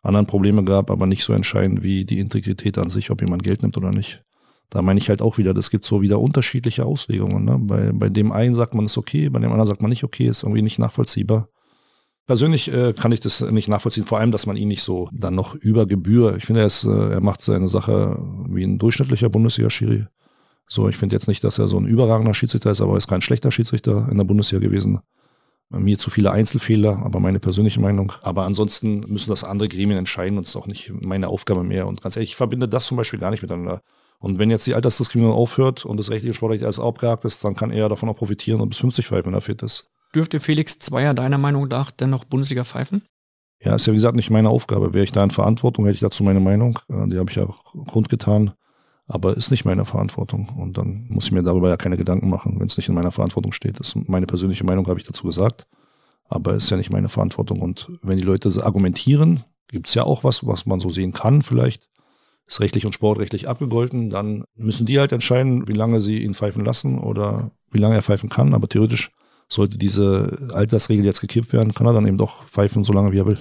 anderen 0.03 0.27
Probleme 0.27 0.65
gab, 0.65 0.91
aber 0.91 1.07
nicht 1.07 1.25
so 1.25 1.33
entscheidend 1.33 1.83
wie 1.83 2.05
die 2.05 2.19
Integrität 2.19 2.79
an 2.79 2.89
sich, 2.89 3.11
ob 3.11 3.21
jemand 3.21 3.43
Geld 3.43 3.63
nimmt 3.63 3.77
oder 3.77 3.93
nicht. 3.93 4.23
Da 4.71 4.83
meine 4.83 4.99
ich 4.99 5.09
halt 5.09 5.21
auch 5.21 5.39
wieder, 5.39 5.53
das 5.53 5.71
gibt 5.71 5.85
so 5.85 6.01
wieder 6.01 6.21
unterschiedliche 6.21 6.85
Auslegungen. 6.85 7.45
Ne? 7.45 7.59
Bei, 7.59 7.93
bei 7.93 8.09
dem 8.09 8.33
einen 8.33 8.55
sagt 8.55 8.75
man 8.75 8.85
es 8.85 8.97
okay, 8.97 9.29
bei 9.29 9.41
dem 9.41 9.51
anderen 9.51 9.67
sagt 9.67 9.83
man 9.83 9.91
nicht 9.91 10.05
okay, 10.05 10.27
ist 10.27 10.43
irgendwie 10.43 10.63
nicht 10.63 10.79
nachvollziehbar. 10.79 11.49
Persönlich 12.27 12.73
äh, 12.73 12.93
kann 12.93 13.13
ich 13.13 13.21
das 13.21 13.41
nicht 13.41 13.69
nachvollziehen, 13.69 14.05
vor 14.05 14.19
allem, 14.19 14.31
dass 14.31 14.47
man 14.47 14.57
ihn 14.57 14.69
nicht 14.69 14.83
so 14.83 15.09
dann 15.13 15.35
noch 15.35 15.55
über 15.55 15.87
Gebühr, 15.87 16.37
ich 16.37 16.45
finde, 16.45 16.61
er, 16.61 16.67
ist, 16.67 16.85
äh, 16.85 17.11
er 17.11 17.21
macht 17.21 17.43
seine 17.43 17.69
Sache 17.69 18.23
wie 18.49 18.63
ein 18.63 18.79
durchschnittlicher 18.79 19.29
Bundesliga-Schiri. 19.29 20.07
So, 20.69 20.89
ich 20.89 20.97
finde 20.97 21.17
jetzt 21.17 21.27
nicht, 21.27 21.43
dass 21.43 21.59
er 21.59 21.67
so 21.67 21.79
ein 21.79 21.87
überragender 21.87 22.33
Schiedsrichter 22.33 22.71
ist, 22.71 22.81
aber 22.81 22.93
er 22.93 22.99
ist 22.99 23.09
kein 23.09 23.23
schlechter 23.23 23.51
Schiedsrichter 23.51 24.07
in 24.09 24.19
der 24.19 24.25
Bundesliga 24.25 24.65
gewesen. 24.65 25.01
Mir 25.71 25.99
zu 25.99 26.11
viele 26.11 26.31
Einzelfehler, 26.31 27.01
aber 27.05 27.19
meine 27.19 27.41
persönliche 27.41 27.81
Meinung. 27.81 28.13
Aber 28.23 28.45
ansonsten 28.45 29.01
müssen 29.01 29.31
das 29.31 29.43
andere 29.43 29.69
Gremien 29.69 29.99
entscheiden 29.99 30.39
und 30.39 30.45
es 30.45 30.51
ist 30.51 30.57
auch 30.57 30.69
nicht 30.69 30.93
meine 31.01 31.29
Aufgabe 31.29 31.65
mehr. 31.65 31.89
Und 31.89 32.03
ganz 32.03 32.17
ehrlich, 32.17 32.31
ich 32.31 32.37
verbinde 32.37 32.69
das 32.69 32.87
zum 32.87 32.97
Beispiel 32.97 33.19
gar 33.19 33.31
nicht 33.31 33.43
miteinander. 33.43 33.81
Und 34.21 34.39
wenn 34.39 34.51
jetzt 34.51 34.67
die 34.67 34.75
Altersdiskriminierung 34.75 35.37
aufhört 35.37 35.85
und 35.85 35.97
das 35.97 36.11
rechtliche 36.11 36.35
Sportrecht 36.35 36.63
alles 36.63 36.79
abgehakt 36.79 37.25
ist, 37.25 37.43
dann 37.43 37.57
kann 37.57 37.71
er 37.71 37.89
davon 37.89 38.09
auch 38.09 38.17
profitieren 38.17 38.61
und 38.61 38.69
bis 38.69 38.79
50 38.79 39.07
pfeifen, 39.07 39.27
wenn 39.27 39.35
er 39.35 39.41
fit 39.41 39.63
ist. 39.63 39.91
Dürfte 40.15 40.41
Felix 40.41 40.79
Zweier 40.79 41.15
deiner 41.15 41.39
Meinung 41.39 41.69
nach 41.69 41.91
denn 41.91 42.11
noch 42.11 42.25
Bundesliga 42.25 42.65
pfeifen? 42.65 43.03
Ja, 43.63 43.77
ist 43.77 43.87
ja 43.87 43.93
wie 43.93 43.97
gesagt 43.97 44.17
nicht 44.17 44.31
meine 44.31 44.49
Aufgabe. 44.49 44.95
Wäre 44.95 45.05
ich 45.05 45.13
da 45.13 45.23
in 45.23 45.31
Verantwortung, 45.31 45.85
hätte 45.85 45.95
ich 45.95 46.01
dazu 46.01 46.25
meine 46.25 46.41
Meinung. 46.41 46.79
Äh, 46.89 47.09
die 47.09 47.19
habe 47.19 47.31
ich 47.31 47.37
ja 47.37 47.45
auch 47.45 47.75
kundgetan. 47.87 48.53
Aber 49.07 49.37
ist 49.37 49.51
nicht 49.51 49.65
meine 49.65 49.85
Verantwortung. 49.85 50.51
Und 50.57 50.79
dann 50.79 51.07
muss 51.09 51.27
ich 51.27 51.33
mir 51.33 51.43
darüber 51.43 51.69
ja 51.69 51.77
keine 51.77 51.97
Gedanken 51.97 52.31
machen, 52.31 52.61
wenn 52.61 52.69
es 52.69 52.77
nicht 52.77 52.89
in 52.89 52.95
meiner 52.95 53.11
Verantwortung 53.11 53.53
steht. 53.53 53.81
Das 53.81 53.89
ist 53.89 54.09
meine 54.09 54.27
persönliche 54.27 54.65
Meinung, 54.65 54.87
habe 54.87 55.01
ich 55.01 55.07
dazu 55.07 55.25
gesagt. 55.27 55.67
Aber 56.29 56.55
ist 56.55 56.71
ja 56.71 56.77
nicht 56.77 56.91
meine 56.91 57.09
Verantwortung. 57.09 57.61
Und 57.61 57.91
wenn 58.03 58.19
die 58.19 58.25
Leute 58.25 58.49
argumentieren, 58.65 59.45
gibt 59.67 59.89
es 59.89 59.95
ja 59.95 60.05
auch 60.05 60.23
was, 60.23 60.47
was 60.47 60.65
man 60.65 60.79
so 60.79 60.91
sehen 60.91 61.13
kann 61.13 61.43
vielleicht. 61.43 61.89
Ist 62.47 62.61
rechtlich 62.61 62.87
und 62.87 62.95
sportrechtlich 62.95 63.49
abgegolten. 63.49 64.11
Dann 64.11 64.45
müssen 64.55 64.87
die 64.87 65.01
halt 65.01 65.11
entscheiden, 65.11 65.67
wie 65.67 65.73
lange 65.73 66.01
sie 66.01 66.23
ihn 66.23 66.35
pfeifen 66.35 66.65
lassen 66.65 66.99
oder 66.99 67.51
wie 67.71 67.79
lange 67.79 67.97
er 67.97 68.03
pfeifen 68.03 68.29
kann. 68.29 68.55
Aber 68.55 68.69
theoretisch 68.69 69.11
sollte 69.53 69.79
diese 69.79 70.51
Altersregel 70.53 71.05
jetzt 71.05 71.21
gekippt 71.21 71.53
werden, 71.53 71.75
kann 71.75 71.87
er 71.87 71.93
dann 71.93 72.07
eben 72.07 72.19
doch 72.19 72.45
pfeifen, 72.47 72.85
solange 72.85 73.13
wie 73.13 73.19
er 73.19 73.27
will. 73.27 73.39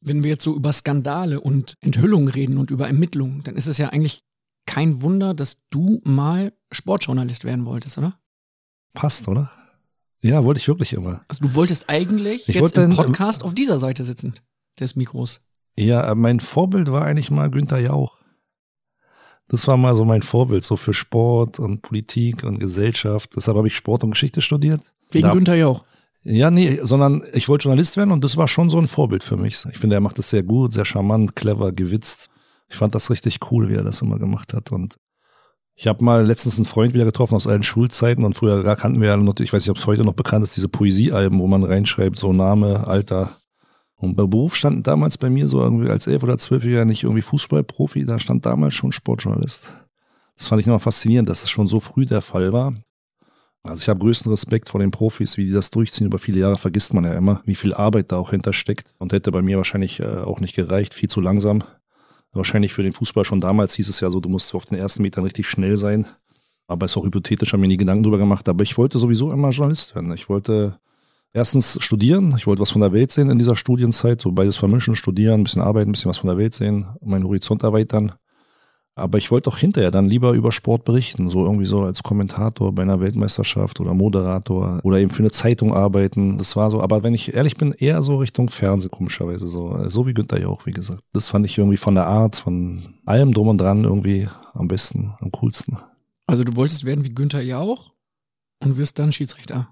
Wenn 0.00 0.22
wir 0.24 0.30
jetzt 0.30 0.44
so 0.44 0.54
über 0.56 0.72
Skandale 0.72 1.40
und 1.40 1.74
Enthüllungen 1.80 2.28
reden 2.28 2.58
und 2.58 2.70
über 2.70 2.86
Ermittlungen, 2.88 3.42
dann 3.44 3.54
ist 3.56 3.68
es 3.68 3.78
ja 3.78 3.90
eigentlich 3.90 4.20
kein 4.66 5.02
Wunder, 5.02 5.34
dass 5.34 5.58
du 5.70 6.00
mal 6.04 6.52
Sportjournalist 6.72 7.44
werden 7.44 7.64
wolltest, 7.66 7.98
oder? 7.98 8.18
Passt, 8.94 9.28
oder? 9.28 9.50
Ja, 10.20 10.44
wollte 10.44 10.58
ich 10.60 10.68
wirklich 10.68 10.92
immer. 10.92 11.24
Also 11.28 11.44
du 11.44 11.54
wolltest 11.54 11.88
eigentlich 11.88 12.48
Ich 12.48 12.54
jetzt 12.56 12.62
wollte 12.62 12.82
im 12.82 12.90
ein- 12.90 12.96
Podcast 12.96 13.42
auf 13.44 13.54
dieser 13.54 13.78
Seite 13.78 14.04
sitzen, 14.04 14.34
des 14.78 14.96
Mikros. 14.96 15.40
Ja, 15.76 16.14
mein 16.14 16.40
Vorbild 16.40 16.90
war 16.92 17.04
eigentlich 17.04 17.30
mal 17.30 17.50
Günther 17.50 17.78
Jauch. 17.80 18.18
Das 19.48 19.66
war 19.66 19.76
mal 19.76 19.94
so 19.96 20.04
mein 20.04 20.22
Vorbild, 20.22 20.64
so 20.64 20.76
für 20.76 20.94
Sport 20.94 21.58
und 21.58 21.82
Politik 21.82 22.44
und 22.44 22.58
Gesellschaft. 22.58 23.30
Deshalb 23.36 23.56
habe 23.56 23.66
ich 23.68 23.76
Sport 23.76 24.04
und 24.04 24.10
Geschichte 24.12 24.40
studiert. 24.42 24.92
Wegen 25.14 25.26
Da- 25.26 25.32
Günther 25.32 25.56
Jauch. 25.56 25.84
Ja, 26.24 26.50
nee, 26.52 26.78
sondern 26.82 27.22
ich 27.32 27.48
wollte 27.48 27.64
Journalist 27.64 27.96
werden 27.96 28.12
und 28.12 28.22
das 28.22 28.36
war 28.36 28.46
schon 28.46 28.70
so 28.70 28.78
ein 28.78 28.86
Vorbild 28.86 29.24
für 29.24 29.36
mich. 29.36 29.64
Ich 29.72 29.78
finde, 29.78 29.96
er 29.96 30.00
macht 30.00 30.18
das 30.18 30.30
sehr 30.30 30.44
gut, 30.44 30.72
sehr 30.72 30.84
charmant, 30.84 31.34
clever, 31.34 31.72
gewitzt. 31.72 32.30
Ich 32.68 32.76
fand 32.76 32.94
das 32.94 33.10
richtig 33.10 33.40
cool, 33.50 33.68
wie 33.68 33.74
er 33.74 33.82
das 33.82 34.02
immer 34.02 34.20
gemacht 34.20 34.54
hat. 34.54 34.70
Und 34.70 34.98
ich 35.74 35.88
habe 35.88 36.04
mal 36.04 36.24
letztens 36.24 36.56
einen 36.58 36.64
Freund 36.64 36.94
wieder 36.94 37.04
getroffen 37.04 37.34
aus 37.34 37.48
allen 37.48 37.64
Schulzeiten 37.64 38.22
und 38.24 38.34
früher 38.34 38.62
gar 38.62 38.76
kannten 38.76 39.00
wir 39.00 39.08
ja 39.08 39.16
noch, 39.16 39.34
ich 39.40 39.52
weiß 39.52 39.64
nicht, 39.64 39.70
ob 39.70 39.78
es 39.78 39.86
heute 39.86 40.04
noch 40.04 40.12
bekannt 40.12 40.44
ist, 40.44 40.54
diese 40.56 40.68
Poesiealben, 40.68 41.40
wo 41.40 41.48
man 41.48 41.64
reinschreibt, 41.64 42.18
so 42.18 42.32
Name, 42.32 42.86
Alter. 42.86 43.38
Und 43.96 44.14
bei 44.16 44.24
Beruf 44.26 44.54
stand 44.54 44.86
damals 44.86 45.18
bei 45.18 45.28
mir 45.28 45.48
so 45.48 45.60
irgendwie 45.60 45.88
als 45.90 46.06
elf 46.06 46.22
oder 46.22 46.38
zwölfjähriger 46.38 46.84
nicht 46.84 47.02
irgendwie 47.02 47.22
Fußballprofi, 47.22 48.04
da 48.04 48.18
stand 48.20 48.46
damals 48.46 48.74
schon 48.74 48.92
Sportjournalist. 48.92 49.74
Das 50.36 50.46
fand 50.46 50.60
ich 50.60 50.66
nochmal 50.66 50.80
faszinierend, 50.80 51.28
dass 51.28 51.42
es 51.42 51.50
schon 51.50 51.66
so 51.66 51.80
früh 51.80 52.04
der 52.04 52.20
Fall 52.20 52.52
war. 52.52 52.74
Also 53.64 53.82
ich 53.82 53.88
habe 53.88 54.00
größten 54.00 54.30
Respekt 54.30 54.68
vor 54.68 54.80
den 54.80 54.90
Profis, 54.90 55.36
wie 55.36 55.46
die 55.46 55.52
das 55.52 55.70
durchziehen. 55.70 56.06
Über 56.06 56.18
viele 56.18 56.40
Jahre 56.40 56.58
vergisst 56.58 56.94
man 56.94 57.04
ja 57.04 57.12
immer, 57.14 57.42
wie 57.44 57.54
viel 57.54 57.72
Arbeit 57.72 58.10
da 58.10 58.16
auch 58.16 58.30
hintersteckt. 58.30 58.92
Und 58.98 59.12
hätte 59.12 59.30
bei 59.30 59.42
mir 59.42 59.56
wahrscheinlich 59.56 60.00
äh, 60.00 60.18
auch 60.18 60.40
nicht 60.40 60.56
gereicht, 60.56 60.94
viel 60.94 61.08
zu 61.08 61.20
langsam. 61.20 61.62
Wahrscheinlich 62.32 62.72
für 62.72 62.82
den 62.82 62.92
Fußball 62.92 63.24
schon 63.24 63.40
damals 63.40 63.74
hieß 63.74 63.88
es 63.88 64.00
ja 64.00 64.10
so, 64.10 64.18
du 64.18 64.28
musst 64.28 64.54
auf 64.54 64.66
den 64.66 64.78
ersten 64.78 65.02
Metern 65.02 65.24
richtig 65.24 65.46
schnell 65.46 65.76
sein. 65.76 66.06
Aber 66.66 66.86
ist 66.86 66.96
auch 66.96 67.04
hypothetisch, 67.04 67.52
habe 67.52 67.60
mir 67.60 67.68
nie 67.68 67.76
Gedanken 67.76 68.02
drüber 68.02 68.18
gemacht. 68.18 68.48
Aber 68.48 68.62
ich 68.64 68.76
wollte 68.78 68.98
sowieso 68.98 69.30
immer 69.30 69.50
Journalist 69.50 69.94
werden. 69.94 70.12
Ich 70.12 70.28
wollte 70.28 70.78
erstens 71.32 71.78
studieren. 71.80 72.34
Ich 72.36 72.46
wollte 72.46 72.62
was 72.62 72.70
von 72.70 72.80
der 72.80 72.92
Welt 72.92 73.12
sehen 73.12 73.30
in 73.30 73.38
dieser 73.38 73.54
Studienzeit. 73.54 74.20
So 74.20 74.32
beides 74.32 74.56
vermischen, 74.56 74.96
studieren, 74.96 75.40
ein 75.40 75.44
bisschen 75.44 75.62
arbeiten, 75.62 75.90
ein 75.90 75.92
bisschen 75.92 76.08
was 76.08 76.18
von 76.18 76.28
der 76.28 76.38
Welt 76.38 76.54
sehen, 76.54 76.86
meinen 77.00 77.24
Horizont 77.24 77.62
erweitern. 77.62 78.12
Aber 78.94 79.16
ich 79.16 79.30
wollte 79.30 79.48
auch 79.48 79.56
hinterher 79.56 79.90
dann 79.90 80.06
lieber 80.06 80.32
über 80.32 80.52
Sport 80.52 80.84
berichten, 80.84 81.30
so 81.30 81.44
irgendwie 81.44 81.64
so 81.64 81.80
als 81.80 82.02
Kommentator 82.02 82.74
bei 82.74 82.82
einer 82.82 83.00
Weltmeisterschaft 83.00 83.80
oder 83.80 83.94
Moderator 83.94 84.80
oder 84.82 84.98
eben 84.98 85.10
für 85.10 85.22
eine 85.22 85.30
Zeitung 85.30 85.74
arbeiten. 85.74 86.36
Das 86.36 86.56
war 86.56 86.70
so, 86.70 86.82
aber 86.82 87.02
wenn 87.02 87.14
ich 87.14 87.34
ehrlich 87.34 87.56
bin, 87.56 87.72
eher 87.72 88.02
so 88.02 88.18
Richtung 88.18 88.50
Fernsehen, 88.50 88.90
komischerweise 88.90 89.48
so. 89.48 89.78
So 89.88 90.06
wie 90.06 90.12
Günther 90.12 90.40
Jauch, 90.40 90.66
wie 90.66 90.72
gesagt. 90.72 91.02
Das 91.14 91.28
fand 91.28 91.46
ich 91.46 91.56
irgendwie 91.56 91.78
von 91.78 91.94
der 91.94 92.06
Art, 92.06 92.36
von 92.36 92.94
allem 93.06 93.32
drum 93.32 93.48
und 93.48 93.58
dran 93.58 93.84
irgendwie 93.84 94.28
am 94.52 94.68
besten, 94.68 95.14
am 95.20 95.32
coolsten. 95.32 95.78
Also 96.26 96.44
du 96.44 96.54
wolltest 96.54 96.84
werden 96.84 97.04
wie 97.04 97.14
Günther 97.14 97.42
Jauch 97.42 97.92
und 98.60 98.76
wirst 98.76 98.98
dann 98.98 99.12
Schiedsrichter. 99.12 99.68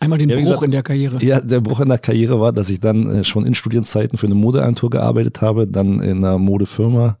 Einmal 0.00 0.18
den 0.18 0.30
Ja, 0.30 0.36
Bruch 0.36 0.46
gesagt, 0.46 0.62
in 0.64 0.70
der 0.72 0.82
Karriere. 0.82 1.22
Ja, 1.22 1.40
der 1.40 1.60
Bruch 1.60 1.78
in 1.80 1.88
der 1.88 1.98
Karriere 1.98 2.40
war, 2.40 2.52
dass 2.52 2.68
ich 2.70 2.80
dann 2.80 3.06
äh, 3.08 3.24
schon 3.24 3.46
in 3.46 3.54
Studienzeiten 3.54 4.18
für 4.18 4.26
eine 4.26 4.34
Modeagentur 4.34 4.90
gearbeitet 4.90 5.40
habe, 5.42 5.68
dann 5.68 6.00
in 6.00 6.24
einer 6.24 6.38
Modefirma 6.38 7.18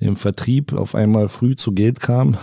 im 0.00 0.16
Vertrieb 0.16 0.72
auf 0.72 0.94
einmal 0.94 1.28
früh 1.28 1.54
zu 1.54 1.72
Geld 1.72 2.00
kam. 2.00 2.36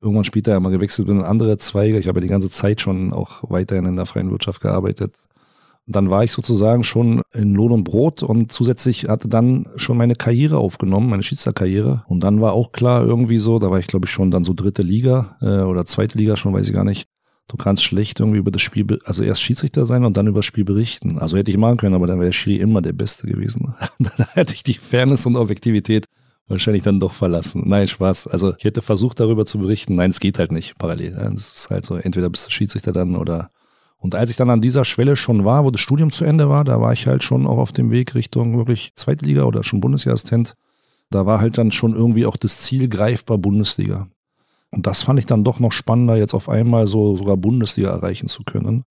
Irgendwann 0.00 0.24
später 0.24 0.52
ja 0.52 0.60
mal 0.60 0.70
gewechselt 0.70 1.08
bin 1.08 1.18
in 1.18 1.24
andere 1.24 1.58
Zweige. 1.58 1.98
Ich 1.98 2.08
habe 2.08 2.20
die 2.20 2.28
ganze 2.28 2.50
Zeit 2.50 2.80
schon 2.80 3.12
auch 3.12 3.44
weiterhin 3.48 3.86
in 3.86 3.96
der 3.96 4.06
freien 4.06 4.30
Wirtschaft 4.30 4.60
gearbeitet. 4.60 5.14
Und 5.86 5.94
dann 5.94 6.10
war 6.10 6.24
ich 6.24 6.32
sozusagen 6.32 6.82
schon 6.82 7.22
in 7.32 7.54
Lohn 7.54 7.70
und 7.70 7.84
Brot 7.84 8.22
und 8.22 8.50
zusätzlich 8.50 9.08
hatte 9.08 9.28
dann 9.28 9.68
schon 9.76 9.96
meine 9.96 10.16
Karriere 10.16 10.58
aufgenommen, 10.58 11.08
meine 11.08 11.22
Schiedsrichterkarriere. 11.22 12.04
Und 12.08 12.24
dann 12.24 12.40
war 12.40 12.54
auch 12.54 12.72
klar 12.72 13.04
irgendwie 13.04 13.38
so, 13.38 13.60
da 13.60 13.70
war 13.70 13.78
ich 13.78 13.86
glaube 13.86 14.06
ich 14.06 14.10
schon 14.10 14.32
dann 14.32 14.42
so 14.42 14.52
dritte 14.52 14.82
Liga 14.82 15.36
äh, 15.40 15.60
oder 15.60 15.84
zweite 15.84 16.18
Liga 16.18 16.36
schon, 16.36 16.52
weiß 16.52 16.66
ich 16.66 16.74
gar 16.74 16.84
nicht. 16.84 17.08
Du 17.48 17.56
kannst 17.56 17.84
schlecht 17.84 18.18
irgendwie 18.18 18.38
über 18.38 18.50
das 18.50 18.62
Spiel, 18.62 18.98
also 19.04 19.22
erst 19.22 19.40
Schiedsrichter 19.40 19.86
sein 19.86 20.04
und 20.04 20.16
dann 20.16 20.26
über 20.26 20.40
das 20.40 20.46
Spiel 20.46 20.64
berichten. 20.64 21.18
Also 21.18 21.36
hätte 21.36 21.52
ich 21.52 21.56
machen 21.56 21.76
können, 21.76 21.94
aber 21.94 22.08
dann 22.08 22.18
wäre 22.18 22.32
Schiri 22.32 22.56
immer 22.56 22.82
der 22.82 22.92
Beste 22.92 23.28
gewesen. 23.28 23.74
dann 24.00 24.26
hätte 24.32 24.54
ich 24.54 24.64
die 24.64 24.74
Fairness 24.74 25.24
und 25.26 25.36
Objektivität 25.36 26.06
wahrscheinlich 26.48 26.84
dann 26.84 27.00
doch 27.00 27.12
verlassen. 27.12 27.62
Nein, 27.66 27.88
Spaß. 27.88 28.28
Also 28.28 28.54
ich 28.56 28.64
hätte 28.64 28.82
versucht, 28.82 29.20
darüber 29.20 29.46
zu 29.46 29.58
berichten. 29.58 29.94
Nein, 29.94 30.10
es 30.10 30.20
geht 30.20 30.38
halt 30.38 30.52
nicht 30.52 30.78
parallel. 30.78 31.14
Es 31.34 31.52
ist 31.52 31.70
halt 31.70 31.84
so, 31.84 31.96
entweder 31.96 32.30
bist 32.30 32.46
du 32.46 32.50
Schiedsrichter 32.50 32.92
dann 32.92 33.16
oder. 33.16 33.50
Und 33.98 34.14
als 34.14 34.30
ich 34.30 34.36
dann 34.36 34.50
an 34.50 34.60
dieser 34.60 34.84
Schwelle 34.84 35.16
schon 35.16 35.44
war, 35.44 35.64
wo 35.64 35.70
das 35.70 35.80
Studium 35.80 36.10
zu 36.10 36.24
Ende 36.24 36.48
war, 36.48 36.64
da 36.64 36.80
war 36.80 36.92
ich 36.92 37.06
halt 37.06 37.24
schon 37.24 37.46
auch 37.46 37.58
auf 37.58 37.72
dem 37.72 37.90
Weg 37.90 38.14
Richtung 38.14 38.56
wirklich 38.56 38.92
Zweite 38.94 39.24
Liga 39.24 39.44
oder 39.44 39.64
schon 39.64 39.80
Bundesjahrassistent. 39.80 40.54
Da 41.10 41.26
war 41.26 41.40
halt 41.40 41.58
dann 41.58 41.72
schon 41.72 41.94
irgendwie 41.94 42.26
auch 42.26 42.36
das 42.36 42.58
Ziel 42.58 42.88
greifbar 42.88 43.38
Bundesliga. 43.38 44.08
Und 44.70 44.86
das 44.86 45.02
fand 45.02 45.18
ich 45.18 45.26
dann 45.26 45.44
doch 45.44 45.60
noch 45.60 45.72
spannender, 45.72 46.16
jetzt 46.16 46.34
auf 46.34 46.48
einmal 46.48 46.86
so 46.86 47.16
sogar 47.16 47.36
Bundesliga 47.36 47.90
erreichen 47.90 48.28
zu 48.28 48.42
können, 48.44 48.82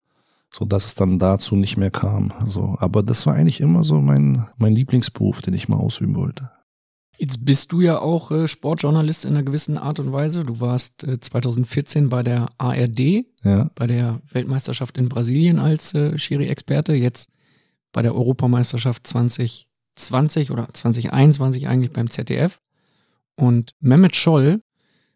so 0.49 0.65
dass 0.65 0.85
es 0.85 0.95
dann 0.95 1.19
dazu 1.19 1.55
nicht 1.55 1.77
mehr 1.77 1.91
kam. 1.91 2.33
So, 2.45 2.75
aber 2.79 3.03
das 3.03 3.25
war 3.25 3.35
eigentlich 3.35 3.61
immer 3.61 3.83
so 3.83 4.01
mein 4.01 4.47
mein 4.57 4.73
Lieblingsberuf, 4.73 5.41
den 5.41 5.53
ich 5.53 5.69
mal 5.69 5.77
ausüben 5.77 6.15
wollte. 6.15 6.49
Jetzt 7.17 7.45
bist 7.45 7.71
du 7.71 7.81
ja 7.81 7.99
auch 7.99 8.31
äh, 8.31 8.47
Sportjournalist 8.47 9.25
in 9.25 9.31
einer 9.31 9.43
gewissen 9.43 9.77
Art 9.77 9.99
und 9.99 10.11
Weise. 10.11 10.43
Du 10.43 10.59
warst 10.59 11.03
äh, 11.03 11.19
2014 11.19 12.09
bei 12.09 12.23
der 12.23 12.49
ARD, 12.57 13.25
Ja, 13.43 13.69
bei 13.75 13.87
der 13.87 14.21
Weltmeisterschaft 14.31 14.97
in 14.97 15.09
Brasilien 15.09 15.59
als 15.59 15.93
äh, 15.93 16.17
Schiri-Experte, 16.17 16.93
jetzt 16.93 17.29
bei 17.91 18.01
der 18.01 18.15
Europameisterschaft 18.15 19.07
2020 19.07 20.51
oder 20.51 20.67
2021 20.73 21.67
eigentlich 21.67 21.93
beim 21.93 22.09
ZDF. 22.09 22.59
Und 23.35 23.71
Mehmet 23.79 24.15
Scholl 24.15 24.61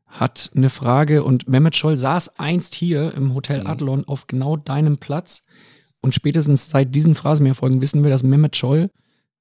hat 0.06 0.52
eine 0.56 0.70
Frage 0.70 1.24
und 1.24 1.48
Mehmet 1.48 1.76
Scholl 1.76 1.98
saß 1.98 2.40
einst 2.40 2.74
hier 2.76 3.14
im 3.14 3.34
Hotel 3.34 3.62
Mhm. 3.62 3.68
Adlon 3.68 4.06
auf 4.06 4.28
genau 4.28 4.58
deinem 4.58 4.98
Platz. 4.98 5.44
Und 6.02 6.16
spätestens 6.16 6.70
seit 6.70 6.96
diesen 6.96 7.16
Phrasenmeerfolgen 7.16 7.82
wissen 7.82 8.04
wir, 8.04 8.10
dass 8.10 8.24
Mehmet 8.24 8.56
Scholl, 8.56 8.90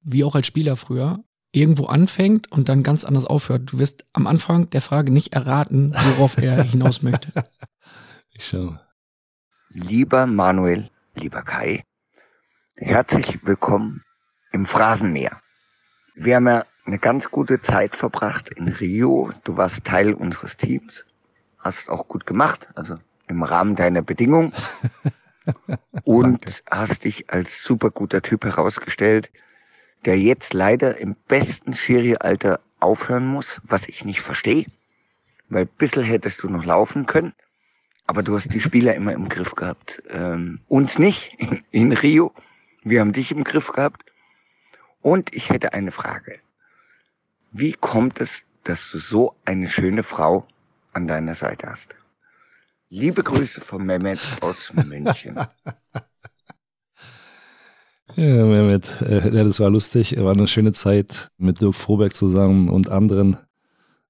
wie 0.02 0.24
auch 0.24 0.34
als 0.34 0.46
Spieler 0.46 0.76
früher, 0.76 1.22
irgendwo 1.53 1.86
anfängt 1.86 2.51
und 2.53 2.68
dann 2.68 2.82
ganz 2.82 3.05
anders 3.05 3.24
aufhört. 3.24 3.72
Du 3.72 3.78
wirst 3.78 4.05
am 4.12 4.26
Anfang 4.26 4.70
der 4.70 4.80
Frage 4.80 5.11
nicht 5.11 5.32
erraten, 5.32 5.94
worauf 5.94 6.38
er 6.38 6.62
hinaus 6.62 7.03
möchte. 7.03 7.32
ich 8.32 8.46
schau. 8.46 8.78
Lieber 9.70 10.26
Manuel, 10.26 10.90
lieber 11.14 11.42
Kai, 11.42 11.84
herzlich 12.74 13.44
willkommen 13.44 14.03
im 14.53 14.64
Phrasenmeer. 14.64 15.40
Wir 16.14 16.36
haben 16.36 16.46
ja 16.49 16.64
eine 16.84 16.99
ganz 16.99 17.30
gute 17.30 17.61
Zeit 17.61 17.94
verbracht 17.94 18.51
in 18.51 18.68
Rio. 18.68 19.30
Du 19.44 19.57
warst 19.57 19.84
Teil 19.84 20.14
unseres 20.14 20.57
Teams, 20.57 21.05
hast 21.59 21.90
auch 21.90 22.09
gut 22.09 22.24
gemacht, 22.24 22.70
also 22.74 22.96
im 23.28 23.42
Rahmen 23.42 23.76
deiner 23.76 24.01
Bedingungen 24.03 24.55
und 26.05 26.62
hast 26.70 27.05
dich 27.05 27.30
als 27.30 27.62
super 27.62 27.90
guter 27.90 28.22
Typ 28.22 28.44
herausgestellt, 28.44 29.30
der 30.09 30.18
jetzt 30.18 30.54
leider 30.54 30.96
im 30.96 31.16
besten 31.28 31.74
Schiri-Alter 31.74 32.61
aufhören 32.80 33.26
muss, 33.26 33.61
was 33.64 33.86
ich 33.86 34.06
nicht 34.06 34.22
verstehe, 34.22 34.64
weil 35.50 35.64
ein 35.64 35.76
bisschen 35.76 36.02
hättest 36.02 36.42
du 36.42 36.48
noch 36.48 36.64
laufen 36.64 37.04
können. 37.04 37.34
Aber 38.06 38.22
du 38.22 38.34
hast 38.34 38.54
die 38.54 38.62
Spieler 38.62 38.94
immer 38.94 39.12
im 39.12 39.28
Griff 39.28 39.54
gehabt. 39.54 40.02
Ähm, 40.09 40.61
uns 40.66 40.98
nicht 40.98 41.34
in, 41.36 41.62
in 41.72 41.92
Rio. 41.92 42.32
Wir 42.84 43.00
haben 43.00 43.12
dich 43.12 43.32
im 43.32 43.44
Griff 43.44 43.70
gehabt. 43.70 44.11
Und 45.02 45.34
ich 45.34 45.50
hätte 45.50 45.74
eine 45.74 45.92
Frage. 45.92 46.40
Wie 47.52 47.72
kommt 47.72 48.22
es, 48.22 48.44
dass 48.64 48.90
du 48.90 48.98
so 49.00 49.36
eine 49.44 49.68
schöne 49.68 50.04
Frau 50.04 50.48
an 50.94 51.06
deiner 51.06 51.34
Seite 51.34 51.68
hast? 51.68 51.94
Liebe 52.88 53.22
Grüße 53.22 53.61
von 53.61 53.84
Mehmet 53.84 54.20
aus 54.40 54.72
München. 54.72 55.38
Ja, 58.16 58.44
Mehmet, 58.46 59.00
äh, 59.02 59.34
ja, 59.34 59.44
das 59.44 59.61
war 59.61 59.70
lustig. 59.70 60.16
War 60.18 60.32
eine 60.32 60.48
schöne 60.48 60.72
Zeit 60.72 61.30
mit 61.38 61.61
Dirk 61.61 61.74
Froberg 61.74 62.14
zusammen 62.14 62.68
und 62.68 62.88
anderen. 62.90 63.36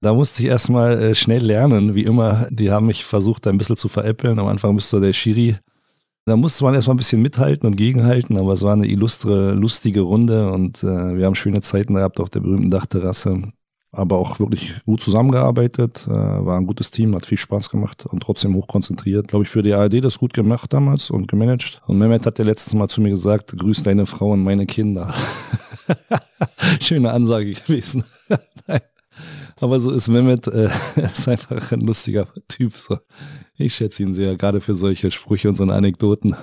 Da 0.01 0.13
musste 0.13 0.41
ich 0.41 0.49
erstmal 0.49 0.97
äh, 1.01 1.15
schnell 1.15 1.43
lernen, 1.43 1.95
wie 1.95 2.03
immer. 2.03 2.47
Die 2.49 2.71
haben 2.71 2.87
mich 2.87 3.03
versucht, 3.05 3.45
ein 3.47 3.57
bisschen 3.57 3.77
zu 3.77 3.89
veräppeln. 3.89 4.39
Am 4.39 4.47
Anfang 4.47 4.75
bist 4.75 4.91
du 4.93 4.99
der 4.99 5.13
Schiri. 5.13 5.57
Da 6.25 6.37
musste 6.37 6.63
man 6.63 6.75
erstmal 6.75 6.95
ein 6.95 6.97
bisschen 6.97 7.21
mithalten 7.21 7.67
und 7.67 7.75
gegenhalten, 7.75 8.37
aber 8.37 8.53
es 8.53 8.61
war 8.61 8.73
eine 8.73 8.87
illustre, 8.87 9.53
lustige 9.53 10.01
Runde 10.01 10.51
und 10.51 10.83
äh, 10.83 11.17
wir 11.17 11.25
haben 11.25 11.35
schöne 11.35 11.61
Zeiten 11.61 11.95
gehabt 11.95 12.19
auf 12.19 12.29
der 12.29 12.41
berühmten 12.41 12.69
Dachterrasse. 12.69 13.51
Aber 13.91 14.17
auch 14.17 14.39
wirklich 14.39 14.83
gut 14.85 15.01
zusammengearbeitet, 15.01 16.05
äh, 16.07 16.11
war 16.11 16.57
ein 16.57 16.67
gutes 16.67 16.91
Team, 16.91 17.15
hat 17.15 17.25
viel 17.25 17.39
Spaß 17.39 17.71
gemacht 17.71 18.05
und 18.05 18.21
trotzdem 18.21 18.53
hochkonzentriert. 18.53 19.27
Glaube 19.27 19.45
ich, 19.45 19.49
für 19.49 19.63
die 19.63 19.73
ARD 19.73 20.03
das 20.03 20.19
gut 20.19 20.33
gemacht 20.33 20.71
damals 20.71 21.09
und 21.09 21.27
gemanagt. 21.27 21.81
Und 21.87 21.97
Mehmet 21.97 22.25
hat 22.27 22.37
ja 22.37 22.45
letztes 22.45 22.75
Mal 22.75 22.87
zu 22.87 23.01
mir 23.01 23.09
gesagt, 23.09 23.57
grüß 23.57 23.81
deine 23.81 24.05
Frau 24.05 24.31
und 24.31 24.43
meine 24.43 24.67
Kinder. 24.67 25.11
Schöne 26.79 27.11
Ansage 27.11 27.53
gewesen. 27.53 28.03
Aber 29.59 29.79
so 29.79 29.91
ist 29.91 30.07
Mehmet, 30.07 30.47
äh, 30.47 30.69
ist 30.95 31.27
einfach 31.27 31.71
ein 31.71 31.81
lustiger 31.81 32.27
Typ. 32.47 32.77
So. 32.77 32.99
Ich 33.57 33.73
schätze 33.73 34.03
ihn 34.03 34.13
sehr, 34.13 34.35
gerade 34.35 34.61
für 34.61 34.75
solche 34.75 35.09
Sprüche 35.09 35.49
und 35.49 35.55
so 35.55 35.63
Anekdoten. 35.63 36.35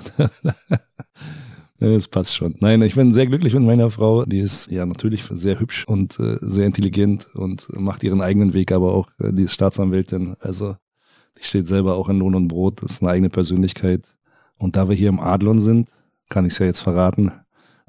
Das 1.78 2.08
passt 2.08 2.34
schon. 2.34 2.54
Nein, 2.60 2.80
ich 2.82 2.94
bin 2.94 3.12
sehr 3.12 3.26
glücklich 3.26 3.52
mit 3.52 3.62
meiner 3.62 3.90
Frau. 3.90 4.24
Die 4.24 4.40
ist 4.40 4.70
ja 4.70 4.86
natürlich 4.86 5.24
sehr 5.30 5.60
hübsch 5.60 5.84
und 5.86 6.18
äh, 6.18 6.38
sehr 6.40 6.66
intelligent 6.66 7.28
und 7.34 7.68
macht 7.78 8.02
ihren 8.02 8.22
eigenen 8.22 8.54
Weg, 8.54 8.72
aber 8.72 8.94
auch 8.94 9.08
äh, 9.18 9.32
die 9.32 9.42
ist 9.42 9.52
Staatsanwältin. 9.52 10.36
Also 10.40 10.76
die 11.38 11.44
steht 11.44 11.68
selber 11.68 11.96
auch 11.96 12.08
in 12.08 12.18
Lohn 12.18 12.34
und 12.34 12.48
Brot, 12.48 12.82
ist 12.82 13.02
eine 13.02 13.10
eigene 13.10 13.28
Persönlichkeit. 13.28 14.02
Und 14.56 14.76
da 14.76 14.88
wir 14.88 14.96
hier 14.96 15.10
im 15.10 15.20
Adlon 15.20 15.60
sind, 15.60 15.90
kann 16.30 16.46
ich 16.46 16.54
es 16.54 16.58
ja 16.58 16.66
jetzt 16.66 16.80
verraten, 16.80 17.30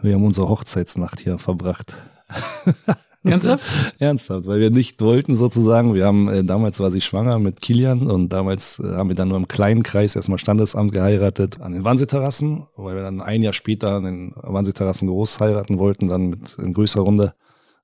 wir 0.02 0.14
haben 0.14 0.26
unsere 0.26 0.50
Hochzeitsnacht 0.50 1.20
hier 1.20 1.40
verbracht. 1.40 1.96
Ernsthaft? 3.32 3.94
Ernsthaft, 4.00 4.48
weil 4.48 4.60
wir 4.60 4.70
nicht 4.70 5.02
wollten 5.02 5.36
sozusagen. 5.36 5.94
Wir 5.94 6.06
haben, 6.06 6.28
äh, 6.28 6.44
damals 6.44 6.80
war 6.80 6.92
sie 6.92 7.02
schwanger 7.02 7.40
mit 7.40 7.62
Kilian 7.62 8.10
und 8.10 8.30
damals 8.34 8.80
äh, 8.80 8.96
haben 8.96 9.10
wir 9.10 9.16
dann 9.16 9.30
nur 9.30 9.38
im 9.38 9.48
kleinen 9.48 9.84
Kreis 9.84 10.16
erstmal 10.16 10.38
Standesamt 10.38 10.92
geheiratet 10.92 11.62
an 11.62 11.74
den 11.74 11.84
Wannseeterrassen, 11.84 12.68
weil 12.76 12.96
wir 12.96 13.04
dann 13.04 13.22
ein 13.22 13.44
Jahr 13.44 13.54
später 13.54 13.96
an 13.96 14.04
den 14.04 14.34
Wannseeterrassen 14.36 15.08
groß 15.08 15.40
heiraten 15.40 15.78
wollten, 15.78 16.08
dann 16.08 16.30
mit 16.30 16.58
in 16.60 16.74
größerer 16.74 17.04
Runde. 17.04 17.34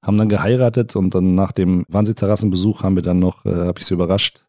Haben 0.02 0.18
dann 0.18 0.28
geheiratet 0.28 0.98
und 0.98 1.16
dann 1.16 1.34
nach 1.34 1.54
dem 1.54 1.86
Wannseeterrassenbesuch 1.88 2.84
haben 2.84 2.96
wir 2.96 3.04
dann 3.04 3.20
noch, 3.20 3.46
äh, 3.46 3.54
habe 3.54 3.80
ich 3.80 3.86
sie 3.86 3.94
überrascht, 3.94 4.42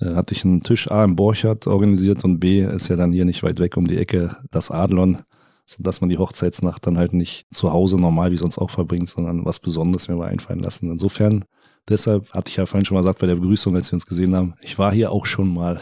äh, 0.00 0.14
hatte 0.14 0.34
ich 0.34 0.44
einen 0.44 0.62
Tisch 0.62 0.90
A 0.90 1.04
im 1.04 1.14
Borchardt 1.14 1.66
organisiert 1.66 2.24
und 2.24 2.40
B 2.40 2.62
ist 2.62 2.88
ja 2.88 2.96
dann 2.96 3.12
hier 3.12 3.24
nicht 3.24 3.42
weit 3.42 3.60
weg 3.60 3.76
um 3.76 3.86
die 3.86 3.98
Ecke 3.98 4.36
das 4.50 4.70
Adlon 4.70 5.18
dass 5.78 6.00
man 6.00 6.10
die 6.10 6.18
Hochzeitsnacht 6.18 6.86
dann 6.86 6.98
halt 6.98 7.12
nicht 7.12 7.46
zu 7.52 7.72
Hause 7.72 7.96
normal 7.96 8.32
wie 8.32 8.36
sonst 8.36 8.58
auch 8.58 8.70
verbringt, 8.70 9.08
sondern 9.08 9.44
was 9.44 9.58
Besonderes 9.58 10.08
mir 10.08 10.16
mal 10.16 10.28
einfallen 10.28 10.60
lassen. 10.60 10.90
Insofern, 10.90 11.44
deshalb 11.88 12.32
hatte 12.32 12.50
ich 12.50 12.56
ja 12.56 12.66
vorhin 12.66 12.84
schon 12.84 12.96
mal 12.96 13.02
gesagt 13.02 13.20
bei 13.20 13.26
der 13.26 13.36
Begrüßung, 13.36 13.76
als 13.76 13.90
wir 13.90 13.94
uns 13.94 14.06
gesehen 14.06 14.34
haben, 14.34 14.54
ich 14.62 14.78
war 14.78 14.92
hier 14.92 15.12
auch 15.12 15.26
schon 15.26 15.52
mal. 15.52 15.80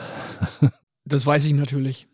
das 1.04 1.26
weiß 1.26 1.44
ich 1.46 1.54
natürlich. 1.54 2.08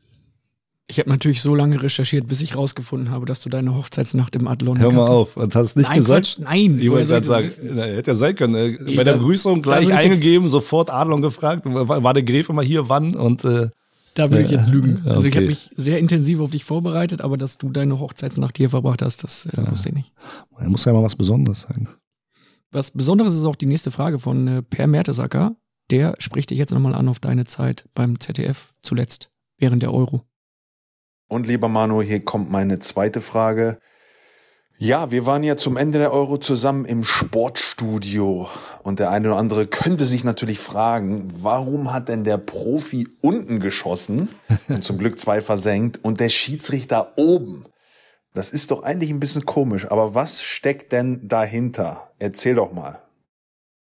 Ich 0.87 0.99
habe 0.99 1.09
natürlich 1.09 1.41
so 1.41 1.55
lange 1.55 1.83
recherchiert, 1.83 2.29
bis 2.29 2.43
ich 2.43 2.57
rausgefunden 2.57 3.11
habe, 3.11 3.25
dass 3.25 3.41
du 3.41 3.49
deine 3.49 3.75
Hochzeitsnacht 3.75 4.37
im 4.37 4.47
Adlon 4.47 4.79
Hör 4.79 4.93
mal 4.93 5.09
auf, 5.09 5.35
und 5.39 5.55
hast 5.55 5.77
nicht 5.77 5.89
nein, 5.89 5.99
gesagt? 5.99 6.37
Quatsch, 6.37 6.45
nein, 6.45 6.79
ich 6.79 6.91
wollte 6.91 7.09
gerade 7.09 7.27
sagen, 7.27 7.49
na, 7.63 7.85
hätte 7.85 8.11
ja 8.11 8.15
sein 8.15 8.35
können. 8.35 8.55
Äh, 8.55 8.95
bei 8.95 9.03
der 9.03 9.15
Begrüßung 9.15 9.63
gleich 9.63 9.91
eingegeben, 9.91 10.47
sofort 10.47 10.91
Adlon 10.91 11.23
gefragt, 11.23 11.63
war 11.65 12.13
der 12.13 12.23
Gräfe 12.23 12.53
mal 12.53 12.65
hier, 12.65 12.91
wann 12.91 13.17
und 13.17 13.45
äh, 13.45 13.71
da 14.15 14.31
würde 14.31 14.43
ich 14.43 14.51
jetzt 14.51 14.69
lügen. 14.69 15.03
Also 15.05 15.21
okay. 15.21 15.29
ich 15.29 15.37
habe 15.37 15.47
mich 15.47 15.71
sehr 15.77 15.99
intensiv 15.99 16.41
auf 16.41 16.51
dich 16.51 16.65
vorbereitet, 16.65 17.21
aber 17.21 17.37
dass 17.37 17.59
du 17.59 17.71
deine 17.71 17.99
Hochzeitsnacht 17.99 18.57
hier 18.57 18.71
verbracht 18.71 19.03
hast, 19.03 19.25
das 19.25 19.47
äh, 19.47 19.57
ja. 19.57 19.71
wusste 19.71 19.89
ich 19.89 19.95
nicht. 19.95 20.13
Da 20.59 20.69
muss 20.69 20.85
ja 20.85 20.93
mal 20.93 21.03
was 21.03 21.17
Besonderes 21.17 21.63
sein. 21.63 21.89
Was 22.71 22.91
Besonderes 22.91 23.35
ist 23.35 23.45
auch 23.45 23.57
die 23.57 23.67
nächste 23.67 23.91
Frage 23.91 24.19
von 24.19 24.49
äh, 24.49 24.63
Per 24.63 24.87
Mertesacker. 24.87 25.57
Der 25.91 26.15
spricht 26.19 26.51
dich 26.51 26.59
jetzt 26.59 26.73
nochmal 26.73 26.95
an 26.95 27.09
auf 27.09 27.21
deine 27.21 27.45
Zeit 27.45 27.89
beim 27.95 28.19
ZDF 28.19 28.73
zuletzt, 28.83 29.31
während 29.59 29.83
der 29.83 29.93
Euro. 29.93 30.23
Und 31.29 31.47
lieber 31.47 31.69
Manu, 31.69 32.01
hier 32.01 32.25
kommt 32.25 32.51
meine 32.51 32.79
zweite 32.79 33.21
Frage. 33.21 33.79
Ja, 34.85 35.11
wir 35.11 35.25
waren 35.25 35.43
ja 35.43 35.57
zum 35.57 35.79
Ende 35.79 35.97
der 35.97 36.13
Euro 36.13 36.37
zusammen 36.37 36.85
im 36.85 37.05
Sportstudio 37.05 38.51
und 38.83 38.99
der 38.99 39.11
eine 39.11 39.29
oder 39.29 39.39
andere 39.39 39.67
könnte 39.67 40.05
sich 40.05 40.25
natürlich 40.25 40.59
fragen, 40.59 41.27
warum 41.41 41.91
hat 41.91 42.11
denn 42.11 42.23
der 42.23 42.37
Profi 42.37 43.09
unten 43.23 43.61
geschossen 43.61 44.29
und 44.69 44.85
zum 44.85 44.99
Glück 44.99 45.19
zwei 45.19 45.41
versenkt 45.41 46.05
und 46.05 46.21
der 46.21 46.29
Schiedsrichter 46.29 47.17
oben? 47.17 47.65
Das 48.35 48.51
ist 48.51 48.73
doch 48.73 48.83
eigentlich 48.83 49.09
ein 49.09 49.21
bisschen 49.21 49.47
komisch, 49.47 49.91
aber 49.91 50.15
was 50.15 50.43
steckt 50.43 50.93
denn 50.93 51.27
dahinter? 51.27 52.11
Erzähl 52.19 52.57
doch 52.57 52.75
mal. 52.75 52.99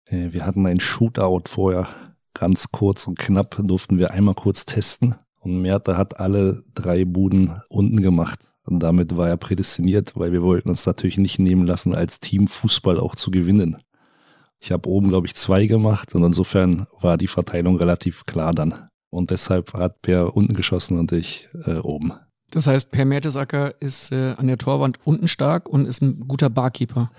Äh, 0.04 0.28
wir 0.30 0.46
hatten 0.46 0.64
ein 0.68 0.78
Shootout 0.78 1.48
vorher, 1.48 1.88
ganz 2.32 2.70
kurz 2.70 3.08
und 3.08 3.18
knapp 3.18 3.60
durften 3.60 3.98
wir 3.98 4.12
einmal 4.12 4.36
kurz 4.36 4.66
testen 4.66 5.16
und 5.40 5.60
Merte 5.62 5.98
hat 5.98 6.20
alle 6.20 6.62
drei 6.76 7.04
Buden 7.04 7.60
unten 7.70 8.02
gemacht. 8.02 8.38
Und 8.66 8.80
damit 8.80 9.16
war 9.16 9.28
er 9.28 9.36
prädestiniert, 9.36 10.12
weil 10.16 10.32
wir 10.32 10.42
wollten 10.42 10.68
uns 10.68 10.86
natürlich 10.86 11.18
nicht 11.18 11.38
nehmen 11.38 11.66
lassen, 11.66 11.94
als 11.94 12.20
Team 12.20 12.48
Fußball 12.48 12.98
auch 12.98 13.14
zu 13.14 13.30
gewinnen. 13.30 13.78
Ich 14.58 14.72
habe 14.72 14.88
oben, 14.88 15.08
glaube 15.08 15.26
ich, 15.26 15.34
zwei 15.34 15.66
gemacht 15.66 16.14
und 16.14 16.24
insofern 16.24 16.86
war 17.00 17.16
die 17.16 17.28
Verteilung 17.28 17.76
relativ 17.76 18.24
klar 18.26 18.52
dann. 18.52 18.88
Und 19.10 19.30
deshalb 19.30 19.72
hat 19.74 20.02
Per 20.02 20.36
unten 20.36 20.54
geschossen 20.54 20.98
und 20.98 21.12
ich 21.12 21.48
äh, 21.64 21.78
oben. 21.78 22.12
Das 22.50 22.66
heißt, 22.66 22.90
Per 22.90 23.04
Mertesacker 23.04 23.80
ist 23.80 24.12
äh, 24.12 24.34
an 24.36 24.46
der 24.46 24.58
Torwand 24.58 24.98
unten 25.04 25.28
stark 25.28 25.68
und 25.68 25.86
ist 25.86 26.02
ein 26.02 26.26
guter 26.26 26.50
Barkeeper. 26.50 27.10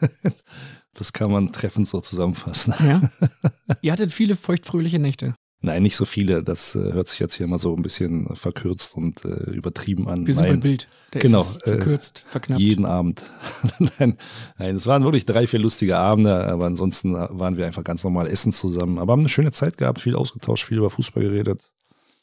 das 0.94 1.12
kann 1.12 1.30
man 1.30 1.52
treffend 1.52 1.88
so 1.88 2.00
zusammenfassen. 2.00 2.74
Ja. 2.80 3.10
Ihr 3.80 3.92
hattet 3.92 4.12
viele 4.12 4.36
feuchtfröhliche 4.36 4.98
Nächte. 4.98 5.34
Nein, 5.66 5.82
nicht 5.82 5.96
so 5.96 6.04
viele. 6.04 6.44
Das 6.44 6.76
äh, 6.76 6.92
hört 6.92 7.08
sich 7.08 7.18
jetzt 7.18 7.34
hier 7.34 7.48
mal 7.48 7.58
so 7.58 7.74
ein 7.74 7.82
bisschen 7.82 8.28
verkürzt 8.36 8.96
und 8.96 9.24
äh, 9.24 9.50
übertrieben 9.50 10.08
an. 10.08 10.24
Wir 10.24 10.32
sind 10.32 10.46
beim 10.46 10.60
Bild. 10.60 10.86
Da 11.10 11.18
genau. 11.18 11.42
verkürzt, 11.42 12.24
äh, 12.24 12.30
verknappt. 12.30 12.60
Jeden 12.60 12.86
Abend. 12.86 13.28
nein, 13.98 14.16
nein, 14.58 14.76
es 14.76 14.86
waren 14.86 15.02
wirklich 15.02 15.26
drei, 15.26 15.48
vier 15.48 15.58
lustige 15.58 15.98
Abende, 15.98 16.46
aber 16.46 16.66
ansonsten 16.66 17.14
waren 17.14 17.56
wir 17.56 17.66
einfach 17.66 17.82
ganz 17.82 18.04
normal 18.04 18.28
essen 18.28 18.52
zusammen. 18.52 19.00
Aber 19.00 19.10
haben 19.10 19.22
eine 19.22 19.28
schöne 19.28 19.50
Zeit 19.50 19.76
gehabt, 19.76 20.00
viel 20.00 20.14
ausgetauscht, 20.14 20.66
viel 20.66 20.78
über 20.78 20.88
Fußball 20.88 21.24
geredet. 21.24 21.72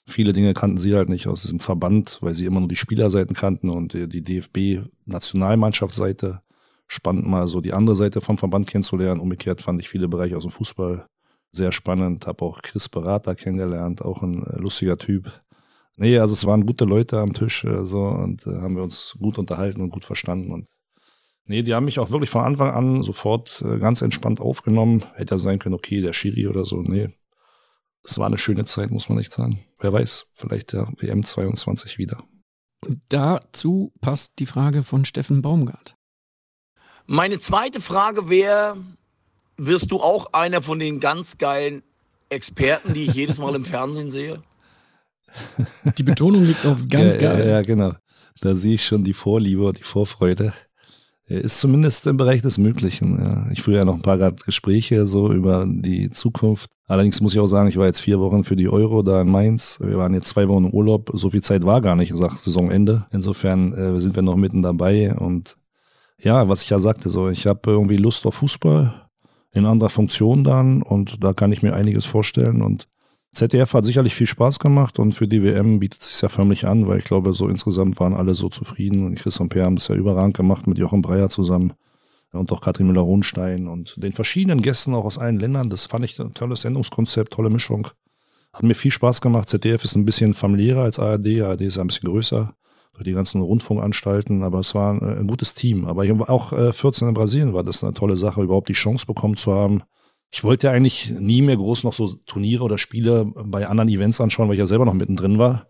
Viele 0.05 0.31
Dinge 0.31 0.53
kannten 0.53 0.77
sie 0.77 0.95
halt 0.95 1.09
nicht 1.09 1.27
aus 1.27 1.41
diesem 1.41 1.59
Verband, 1.59 2.19
weil 2.21 2.35
sie 2.35 2.45
immer 2.45 2.61
nur 2.61 2.69
die 2.69 2.77
Spielerseiten 2.77 3.35
kannten 3.35 3.67
und 3.67 3.91
die 3.91 4.23
DFB-Nationalmannschaftsseite. 4.23 6.43
Spannend 6.87 7.27
mal 7.27 7.49
so 7.49 7.59
die 7.59 7.73
andere 7.73 7.97
Seite 7.97 8.21
vom 8.21 8.37
Verband 8.37 8.67
kennenzulernen. 8.67 9.19
Umgekehrt 9.19 9.59
fand 9.59 9.81
ich 9.81 9.89
viele 9.89 10.07
Bereiche 10.07 10.37
aus 10.37 10.43
dem 10.43 10.51
Fußball 10.51 11.07
sehr 11.54 11.72
spannend. 11.72 12.28
Habe 12.28 12.43
auch 12.43 12.62
Chris 12.62 12.89
Berater 12.89 13.36
kennengelernt, 13.36 14.01
auch 14.01 14.22
ein 14.22 14.43
äh, 14.45 14.58
lustiger 14.58 14.97
Typ. 14.97 15.32
Nee, 15.95 16.18
also 16.18 16.34
es 16.34 16.45
waren 16.45 16.66
gute 16.66 16.86
Leute 16.86 17.20
am 17.20 17.34
Tisch 17.34 17.64
äh, 17.64 17.86
so 17.86 18.08
und 18.08 18.45
äh, 18.47 18.62
haben 18.62 18.76
wir 18.76 18.84
uns 18.84 19.16
gut 19.20 19.38
unterhalten 19.38 19.82
und 19.82 19.91
gut 19.91 20.06
verstanden 20.06 20.51
und 20.51 20.68
nee, 21.45 21.62
die 21.62 21.76
haben 21.76 21.86
mich 21.86 21.99
auch 21.99 22.10
wirklich 22.10 22.32
von 22.32 22.43
Anfang 22.43 22.72
an 22.72 23.04
sofort 23.04 23.64
äh, 23.66 23.78
ganz 23.78 24.01
entspannt 24.01 24.41
aufgenommen. 24.41 25.06
Hätte 25.14 25.36
ja 25.36 25.39
sein 25.39 25.60
können, 25.60 25.76
okay, 25.76 26.01
der 26.01 26.14
Schiri 26.14 26.47
oder 26.47 26.66
so. 26.66 26.82
Nee, 26.82 27.10
es 28.04 28.18
war 28.18 28.28
eine 28.28 28.38
schöne 28.38 28.66
Zeit, 28.66 28.91
muss 28.91 29.08
man 29.10 29.20
nicht 29.20 29.32
sagen. 29.32 29.64
Wer 29.80 29.93
weiß, 29.93 30.30
vielleicht 30.34 30.74
der 30.74 30.91
WM 30.97 31.24
22 31.24 31.97
wieder. 31.97 32.18
Dazu 33.10 33.93
passt 34.01 34.39
die 34.39 34.45
Frage 34.45 34.84
von 34.84 35.06
Steffen 35.06 35.41
Baumgart. 35.41 35.95
Meine 37.06 37.39
zweite 37.39 37.82
Frage 37.82 38.30
wäre, 38.30 38.78
wirst 39.58 39.91
du 39.91 39.99
auch 39.99 40.34
einer 40.34 40.62
von 40.62 40.80
den 40.80 40.99
ganz 40.99 41.38
geilen 41.38 41.84
Experten, 42.30 42.93
die 42.93 43.04
ich 43.04 43.14
jedes 43.14 43.39
Mal 43.39 43.56
im 43.56 43.66
Fernsehen 43.66 44.12
sehe? 44.12 44.41
Die 45.97 46.04
Betonung 46.04 46.43
liegt 46.43 46.66
auf 46.66 46.88
ganz 46.88 47.14
ja, 47.16 47.20
geil. 47.20 47.39
Ja, 47.39 47.51
ja, 47.54 47.62
genau. 47.62 47.93
Da 48.41 48.56
sehe 48.56 48.76
ich 48.76 48.86
schon 48.86 49.04
die 49.04 49.14
Vorliebe 49.14 49.66
und 49.66 49.80
die 49.80 49.84
Vorfreude. 49.84 50.54
Ist 51.26 51.60
zumindest 51.60 52.06
im 52.06 52.18
Bereich 52.18 52.41
des 52.41 52.58
Möglichen. 52.58 53.18
Ja. 53.18 53.49
Ich 53.51 53.62
führe 53.62 53.78
ja 53.78 53.86
noch 53.86 53.95
ein 53.95 54.01
paar 54.01 54.34
Gespräche 54.34 55.08
so 55.08 55.32
über 55.32 55.66
die 55.66 56.10
Zukunft. 56.10 56.70
Allerdings 56.86 57.22
muss 57.22 57.34
ich 57.34 57.39
auch 57.39 57.47
sagen, 57.47 57.70
ich 57.70 57.78
war 57.78 57.86
jetzt 57.86 58.01
vier 58.01 58.20
Wochen 58.20 58.43
für 58.43 58.58
die 58.58 58.68
Euro 58.68 59.01
da 59.04 59.22
in 59.22 59.30
Mainz. 59.30 59.80
Wir 59.82 59.97
waren 59.97 60.14
jetzt 60.14 60.28
zwei 60.28 60.49
Wochen 60.49 60.66
im 60.66 60.72
Urlaub. 60.72 61.12
So 61.14 61.30
viel 61.30 61.41
Zeit 61.41 61.64
war 61.64 61.82
gar 61.82 61.95
nicht, 61.95 62.14
sag 62.14 62.38
Saisonende. 62.38 63.06
Insofern 63.12 63.74
äh, 63.74 63.97
sind 63.99 64.16
wir 64.16 64.22
noch 64.22 64.36
mitten 64.36 64.62
dabei. 64.62 65.16
Und 65.16 65.56
ja, 66.20 66.49
was 66.49 66.62
ich 66.62 66.70
ja 66.70 66.80
sagte, 66.80 67.10
so 67.10 67.30
ich 67.30 67.47
habe 67.47 67.72
irgendwie 67.72 67.97
Lust 67.97 68.26
auf 68.26 68.36
Fußball 68.36 69.03
in 69.54 69.66
anderer 69.66 69.89
Funktion 69.89 70.43
dann 70.43 70.82
und 70.82 71.24
da 71.24 71.34
kann 71.34 71.51
ich 71.51 71.62
mir 71.62 71.74
einiges 71.74 72.06
vorstellen 72.06 72.62
und 72.62 72.88
ZDF 73.34 73.74
hat 73.74 73.86
sicherlich 73.86 74.14
viel 74.14 74.28
Spaß 74.28 74.60
gemacht 74.60 74.99
und 74.99 75.14
für 75.14 75.28
die 75.28 75.43
WM 75.43 75.80
bietet 75.80 76.01
es 76.01 76.12
sich 76.14 76.22
ja 76.22 76.30
förmlich 76.30 76.68
an, 76.68 76.88
weil 76.88 76.99
ich 76.99 77.06
glaube, 77.06 77.34
so 77.34 77.47
insgesamt 77.47 77.99
waren 77.99 78.14
alle 78.14 78.36
so 78.36 78.49
zufrieden 78.49 79.06
und 79.06 79.16
Chris 79.16 79.39
und 79.39 79.49
Per 79.49 79.66
haben 79.66 79.76
das 79.76 79.88
ja 79.88 79.95
überragend 79.95 80.38
gemacht 80.38 80.68
mit 80.68 80.78
Jochen 80.78 81.01
Breyer 81.01 81.30
zusammen 81.30 81.74
und 82.32 82.51
auch 82.51 82.62
Katrin 82.62 82.88
Müller-Hohenstein 82.88 83.68
und 83.68 83.95
den 83.97 84.14
verschiedenen 84.14 84.62
Gästen 84.62 84.93
auch 84.93 85.06
aus 85.06 85.18
allen 85.18 85.39
Ländern. 85.39 85.70
Das 85.70 85.86
fand 85.86 86.06
ich 86.06 86.20
ein 86.20 86.34
tolles 86.34 86.62
Sendungskonzept, 86.62 87.34
tolle 87.34 87.49
Mischung. 87.49 87.88
Hat 88.54 88.64
mir 88.64 88.76
viel 88.76 88.91
Spaß 88.91 89.22
gemacht. 89.22 89.49
ZDF 89.49 89.84
ist 89.84 89.95
ein 89.95 90.06
bisschen 90.06 90.34
familiärer 90.34 90.84
als 90.84 90.99
ARD. 90.99 91.41
ARD 91.41 91.62
ist 91.62 91.78
ein 91.80 91.88
bisschen 91.88 92.10
größer 92.10 92.54
durch 92.93 93.05
die 93.05 93.13
ganzen 93.13 93.41
Rundfunkanstalten, 93.41 94.43
aber 94.43 94.59
es 94.59 94.75
war 94.75 94.93
ein, 94.93 95.01
ein 95.01 95.27
gutes 95.27 95.53
Team. 95.55 95.85
Aber 95.85 96.03
auch 96.29 96.53
äh, 96.53 96.73
14 96.73 97.07
in 97.07 97.13
Brasilien 97.13 97.53
war 97.53 97.63
das 97.63 97.83
eine 97.83 97.93
tolle 97.93 98.17
Sache, 98.17 98.43
überhaupt 98.43 98.69
die 98.69 98.73
Chance 98.73 99.05
bekommen 99.05 99.35
zu 99.35 99.53
haben. 99.53 99.81
Ich 100.31 100.43
wollte 100.43 100.67
ja 100.67 100.73
eigentlich 100.73 101.11
nie 101.11 101.41
mehr 101.41 101.57
groß 101.57 101.83
noch 101.83 101.93
so 101.93 102.07
Turniere 102.25 102.63
oder 102.63 102.77
Spiele 102.77 103.25
bei 103.25 103.67
anderen 103.67 103.89
Events 103.89 104.21
anschauen, 104.21 104.47
weil 104.47 104.55
ich 104.55 104.59
ja 104.59 104.67
selber 104.67 104.85
noch 104.85 104.93
mittendrin 104.93 105.37
war. 105.37 105.67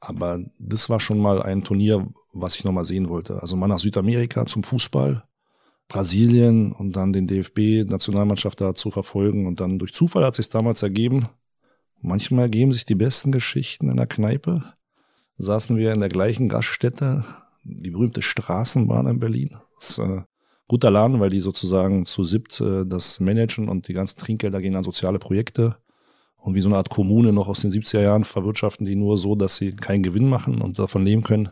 Aber 0.00 0.40
das 0.58 0.88
war 0.88 1.00
schon 1.00 1.18
mal 1.18 1.42
ein 1.42 1.64
Turnier, 1.64 2.08
was 2.32 2.56
ich 2.56 2.64
noch 2.64 2.72
mal 2.72 2.84
sehen 2.84 3.08
wollte. 3.10 3.42
Also 3.42 3.56
mal 3.56 3.68
nach 3.68 3.78
Südamerika 3.78 4.46
zum 4.46 4.62
Fußball, 4.62 5.24
Brasilien 5.88 6.72
und 6.72 6.96
dann 6.96 7.12
den 7.12 7.26
DFB-Nationalmannschaft 7.26 8.60
da 8.60 8.74
zu 8.74 8.90
verfolgen. 8.90 9.46
Und 9.46 9.60
dann 9.60 9.78
durch 9.78 9.92
Zufall 9.92 10.24
hat 10.24 10.34
sich 10.34 10.48
damals 10.48 10.82
ergeben. 10.82 11.28
Manchmal 12.00 12.44
ergeben 12.44 12.72
sich 12.72 12.86
die 12.86 12.94
besten 12.94 13.32
Geschichten 13.32 13.90
in 13.90 13.98
der 13.98 14.06
Kneipe 14.06 14.72
saßen 15.42 15.76
wir 15.76 15.92
in 15.92 16.00
der 16.00 16.08
gleichen 16.08 16.48
Gaststätte, 16.48 17.24
die 17.64 17.90
berühmte 17.90 18.22
Straßenbahn 18.22 19.06
in 19.06 19.20
Berlin. 19.20 19.56
Das 19.76 19.98
äh, 19.98 20.22
guter 20.68 20.90
Laden, 20.90 21.20
weil 21.20 21.30
die 21.30 21.40
sozusagen 21.40 22.04
zu 22.04 22.24
siebt 22.24 22.60
äh, 22.60 22.86
das 22.86 23.20
managen 23.20 23.68
und 23.68 23.88
die 23.88 23.92
ganzen 23.92 24.18
Trinkgelder 24.18 24.60
gehen 24.60 24.76
an 24.76 24.84
soziale 24.84 25.18
Projekte. 25.18 25.76
Und 26.36 26.54
wie 26.54 26.60
so 26.60 26.68
eine 26.68 26.76
Art 26.76 26.88
Kommune 26.88 27.32
noch 27.32 27.48
aus 27.48 27.60
den 27.60 27.70
70er 27.70 28.00
Jahren 28.00 28.24
verwirtschaften 28.24 28.86
die 28.86 28.96
nur 28.96 29.18
so, 29.18 29.34
dass 29.34 29.56
sie 29.56 29.76
keinen 29.76 30.02
Gewinn 30.02 30.28
machen 30.28 30.62
und 30.62 30.78
davon 30.78 31.04
leben 31.04 31.22
können. 31.22 31.50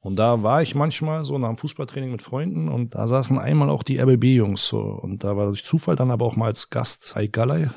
Und 0.00 0.16
da 0.16 0.42
war 0.42 0.62
ich 0.62 0.74
manchmal 0.74 1.24
so 1.24 1.38
nach 1.38 1.48
dem 1.48 1.56
Fußballtraining 1.56 2.12
mit 2.12 2.22
Freunden 2.22 2.68
und 2.68 2.94
da 2.94 3.08
saßen 3.08 3.38
einmal 3.38 3.70
auch 3.70 3.82
die 3.82 3.98
RBB-Jungs 3.98 4.66
so. 4.66 4.80
Und 4.80 5.24
da 5.24 5.36
war 5.36 5.46
durch 5.46 5.64
Zufall 5.64 5.96
dann 5.96 6.10
aber 6.10 6.26
auch 6.26 6.36
mal 6.36 6.46
als 6.46 6.70
Gast 6.70 7.14
Galley. 7.32 7.68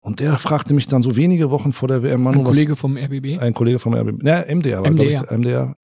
Und 0.00 0.20
der 0.20 0.38
fragte 0.38 0.72
mich 0.74 0.86
dann 0.86 1.02
so 1.02 1.14
wenige 1.16 1.50
Wochen 1.50 1.72
vor 1.72 1.88
der 1.88 2.02
WM, 2.02 2.22
Manu, 2.22 2.38
Ein 2.38 2.44
Kollege 2.44 2.72
was, 2.72 2.80
vom 2.80 2.96
RBB? 2.96 3.38
Ein 3.38 3.52
Kollege 3.54 3.78
vom 3.78 3.94
RBB. 3.94 4.24
Ja, 4.24 4.44
MDR 4.48 4.82
war, 4.82 4.90
MDR. 4.90 5.24
ich. 5.24 5.30
MDR. 5.30 5.76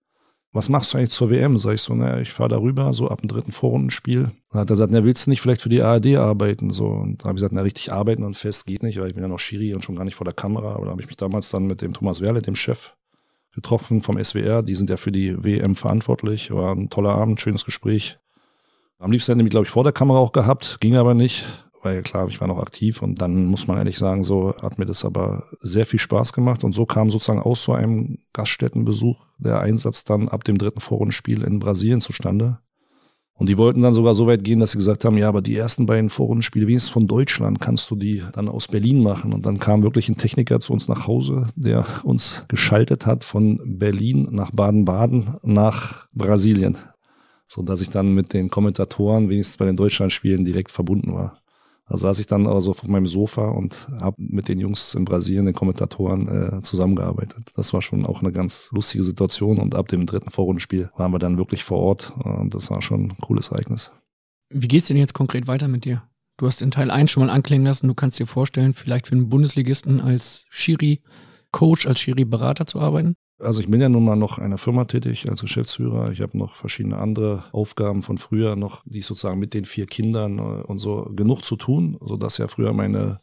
Was 0.53 0.71
machst 0.71 0.95
du 0.95 0.97
eigentlich 0.97 1.11
zur 1.11 1.29
WM? 1.29 1.59
Sag 1.59 1.75
ich 1.75 1.83
so, 1.83 1.95
naja, 1.95 2.19
ich 2.19 2.33
fahre 2.33 2.49
darüber, 2.49 2.95
so 2.95 3.09
ab 3.09 3.21
dem 3.21 3.29
dritten 3.29 3.53
Vorrundenspiel. 3.53 4.31
Dann 4.51 4.61
hat 4.61 4.71
er 4.71 4.75
gesagt, 4.75 4.91
na, 4.91 5.05
willst 5.05 5.27
du 5.27 5.31
nicht 5.31 5.43
vielleicht 5.43 5.61
für 5.61 5.69
die 5.69 5.83
ARD 5.83 6.17
arbeiten? 6.17 6.71
So, 6.71 6.87
und 6.87 7.21
da 7.21 7.25
habe 7.29 7.35
ich 7.37 7.41
gesagt, 7.43 7.53
na, 7.53 7.61
richtig 7.61 7.93
arbeiten 7.93 8.23
und 8.25 8.39
fest 8.39 8.65
geht 8.65 8.83
nicht, 8.83 8.99
weil 8.99 9.09
ich 9.09 9.15
bin 9.15 9.23
ja 9.23 9.29
noch 9.29 9.39
Schiri 9.39 9.75
und 9.75 9.85
schon 9.85 9.97
gar 9.97 10.05
nicht 10.05 10.15
vor 10.15 10.25
der 10.25 10.33
Kamera. 10.33 10.75
Aber 10.75 10.87
da 10.87 10.93
habe 10.93 11.01
ich 11.03 11.09
mich 11.09 11.19
damals 11.19 11.51
dann 11.51 11.67
mit 11.67 11.83
dem 11.83 11.93
Thomas 11.93 12.23
Werle, 12.23 12.41
dem 12.41 12.57
Chef, 12.57 12.95
getroffen 13.53 14.01
vom 14.01 14.23
SWR. 14.23 14.63
Die 14.63 14.77
sind 14.77 14.89
ja 14.89 14.97
für 14.97 15.13
die 15.13 15.45
WM 15.45 15.75
verantwortlich. 15.75 16.51
War 16.51 16.75
ein 16.75 16.89
toller 16.89 17.11
Abend, 17.11 17.39
schönes 17.39 17.67
Gespräch. 17.67 18.19
Am 18.99 19.13
liebsten 19.13 19.33
hätte 19.33 19.45
ich, 19.45 19.51
glaube 19.51 19.67
ich, 19.67 19.71
vor 19.71 19.85
der 19.85 19.93
Kamera 19.93 20.19
auch 20.19 20.33
gehabt, 20.33 20.79
ging 20.81 20.97
aber 20.97 21.13
nicht, 21.13 21.45
weil 21.87 22.03
klar, 22.03 22.27
ich 22.27 22.41
war 22.41 22.49
noch 22.49 22.59
aktiv 22.59 23.01
und 23.01 23.23
dann 23.23 23.47
muss 23.47 23.69
man 23.69 23.79
ehrlich 23.79 23.97
sagen, 23.97 24.25
so 24.25 24.57
hat 24.61 24.77
mir 24.77 24.87
das 24.87 25.05
aber 25.05 25.45
sehr 25.61 25.87
viel 25.87 26.01
Spaß 26.01 26.33
gemacht 26.33 26.65
und 26.65 26.75
so 26.75 26.85
kam 26.85 27.11
sozusagen 27.11 27.41
aus 27.41 27.63
so 27.63 27.75
einem 27.75 28.19
Gaststättenbesuch 28.33 29.25
der 29.39 29.61
Einsatz 29.61 30.03
dann 30.03 30.29
ab 30.29 30.43
dem 30.43 30.59
dritten 30.59 30.81
Vorrundenspiel 30.81 31.45
in 31.45 31.61
Brasilien 31.61 32.01
zustande. 32.01 32.59
Und 33.35 33.49
die 33.49 33.57
wollten 33.57 33.83
dann 33.83 33.95
sogar 33.95 34.17
so 34.17 34.27
weit 34.27 34.43
gehen, 34.43 34.59
dass 34.59 34.73
sie 34.73 34.79
gesagt 34.79 35.05
haben, 35.05 35.17
ja, 35.17 35.29
aber 35.29 35.43
die 35.43 35.55
ersten 35.55 35.87
beiden 35.87 36.11
Vorrundenspiele, 36.11 36.67
wenigstens 36.67 36.93
von 36.93 37.07
Deutschland, 37.07 37.61
kannst 37.61 37.89
du 37.89 37.95
die 37.95 38.25
dann 38.33 38.49
aus 38.49 38.67
Berlin 38.67 39.01
machen. 39.01 39.33
Und 39.33 39.47
dann 39.47 39.61
kam 39.61 39.85
wirklich 39.85 40.09
ein 40.09 40.17
Techniker 40.17 40.59
zu 40.59 40.73
uns 40.73 40.89
nach 40.89 41.07
Hause, 41.07 41.47
der 41.55 41.87
uns 42.03 42.47
geschaltet 42.49 43.07
hat 43.07 43.23
von 43.23 43.61
Berlin 43.79 44.27
nach 44.33 44.51
Baden-Baden 44.51 45.37
nach 45.43 46.09
Brasilien. 46.15 46.79
So 47.47 47.63
dass 47.63 47.81
ich 47.81 47.91
dann 47.91 48.13
mit 48.13 48.33
den 48.33 48.49
Kommentatoren, 48.49 49.29
wenigstens 49.29 49.59
bei 49.59 49.67
den 49.67 49.77
Deutschlandspielen, 49.77 50.45
direkt 50.45 50.73
verbunden 50.73 51.15
war. 51.15 51.39
Da 51.89 51.97
saß 51.97 52.19
ich 52.19 52.27
dann 52.27 52.47
also 52.47 52.73
auf 52.73 52.87
meinem 52.87 53.07
Sofa 53.07 53.49
und 53.49 53.89
habe 54.01 54.17
mit 54.19 54.49
den 54.49 54.59
Jungs 54.59 54.95
in 54.95 55.05
Brasilien, 55.05 55.47
den 55.47 55.55
Kommentatoren, 55.55 56.27
äh, 56.29 56.63
zusammengearbeitet. 56.63 57.53
Das 57.55 57.73
war 57.73 57.81
schon 57.81 58.05
auch 58.05 58.23
eine 58.23 58.33
ganz 58.33 58.71
lustige 58.73 59.05
Situation 59.05 59.59
und 59.59 59.77
ab 59.77 59.89
dem 59.89 60.05
dritten 60.05 60.31
Vorrundenspiel 60.31 60.91
waren 60.97 61.13
wir 61.13 61.21
dann 61.21 61.39
wirklich 61.39 61.63
vor 61.63 61.79
Ort 61.79 62.13
und 62.19 62.55
das 62.55 62.71
war 62.71 62.83
schon 62.83 63.11
ein 63.11 63.17
cooles 63.19 63.49
Ereignis. 63.49 63.93
Wie 64.51 64.69
geht's 64.69 64.89
denn 64.89 64.97
jetzt 64.97 65.15
konkret 65.15 65.47
weiter 65.47 65.69
mit 65.69 65.85
dir? 65.85 66.03
Du 66.39 66.47
hast 66.47 66.61
in 66.61 66.71
Teil 66.71 66.91
1 66.91 67.11
schon 67.11 67.25
mal 67.25 67.33
anklingen 67.33 67.67
lassen, 67.67 67.89
du 67.89 67.95
kannst 67.95 68.19
dir 68.19 68.27
vorstellen, 68.27 68.75
vielleicht 68.75 69.07
für 69.07 69.15
einen 69.15 69.29
Bundesligisten 69.29 70.01
als 70.01 70.45
Schiri-Coach, 70.51 71.87
als 71.87 72.01
Schiri-Berater 72.01 72.67
zu 72.67 72.81
arbeiten? 72.81 73.15
Also 73.39 73.61
ich 73.61 73.69
bin 73.69 73.81
ja 73.81 73.89
nun 73.89 74.05
mal 74.05 74.17
noch 74.17 74.39
einer 74.39 74.57
Firma 74.57 74.87
tätig 74.87 75.29
als 75.29 75.43
Geschäftsführer. 75.43 76.11
Ich 76.11 76.23
habe 76.23 76.39
noch 76.39 76.55
verschiedene 76.55 76.97
andere 76.97 77.45
Aufgaben 77.53 78.03
von 78.03 78.17
früher 78.17 78.57
noch, 78.57 78.83
die 78.87 79.01
ich 79.01 79.07
sozusagen 79.07 79.39
mit 79.39 79.53
den 79.53 79.67
vier 79.67 79.87
Kindern 79.87 80.39
äh, 80.39 80.63
und 80.63 80.79
so 80.79 81.11
genug 81.15 81.43
zu 81.43 81.57
tun, 81.57 81.99
so 82.01 82.17
dass 82.17 82.39
ja 82.39 82.49
früher 82.49 82.73
meine 82.73 83.21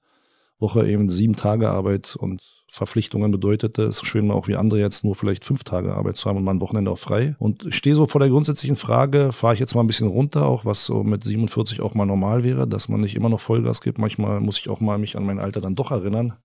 Woche 0.60 0.88
eben 0.88 1.10
sieben 1.10 1.36
Tage 1.36 1.70
Arbeit 1.70 2.16
und 2.16 2.42
Verpflichtungen 2.70 3.32
bedeutete. 3.32 3.84
Es 3.84 3.98
ist 3.98 4.06
schön 4.06 4.32
auch 4.32 4.48
wie 4.48 4.56
andere 4.56 4.80
jetzt 4.80 5.04
nur 5.04 5.16
vielleicht 5.16 5.46
fünf 5.46 5.64
Tage 5.64 5.94
Arbeit 5.94 6.18
zu 6.18 6.30
haben 6.30 6.38
und 6.38 6.44
mal 6.44 6.54
ein 6.54 6.62
Wochenende 6.62 6.92
auch 6.92 6.98
frei. 6.98 7.36
Und 7.38 7.66
ich 7.66 7.76
stehe 7.76 7.96
so 7.96 8.06
vor 8.06 8.20
der 8.20 8.30
grundsätzlichen 8.30 8.76
Frage, 8.76 9.32
fahre 9.32 9.56
ich 9.56 9.60
jetzt 9.60 9.76
mal 9.76 9.82
ein 9.82 9.88
bisschen 9.88 10.08
runter, 10.08 10.46
auch 10.46 10.64
was 10.64 10.86
so 10.86 11.04
mit 11.04 11.24
47 11.24 11.82
auch 11.82 11.96
mal 11.96 12.06
normal 12.06 12.44
wäre, 12.44 12.68
dass 12.68 12.88
man 12.88 13.02
nicht 13.02 13.16
immer 13.16 13.30
noch 13.30 13.40
Vollgas 13.40 13.82
gibt. 13.82 13.98
Manchmal 13.98 14.40
muss 14.40 14.58
ich 14.58 14.70
auch 14.70 14.80
mal 14.80 14.98
mich 14.98 15.18
an 15.18 15.26
mein 15.26 15.40
Alter 15.40 15.60
dann 15.60 15.76
doch 15.76 15.92
erinnern. 15.92 16.36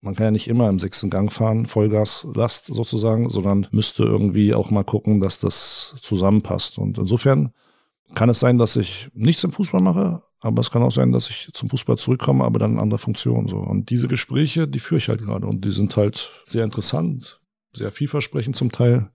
Man 0.00 0.14
kann 0.14 0.26
ja 0.26 0.30
nicht 0.30 0.48
immer 0.48 0.68
im 0.68 0.78
sechsten 0.78 1.10
Gang 1.10 1.32
fahren, 1.32 1.66
Vollgaslast 1.66 2.66
sozusagen, 2.66 3.30
sondern 3.30 3.66
müsste 3.72 4.04
irgendwie 4.04 4.54
auch 4.54 4.70
mal 4.70 4.84
gucken, 4.84 5.20
dass 5.20 5.40
das 5.40 5.96
zusammenpasst. 6.00 6.78
Und 6.78 6.98
insofern 6.98 7.52
kann 8.14 8.28
es 8.28 8.40
sein, 8.40 8.58
dass 8.58 8.76
ich 8.76 9.10
nichts 9.12 9.42
im 9.44 9.52
Fußball 9.52 9.80
mache, 9.80 10.22
aber 10.40 10.60
es 10.60 10.70
kann 10.70 10.82
auch 10.82 10.92
sein, 10.92 11.10
dass 11.10 11.28
ich 11.28 11.50
zum 11.52 11.68
Fußball 11.68 11.98
zurückkomme, 11.98 12.44
aber 12.44 12.58
dann 12.58 12.74
in 12.74 12.78
anderer 12.78 13.00
Funktion. 13.00 13.48
So. 13.48 13.56
Und 13.56 13.90
diese 13.90 14.08
Gespräche, 14.08 14.68
die 14.68 14.78
führe 14.78 14.98
ich 14.98 15.08
halt 15.08 15.20
gerade 15.20 15.46
und 15.46 15.64
die 15.64 15.72
sind 15.72 15.96
halt 15.96 16.30
sehr 16.44 16.64
interessant, 16.64 17.40
sehr 17.72 17.90
vielversprechend 17.90 18.54
zum 18.54 18.70
Teil. 18.70 19.10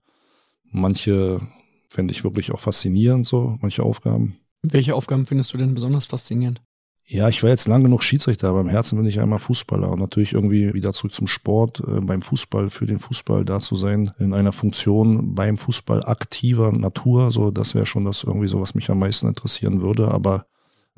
Manche 0.70 1.40
fände 1.88 2.12
ich 2.12 2.24
wirklich 2.24 2.52
auch 2.52 2.60
faszinierend, 2.60 3.26
so, 3.26 3.58
manche 3.62 3.82
Aufgaben. 3.82 4.36
Welche 4.62 4.94
Aufgaben 4.94 5.26
findest 5.26 5.52
du 5.52 5.58
denn 5.58 5.74
besonders 5.74 6.06
faszinierend? 6.06 6.62
Ja, 7.06 7.28
ich 7.28 7.42
war 7.42 7.50
jetzt 7.50 7.68
lang 7.68 7.82
genug 7.82 8.02
Schiedsrichter, 8.02 8.48
aber 8.48 8.62
im 8.62 8.68
Herzen 8.68 8.96
bin 8.96 9.06
ich 9.06 9.20
einmal 9.20 9.38
Fußballer. 9.38 9.90
Und 9.90 10.00
natürlich 10.00 10.32
irgendwie 10.32 10.72
wieder 10.72 10.94
zurück 10.94 11.12
zum 11.12 11.26
Sport, 11.26 11.80
äh, 11.80 12.00
beim 12.00 12.22
Fußball, 12.22 12.70
für 12.70 12.86
den 12.86 12.98
Fußball 12.98 13.44
da 13.44 13.60
zu 13.60 13.76
sein, 13.76 14.12
in 14.18 14.32
einer 14.32 14.52
Funktion 14.52 15.34
beim 15.34 15.58
Fußball 15.58 16.04
aktiver 16.04 16.72
Natur, 16.72 17.30
so 17.30 17.50
das 17.50 17.74
wäre 17.74 17.84
schon 17.84 18.06
das 18.06 18.24
irgendwie 18.24 18.48
so, 18.48 18.60
was 18.60 18.74
mich 18.74 18.90
am 18.90 19.00
meisten 19.00 19.28
interessieren 19.28 19.82
würde, 19.82 20.10
aber 20.10 20.46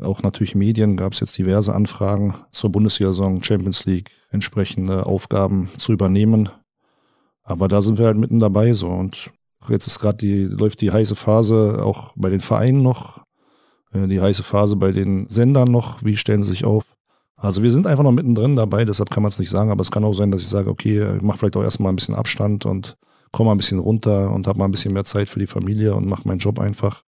auch 0.00 0.22
natürlich 0.22 0.54
Medien 0.54 0.96
gab 0.96 1.12
es 1.12 1.20
jetzt 1.20 1.36
diverse 1.38 1.74
Anfragen 1.74 2.34
zur 2.50 2.70
Bundesliga-Saison, 2.70 3.42
Champions 3.42 3.84
League, 3.86 4.10
entsprechende 4.30 5.06
Aufgaben 5.06 5.70
zu 5.78 5.92
übernehmen. 5.92 6.50
Aber 7.42 7.66
da 7.66 7.80
sind 7.80 7.98
wir 7.98 8.06
halt 8.06 8.18
mitten 8.18 8.38
dabei 8.38 8.74
so. 8.74 8.88
Und 8.88 9.32
jetzt 9.68 9.86
ist 9.86 9.98
gerade 9.98 10.18
die, 10.18 10.44
läuft 10.44 10.82
die 10.82 10.92
heiße 10.92 11.16
Phase 11.16 11.82
auch 11.82 12.12
bei 12.14 12.28
den 12.28 12.40
Vereinen 12.40 12.82
noch 12.82 13.25
die 13.92 14.20
heiße 14.20 14.42
Phase 14.42 14.76
bei 14.76 14.92
den 14.92 15.28
Sendern 15.28 15.70
noch, 15.70 16.04
wie 16.04 16.16
stellen 16.16 16.42
sie 16.42 16.50
sich 16.50 16.64
auf. 16.64 16.96
Also 17.36 17.62
wir 17.62 17.70
sind 17.70 17.86
einfach 17.86 18.02
noch 18.02 18.12
mittendrin 18.12 18.56
dabei, 18.56 18.84
deshalb 18.84 19.10
kann 19.10 19.22
man 19.22 19.30
es 19.30 19.38
nicht 19.38 19.50
sagen, 19.50 19.70
aber 19.70 19.82
es 19.82 19.90
kann 19.90 20.04
auch 20.04 20.14
sein, 20.14 20.30
dass 20.30 20.42
ich 20.42 20.48
sage, 20.48 20.70
okay, 20.70 21.16
ich 21.16 21.22
mache 21.22 21.38
vielleicht 21.38 21.56
auch 21.56 21.62
erstmal 21.62 21.92
ein 21.92 21.96
bisschen 21.96 22.14
Abstand 22.14 22.64
und 22.64 22.96
komme 23.30 23.48
mal 23.48 23.54
ein 23.54 23.58
bisschen 23.58 23.78
runter 23.78 24.32
und 24.32 24.46
habe 24.46 24.58
mal 24.58 24.64
ein 24.64 24.70
bisschen 24.70 24.94
mehr 24.94 25.04
Zeit 25.04 25.28
für 25.28 25.38
die 25.38 25.46
Familie 25.46 25.94
und 25.94 26.06
mache 26.06 26.26
meinen 26.26 26.38
Job 26.38 26.58
einfach. 26.58 27.02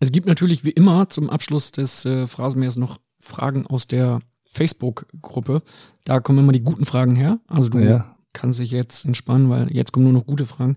Es 0.00 0.10
gibt 0.10 0.26
natürlich 0.26 0.64
wie 0.64 0.70
immer 0.70 1.08
zum 1.08 1.30
Abschluss 1.30 1.70
des 1.70 2.04
äh, 2.04 2.26
Phrasenmeers 2.26 2.76
noch 2.76 2.98
Fragen 3.20 3.66
aus 3.68 3.86
der 3.86 4.18
Facebook-Gruppe. 4.46 5.62
Da 6.04 6.18
kommen 6.18 6.40
immer 6.40 6.52
die 6.52 6.64
guten 6.64 6.84
Fragen 6.84 7.14
her. 7.14 7.38
Also 7.46 7.68
du 7.68 7.78
ja. 7.78 8.16
kannst 8.32 8.58
dich 8.58 8.72
jetzt 8.72 9.04
entspannen, 9.04 9.48
weil 9.48 9.72
jetzt 9.72 9.92
kommen 9.92 10.04
nur 10.04 10.12
noch 10.12 10.26
gute 10.26 10.46
Fragen. 10.46 10.76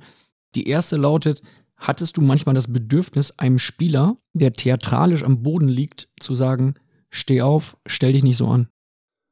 Die 0.54 0.68
erste 0.68 0.96
lautet, 0.96 1.42
Hattest 1.78 2.18
du 2.18 2.22
manchmal 2.22 2.56
das 2.56 2.72
Bedürfnis, 2.72 3.38
einem 3.38 3.60
Spieler, 3.60 4.18
der 4.34 4.54
theatralisch 4.54 5.24
am 5.24 5.44
Boden 5.44 5.68
liegt, 5.68 6.10
zu 6.20 6.34
sagen, 6.34 6.76
steh 7.10 7.42
auf, 7.42 7.78
stell 7.86 8.14
dich 8.14 8.24
nicht 8.24 8.38
so 8.38 8.48
an? 8.48 8.70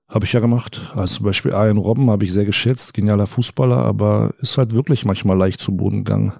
Habe 0.09 0.25
ich 0.25 0.33
ja 0.33 0.39
gemacht. 0.39 0.91
Also 0.93 1.17
zum 1.17 1.25
Beispiel 1.25 1.51
Ian 1.51 1.77
Robben 1.77 2.09
habe 2.11 2.25
ich 2.25 2.33
sehr 2.33 2.45
geschätzt, 2.45 2.93
genialer 2.93 3.27
Fußballer, 3.27 3.77
aber 3.77 4.33
ist 4.39 4.57
halt 4.57 4.73
wirklich 4.73 5.05
manchmal 5.05 5.37
leicht 5.37 5.61
zu 5.61 5.75
Boden 5.75 6.03
gegangen. 6.03 6.33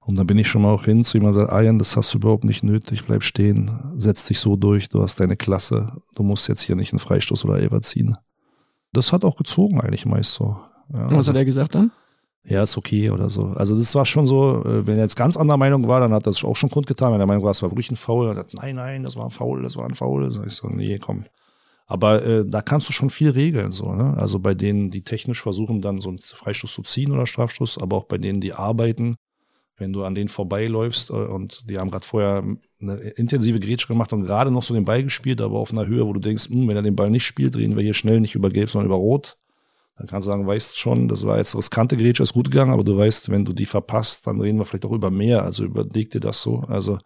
Und 0.00 0.16
dann 0.16 0.26
bin 0.26 0.38
ich 0.38 0.48
schon 0.48 0.62
mal 0.62 0.72
auch 0.72 0.84
hin 0.84 1.04
zu 1.04 1.18
ihm 1.18 1.24
und 1.24 1.32
gesagt, 1.32 1.52
Ian, 1.52 1.78
das 1.78 1.96
hast 1.96 2.14
du 2.14 2.18
überhaupt 2.18 2.44
nicht 2.44 2.62
nötig, 2.62 3.04
bleib 3.04 3.22
stehen, 3.22 3.92
setz 3.96 4.24
dich 4.26 4.38
so 4.38 4.56
durch, 4.56 4.88
du 4.88 5.02
hast 5.02 5.20
deine 5.20 5.36
Klasse, 5.36 6.00
du 6.14 6.22
musst 6.22 6.48
jetzt 6.48 6.62
hier 6.62 6.76
nicht 6.76 6.92
einen 6.92 6.98
Freistoß 6.98 7.44
oder 7.44 7.58
Elber 7.58 7.82
ziehen. 7.82 8.16
Das 8.92 9.12
hat 9.12 9.24
auch 9.24 9.36
gezogen 9.36 9.80
eigentlich 9.80 10.06
meist 10.06 10.32
so. 10.32 10.58
Ja, 10.92 11.06
was 11.06 11.12
also, 11.12 11.32
hat 11.32 11.36
er 11.36 11.44
gesagt 11.44 11.74
dann? 11.74 11.90
Ja, 12.48 12.62
ist 12.62 12.78
okay 12.78 13.10
oder 13.10 13.28
so. 13.28 13.48
Also 13.56 13.76
das 13.76 13.94
war 13.94 14.06
schon 14.06 14.26
so, 14.26 14.64
äh, 14.64 14.86
wenn 14.86 14.96
er 14.96 15.04
jetzt 15.04 15.16
ganz 15.16 15.36
anderer 15.36 15.58
Meinung 15.58 15.86
war, 15.86 16.00
dann 16.00 16.14
hat 16.14 16.26
das 16.26 16.42
auch 16.44 16.56
schon 16.56 16.70
kundgetan. 16.70 17.08
Wenn 17.08 17.16
er 17.16 17.18
der 17.18 17.26
Meinung 17.26 17.44
war, 17.44 17.50
es 17.50 17.62
war 17.62 17.70
wirklich 17.70 17.90
ein 17.90 17.96
Foul, 17.96 18.28
dann 18.28 18.38
hat 18.38 18.54
nein, 18.54 18.76
nein, 18.76 19.02
das 19.02 19.16
war 19.16 19.26
ein 19.26 19.30
Foul, 19.30 19.62
das 19.62 19.76
war 19.76 19.84
ein 19.84 19.94
Foul. 19.94 20.30
Sag 20.30 20.46
ich 20.46 20.54
so, 20.54 20.68
nee, 20.68 20.98
komm. 20.98 21.24
Aber 21.86 22.24
äh, 22.24 22.44
da 22.46 22.62
kannst 22.62 22.88
du 22.88 22.92
schon 22.92 23.10
viel 23.10 23.30
regeln, 23.30 23.72
so, 23.72 23.92
ne? 23.94 24.14
Also 24.18 24.38
bei 24.38 24.54
denen, 24.54 24.90
die 24.90 25.02
technisch 25.02 25.42
versuchen, 25.42 25.80
dann 25.80 26.00
so 26.00 26.10
einen 26.10 26.18
Freistoß 26.18 26.72
zu 26.72 26.82
ziehen 26.82 27.12
oder 27.12 27.26
Strafstoß, 27.26 27.78
aber 27.78 27.96
auch 27.96 28.04
bei 28.04 28.18
denen, 28.18 28.40
die 28.40 28.52
arbeiten, 28.52 29.16
wenn 29.78 29.92
du 29.92 30.04
an 30.04 30.14
denen 30.14 30.28
vorbeiläufst 30.28 31.10
äh, 31.10 31.14
und 31.14 31.64
die 31.68 31.78
haben 31.78 31.90
gerade 31.90 32.04
vorher 32.04 32.44
eine 32.80 32.94
intensive 32.94 33.60
Grätsche 33.60 33.88
gemacht 33.88 34.12
und 34.12 34.22
gerade 34.22 34.50
noch 34.50 34.62
so 34.62 34.74
den 34.74 34.84
Ball 34.84 35.02
gespielt, 35.02 35.40
aber 35.40 35.58
auf 35.58 35.72
einer 35.72 35.86
Höhe, 35.86 36.06
wo 36.06 36.12
du 36.12 36.20
denkst, 36.20 36.50
mh, 36.50 36.56
hm, 36.56 36.68
wenn 36.68 36.76
er 36.76 36.82
den 36.82 36.96
Ball 36.96 37.10
nicht 37.10 37.24
spielt, 37.24 37.54
drehen 37.54 37.76
wir 37.76 37.82
hier 37.82 37.94
schnell 37.94 38.20
nicht 38.20 38.34
über 38.34 38.50
Gelb, 38.50 38.70
sondern 38.70 38.86
über 38.86 38.96
Rot. 38.96 39.38
Dann 39.98 40.06
kannst 40.06 40.26
du 40.26 40.30
sagen, 40.30 40.46
weißt 40.46 40.78
schon, 40.78 41.08
das 41.08 41.26
war 41.26 41.38
jetzt 41.38 41.56
riskante 41.56 41.96
Grätsche, 41.96 42.22
ist 42.22 42.32
gut 42.32 42.50
gegangen, 42.50 42.72
aber 42.72 42.84
du 42.84 42.96
weißt, 42.96 43.30
wenn 43.30 43.44
du 43.44 43.52
die 43.52 43.66
verpasst, 43.66 44.26
dann 44.26 44.40
reden 44.40 44.58
wir 44.58 44.64
vielleicht 44.64 44.84
auch 44.84 44.92
über 44.92 45.10
mehr. 45.10 45.44
Also 45.44 45.64
überleg 45.64 46.10
dir 46.10 46.20
das 46.20 46.40
so. 46.40 46.60
Also 46.68 46.98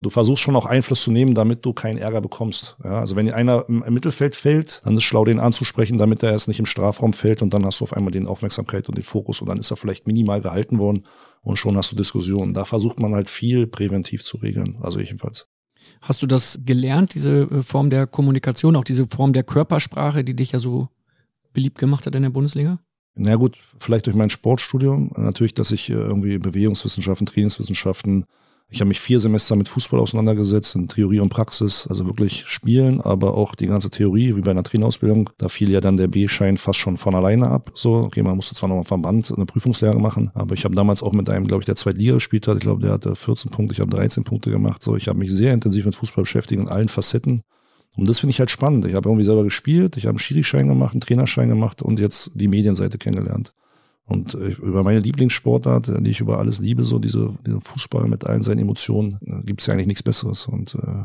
du 0.00 0.10
versuchst 0.10 0.42
schon 0.42 0.54
auch 0.54 0.66
Einfluss 0.66 1.02
zu 1.02 1.10
nehmen, 1.10 1.34
damit 1.34 1.64
du 1.64 1.72
keinen 1.72 1.98
Ärger 1.98 2.20
bekommst. 2.20 2.76
Ja, 2.84 3.00
also 3.00 3.16
wenn 3.16 3.32
einer 3.32 3.64
im 3.68 3.82
Mittelfeld 3.88 4.36
fällt, 4.36 4.82
dann 4.84 4.96
ist 4.96 5.02
schlau, 5.02 5.24
den 5.24 5.40
anzusprechen, 5.40 5.98
damit 5.98 6.22
er 6.22 6.30
erst 6.30 6.46
nicht 6.46 6.60
im 6.60 6.66
Strafraum 6.66 7.12
fällt 7.12 7.42
und 7.42 7.52
dann 7.52 7.66
hast 7.66 7.80
du 7.80 7.84
auf 7.84 7.92
einmal 7.92 8.12
den 8.12 8.26
Aufmerksamkeit 8.26 8.88
und 8.88 8.96
den 8.96 9.04
Fokus 9.04 9.40
und 9.40 9.48
dann 9.48 9.58
ist 9.58 9.72
er 9.72 9.76
vielleicht 9.76 10.06
minimal 10.06 10.40
gehalten 10.40 10.78
worden 10.78 11.06
und 11.42 11.56
schon 11.56 11.76
hast 11.76 11.90
du 11.90 11.96
Diskussionen. 11.96 12.54
Da 12.54 12.64
versucht 12.64 13.00
man 13.00 13.14
halt 13.14 13.28
viel 13.28 13.66
präventiv 13.66 14.24
zu 14.24 14.36
regeln, 14.36 14.78
also 14.80 15.00
ich 15.00 15.08
jedenfalls. 15.08 15.48
Hast 16.00 16.22
du 16.22 16.26
das 16.26 16.60
gelernt, 16.64 17.14
diese 17.14 17.42
äh, 17.50 17.62
Form 17.62 17.90
der 17.90 18.06
Kommunikation, 18.06 18.76
auch 18.76 18.84
diese 18.84 19.08
Form 19.08 19.32
der 19.32 19.42
Körpersprache, 19.42 20.22
die 20.22 20.36
dich 20.36 20.52
ja 20.52 20.58
so 20.58 20.88
beliebt 21.58 21.78
gemacht 21.78 22.06
hat 22.06 22.14
in 22.14 22.22
der 22.22 22.30
Bundesliga? 22.30 22.78
Na 23.16 23.34
gut, 23.34 23.58
vielleicht 23.80 24.06
durch 24.06 24.14
mein 24.14 24.30
Sportstudium. 24.30 25.10
Natürlich, 25.16 25.54
dass 25.54 25.72
ich 25.72 25.90
äh, 25.90 25.94
irgendwie 25.94 26.38
Bewegungswissenschaften, 26.38 27.26
Trainingswissenschaften, 27.26 28.26
Ich 28.70 28.80
habe 28.80 28.88
mich 28.88 29.00
vier 29.00 29.18
Semester 29.18 29.56
mit 29.56 29.66
Fußball 29.66 29.98
auseinandergesetzt, 29.98 30.76
in 30.76 30.88
Theorie 30.88 31.20
und 31.20 31.30
Praxis, 31.30 31.88
also 31.88 32.06
wirklich 32.06 32.44
spielen, 32.46 33.00
aber 33.00 33.34
auch 33.34 33.54
die 33.56 33.66
ganze 33.66 33.90
Theorie, 33.90 34.36
wie 34.36 34.42
bei 34.42 34.52
einer 34.52 34.62
Trainerausbildung. 34.62 35.30
Da 35.38 35.48
fiel 35.48 35.70
ja 35.70 35.80
dann 35.80 35.96
der 35.96 36.06
B-Schein 36.06 36.58
fast 36.58 36.78
schon 36.78 36.96
von 36.96 37.14
alleine 37.14 37.48
ab. 37.48 37.72
So, 37.74 37.94
okay, 37.94 38.22
man 38.22 38.36
musste 38.36 38.54
zwar 38.54 38.68
noch 38.68 38.78
im 38.78 38.84
Verband 38.84 39.32
eine 39.34 39.46
Prüfungslehre 39.46 39.98
machen, 39.98 40.30
aber 40.34 40.54
ich 40.54 40.64
habe 40.64 40.76
damals 40.76 41.02
auch 41.02 41.12
mit 41.12 41.28
einem, 41.28 41.46
glaube 41.46 41.62
ich, 41.62 41.66
der 41.66 41.76
Zweitliga 41.76 42.14
gespielt 42.14 42.46
hat. 42.46 42.58
Ich 42.58 42.62
glaube, 42.62 42.82
der 42.82 42.92
hatte 42.92 43.16
14 43.16 43.50
Punkte, 43.50 43.72
ich 43.72 43.80
habe 43.80 43.90
13 43.90 44.22
Punkte 44.22 44.50
gemacht. 44.50 44.82
So, 44.84 44.94
ich 44.94 45.08
habe 45.08 45.18
mich 45.18 45.32
sehr 45.32 45.54
intensiv 45.54 45.86
mit 45.86 45.96
Fußball 45.96 46.22
beschäftigt 46.22 46.60
in 46.60 46.68
allen 46.68 46.88
Facetten. 46.88 47.42
Und 47.96 48.08
das 48.08 48.20
finde 48.20 48.30
ich 48.30 48.38
halt 48.38 48.50
spannend. 48.50 48.86
Ich 48.86 48.94
habe 48.94 49.08
irgendwie 49.08 49.24
selber 49.24 49.44
gespielt, 49.44 49.96
ich 49.96 50.04
habe 50.04 50.12
einen 50.12 50.18
Schiri-Schein 50.20 50.68
gemacht, 50.68 50.92
einen 50.92 51.00
Trainerschein 51.00 51.48
gemacht 51.48 51.82
und 51.82 51.98
jetzt 51.98 52.30
die 52.34 52.48
Medienseite 52.48 52.98
kennengelernt. 52.98 53.52
Und 54.08 54.34
äh, 54.34 54.52
über 54.62 54.82
meine 54.84 55.00
Lieblingssportart, 55.00 55.92
die 56.00 56.10
ich 56.10 56.20
über 56.20 56.38
alles 56.38 56.60
liebe, 56.60 56.82
so 56.84 56.98
diese, 56.98 57.34
diese 57.46 57.60
Fußball 57.60 58.08
mit 58.08 58.24
allen 58.24 58.42
seinen 58.42 58.60
Emotionen, 58.60 59.18
äh, 59.26 59.44
gibt 59.44 59.60
es 59.60 59.66
ja 59.66 59.74
eigentlich 59.74 59.86
nichts 59.86 60.02
Besseres. 60.02 60.46
Und 60.46 60.74
äh, 60.76 61.04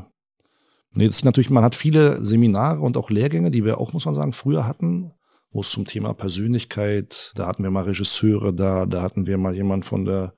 nee, 0.94 1.08
das 1.08 1.18
ist 1.18 1.26
natürlich, 1.26 1.50
man 1.50 1.66
hat 1.66 1.76
viele 1.76 2.24
Seminare 2.24 2.80
und 2.80 2.96
auch 2.96 3.10
Lehrgänge, 3.10 3.52
die 3.52 3.66
wir 3.66 3.80
auch, 3.80 3.92
muss 3.92 4.06
man 4.06 4.16
sagen, 4.16 4.32
früher 4.32 4.66
hatten, 4.66 5.12
wo 5.52 5.62
es 5.62 5.70
zum 5.70 5.86
Thema 5.86 6.14
Persönlichkeit, 6.14 7.34
da 7.36 7.48
hatten 7.48 7.64
wir 7.64 7.72
mal 7.72 7.84
Regisseure 7.84 8.54
da, 8.54 8.86
da 8.86 9.02
hatten 9.02 9.28
wir 9.28 9.38
mal 9.38 9.54
jemand 9.54 9.84
von 9.84 10.06
der 10.06 10.34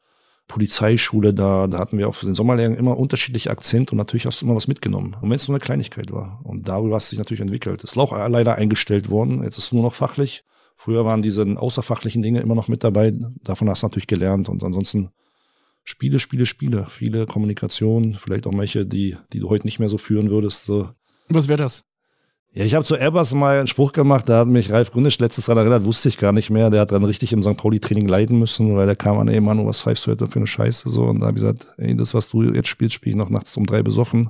Polizeischule 0.48 1.34
da, 1.34 1.68
da 1.68 1.80
hatten 1.80 1.98
wir 1.98 2.08
auch 2.08 2.16
für 2.16 2.28
den 2.28 2.36
Sommerlehrgang 2.36 2.78
immer 2.78 2.98
unterschiedliche 2.98 3.50
Akzente 3.50 3.92
und 3.92 3.98
natürlich 3.98 4.26
hast 4.26 4.42
du 4.42 4.46
immer 4.46 4.56
was 4.56 4.68
mitgenommen. 4.68 5.16
Und 5.20 5.30
wenn 5.30 5.38
es 5.38 5.48
nur 5.48 5.56
eine 5.56 5.64
Kleinigkeit 5.64 6.12
war. 6.12 6.40
Und 6.44 6.68
darüber 6.68 6.96
hast 6.96 7.12
du 7.12 7.16
dich 7.16 7.20
natürlich 7.20 7.42
entwickelt. 7.42 7.84
Ist 7.84 7.98
auch 7.98 8.16
leider 8.28 8.56
eingestellt 8.56 9.10
worden. 9.10 9.44
Jetzt 9.44 9.58
ist 9.58 9.66
es 9.66 9.72
nur 9.72 9.84
noch 9.84 9.94
fachlich. 9.94 10.44
Früher 10.76 11.06
waren 11.06 11.22
diese 11.22 11.44
außerfachlichen 11.58 12.22
Dinge 12.22 12.42
immer 12.42 12.56
noch 12.56 12.68
mit 12.68 12.84
dabei. 12.84 13.14
Davon 13.44 13.70
hast 13.70 13.82
du 13.82 13.88
natürlich 13.88 14.08
gelernt. 14.08 14.50
Und 14.50 14.64
ansonsten 14.64 15.10
Spiele, 15.84 16.20
Spiele, 16.20 16.46
Spiele. 16.46 16.86
Viele 16.90 17.26
Kommunikation, 17.26 18.14
vielleicht 18.14 18.46
auch 18.46 18.58
welche, 18.58 18.86
die, 18.86 19.18
die 19.34 19.40
du 19.40 19.50
heute 19.50 19.66
nicht 19.66 19.80
mehr 19.80 19.90
so 19.90 19.98
führen 19.98 20.30
würdest. 20.30 20.70
Was 21.30 21.48
wäre 21.48 21.58
das? 21.58 21.84
Ja, 22.57 22.64
ich 22.64 22.73
habe 22.73 22.86
zu 22.86 22.95
Airbus 22.95 23.34
mal 23.34 23.57
einen 23.57 23.68
Spruch 23.68 23.91
gemacht, 23.91 24.30
da 24.30 24.40
hat 24.40 24.48
mich 24.48 24.72
Ralf 24.72 24.90
Gründisch 24.91 25.19
letztes 25.19 25.48
dran 25.48 25.57
erinnert, 25.57 25.84
wusste 25.84 26.07
ich 26.07 26.18
gar 26.18 26.32
nicht 26.32 26.49
mehr. 26.49 26.69
Der 26.69 26.80
hat 26.80 26.94
dann 26.94 27.03
richtig 27.03 27.34
im 27.34 27.44
St. 27.44 27.57
Pauli-Training 27.57 28.07
leiden 28.07 28.40
müssen, 28.40 28.77
weil 28.77 28.86
der 28.86 28.95
kam 28.95 29.19
an, 29.19 29.27
ey 29.27 29.41
Mann, 29.41 29.68
was 29.68 29.82
pfeifst 29.82 30.07
du 30.07 30.11
heute 30.11 30.27
für 30.27 30.38
eine 30.40 30.48
Scheiße? 30.48 30.90
So, 30.90 31.03
und 31.03 31.19
da 31.19 31.27
habe 31.27 31.38
ich 31.38 31.44
gesagt, 31.44 31.68
ey, 31.76 31.98
das, 31.98 32.14
was 32.14 32.30
du 32.30 32.44
jetzt 32.44 32.69
spielst, 32.69 32.94
spiele 32.94 33.11
ich 33.11 33.18
noch 33.18 33.30
nachts 33.30 33.57
um 33.57 33.65
drei 33.65 33.84
besoffen. 33.84 34.30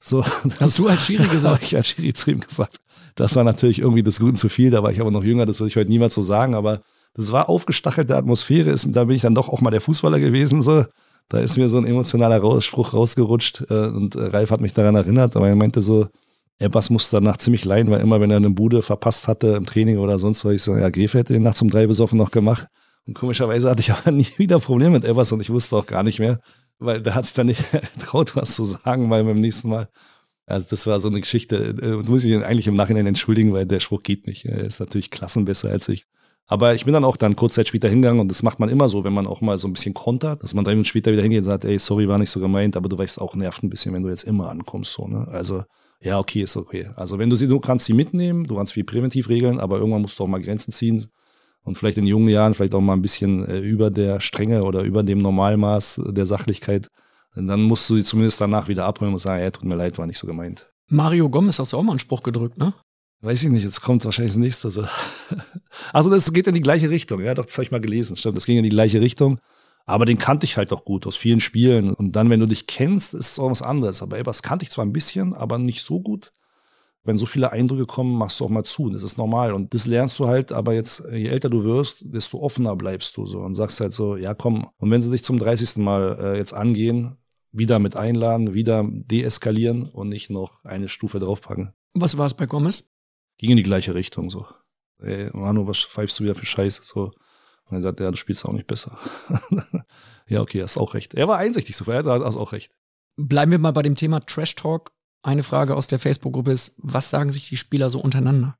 So, 0.00 0.24
Hast 0.58 0.80
du 0.80 0.88
als 0.88 1.06
Schiri 1.06 1.28
gesagt? 1.30 1.62
ich 1.62 1.76
als 1.76 1.86
Schiri 1.86 2.12
zu 2.12 2.32
ihm 2.32 2.40
gesagt. 2.40 2.78
Das 3.14 3.36
war 3.36 3.44
natürlich 3.44 3.78
irgendwie 3.78 4.02
des 4.02 4.18
Guten 4.18 4.34
zu 4.34 4.48
viel, 4.48 4.72
da 4.72 4.82
war 4.82 4.90
ich 4.90 5.00
aber 5.00 5.12
noch 5.12 5.22
jünger, 5.22 5.46
das 5.46 5.60
würde 5.60 5.68
ich 5.68 5.76
heute 5.76 5.90
niemals 5.90 6.14
so 6.14 6.24
sagen, 6.24 6.56
aber 6.56 6.80
das 7.14 7.30
war 7.30 7.48
aufgestachelte 7.48 8.16
Atmosphäre, 8.16 8.70
ist, 8.70 8.88
da 8.90 9.04
bin 9.04 9.14
ich 9.14 9.22
dann 9.22 9.36
doch 9.36 9.48
auch 9.48 9.60
mal 9.60 9.70
der 9.70 9.80
Fußballer 9.80 10.18
gewesen, 10.18 10.60
so. 10.62 10.86
Da 11.28 11.38
ist 11.38 11.56
mir 11.56 11.68
so 11.68 11.78
ein 11.78 11.86
emotionaler 11.86 12.60
Spruch 12.60 12.92
rausgerutscht 12.92 13.66
äh, 13.70 13.86
und 13.86 14.16
äh, 14.16 14.24
Ralf 14.24 14.50
hat 14.50 14.60
mich 14.60 14.72
daran 14.72 14.96
erinnert, 14.96 15.36
aber 15.36 15.48
er 15.48 15.54
meinte 15.54 15.80
so, 15.80 16.08
Ebbers 16.60 16.90
musste 16.90 17.16
danach 17.16 17.38
ziemlich 17.38 17.64
leiden, 17.64 17.90
weil 17.90 18.00
immer, 18.00 18.20
wenn 18.20 18.30
er 18.30 18.36
eine 18.36 18.50
Bude 18.50 18.82
verpasst 18.82 19.26
hatte 19.26 19.48
im 19.48 19.66
Training 19.66 19.98
oder 19.98 20.18
sonst 20.18 20.44
was, 20.44 20.54
ich 20.54 20.62
so, 20.62 20.76
ja, 20.76 20.90
Grefe 20.90 21.18
hätte 21.18 21.32
den 21.32 21.42
nachts 21.42 21.62
um 21.62 21.70
drei 21.70 21.86
besoffen 21.86 22.18
noch 22.18 22.30
gemacht. 22.30 22.68
Und 23.06 23.14
komischerweise 23.14 23.68
hatte 23.68 23.80
ich 23.80 23.90
aber 23.92 24.12
nie 24.12 24.28
wieder 24.36 24.60
Probleme 24.60 24.92
mit 24.92 25.04
Ebbers 25.04 25.32
und 25.32 25.40
ich 25.40 25.50
wusste 25.50 25.76
auch 25.76 25.86
gar 25.86 26.02
nicht 26.02 26.20
mehr, 26.20 26.40
weil 26.78 27.02
da 27.02 27.14
hat 27.14 27.24
sich 27.24 27.34
dann 27.34 27.46
nicht 27.46 27.64
traut, 28.00 28.36
was 28.36 28.54
zu 28.54 28.64
sagen, 28.64 29.10
weil 29.10 29.24
beim 29.24 29.40
nächsten 29.40 29.68
Mal 29.68 29.88
also 30.50 30.66
das 30.68 30.86
war 30.86 30.98
so 30.98 31.08
eine 31.08 31.20
Geschichte, 31.20 31.56
äh, 31.56 31.74
da 31.74 32.10
muss 32.10 32.24
ich 32.24 32.44
eigentlich 32.44 32.66
im 32.66 32.74
Nachhinein 32.74 33.06
entschuldigen, 33.06 33.52
weil 33.52 33.66
der 33.66 33.78
Spruch 33.78 34.02
geht 34.02 34.26
nicht. 34.26 34.44
Er 34.46 34.58
ist 34.58 34.80
natürlich 34.80 35.10
klassenbesser 35.10 35.70
als 35.70 35.88
ich. 35.88 36.04
Aber 36.46 36.74
ich 36.74 36.84
bin 36.84 36.92
dann 36.92 37.04
auch 37.04 37.16
dann 37.16 37.36
kurz 37.36 37.54
Zeit 37.54 37.68
später 37.68 37.88
hingegangen 37.88 38.20
und 38.20 38.28
das 38.28 38.42
macht 38.42 38.58
man 38.58 38.68
immer 38.68 38.88
so, 38.88 39.04
wenn 39.04 39.12
man 39.12 39.28
auch 39.28 39.40
mal 39.40 39.56
so 39.56 39.68
ein 39.68 39.72
bisschen 39.72 39.94
kontert, 39.94 40.42
dass 40.42 40.52
man 40.52 40.64
drei 40.64 40.72
Minuten 40.72 40.88
später 40.88 41.12
wieder 41.12 41.22
hingeht 41.22 41.40
und 41.40 41.44
sagt, 41.44 41.64
ey, 41.64 41.78
sorry, 41.78 42.08
war 42.08 42.18
nicht 42.18 42.30
so 42.30 42.40
gemeint, 42.40 42.76
aber 42.76 42.88
du 42.88 42.98
weißt 42.98 43.20
auch, 43.20 43.36
nervt 43.36 43.62
ein 43.62 43.70
bisschen, 43.70 43.94
wenn 43.94 44.02
du 44.02 44.08
jetzt 44.08 44.24
immer 44.24 44.50
ankommst, 44.50 44.92
so, 44.92 45.06
ne? 45.06 45.28
Also, 45.30 45.62
ja, 46.02 46.18
okay, 46.18 46.42
ist 46.42 46.56
okay. 46.56 46.90
Also, 46.96 47.18
wenn 47.18 47.30
du 47.30 47.36
sie, 47.36 47.46
du 47.46 47.60
kannst 47.60 47.86
sie 47.86 47.92
mitnehmen, 47.92 48.44
du 48.44 48.56
kannst 48.56 48.72
viel 48.72 48.84
präventiv 48.84 49.28
regeln, 49.28 49.60
aber 49.60 49.78
irgendwann 49.78 50.02
musst 50.02 50.18
du 50.18 50.24
auch 50.24 50.28
mal 50.28 50.40
Grenzen 50.40 50.72
ziehen 50.72 51.06
und 51.62 51.76
vielleicht 51.76 51.98
in 51.98 52.06
jungen 52.06 52.28
Jahren 52.28 52.54
vielleicht 52.54 52.74
auch 52.74 52.80
mal 52.80 52.94
ein 52.94 53.02
bisschen 53.02 53.44
äh, 53.46 53.58
über 53.58 53.90
der 53.90 54.20
Strenge 54.20 54.64
oder 54.64 54.82
über 54.82 55.02
dem 55.02 55.18
Normalmaß 55.18 56.00
der 56.06 56.26
Sachlichkeit 56.26 56.88
dann 57.34 57.62
musst 57.62 57.88
du 57.88 57.96
sie 57.96 58.04
zumindest 58.04 58.40
danach 58.40 58.68
wieder 58.68 58.84
abholen 58.84 59.12
und 59.12 59.18
sagen, 59.18 59.42
ja, 59.42 59.50
tut 59.50 59.64
mir 59.64 59.76
leid, 59.76 59.98
war 59.98 60.06
nicht 60.06 60.18
so 60.18 60.26
gemeint. 60.26 60.70
Mario 60.88 61.28
Gomez 61.28 61.58
hast 61.58 61.72
du 61.72 61.76
auch 61.76 61.82
mal 61.82 61.92
einen 61.92 62.00
Spruch 62.00 62.22
gedrückt, 62.22 62.58
ne? 62.58 62.74
Weiß 63.22 63.42
ich 63.42 63.50
nicht, 63.50 63.64
jetzt 63.64 63.82
kommt 63.82 64.04
wahrscheinlich 64.04 64.32
das 64.32 64.40
nächste. 64.40 64.70
So. 64.70 64.86
Also 65.92 66.10
das 66.10 66.32
geht 66.32 66.48
in 66.48 66.54
die 66.54 66.60
gleiche 66.60 66.90
Richtung, 66.90 67.20
ja, 67.20 67.34
doch, 67.34 67.46
das 67.46 67.54
habe 67.54 67.62
ich 67.64 67.70
mal 67.70 67.80
gelesen, 67.80 68.16
stimmt, 68.16 68.36
das 68.36 68.44
ging 68.44 68.58
in 68.58 68.64
die 68.64 68.70
gleiche 68.70 69.00
Richtung. 69.00 69.38
Aber 69.90 70.06
den 70.06 70.18
kannte 70.18 70.44
ich 70.44 70.56
halt 70.56 70.72
auch 70.72 70.84
gut 70.84 71.06
aus 71.06 71.16
vielen 71.16 71.40
Spielen. 71.40 71.92
Und 71.92 72.12
dann, 72.12 72.30
wenn 72.30 72.38
du 72.38 72.46
dich 72.46 72.68
kennst, 72.68 73.12
ist 73.12 73.32
es 73.32 73.38
auch 73.40 73.50
was 73.50 73.60
anderes. 73.60 74.02
Aber 74.02 74.18
etwas 74.18 74.42
kannte 74.42 74.62
ich 74.62 74.70
zwar 74.70 74.84
ein 74.84 74.92
bisschen, 74.92 75.34
aber 75.34 75.58
nicht 75.58 75.84
so 75.84 76.00
gut. 76.00 76.32
Wenn 77.02 77.18
so 77.18 77.26
viele 77.26 77.50
Eindrücke 77.50 77.86
kommen, 77.86 78.16
machst 78.16 78.38
du 78.38 78.44
auch 78.44 78.50
mal 78.50 78.62
zu. 78.62 78.90
Das 78.90 79.02
ist 79.02 79.18
normal. 79.18 79.52
Und 79.52 79.74
das 79.74 79.86
lernst 79.86 80.18
du 80.20 80.28
halt, 80.28 80.52
aber 80.52 80.74
jetzt, 80.74 81.02
je 81.10 81.26
älter 81.26 81.50
du 81.50 81.64
wirst, 81.64 82.04
desto 82.04 82.38
offener 82.38 82.76
bleibst 82.76 83.16
du 83.16 83.26
so 83.26 83.40
und 83.40 83.54
sagst 83.54 83.80
halt 83.80 83.92
so, 83.92 84.16
ja 84.16 84.32
komm. 84.32 84.68
Und 84.76 84.90
wenn 84.92 85.02
sie 85.02 85.10
dich 85.10 85.24
zum 85.24 85.38
30. 85.38 85.78
Mal 85.78 86.18
äh, 86.20 86.36
jetzt 86.36 86.52
angehen, 86.52 87.16
wieder 87.50 87.80
mit 87.80 87.96
einladen, 87.96 88.54
wieder 88.54 88.86
deeskalieren 88.86 89.88
und 89.88 90.08
nicht 90.08 90.30
noch 90.30 90.64
eine 90.64 90.88
Stufe 90.88 91.18
draufpacken. 91.18 91.72
Was 91.94 92.16
war 92.16 92.26
es 92.26 92.34
bei 92.34 92.46
Gomez? 92.46 92.92
Ging 93.38 93.50
in 93.50 93.56
die 93.56 93.64
gleiche 93.64 93.94
Richtung 93.94 94.30
so. 94.30 94.46
Ey, 95.00 95.30
Manu, 95.32 95.66
was 95.66 95.78
pfeifst 95.78 96.20
du 96.20 96.24
wieder 96.24 96.36
für 96.36 96.46
Scheiße? 96.46 96.82
So. 96.84 97.10
Und 97.70 97.78
er 97.78 97.82
sagt, 97.82 98.00
ja, 98.00 98.10
du 98.10 98.16
spielst 98.16 98.44
auch 98.44 98.52
nicht 98.52 98.66
besser. 98.66 98.98
ja, 100.26 100.40
okay, 100.40 100.62
hast 100.62 100.76
auch 100.76 100.94
recht. 100.94 101.14
Er 101.14 101.28
war 101.28 101.38
einsichtig, 101.38 101.76
so 101.76 101.90
er 101.90 102.04
hat 102.04 102.06
auch 102.06 102.52
recht. 102.52 102.72
Bleiben 103.16 103.52
wir 103.52 103.58
mal 103.58 103.72
bei 103.72 103.82
dem 103.82 103.94
Thema 103.94 104.20
Trash 104.20 104.54
Talk. 104.56 104.92
Eine 105.22 105.42
Frage 105.42 105.76
aus 105.76 105.86
der 105.86 105.98
Facebook-Gruppe 105.98 106.52
ist, 106.52 106.74
was 106.78 107.10
sagen 107.10 107.30
sich 107.30 107.48
die 107.48 107.56
Spieler 107.56 107.90
so 107.90 108.00
untereinander? 108.00 108.56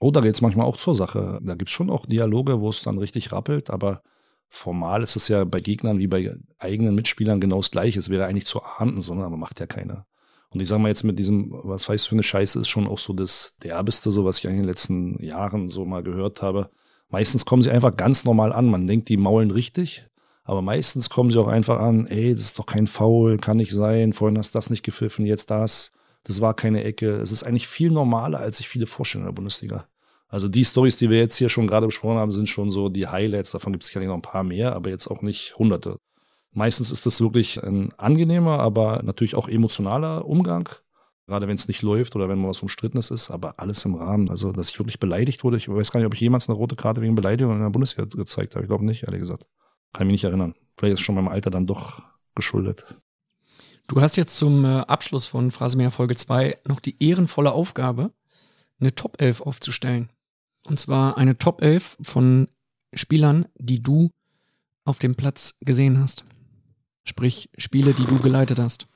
Oh, 0.00 0.10
da 0.10 0.20
geht 0.20 0.34
es 0.34 0.40
manchmal 0.40 0.66
auch 0.66 0.76
zur 0.76 0.94
Sache. 0.94 1.38
Da 1.42 1.54
gibt 1.54 1.68
es 1.68 1.74
schon 1.74 1.90
auch 1.90 2.06
Dialoge, 2.06 2.60
wo 2.60 2.70
es 2.70 2.82
dann 2.82 2.98
richtig 2.98 3.30
rappelt, 3.30 3.70
aber 3.70 4.02
formal 4.48 5.02
ist 5.02 5.16
es 5.16 5.28
ja 5.28 5.44
bei 5.44 5.60
Gegnern 5.60 5.98
wie 5.98 6.06
bei 6.06 6.34
eigenen 6.58 6.94
Mitspielern 6.94 7.40
genau 7.40 7.58
das 7.58 7.70
Gleiche. 7.70 8.00
Es 8.00 8.08
wäre 8.08 8.24
eigentlich 8.24 8.46
zu 8.46 8.62
ahnden, 8.62 9.02
sondern 9.02 9.26
aber 9.26 9.36
macht 9.36 9.60
ja 9.60 9.66
keiner. 9.66 10.06
Und 10.52 10.60
ich 10.60 10.68
sag 10.68 10.78
mal 10.78 10.88
jetzt 10.88 11.04
mit 11.04 11.18
diesem, 11.18 11.50
was 11.62 11.88
weiß 11.88 12.06
für 12.06 12.14
eine 12.14 12.22
Scheiße, 12.22 12.60
ist 12.60 12.68
schon 12.68 12.86
auch 12.86 12.98
so 12.98 13.12
das 13.12 13.54
Derbeste, 13.62 14.10
so 14.10 14.24
was 14.24 14.38
ich 14.38 14.44
in 14.44 14.56
den 14.56 14.64
letzten 14.64 15.22
Jahren 15.22 15.68
so 15.68 15.84
mal 15.84 16.02
gehört 16.02 16.42
habe. 16.42 16.70
Meistens 17.12 17.44
kommen 17.44 17.62
sie 17.62 17.70
einfach 17.70 17.94
ganz 17.96 18.24
normal 18.24 18.52
an. 18.52 18.70
Man 18.70 18.86
denkt, 18.86 19.10
die 19.10 19.18
maulen 19.18 19.50
richtig, 19.50 20.08
aber 20.44 20.62
meistens 20.62 21.10
kommen 21.10 21.30
sie 21.30 21.38
auch 21.38 21.46
einfach 21.46 21.78
an, 21.78 22.06
ey, 22.06 22.34
das 22.34 22.46
ist 22.46 22.58
doch 22.58 22.64
kein 22.66 22.86
Foul, 22.86 23.36
kann 23.36 23.58
nicht 23.58 23.70
sein, 23.70 24.14
vorhin 24.14 24.38
hast 24.38 24.54
du 24.54 24.58
das 24.58 24.70
nicht 24.70 24.82
gepfiffen, 24.82 25.26
jetzt 25.26 25.50
das. 25.50 25.92
Das 26.24 26.40
war 26.40 26.54
keine 26.54 26.82
Ecke. 26.84 27.10
Es 27.10 27.30
ist 27.30 27.42
eigentlich 27.42 27.68
viel 27.68 27.90
normaler, 27.90 28.40
als 28.40 28.56
sich 28.56 28.68
viele 28.68 28.86
vorstellen 28.86 29.24
in 29.24 29.28
der 29.28 29.34
Bundesliga. 29.34 29.86
Also 30.28 30.48
die 30.48 30.64
Stories, 30.64 30.96
die 30.96 31.10
wir 31.10 31.18
jetzt 31.18 31.36
hier 31.36 31.50
schon 31.50 31.66
gerade 31.66 31.86
besprochen 31.86 32.16
haben, 32.16 32.32
sind 32.32 32.48
schon 32.48 32.70
so 32.70 32.88
die 32.88 33.06
Highlights. 33.06 33.50
Davon 33.50 33.72
gibt 33.72 33.82
es 33.82 33.88
sicherlich 33.88 34.08
noch 34.08 34.16
ein 34.16 34.22
paar 34.22 34.44
mehr, 34.44 34.74
aber 34.74 34.88
jetzt 34.88 35.06
auch 35.06 35.20
nicht 35.20 35.58
hunderte. 35.58 35.98
Meistens 36.52 36.90
ist 36.90 37.04
das 37.04 37.20
wirklich 37.20 37.62
ein 37.62 37.92
angenehmer, 37.98 38.58
aber 38.60 39.02
natürlich 39.02 39.34
auch 39.34 39.48
emotionaler 39.48 40.24
Umgang. 40.24 40.70
Gerade 41.32 41.48
wenn 41.48 41.54
es 41.54 41.66
nicht 41.66 41.80
läuft 41.80 42.14
oder 42.14 42.28
wenn 42.28 42.38
mal 42.38 42.50
was 42.50 42.60
Umstrittenes 42.60 43.10
ist, 43.10 43.30
aber 43.30 43.58
alles 43.58 43.86
im 43.86 43.94
Rahmen. 43.94 44.28
Also, 44.28 44.52
dass 44.52 44.68
ich 44.68 44.78
wirklich 44.78 45.00
beleidigt 45.00 45.44
wurde. 45.44 45.56
Ich 45.56 45.66
weiß 45.66 45.90
gar 45.90 45.98
nicht, 45.98 46.06
ob 46.06 46.12
ich 46.12 46.20
jemals 46.20 46.46
eine 46.46 46.58
rote 46.58 46.76
Karte 46.76 47.00
wegen 47.00 47.14
Beleidigung 47.14 47.54
in 47.54 47.62
der 47.62 47.70
Bundesliga 47.70 48.04
gezeigt 48.04 48.54
habe. 48.54 48.64
Ich 48.64 48.68
glaube 48.68 48.84
nicht, 48.84 49.04
ehrlich 49.04 49.20
gesagt. 49.20 49.48
Kann 49.94 50.08
mich 50.08 50.12
nicht 50.12 50.24
erinnern. 50.24 50.54
Vielleicht 50.76 50.92
ist 50.92 51.00
es 51.00 51.06
schon 51.06 51.14
meinem 51.14 51.28
Alter 51.28 51.48
dann 51.48 51.66
doch 51.66 52.02
geschuldet. 52.34 52.98
Du 53.88 54.02
hast 54.02 54.18
jetzt 54.18 54.36
zum 54.36 54.62
äh, 54.66 54.80
Abschluss 54.80 55.26
von 55.26 55.50
Phrasemeer 55.50 55.90
Folge 55.90 56.16
2 56.16 56.58
noch 56.68 56.80
die 56.80 57.02
ehrenvolle 57.02 57.52
Aufgabe, 57.52 58.12
eine 58.78 58.94
Top 58.94 59.18
11 59.18 59.40
aufzustellen. 59.40 60.10
Und 60.66 60.80
zwar 60.80 61.16
eine 61.16 61.38
Top 61.38 61.62
11 61.62 61.96
von 62.02 62.46
Spielern, 62.92 63.46
die 63.56 63.80
du 63.80 64.10
auf 64.84 64.98
dem 64.98 65.14
Platz 65.14 65.54
gesehen 65.62 65.98
hast. 65.98 66.26
Sprich, 67.04 67.48
Spiele, 67.56 67.94
die 67.94 68.04
du 68.04 68.18
geleitet 68.18 68.58
hast. 68.58 68.86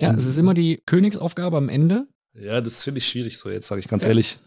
Ja, 0.00 0.12
es 0.12 0.26
ist 0.26 0.38
immer 0.38 0.54
die 0.54 0.82
Königsaufgabe 0.84 1.56
am 1.56 1.68
Ende. 1.68 2.06
Ja, 2.34 2.60
das 2.60 2.82
finde 2.82 2.98
ich 2.98 3.06
schwierig 3.06 3.38
so, 3.38 3.50
jetzt 3.50 3.68
sage 3.68 3.80
ich 3.80 3.88
ganz 3.88 4.02
ja. 4.02 4.10
ehrlich. 4.10 4.38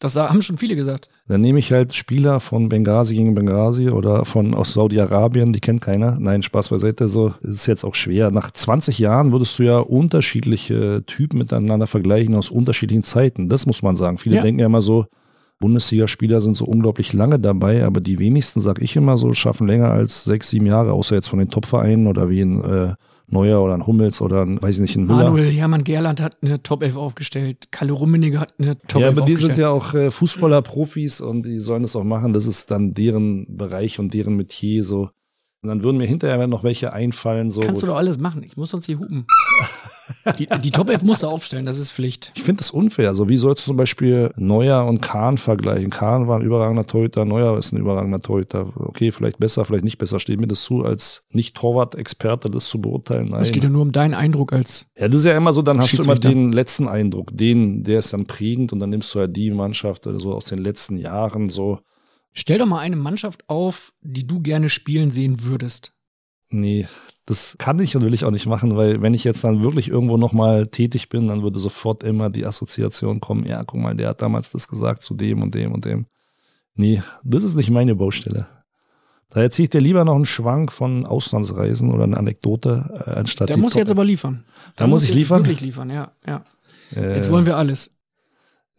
Das 0.00 0.14
haben 0.14 0.42
schon 0.42 0.58
viele 0.58 0.76
gesagt. 0.76 1.08
Dann 1.26 1.40
nehme 1.40 1.58
ich 1.58 1.72
halt 1.72 1.92
Spieler 1.92 2.38
von 2.38 2.68
Benghazi 2.68 3.16
gegen 3.16 3.34
Benghazi 3.34 3.90
oder 3.90 4.24
von 4.24 4.54
aus 4.54 4.72
Saudi-Arabien, 4.72 5.52
die 5.52 5.58
kennt 5.60 5.80
keiner. 5.80 6.18
Nein, 6.20 6.42
Spaß 6.42 6.68
beiseite, 6.68 7.08
so 7.08 7.34
ist 7.42 7.66
jetzt 7.66 7.82
auch 7.82 7.96
schwer. 7.96 8.30
Nach 8.30 8.52
20 8.52 9.00
Jahren 9.00 9.32
würdest 9.32 9.58
du 9.58 9.64
ja 9.64 9.80
unterschiedliche 9.80 11.02
Typen 11.04 11.38
miteinander 11.38 11.88
vergleichen 11.88 12.36
aus 12.36 12.48
unterschiedlichen 12.48 13.02
Zeiten. 13.02 13.48
Das 13.48 13.66
muss 13.66 13.82
man 13.82 13.96
sagen. 13.96 14.18
Viele 14.18 14.36
ja. 14.36 14.42
denken 14.42 14.60
ja 14.60 14.66
immer 14.66 14.82
so, 14.82 15.06
Bundesligaspieler 15.58 16.40
sind 16.40 16.54
so 16.54 16.64
unglaublich 16.64 17.12
lange 17.12 17.40
dabei, 17.40 17.84
aber 17.84 18.00
die 18.00 18.20
wenigsten, 18.20 18.60
sag 18.60 18.80
ich 18.80 18.94
immer 18.94 19.18
so, 19.18 19.34
schaffen 19.34 19.66
länger 19.66 19.90
als 19.90 20.22
sechs, 20.22 20.50
sieben 20.50 20.66
Jahre, 20.66 20.92
außer 20.92 21.16
jetzt 21.16 21.28
von 21.28 21.40
den 21.40 21.50
Topvereinen 21.50 22.06
oder 22.06 22.30
wie 22.30 22.42
ein 22.42 22.62
äh, 22.62 22.94
Neuer 23.30 23.62
oder 23.62 23.74
ein 23.74 23.86
Hummels 23.86 24.20
oder 24.20 24.42
ein, 24.42 24.60
weiß 24.60 24.76
ich 24.76 24.80
nicht, 24.80 24.96
ein 24.96 25.04
Müller. 25.04 25.24
Manuel 25.24 25.52
Hermann 25.52 25.84
Gerland 25.84 26.20
hat 26.20 26.36
eine 26.42 26.62
Top 26.62 26.82
11 26.82 26.96
aufgestellt. 26.96 27.68
Kalle 27.70 27.92
Rummenigge 27.92 28.40
hat 28.40 28.54
eine 28.58 28.78
Top 28.78 29.02
11 29.02 29.08
aufgestellt. 29.10 29.16
Ja, 29.16 29.22
aber 29.22 29.26
die 29.26 29.36
sind 29.36 29.58
ja 29.58 29.70
auch 29.70 29.94
äh, 29.94 30.10
Fußballer, 30.10 30.62
Profis 30.62 31.20
und 31.20 31.44
die 31.44 31.60
sollen 31.60 31.82
das 31.82 31.94
auch 31.94 32.04
machen. 32.04 32.32
Das 32.32 32.46
ist 32.46 32.70
dann 32.70 32.94
deren 32.94 33.56
Bereich 33.56 33.98
und 33.98 34.14
deren 34.14 34.36
Metier 34.36 34.84
so. 34.84 35.10
Und 35.60 35.68
dann 35.68 35.82
würden 35.82 35.96
mir 35.96 36.06
hinterher 36.06 36.46
noch 36.46 36.62
welche 36.62 36.92
einfallen. 36.92 37.50
So, 37.50 37.60
Kannst 37.60 37.82
du 37.82 37.86
doch 37.86 37.96
alles 37.96 38.18
machen. 38.18 38.42
Ich 38.44 38.56
muss 38.56 38.70
sonst 38.70 38.86
hier 38.86 38.98
hupen. 38.98 39.26
die, 40.38 40.46
die 40.62 40.70
Top 40.70 40.88
11 40.88 41.02
musst 41.02 41.22
du 41.22 41.26
aufstellen, 41.26 41.66
das 41.66 41.78
ist 41.78 41.90
Pflicht. 41.90 42.32
Ich 42.36 42.42
finde 42.42 42.60
das 42.60 42.70
unfair. 42.70 43.08
Also 43.08 43.28
wie 43.28 43.36
sollst 43.36 43.66
du 43.66 43.70
zum 43.70 43.76
Beispiel 43.76 44.30
Neuer 44.36 44.86
und 44.86 45.00
Kahn 45.00 45.36
vergleichen? 45.36 45.90
Kahn 45.90 46.28
war 46.28 46.38
ein 46.38 46.42
überragender 46.42 46.86
Torhüter, 46.86 47.24
Neuer 47.24 47.58
ist 47.58 47.72
ein 47.72 47.78
überragender 47.78 48.20
Torhüter. 48.20 48.72
Okay, 48.76 49.10
vielleicht 49.10 49.38
besser, 49.38 49.64
vielleicht 49.64 49.84
nicht 49.84 49.98
besser. 49.98 50.20
Steht 50.20 50.40
mir 50.40 50.46
das 50.46 50.62
zu, 50.62 50.84
als 50.84 51.24
Nicht-Torwart-Experte 51.30 52.50
das 52.50 52.68
zu 52.68 52.80
beurteilen? 52.80 53.30
Nein. 53.30 53.42
Es 53.42 53.50
geht 53.52 53.64
ja 53.64 53.70
nur 53.70 53.82
um 53.82 53.90
deinen 53.90 54.14
Eindruck 54.14 54.52
als. 54.52 54.88
Ja, 54.96 55.08
das 55.08 55.20
ist 55.20 55.26
ja 55.26 55.36
immer 55.36 55.52
so, 55.52 55.62
dann 55.62 55.80
hast 55.80 55.98
du 55.98 56.02
immer 56.02 56.14
den 56.14 56.52
letzten 56.52 56.88
Eindruck. 56.88 57.36
Den, 57.36 57.82
der 57.82 57.98
ist 57.98 58.12
dann 58.12 58.26
prägend 58.26 58.72
und 58.72 58.78
dann 58.80 58.90
nimmst 58.90 59.14
du 59.14 59.18
halt 59.18 59.36
die 59.36 59.50
Mannschaft 59.50 60.04
so 60.04 60.34
aus 60.34 60.46
den 60.46 60.58
letzten 60.58 60.98
Jahren 60.98 61.50
so. 61.50 61.80
Stell 62.32 62.58
doch 62.58 62.66
mal 62.66 62.78
eine 62.80 62.96
Mannschaft 62.96 63.48
auf, 63.48 63.92
die 64.02 64.26
du 64.26 64.40
gerne 64.40 64.68
spielen 64.68 65.10
sehen 65.10 65.42
würdest. 65.44 65.92
Nee, 66.50 66.86
das 67.26 67.56
kann 67.58 67.78
ich 67.78 67.94
und 67.94 68.02
will 68.04 68.14
ich 68.14 68.24
auch 68.24 68.30
nicht 68.30 68.46
machen, 68.46 68.74
weil 68.76 69.02
wenn 69.02 69.12
ich 69.12 69.22
jetzt 69.24 69.44
dann 69.44 69.62
wirklich 69.62 69.88
irgendwo 69.88 70.16
nochmal 70.16 70.66
tätig 70.68 71.08
bin, 71.10 71.28
dann 71.28 71.42
würde 71.42 71.58
sofort 71.60 72.02
immer 72.02 72.30
die 72.30 72.46
Assoziation 72.46 73.20
kommen, 73.20 73.44
ja, 73.46 73.62
guck 73.64 73.80
mal, 73.80 73.94
der 73.94 74.08
hat 74.10 74.22
damals 74.22 74.50
das 74.50 74.66
gesagt 74.68 75.02
zu 75.02 75.14
dem 75.14 75.42
und 75.42 75.54
dem 75.54 75.72
und 75.72 75.84
dem. 75.84 76.06
Nee, 76.74 77.02
das 77.24 77.44
ist 77.44 77.54
nicht 77.54 77.70
meine 77.70 77.94
Baustelle. 77.94 78.46
Da 79.30 79.42
erzähle 79.42 79.64
ich 79.64 79.70
dir 79.70 79.80
lieber 79.82 80.04
noch 80.06 80.14
einen 80.14 80.24
Schwank 80.24 80.72
von 80.72 81.04
Auslandsreisen 81.04 81.90
oder 81.92 82.04
eine 82.04 82.16
Anekdote, 82.16 83.02
äh, 83.06 83.10
anstatt 83.18 83.50
Der 83.50 83.56
die 83.56 83.62
muss 83.62 83.74
Top- 83.74 83.80
jetzt 83.80 83.90
aber 83.90 84.04
liefern. 84.06 84.44
Da 84.76 84.86
muss 84.86 85.02
ich 85.02 85.10
jetzt 85.10 85.18
liefern? 85.18 85.40
Wirklich 85.44 85.60
liefern, 85.60 85.90
ja, 85.90 86.12
ja. 86.26 86.44
Äh, 86.96 87.16
Jetzt 87.16 87.30
wollen 87.30 87.44
wir 87.44 87.58
alles. 87.58 87.94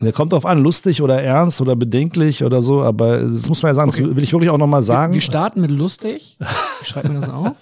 Der 0.01 0.13
kommt 0.13 0.31
drauf 0.31 0.45
an, 0.45 0.59
lustig 0.59 1.01
oder 1.01 1.21
ernst 1.21 1.59
oder 1.59 1.75
bedenklich 1.75 2.43
oder 2.43 2.61
so, 2.61 2.81
aber 2.81 3.19
das 3.19 3.49
muss 3.49 3.61
man 3.61 3.71
ja 3.71 3.75
sagen, 3.75 3.91
das 3.91 3.99
will 3.99 4.23
ich 4.23 4.31
wirklich 4.31 4.49
auch 4.49 4.57
nochmal 4.57 4.83
sagen. 4.83 5.11
Wir, 5.11 5.17
wir 5.17 5.21
starten 5.21 5.61
mit 5.61 5.71
lustig. 5.71 6.37
Ich 6.81 6.87
schreibe 6.87 7.09
mir 7.09 7.19
das 7.19 7.29
auf. 7.29 7.55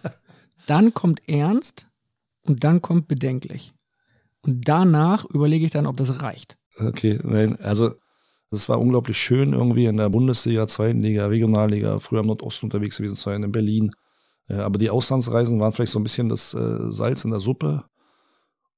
Dann 0.67 0.93
kommt 0.93 1.27
ernst 1.27 1.87
und 2.43 2.63
dann 2.63 2.81
kommt 2.81 3.07
bedenklich. 3.07 3.73
Und 4.41 4.67
danach 4.67 5.25
überlege 5.25 5.65
ich 5.65 5.71
dann, 5.71 5.87
ob 5.87 5.97
das 5.97 6.21
reicht. 6.21 6.57
Okay, 6.77 7.19
nein, 7.23 7.57
also 7.59 7.91
es 8.51 8.69
war 8.69 8.79
unglaublich 8.79 9.17
schön, 9.17 9.53
irgendwie 9.53 9.85
in 9.85 9.97
der 9.97 10.09
Bundesliga, 10.09 10.67
zweiten 10.67 11.01
Liga, 11.01 11.25
Regionalliga, 11.25 11.99
früher 11.99 12.19
im 12.19 12.27
Nordosten 12.27 12.67
unterwegs 12.67 12.97
gewesen 12.97 13.15
zu 13.15 13.23
sein, 13.23 13.43
in 13.43 13.51
Berlin. 13.51 13.91
Äh, 14.47 14.55
Aber 14.55 14.77
die 14.77 14.89
Auslandsreisen 14.89 15.59
waren 15.59 15.73
vielleicht 15.73 15.91
so 15.91 15.99
ein 15.99 16.03
bisschen 16.03 16.29
das 16.29 16.53
äh, 16.53 16.91
Salz 16.91 17.25
in 17.25 17.31
der 17.31 17.39
Suppe. 17.39 17.83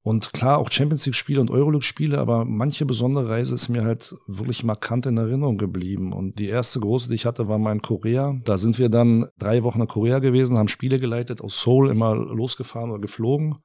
Und 0.01 0.31
klar, 0.31 0.59
auch 0.59 0.71
Champions 0.71 1.05
League-Spiele 1.05 1.41
und 1.41 1.51
Euroleague-Spiele, 1.51 2.17
aber 2.17 2.45
manche 2.45 2.85
besondere 2.85 3.27
Reise 3.27 3.53
ist 3.53 3.67
mir 3.67 3.83
halt 3.83 4.15
wirklich 4.27 4.63
markant 4.63 5.05
in 5.05 5.17
Erinnerung 5.17 5.57
geblieben. 5.57 6.13
Und 6.13 6.39
die 6.39 6.47
erste 6.47 6.79
große, 6.79 7.09
die 7.09 7.15
ich 7.15 7.25
hatte, 7.25 7.49
war 7.49 7.57
mal 7.57 7.73
in 7.73 7.81
Korea. 7.81 8.39
Da 8.45 8.57
sind 8.57 8.79
wir 8.79 8.89
dann 8.89 9.27
drei 9.37 9.63
Wochen 9.63 9.81
in 9.81 9.87
Korea 9.87 10.19
gewesen, 10.19 10.57
haben 10.57 10.69
Spiele 10.69 10.99
geleitet, 10.99 11.41
aus 11.41 11.61
Seoul 11.61 11.89
immer 11.89 12.15
losgefahren 12.15 12.91
oder 12.91 13.01
geflogen. 13.01 13.57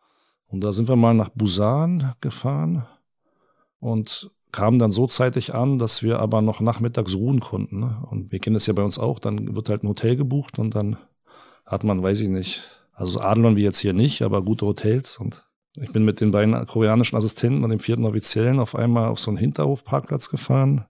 Und 0.48 0.62
da 0.62 0.72
sind 0.72 0.88
wir 0.88 0.96
mal 0.96 1.14
nach 1.14 1.30
Busan 1.30 2.12
gefahren 2.20 2.86
und 3.78 4.30
kamen 4.50 4.78
dann 4.78 4.92
so 4.92 5.06
zeitig 5.06 5.54
an, 5.54 5.78
dass 5.78 6.02
wir 6.02 6.20
aber 6.20 6.42
noch 6.42 6.60
nachmittags 6.60 7.14
ruhen 7.14 7.40
konnten. 7.40 7.80
Ne? 7.80 8.02
Und 8.08 8.30
wir 8.32 8.38
kennen 8.38 8.54
das 8.54 8.66
ja 8.66 8.72
bei 8.72 8.84
uns 8.84 8.98
auch, 8.98 9.18
dann 9.18 9.54
wird 9.54 9.68
halt 9.68 9.82
ein 9.82 9.88
Hotel 9.88 10.16
gebucht 10.16 10.58
und 10.58 10.74
dann 10.74 10.96
hat 11.66 11.82
man, 11.82 12.02
weiß 12.02 12.20
ich 12.20 12.28
nicht, 12.28 12.62
also 12.92 13.20
Adlon 13.20 13.56
wie 13.56 13.62
jetzt 13.62 13.78
hier 13.78 13.94
nicht, 13.94 14.22
aber 14.22 14.42
gute 14.42 14.66
Hotels 14.66 15.18
und 15.18 15.44
ich 15.76 15.92
bin 15.92 16.04
mit 16.04 16.20
den 16.20 16.30
beiden 16.30 16.66
koreanischen 16.66 17.16
Assistenten 17.16 17.64
und 17.64 17.70
dem 17.70 17.80
vierten 17.80 18.04
Offiziellen 18.04 18.60
auf 18.60 18.76
einmal 18.76 19.08
auf 19.08 19.18
so 19.18 19.30
einen 19.30 19.38
Hinterhofparkplatz 19.38 20.28
gefahren, 20.28 20.84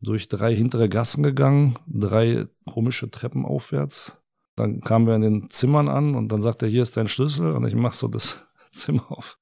durch 0.00 0.28
drei 0.28 0.54
hintere 0.54 0.88
Gassen 0.88 1.22
gegangen, 1.22 1.76
drei 1.86 2.46
komische 2.66 3.10
Treppen 3.10 3.44
aufwärts. 3.44 4.20
Dann 4.54 4.80
kamen 4.80 5.06
wir 5.06 5.14
in 5.14 5.22
den 5.22 5.50
Zimmern 5.50 5.88
an 5.88 6.14
und 6.14 6.30
dann 6.30 6.40
sagt 6.40 6.62
er, 6.62 6.68
hier 6.68 6.82
ist 6.82 6.96
dein 6.96 7.08
Schlüssel 7.08 7.52
und 7.52 7.66
ich 7.66 7.74
mach 7.74 7.92
so 7.92 8.08
das 8.08 8.46
Zimmer 8.72 9.10
auf. 9.10 9.38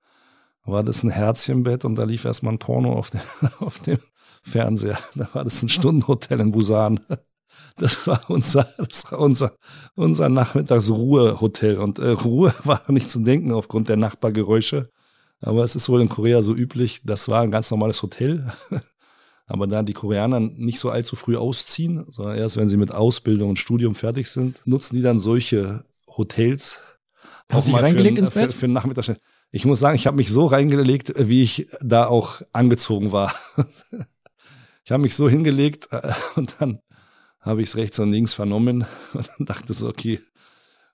War 0.65 0.83
das 0.83 1.03
ein 1.03 1.11
Herzchenbett 1.11 1.85
und 1.85 1.97
da 1.97 2.05
lief 2.05 2.25
erstmal 2.25 2.55
ein 2.55 2.59
Porno 2.59 2.93
auf 2.93 3.11
dem, 3.11 3.21
auf 3.61 3.79
dem 3.81 3.99
Fernseher. 4.43 4.99
Da 5.15 5.29
war 5.33 5.45
das 5.45 5.63
ein 5.63 5.69
Stundenhotel 5.69 6.41
in 6.41 6.53
Busan. 6.53 7.01
Das 7.77 8.07
war 8.07 8.25
unser, 8.29 8.69
das 8.79 9.11
war 9.11 9.19
unser, 9.19 9.57
unser 9.95 10.29
Nachmittagsruhehotel. 10.29 11.79
Und 11.79 11.99
äh, 11.99 12.09
Ruhe 12.09 12.55
war 12.65 12.83
nicht 12.89 13.11
zu 13.11 13.21
denken 13.21 13.53
aufgrund 13.53 13.89
der 13.89 13.97
Nachbargeräusche. 13.97 14.91
Aber 15.41 15.63
es 15.65 15.77
ist 15.77 15.89
wohl 15.89 16.01
in 16.01 16.09
Korea 16.09 16.43
so 16.43 16.55
üblich, 16.55 17.03
das 17.05 17.29
war 17.29 17.43
ein 17.43 17.51
ganz 17.51 17.71
normales 17.71 18.03
Hotel. 18.03 18.53
Aber 19.47 19.67
da 19.67 19.83
die 19.83 19.93
Koreaner 19.93 20.41
nicht 20.41 20.81
so 20.81 20.91
allzu 20.91 21.15
früh 21.15 21.37
ausziehen, 21.37 22.05
sondern 22.11 22.37
erst 22.37 22.57
wenn 22.57 22.69
sie 22.69 22.77
mit 22.77 22.93
Ausbildung 22.93 23.51
und 23.51 23.59
Studium 23.59 23.95
fertig 23.95 24.29
sind, 24.29 24.63
nutzen 24.65 24.97
die 24.97 25.03
dann 25.03 25.21
solche 25.21 25.85
Hotels. 26.09 26.81
Hast 27.49 27.69
du 27.69 27.73
dich 27.73 27.83
reingelegt 27.83 28.17
für, 28.17 28.25
ins 28.25 28.31
Bett? 28.35 28.53
Für, 28.53 28.61
für 28.61 28.69
Nachmittag. 28.69 29.19
Ich 29.53 29.65
muss 29.65 29.79
sagen, 29.79 29.95
ich 29.95 30.09
habe 30.09 30.17
mich 30.17 30.33
so 30.33 30.47
reingelegt, 30.47 31.15
wie 31.17 31.43
ich 31.43 31.69
da 31.81 32.07
auch 32.07 32.43
angezogen 32.53 33.13
war. 33.13 33.35
Ich 34.89 34.93
habe 34.93 35.03
mich 35.03 35.17
so 35.17 35.29
hingelegt 35.29 35.89
äh, 35.91 36.13
und 36.37 36.55
dann 36.61 36.79
habe 37.47 37.63
ich 37.63 37.69
es 37.69 37.77
rechts 37.77 37.99
und 37.99 38.13
links 38.13 38.35
vernommen 38.35 38.85
und 39.15 39.31
dann 39.39 39.47
dachte 39.47 39.73
so, 39.73 39.89
okay, 39.89 40.21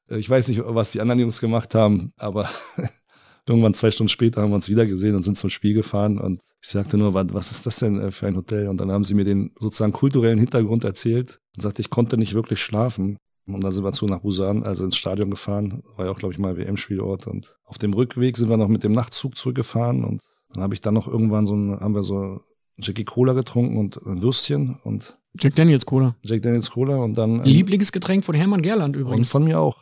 äh, 0.09 0.19
ich 0.19 0.29
weiß 0.29 0.49
nicht, 0.49 0.61
was 0.65 0.93
die 0.93 1.01
anderen 1.01 1.21
Jungs 1.21 1.41
gemacht 1.41 1.75
haben, 1.75 2.13
aber 2.17 2.49
irgendwann 3.49 3.75
zwei 3.75 3.91
Stunden 3.91 4.09
später 4.09 4.43
haben 4.43 4.51
wir 4.51 4.57
uns 4.57 4.69
wieder 4.69 4.87
gesehen 4.87 5.17
und 5.17 5.23
sind 5.23 5.37
zum 5.37 5.51
Spiel 5.51 5.75
gefahren 5.75 6.19
und 6.19 6.41
ich 6.61 6.69
sagte 6.69 6.97
nur, 6.97 7.15
was, 7.15 7.51
ist 7.51 7.67
das 7.67 7.81
denn 7.81 7.99
äh, 7.99 8.13
für 8.13 8.29
ein 8.29 8.37
Hotel? 8.37 8.69
Und 8.69 8.81
dann 8.81 8.93
haben 8.93 9.05
sie 9.05 9.15
mir 9.15 9.25
den 9.25 9.51
sozusagen 9.59 9.93
kulturellen 9.93 10.39
Hintergrund 10.39 10.85
erzählt 10.85 11.41
und 11.57 11.63
sagte, 11.63 11.83
ich 11.83 11.91
konnte 11.91 12.17
nicht 12.17 12.35
wirklich 12.35 12.61
schlafen. 12.61 13.19
Und 13.47 13.65
dann 13.65 13.73
sind 13.73 13.83
wir 13.83 13.93
zu 13.93 14.07
nach 14.07 14.21
Busan, 14.21 14.63
also 14.63 14.85
ins 14.85 14.97
Stadion 14.97 15.29
gefahren. 15.29 15.83
War 15.97 16.05
ja 16.05 16.13
auch, 16.13 16.19
glaube 16.19 16.33
ich, 16.33 16.39
mal 16.39 16.57
WM-Spielort. 16.57 17.27
Und 17.27 17.59
auf 17.65 17.79
dem 17.79 17.93
Rückweg 17.93 18.37
sind 18.37 18.49
wir 18.49 18.57
noch 18.57 18.69
mit 18.69 18.85
dem 18.85 18.93
Nachtzug 18.93 19.37
zurückgefahren. 19.37 20.05
Und 20.05 20.23
dann 20.55 20.63
habe 20.63 20.75
ich 20.75 20.81
dann 20.81 20.95
noch 20.95 21.09
irgendwann 21.09 21.47
so 21.47 21.57
ein, 21.57 21.81
haben 21.81 21.97
wir 21.97 22.05
so 22.05 22.41
Jackie 22.79 23.05
Cola 23.05 23.33
getrunken 23.33 23.77
und 23.77 23.97
ein 24.07 24.23
Würstchen 24.23 24.79
und 24.85 25.19
Jack 25.39 25.55
Daniels 25.55 25.87
Cola. 25.87 26.15
Jack 26.23 26.43
Daniels 26.43 26.71
Cola 26.71 26.97
und 26.97 27.17
dann. 27.17 27.43
Lieblingsgetränk 27.45 28.25
von 28.25 28.35
Hermann 28.35 28.63
Gerland 28.63 28.97
Und 28.97 29.03
übrigens. 29.03 29.31
von 29.31 29.45
mir 29.45 29.59
auch. 29.61 29.77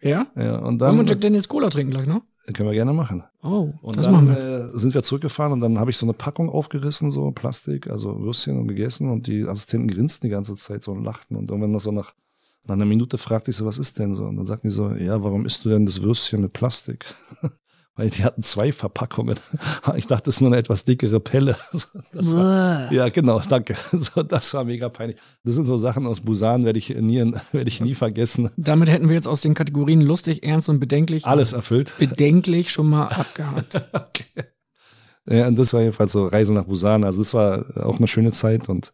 ja? 0.00 0.26
Ja, 0.36 0.56
und 0.58 0.64
Wollen 0.64 0.78
dann. 0.78 0.98
wir 0.98 1.04
Jack 1.04 1.20
Daniels 1.20 1.48
Cola 1.48 1.68
trinken 1.68 1.92
gleich, 1.92 2.06
ne? 2.06 2.22
können 2.52 2.68
wir 2.68 2.74
gerne 2.74 2.92
machen. 2.92 3.24
Oh, 3.42 3.72
Und 3.82 3.96
das 3.96 4.04
dann 4.04 4.14
machen 4.14 4.28
wir. 4.28 4.70
Äh, 4.74 4.78
sind 4.78 4.94
wir 4.94 5.02
zurückgefahren 5.02 5.52
und 5.52 5.60
dann 5.60 5.78
habe 5.80 5.90
ich 5.90 5.96
so 5.96 6.06
eine 6.06 6.12
Packung 6.12 6.48
aufgerissen, 6.48 7.10
so 7.10 7.30
Plastik, 7.32 7.88
also 7.88 8.20
Würstchen 8.20 8.56
und 8.58 8.68
gegessen 8.68 9.10
und 9.10 9.26
die 9.26 9.44
Assistenten 9.44 9.88
grinsten 9.88 10.28
die 10.28 10.30
ganze 10.30 10.54
Zeit 10.54 10.82
so 10.84 10.92
und 10.92 11.02
lachten 11.04 11.34
und 11.36 11.50
irgendwann 11.50 11.72
nach 11.72 11.80
so 11.80 11.90
nach, 11.90 12.14
nach 12.64 12.74
einer 12.74 12.84
Minute 12.84 13.18
fragte 13.18 13.50
ich 13.50 13.56
so, 13.56 13.66
was 13.66 13.78
ist 13.78 13.98
denn 13.98 14.14
so? 14.14 14.24
Und 14.26 14.36
dann 14.36 14.46
sagten 14.46 14.68
die 14.68 14.72
so, 14.74 14.90
ja, 14.92 15.22
warum 15.24 15.44
isst 15.44 15.64
du 15.64 15.70
denn 15.70 15.86
das 15.86 16.02
Würstchen 16.02 16.40
mit 16.40 16.52
Plastik? 16.52 17.04
Weil 17.96 18.10
die 18.10 18.24
hatten 18.24 18.42
zwei 18.42 18.72
Verpackungen. 18.72 19.38
Ich 19.96 20.06
dachte, 20.06 20.24
das 20.24 20.36
ist 20.36 20.40
nur 20.40 20.50
eine 20.50 20.58
etwas 20.58 20.84
dickere 20.84 21.18
Pelle. 21.20 21.56
War, 22.12 22.92
ja, 22.92 23.08
genau, 23.08 23.40
danke. 23.40 23.76
Das 24.28 24.52
war 24.54 24.64
mega 24.64 24.88
peinlich. 24.88 25.16
Das 25.44 25.54
sind 25.54 25.66
so 25.66 25.78
Sachen 25.78 26.06
aus 26.06 26.20
Busan, 26.20 26.64
werde 26.64 26.78
ich 26.78 26.90
nie, 26.90 27.32
werde 27.52 27.68
ich 27.68 27.80
nie 27.80 27.94
vergessen. 27.94 28.50
Damit 28.56 28.90
hätten 28.90 29.08
wir 29.08 29.16
jetzt 29.16 29.28
aus 29.28 29.40
den 29.40 29.54
Kategorien 29.54 30.00
lustig, 30.00 30.44
ernst 30.44 30.68
und 30.68 30.78
bedenklich 30.80 31.26
Alles 31.26 31.52
erfüllt. 31.52 31.94
bedenklich 31.98 32.70
schon 32.70 32.88
mal 32.90 33.06
abgehakt. 33.06 33.82
Ja, 35.28 35.48
und 35.48 35.56
das 35.56 35.72
war 35.72 35.80
jedenfalls 35.80 36.12
so 36.12 36.26
Reise 36.26 36.52
nach 36.52 36.64
Busan. 36.64 37.04
Also 37.04 37.18
das 37.20 37.34
war 37.34 37.64
auch 37.84 37.98
eine 37.98 38.08
schöne 38.08 38.32
Zeit. 38.32 38.68
Und 38.68 38.92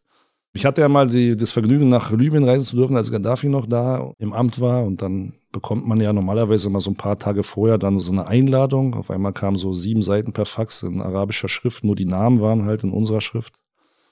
ich 0.55 0.67
hatte 0.67 0.83
ja 0.83 0.89
mal 0.89 1.09
die, 1.09 1.37
das 1.37 1.51
Vergnügen, 1.51 1.89
nach 1.89 2.13
Libyen 2.13 2.45
reisen 2.45 2.65
zu 2.65 2.77
dürfen, 2.77 2.97
als 2.97 3.11
Gaddafi 3.11 3.49
noch 3.49 3.67
da 3.67 4.13
im 4.19 4.33
Amt 4.33 4.61
war. 4.61 4.85
Und 4.85 5.01
dann 5.01 5.33
bekommt 5.51 5.87
man 5.87 6.01
ja 6.01 6.13
normalerweise 6.13 6.69
mal 6.69 6.81
so 6.81 6.91
ein 6.91 6.97
paar 6.97 7.19
Tage 7.19 7.43
vorher 7.43 7.79
dann 7.79 7.99
so 7.99 8.13
eine 8.13 8.27
Einladung. 8.27 8.95
Auf 8.95 9.11
einmal 9.11 9.33
kamen 9.33 9.57
so 9.57 9.73
sieben 9.73 10.03
Seiten 10.03 10.33
per 10.33 10.45
Fax 10.45 10.83
in 10.83 11.01
arabischer 11.01 11.49
Schrift. 11.49 11.85
Nur 11.85 11.97
die 11.97 12.05
Namen 12.05 12.41
waren 12.41 12.67
halt 12.67 12.85
in 12.85 12.91
unserer 12.91 13.23
Schrift. 13.23 13.55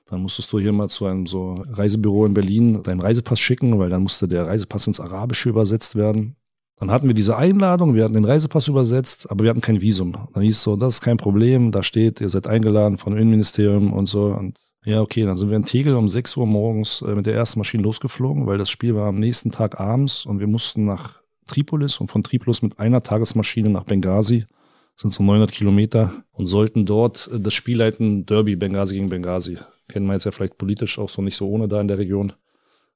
Dann 0.07 0.23
musstest 0.23 0.53
du 0.53 0.59
hier 0.59 0.73
mal 0.73 0.89
zu 0.89 1.05
einem 1.05 1.27
so 1.27 1.63
Reisebüro 1.69 2.25
in 2.27 2.35
Berlin 2.35 2.83
deinen 2.83 3.01
Reisepass 3.01 3.39
schicken, 3.39 3.79
weil 3.79 3.91
dann 3.91 4.03
musste 4.03 4.27
der 4.27 4.47
Reisepass 4.47 4.87
ins 4.87 4.99
Arabische 4.99 5.51
übersetzt 5.51 5.95
werden. 5.95 6.37
Dann 6.77 6.91
hatten 6.91 7.07
wir 7.07 7.15
diese 7.15 7.37
Einladung, 7.37 7.95
wir 7.95 8.05
hatten 8.05 8.15
den 8.15 8.25
Reisepass 8.25 8.67
übersetzt, 8.67 9.31
aber 9.31 9.45
wir 9.45 9.51
hatten 9.51 9.61
kein 9.61 9.83
Visum. 9.83 10.17
Dann 10.33 10.43
hieß 10.43 10.57
es 10.57 10.63
so, 10.63 10.77
das 10.77 10.95
ist 10.95 11.01
kein 11.03 11.19
Problem, 11.19 11.71
da 11.71 11.83
steht, 11.83 12.23
ihr 12.23 12.31
seid 12.31 12.47
eingeladen 12.47 12.97
vom 12.97 13.15
Innenministerium 13.15 13.93
und 13.93 14.09
so. 14.09 14.29
Und 14.29 14.59
ja, 14.85 15.03
okay, 15.03 15.25
dann 15.25 15.37
sind 15.37 15.51
wir 15.51 15.57
in 15.57 15.67
Tegel 15.67 15.95
um 15.95 16.09
6 16.09 16.37
Uhr 16.37 16.47
morgens 16.47 17.03
äh, 17.03 17.15
mit 17.15 17.27
der 17.27 17.35
ersten 17.35 17.59
Maschine 17.59 17.83
losgeflogen, 17.83 18.47
weil 18.47 18.59
das 18.59 18.71
Spiel 18.71 18.95
war 18.95 19.09
am 19.09 19.19
nächsten 19.19 19.51
Tag 19.51 19.79
abends 19.79 20.25
und 20.25 20.41
wir 20.41 20.47
mussten 20.47 20.87
nach 20.87 21.21
Tripolis 21.47 22.01
und 22.01 22.09
von 22.09 22.23
Tripolis 22.23 22.63
mit 22.63 22.79
einer 22.79 23.03
Tagesmaschine 23.03 23.69
nach 23.69 23.85
Benghazi. 23.85 24.47
Das 24.95 25.03
sind 25.03 25.13
so 25.13 25.23
900 25.23 25.53
Kilometer 25.53 26.25
und 26.33 26.47
sollten 26.47 26.87
dort 26.87 27.29
äh, 27.33 27.41
das 27.41 27.53
Spiel 27.53 27.79
leiten, 27.79 28.25
Derby 28.25 28.57
Benghazi 28.57 28.95
gegen 28.95 29.11
Benghazi. 29.11 29.59
Kennen 29.89 30.07
wir 30.07 30.15
jetzt 30.15 30.25
ja 30.25 30.31
vielleicht 30.31 30.57
politisch 30.57 30.99
auch 30.99 31.11
so 31.11 31.21
nicht 31.21 31.37
so 31.37 31.49
ohne 31.49 31.69
da 31.69 31.81
in 31.81 31.89
der 31.89 31.99
Region. 31.99 32.33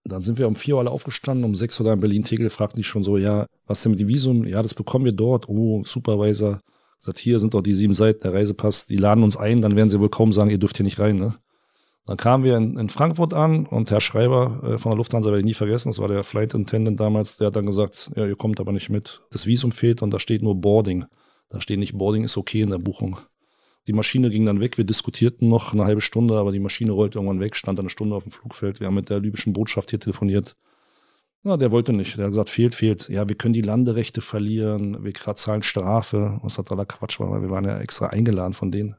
Dann 0.05 0.23
sind 0.23 0.39
wir 0.39 0.49
um 0.49 0.55
vier 0.55 0.75
Uhr 0.75 0.81
alle 0.81 0.91
aufgestanden, 0.91 1.45
um 1.45 1.55
sechs 1.55 1.79
Uhr 1.81 1.87
da 1.87 1.95
in 1.95 2.01
Berlin-Tegel 2.01 2.51
fragten 2.51 2.77
die 2.77 2.85
schon 2.85 3.05
so, 3.05 3.17
ja, 3.17 3.47
was 3.67 3.83
denn 3.83 3.93
mit 3.93 4.01
dem 4.01 4.09
Visum? 4.09 4.45
Ja, 4.45 4.63
das 4.63 4.75
bekommen 4.75 5.07
wir 5.07 5.13
dort. 5.13 5.49
Oh, 5.49 5.83
Supervisor. 5.85 6.61
Sagt, 7.01 7.19
hier 7.19 7.39
sind 7.39 7.53
doch 7.55 7.63
die 7.63 7.75
sieben 7.75 7.93
Seiten, 7.93 8.21
der 8.23 8.33
Reisepass, 8.33 8.87
die 8.87 8.97
laden 8.97 9.25
uns 9.25 9.37
ein, 9.37 9.61
dann 9.61 9.77
werden 9.77 9.91
sie 9.91 10.01
wohl 10.01 10.09
kaum 10.09 10.33
sagen, 10.33 10.51
ihr 10.51 10.59
dürft 10.59 10.77
hier 10.77 10.85
nicht 10.85 10.99
rein, 10.99 11.19
ne? 11.19 11.35
Dann 12.07 12.19
kamen 12.19 12.45
wir 12.45 12.57
in, 12.57 12.77
in 12.77 12.91
Frankfurt 12.91 13.33
an 13.33 13.65
und 13.65 13.91
Herr 13.91 14.01
Schreiber 14.01 14.61
äh, 14.63 14.79
von 14.79 14.91
der 14.91 14.99
Lufthansa 14.99 15.31
werde 15.31 15.41
ich 15.41 15.47
nie 15.47 15.55
vergessen, 15.55 15.89
das 15.89 15.99
war 15.99 16.09
der 16.09 16.23
Flight 16.23 16.55
Attendant 16.55 17.01
damals, 17.01 17.39
der 17.39 17.47
hat 17.47 17.57
dann 17.57 17.67
gesagt, 17.67 18.11
ja, 18.15 18.27
ihr 18.27 18.37
kommt 18.37 18.61
aber 18.61 18.73
nicht 18.73 18.91
mit. 18.91 19.23
Das 19.31 19.47
Visum 19.47 19.73
fehlt 19.73 20.03
und 20.03 20.11
da 20.11 20.19
steht 20.19 20.43
nur 20.43 20.55
Boarding. 20.55 21.07
Da 21.49 21.61
steht 21.61 21.79
nicht 21.79 21.97
Boarding 21.97 22.25
ist 22.25 22.37
okay 22.37 22.61
in 22.61 22.71
der 22.71 22.79
Buchung. 22.79 23.19
Die 23.87 23.93
Maschine 23.93 24.31
ging 24.31 24.45
dann 24.47 24.61
weg, 24.61 24.77
wir 24.77 24.85
diskutierten 24.85 25.49
noch 25.49 25.73
eine 25.73 25.85
halbe 25.85 26.01
Stunde, 26.01 26.39
aber 26.39 26.53
die 26.53 26.61
Maschine 26.61 26.93
rollte 26.93 27.19
irgendwann 27.19 27.41
weg, 27.41 27.57
stand 27.57 27.79
eine 27.79 27.91
Stunde 27.91 28.17
auf 28.17 28.25
dem 28.25 28.33
Flugfeld. 28.33 28.81
Wir 28.81 28.87
haben 28.87 28.95
mit 28.95 29.11
der 29.11 29.21
libyschen 29.21 29.53
Botschaft 29.53 29.91
hier 29.91 30.01
telefoniert. 30.01 30.57
Ja, 31.43 31.59
der 31.59 31.71
wollte 31.71 31.93
nicht. 31.93 32.17
Der 32.17 32.25
hat 32.25 32.33
gesagt, 32.33 32.49
fehlt, 32.49 32.75
fehlt. 32.75 33.11
Ja, 33.11 33.29
wir 33.29 33.35
können 33.35 33.53
die 33.53 33.61
Landerechte 33.61 34.23
verlieren, 34.23 35.05
wir 35.05 35.13
zahlen 35.15 35.63
Strafe, 35.63 36.39
was 36.43 36.55
totaler 36.55 36.87
Quatsch 36.87 37.21
war, 37.21 37.31
weil 37.31 37.43
wir 37.43 37.51
waren 37.51 37.67
ja 37.67 37.79
extra 37.79 38.07
eingeladen 38.07 38.55
von 38.55 38.71
denen. 38.71 38.97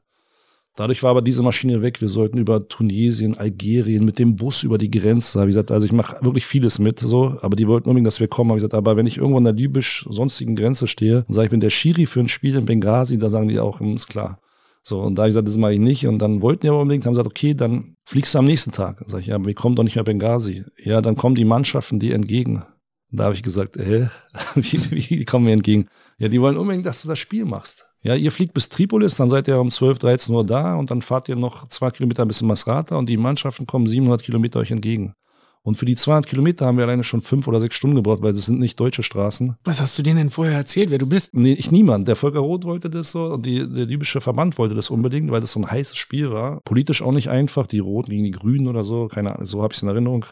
Dadurch 0.76 1.04
war 1.04 1.12
aber 1.12 1.22
diese 1.22 1.42
Maschine 1.42 1.82
weg. 1.82 2.02
Wir 2.02 2.10
sollten 2.10 2.38
über 2.38 2.68
Tunesien, 2.68 3.38
Algerien 3.38 4.04
mit 4.04 4.20
dem 4.20 4.36
Bus 4.36 4.64
über 4.64 4.78
die 4.78 4.92
Grenze. 4.92 5.40
Ich 5.42 5.48
gesagt, 5.48 5.72
also 5.72 5.86
ich 5.86 5.94
mache 5.94 6.18
wirklich 6.24 6.46
vieles 6.46 6.80
mit, 6.80 7.00
so, 7.00 7.38
aber 7.42 7.56
die 7.56 7.68
wollten 7.68 7.88
unbedingt, 7.88 8.08
dass 8.08 8.20
wir 8.20 8.28
kommen. 8.28 8.50
Hab 8.50 8.58
ich 8.58 8.62
gesagt, 8.62 8.74
aber 8.74 8.98
wenn 8.98 9.08
ich 9.08 9.18
irgendwo 9.18 9.38
an 9.38 9.46
der 9.46 9.54
libysch-sonstigen 9.54 10.56
Grenze 10.56 10.88
stehe 10.88 11.24
und 11.28 11.34
sage, 11.34 11.46
ich 11.46 11.52
bin 11.52 11.62
der 11.62 11.70
Schiri 11.70 12.06
für 12.06 12.20
ein 12.20 12.28
Spiel 12.28 12.56
in 12.56 12.66
Benghazi, 12.66 13.18
da 13.18 13.30
sagen 13.30 13.48
die 13.48 13.60
auch, 13.60 13.80
hm, 13.80 13.96
ist 13.96 14.08
klar. 14.08 14.40
So, 14.84 15.00
und 15.00 15.16
da 15.16 15.24
habe 15.24 15.30
ich 15.30 15.34
gesagt, 15.34 15.48
das 15.48 15.58
mache 15.58 15.74
ich 15.74 15.80
nicht. 15.80 16.08
Und 16.08 16.20
dann 16.20 16.42
wollten 16.42 16.62
die 16.62 16.70
aber 16.70 16.82
unbedingt, 16.82 17.06
haben 17.06 17.14
gesagt, 17.14 17.30
okay, 17.30 17.54
dann 17.54 17.96
fliegst 18.04 18.36
du 18.36 18.40
am 18.40 18.46
nächsten 18.46 18.72
Tag. 18.72 19.02
Sag 19.08 19.22
ich, 19.22 19.28
ja, 19.28 19.36
aber 19.36 19.46
wir 19.46 19.56
kommen 19.56 19.78
doch 19.78 19.84
nicht 19.84 19.96
mehr 19.96 20.04
Benghazi. 20.04 20.66
Ja, 20.78 21.02
dann 21.02 21.16
kommen 21.16 21.36
die 21.36 21.46
Mannschaften 21.46 22.00
dir 22.00 22.16
entgegen. 22.16 22.64
Da 23.12 23.26
habe 23.26 23.34
ich 23.34 23.44
gesagt, 23.44 23.78
äh, 23.78 24.08
wie, 24.56 24.92
wie 24.92 25.26
kommen 25.26 25.46
wir 25.46 25.54
entgegen? 25.54 25.88
Ja, 26.18 26.28
die 26.28 26.42
wollen 26.42 26.58
unbedingt, 26.58 26.86
dass 26.86 27.02
du 27.02 27.08
das 27.08 27.18
Spiel 27.18 27.46
machst. 27.46 27.88
Ja, 28.06 28.14
ihr 28.14 28.32
fliegt 28.32 28.54
bis 28.54 28.70
Tripolis, 28.70 29.16
dann 29.16 29.32
seid 29.32 29.48
ihr 29.48 29.60
um 29.60 29.72
12, 29.72 29.98
13 29.98 30.36
Uhr 30.36 30.46
da 30.46 30.76
und 30.76 30.92
dann 30.92 31.02
fahrt 31.02 31.28
ihr 31.28 31.36
noch 31.36 31.68
zwei 31.70 31.90
Kilometer 31.90 32.24
bis 32.28 32.44
Masrata 32.44 32.98
und 32.98 33.10
die 33.10 33.18
Mannschaften 33.18 33.66
kommen 33.66 33.88
700 33.88 34.22
Kilometer 34.22 34.60
euch 34.60 34.70
entgegen. 34.70 35.16
Und 35.64 35.78
für 35.78 35.88
die 35.88 35.96
200 35.96 36.28
Kilometer 36.28 36.68
haben 36.68 36.78
wir 36.78 36.84
alleine 36.84 37.04
schon 37.04 37.22
fünf 37.22 37.48
oder 37.48 37.60
sechs 37.60 37.76
Stunden 37.76 37.96
gebraucht, 37.96 38.22
weil 38.22 38.34
das 38.34 38.46
sind 38.46 38.60
nicht 38.60 38.80
deutsche 38.80 39.02
Straßen. 39.02 39.56
Was 39.64 39.82
hast 39.82 39.98
du 39.98 40.04
denen 40.04 40.18
denn 40.18 40.30
vorher 40.30 40.56
erzählt, 40.56 40.92
wer 40.92 41.00
du 41.00 41.08
bist? 41.08 41.34
Nee, 41.34 41.54
ich 41.54 41.72
niemand. 41.72 42.08
Der 42.08 42.16
Volker 42.16 42.42
Roth 42.42 42.66
wollte 42.66 42.92
das 42.92 43.10
so 43.10 43.34
und 43.34 43.44
die, 43.44 43.68
der 43.68 43.88
libysche 43.88 44.22
Verband 44.22 44.60
wollte 44.60 44.76
das 44.76 44.92
unbedingt, 44.92 45.32
weil 45.32 45.42
das 45.42 45.54
so 45.54 45.60
ein 45.60 45.72
heißes 45.72 45.98
Spiel 45.98 46.32
war. 46.32 46.62
Politisch 46.62 47.02
auch 47.02 47.12
nicht 47.12 47.32
einfach, 47.32 47.66
die 47.66 47.80
Roten 47.80 48.12
gegen 48.12 48.24
die 48.24 48.30
Grünen 48.30 48.68
oder 48.68 48.84
so, 48.84 49.08
keine 49.08 49.34
Ahnung, 49.34 49.48
so 49.48 49.64
habe 49.64 49.72
ich 49.74 49.78
es 49.78 49.82
in 49.82 49.90
Erinnerung. 49.90 50.28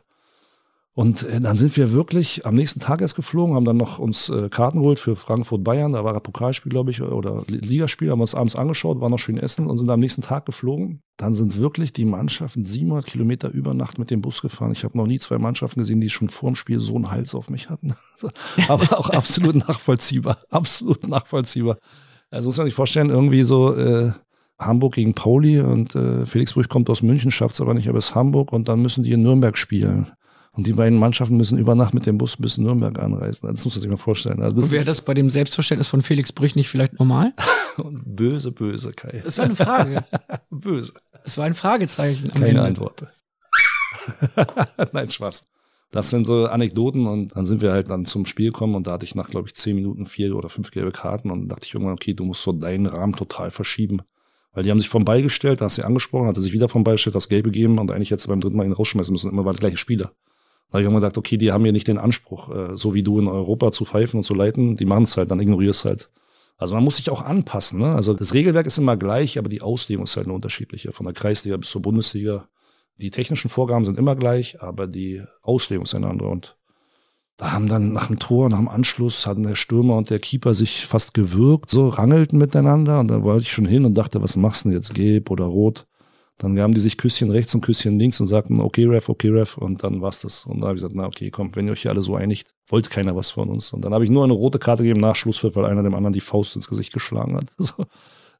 Und 0.95 1.23
äh, 1.23 1.39
dann 1.39 1.57
sind 1.57 1.75
wir 1.75 1.91
wirklich 1.91 2.45
am 2.45 2.53
nächsten 2.53 2.79
Tag 2.79 3.01
erst 3.01 3.15
geflogen, 3.15 3.55
haben 3.55 3.65
dann 3.65 3.77
noch 3.77 3.97
uns 3.97 4.29
äh, 4.29 4.49
Karten 4.49 4.79
geholt 4.79 4.99
für 4.99 5.15
Frankfurt-Bayern, 5.15 5.93
da 5.93 6.03
war 6.03 6.13
ein 6.13 6.21
Pokalspiel, 6.21 6.69
glaube 6.69 6.91
ich, 6.91 7.01
oder 7.01 7.43
Ligaspiel, 7.47 8.11
haben 8.11 8.21
uns 8.21 8.35
abends 8.35 8.55
angeschaut, 8.55 9.01
waren 9.01 9.09
noch 9.09 9.17
schön 9.17 9.37
essen 9.37 9.65
und 9.65 9.79
sind 9.79 9.89
am 9.89 9.99
nächsten 9.99 10.21
Tag 10.21 10.45
geflogen. 10.45 11.01
Dann 11.17 11.33
sind 11.33 11.57
wirklich 11.57 11.93
die 11.93 12.05
Mannschaften 12.05 12.63
700 12.63 13.07
Kilometer 13.07 13.49
über 13.49 13.73
Nacht 13.73 13.97
mit 13.97 14.11
dem 14.11 14.21
Bus 14.21 14.41
gefahren. 14.41 14.71
Ich 14.71 14.83
habe 14.83 14.95
noch 14.95 15.07
nie 15.07 15.17
zwei 15.17 15.39
Mannschaften 15.39 15.79
gesehen, 15.79 15.99
die 15.99 16.11
schon 16.11 16.29
vor 16.29 16.51
dem 16.51 16.55
Spiel 16.55 16.79
so 16.79 16.95
einen 16.95 17.09
Hals 17.09 17.33
auf 17.33 17.49
mich 17.49 17.71
hatten. 17.71 17.95
Aber 18.67 18.99
auch 18.99 19.09
absolut 19.11 19.55
nachvollziehbar, 19.55 20.37
absolut 20.51 21.07
nachvollziehbar. 21.07 21.77
Also 22.29 22.49
muss 22.49 22.57
man 22.57 22.67
sich 22.67 22.75
vorstellen, 22.75 23.09
irgendwie 23.09 23.43
so 23.43 23.75
äh, 23.75 24.11
Hamburg 24.59 24.93
gegen 24.93 25.15
Pauli 25.15 25.59
und 25.59 25.95
äh, 25.95 26.27
Felixburg 26.27 26.69
kommt 26.69 26.89
aus 26.91 27.01
München, 27.01 27.31
schafft 27.31 27.55
es 27.55 27.61
aber 27.61 27.73
nicht, 27.73 27.89
aber 27.89 27.97
es 27.97 28.09
ist 28.09 28.15
Hamburg 28.15 28.53
und 28.53 28.67
dann 28.67 28.81
müssen 28.81 29.03
die 29.03 29.11
in 29.11 29.23
Nürnberg 29.23 29.57
spielen. 29.57 30.11
Und 30.55 30.67
die 30.67 30.73
beiden 30.73 30.99
Mannschaften 30.99 31.35
müssen 31.35 31.57
über 31.57 31.73
Nacht 31.73 31.95
mit 31.95 32.05
dem 32.05 32.19
Bus 32.19 32.37
bis 32.37 32.59
Nürnberg 32.59 32.99
anreisen. 32.99 33.49
Das 33.49 33.65
muss 33.65 33.73
man 33.75 33.81
sich 33.81 33.89
mal 33.89 33.97
vorstellen. 33.97 34.41
Also 34.41 34.61
das 34.61 34.69
Wäre 34.69 34.85
das 34.85 35.01
bei 35.01 35.15
dem 35.15 35.31
Selbstverständnis 35.31 35.87
von 35.87 36.03
Felix 36.03 36.31
Brüch 36.31 36.55
nicht 36.55 36.69
vielleicht 36.69 36.99
normal? 36.99 37.33
böse, 38.05 38.51
böse, 38.51 38.91
Kai. 38.91 39.21
Das 39.23 39.39
war 39.39 39.45
eine 39.45 39.55
Frage. 39.55 40.05
böse. 40.51 40.93
Das 41.23 41.39
war 41.39 41.45
ein 41.45 41.55
Fragezeichen. 41.55 42.29
Keine 42.29 42.49
Ende. 42.49 42.61
Antwort. 42.61 43.07
Nein, 44.93 45.09
Spaß. 45.09 45.47
Das 45.89 46.09
sind 46.09 46.27
so 46.27 46.45
Anekdoten 46.45 47.07
und 47.07 47.35
dann 47.35 47.45
sind 47.45 47.61
wir 47.61 47.71
halt 47.71 47.89
dann 47.89 48.05
zum 48.05 48.27
Spiel 48.27 48.51
gekommen 48.51 48.75
und 48.75 48.85
da 48.85 48.93
hatte 48.93 49.05
ich 49.05 49.15
nach, 49.15 49.29
glaube 49.29 49.47
ich, 49.47 49.55
zehn 49.55 49.75
Minuten 49.75 50.05
vier 50.05 50.35
oder 50.35 50.49
fünf 50.49 50.69
gelbe 50.69 50.91
Karten 50.91 51.31
und 51.31 51.49
dachte 51.49 51.65
ich 51.65 51.73
irgendwann, 51.73 51.93
okay, 51.93 52.13
du 52.13 52.25
musst 52.25 52.43
so 52.43 52.51
deinen 52.51 52.85
Rahmen 52.85 53.13
total 53.13 53.49
verschieben. 53.49 54.01
Weil 54.53 54.63
die 54.63 54.71
haben 54.71 54.79
sich 54.79 54.89
vom 54.89 55.05
Ball 55.05 55.23
gestellt, 55.23 55.61
da 55.61 55.65
hast 55.65 55.77
du 55.77 55.81
sie 55.81 55.87
angesprochen, 55.87 56.27
hatte 56.27 56.41
sich 56.41 56.53
wieder 56.53 56.69
vom 56.69 56.83
Ball 56.83 56.95
gestellt, 56.95 57.15
das 57.15 57.29
Gelb 57.29 57.45
gegeben 57.45 57.79
und 57.79 57.91
eigentlich 57.91 58.11
jetzt 58.11 58.27
beim 58.27 58.39
dritten 58.39 58.57
Mal 58.57 58.65
ihn 58.65 58.73
rausschmeißen 58.73 59.11
müssen, 59.11 59.31
immer 59.31 59.45
war 59.45 59.53
der 59.53 59.59
gleiche 59.59 59.77
Spieler. 59.77 60.11
Da 60.73 60.77
habe 60.77 60.85
ich 60.85 60.89
immer 60.89 61.01
gedacht, 61.01 61.19
okay, 61.19 61.37
die 61.37 61.51
haben 61.51 61.63
hier 61.63 61.71
nicht 61.71 61.87
den 61.87 61.99
Anspruch, 61.99 62.49
äh, 62.49 62.75
so 62.75 62.95
wie 62.95 63.03
du 63.03 63.19
in 63.19 63.27
Europa 63.27 63.71
zu 63.71 63.85
pfeifen 63.85 64.17
und 64.17 64.23
zu 64.23 64.33
leiten, 64.33 64.75
die 64.75 64.85
machen 64.85 65.03
es 65.03 65.15
halt, 65.15 65.29
dann 65.29 65.39
ignorierst 65.39 65.85
halt. 65.85 66.09
Also 66.57 66.73
man 66.73 66.83
muss 66.83 66.95
sich 66.95 67.11
auch 67.11 67.21
anpassen. 67.21 67.77
Ne? 67.77 67.93
Also 67.93 68.15
das 68.15 68.33
Regelwerk 68.33 68.65
ist 68.65 68.79
immer 68.79 68.97
gleich, 68.97 69.37
aber 69.37 69.49
die 69.49 69.61
Auslegung 69.61 70.05
ist 70.05 70.17
halt 70.17 70.25
eine 70.25 70.33
unterschiedliche. 70.33 70.91
Von 70.91 71.05
der 71.05 71.13
Kreisliga 71.13 71.57
bis 71.57 71.69
zur 71.69 71.83
Bundesliga. 71.83 72.47
Die 72.97 73.11
technischen 73.11 73.51
Vorgaben 73.51 73.85
sind 73.85 73.99
immer 73.99 74.15
gleich, 74.15 74.63
aber 74.63 74.87
die 74.87 75.21
Auslegung 75.43 75.85
ist 75.85 75.93
eine 75.93 76.07
andere. 76.07 76.29
Und 76.29 76.57
da 77.37 77.51
haben 77.51 77.69
dann 77.69 77.93
nach 77.93 78.07
dem 78.07 78.17
Tor, 78.17 78.49
nach 78.49 78.57
dem 78.57 78.67
Anschluss, 78.67 79.27
hatten 79.27 79.43
der 79.43 79.53
Stürmer 79.53 79.95
und 79.95 80.09
der 80.09 80.17
Keeper 80.17 80.55
sich 80.55 80.87
fast 80.87 81.13
gewürgt, 81.13 81.69
so 81.69 81.87
rangelten 81.87 82.39
miteinander. 82.39 82.99
Und 82.99 83.09
da 83.09 83.21
wollte 83.21 83.43
ich 83.43 83.51
schon 83.51 83.67
hin 83.67 83.85
und 83.85 83.93
dachte, 83.93 84.23
was 84.23 84.37
machst 84.37 84.65
du 84.65 84.69
denn 84.69 84.77
jetzt, 84.77 84.95
gelb 84.95 85.29
oder 85.29 85.45
rot? 85.45 85.85
Dann 86.37 86.55
gaben 86.55 86.73
die 86.73 86.79
sich 86.79 86.97
Küsschen 86.97 87.29
rechts 87.29 87.53
und 87.53 87.61
Küsschen 87.61 87.99
links 87.99 88.19
und 88.19 88.27
sagten, 88.27 88.59
okay, 88.59 88.85
Ref, 88.85 89.07
okay, 89.07 89.29
Ref. 89.29 89.57
Und 89.57 89.83
dann 89.83 90.01
war's 90.01 90.19
das. 90.19 90.45
Und 90.45 90.61
da 90.61 90.67
habe 90.67 90.75
ich 90.75 90.81
gesagt, 90.81 90.95
na 90.95 91.05
okay, 91.05 91.29
komm, 91.29 91.55
wenn 91.55 91.67
ihr 91.67 91.73
euch 91.73 91.83
hier 91.83 91.91
alle 91.91 92.01
so 92.01 92.15
einigt, 92.15 92.53
wollte 92.67 92.89
keiner 92.89 93.15
was 93.15 93.31
von 93.31 93.49
uns. 93.49 93.71
Und 93.71 93.85
dann 93.85 93.93
habe 93.93 94.03
ich 94.03 94.09
nur 94.09 94.23
eine 94.23 94.33
rote 94.33 94.59
Karte 94.59 94.83
gegeben 94.83 94.99
nach 94.99 95.15
Schlusspfiff, 95.15 95.55
weil 95.55 95.65
einer 95.65 95.83
dem 95.83 95.93
anderen 95.93 96.13
die 96.13 96.21
Faust 96.21 96.55
ins 96.55 96.67
Gesicht 96.67 96.93
geschlagen 96.93 97.37
hat. 97.37 97.45
So. 97.57 97.85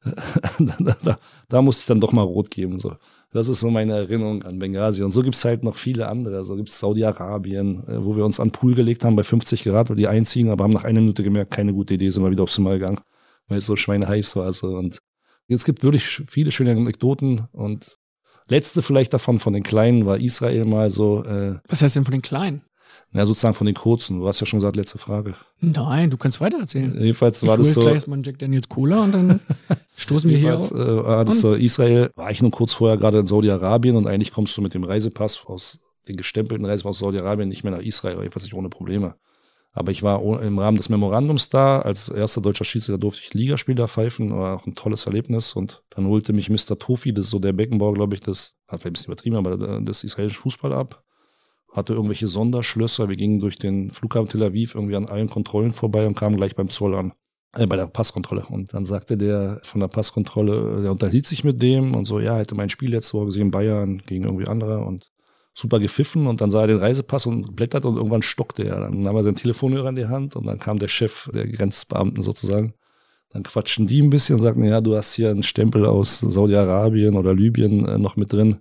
da, 0.58 0.96
da, 1.02 1.18
da 1.48 1.62
musste 1.62 1.80
ich 1.80 1.86
dann 1.86 2.00
doch 2.00 2.12
mal 2.12 2.22
rot 2.22 2.50
geben. 2.50 2.78
So. 2.78 2.96
Das 3.32 3.48
ist 3.48 3.60
so 3.60 3.70
meine 3.70 3.94
Erinnerung 3.94 4.42
an 4.42 4.58
Benghazi. 4.58 5.02
Und 5.02 5.12
so 5.12 5.22
gibt's 5.22 5.44
halt 5.44 5.62
noch 5.62 5.76
viele 5.76 6.08
andere. 6.08 6.44
So 6.44 6.56
gibt's 6.56 6.78
Saudi-Arabien, 6.78 7.88
äh, 7.88 8.04
wo 8.04 8.16
wir 8.16 8.24
uns 8.24 8.38
an 8.38 8.50
Pool 8.50 8.74
gelegt 8.74 9.04
haben 9.04 9.16
bei 9.16 9.22
50 9.22 9.64
Grad, 9.64 9.88
weil 9.88 9.96
die 9.96 10.08
einziehen, 10.08 10.50
aber 10.50 10.64
haben 10.64 10.72
nach 10.72 10.84
einer 10.84 11.00
Minute 11.00 11.22
gemerkt, 11.22 11.52
keine 11.52 11.72
gute 11.72 11.94
Idee, 11.94 12.10
sind 12.10 12.22
wir 12.22 12.30
wieder 12.30 12.42
aufs 12.42 12.54
Zimmer 12.54 12.72
gegangen, 12.72 13.00
weil 13.48 13.58
es 13.58 13.66
so 13.66 13.76
schweineheiß 13.76 14.36
war. 14.36 14.52
So. 14.52 14.76
Und 14.76 14.98
es 15.48 15.64
gibt 15.64 15.82
wirklich 15.82 16.22
viele 16.26 16.50
schöne 16.50 16.72
Anekdoten 16.72 17.48
und 17.52 17.98
letzte 18.48 18.82
vielleicht 18.82 19.12
davon 19.12 19.38
von 19.38 19.52
den 19.52 19.62
Kleinen 19.62 20.06
war 20.06 20.18
Israel 20.18 20.64
mal 20.64 20.90
so. 20.90 21.24
Äh, 21.24 21.58
Was 21.68 21.82
heißt 21.82 21.96
denn 21.96 22.04
von 22.04 22.12
den 22.12 22.22
Kleinen? 22.22 22.62
Ja, 23.12 23.26
sozusagen 23.26 23.54
von 23.54 23.66
den 23.66 23.76
kurzen. 23.76 24.20
Du 24.20 24.28
hast 24.28 24.40
ja 24.40 24.46
schon 24.46 24.58
gesagt, 24.58 24.76
letzte 24.76 24.98
Frage. 24.98 25.34
Nein, 25.60 26.10
du 26.10 26.16
kannst 26.16 26.40
weiter 26.40 26.58
erzählen. 26.58 27.00
Jedenfalls 27.00 27.44
war 27.46 27.58
ich 27.58 27.66
das 27.66 27.74
so. 27.74 27.82
gleich 27.82 27.94
erstmal 27.94 28.16
einen 28.16 28.24
Jack 28.24 28.38
Daniels 28.40 28.68
Cola 28.68 29.04
und 29.04 29.12
dann 29.12 29.40
stoßen 29.96 30.28
wir 30.28 30.36
hier 30.36 30.58
auf. 30.58 30.72
Äh, 30.72 31.04
war 31.04 31.24
das 31.24 31.40
so, 31.40 31.54
Israel 31.54 32.10
war 32.16 32.30
ich 32.30 32.42
nur 32.42 32.50
kurz 32.50 32.72
vorher 32.72 32.96
gerade 32.96 33.20
in 33.20 33.26
Saudi-Arabien 33.26 33.96
und 33.96 34.06
eigentlich 34.08 34.32
kommst 34.32 34.56
du 34.56 34.62
mit 34.62 34.74
dem 34.74 34.84
Reisepass 34.84 35.44
aus 35.46 35.78
den 36.08 36.16
gestempelten 36.16 36.66
Reisepass 36.66 36.90
aus 36.90 36.98
Saudi-Arabien 36.98 37.48
nicht 37.48 37.62
mehr 37.62 37.72
nach 37.72 37.82
Israel, 37.82 38.18
jedenfalls 38.18 38.44
nicht 38.44 38.54
ohne 38.54 38.68
Probleme. 38.68 39.14
Aber 39.76 39.90
ich 39.90 40.04
war 40.04 40.22
im 40.40 40.58
Rahmen 40.60 40.76
des 40.76 40.88
Memorandums 40.88 41.48
da. 41.48 41.80
Als 41.80 42.08
erster 42.08 42.40
deutscher 42.40 42.64
Schiedsrichter 42.64 42.98
durfte 42.98 43.22
ich 43.22 43.34
Ligaspieler 43.34 43.88
pfeifen. 43.88 44.32
War 44.32 44.56
auch 44.56 44.66
ein 44.66 44.76
tolles 44.76 45.04
Erlebnis. 45.06 45.54
Und 45.54 45.82
dann 45.90 46.06
holte 46.06 46.32
mich 46.32 46.48
Mr. 46.48 46.78
Tofi, 46.78 47.12
das 47.12 47.26
ist 47.26 47.30
so 47.30 47.40
der 47.40 47.52
Beckenbauer, 47.52 47.94
glaube 47.94 48.14
ich, 48.14 48.20
das 48.20 48.54
hat 48.68 48.80
vielleicht 48.80 48.86
ein 48.86 48.92
bisschen 48.92 49.12
übertrieben, 49.12 49.36
aber 49.36 49.80
das 49.82 50.04
israelische 50.04 50.40
Fußball 50.40 50.72
ab. 50.72 51.02
Hatte 51.72 51.92
irgendwelche 51.92 52.28
Sonderschlösser. 52.28 53.08
Wir 53.08 53.16
gingen 53.16 53.40
durch 53.40 53.56
den 53.56 53.90
Flughafen 53.90 54.28
Tel 54.28 54.44
Aviv 54.44 54.76
irgendwie 54.76 54.94
an 54.94 55.06
allen 55.06 55.28
Kontrollen 55.28 55.72
vorbei 55.72 56.06
und 56.06 56.16
kamen 56.16 56.36
gleich 56.36 56.54
beim 56.54 56.68
Zoll 56.68 56.94
an. 56.94 57.12
Äh, 57.56 57.66
bei 57.66 57.76
der 57.76 57.86
Passkontrolle. 57.86 58.46
Und 58.48 58.74
dann 58.74 58.84
sagte 58.84 59.16
der 59.16 59.60
von 59.64 59.80
der 59.80 59.88
Passkontrolle, 59.88 60.82
der 60.82 60.92
unterhielt 60.92 61.26
sich 61.26 61.42
mit 61.42 61.60
dem 61.60 61.96
und 61.96 62.04
so, 62.04 62.20
ja, 62.20 62.36
hätte 62.36 62.54
mein 62.54 62.70
Spiel 62.70 62.92
jetzt 62.92 63.08
so 63.08 63.24
gesehen, 63.24 63.50
Bayern 63.50 64.02
gegen 64.06 64.24
irgendwie 64.24 64.46
andere 64.46 64.78
und 64.84 65.10
super 65.54 65.78
gepfiffen 65.78 66.26
und 66.26 66.40
dann 66.40 66.50
sah 66.50 66.62
er 66.62 66.66
den 66.66 66.78
Reisepass 66.78 67.26
und 67.26 67.54
blättert 67.54 67.84
und 67.84 67.96
irgendwann 67.96 68.22
stockte 68.22 68.64
er. 68.64 68.80
Dann 68.80 69.02
nahm 69.02 69.16
er 69.16 69.24
seinen 69.24 69.36
Telefonhörer 69.36 69.90
in 69.90 69.96
die 69.96 70.06
Hand 70.06 70.36
und 70.36 70.46
dann 70.46 70.58
kam 70.58 70.78
der 70.78 70.88
Chef 70.88 71.30
der 71.32 71.46
Grenzbeamten 71.46 72.22
sozusagen. 72.22 72.74
Dann 73.30 73.44
quatschen 73.44 73.86
die 73.86 74.02
ein 74.02 74.10
bisschen 74.10 74.36
und 74.36 74.42
sagten, 74.42 74.64
ja, 74.64 74.80
du 74.80 74.96
hast 74.96 75.14
hier 75.14 75.30
einen 75.30 75.42
Stempel 75.42 75.86
aus 75.86 76.18
Saudi-Arabien 76.18 77.16
oder 77.16 77.34
Libyen 77.34 77.86
äh, 77.86 77.98
noch 77.98 78.16
mit 78.16 78.32
drin. 78.32 78.58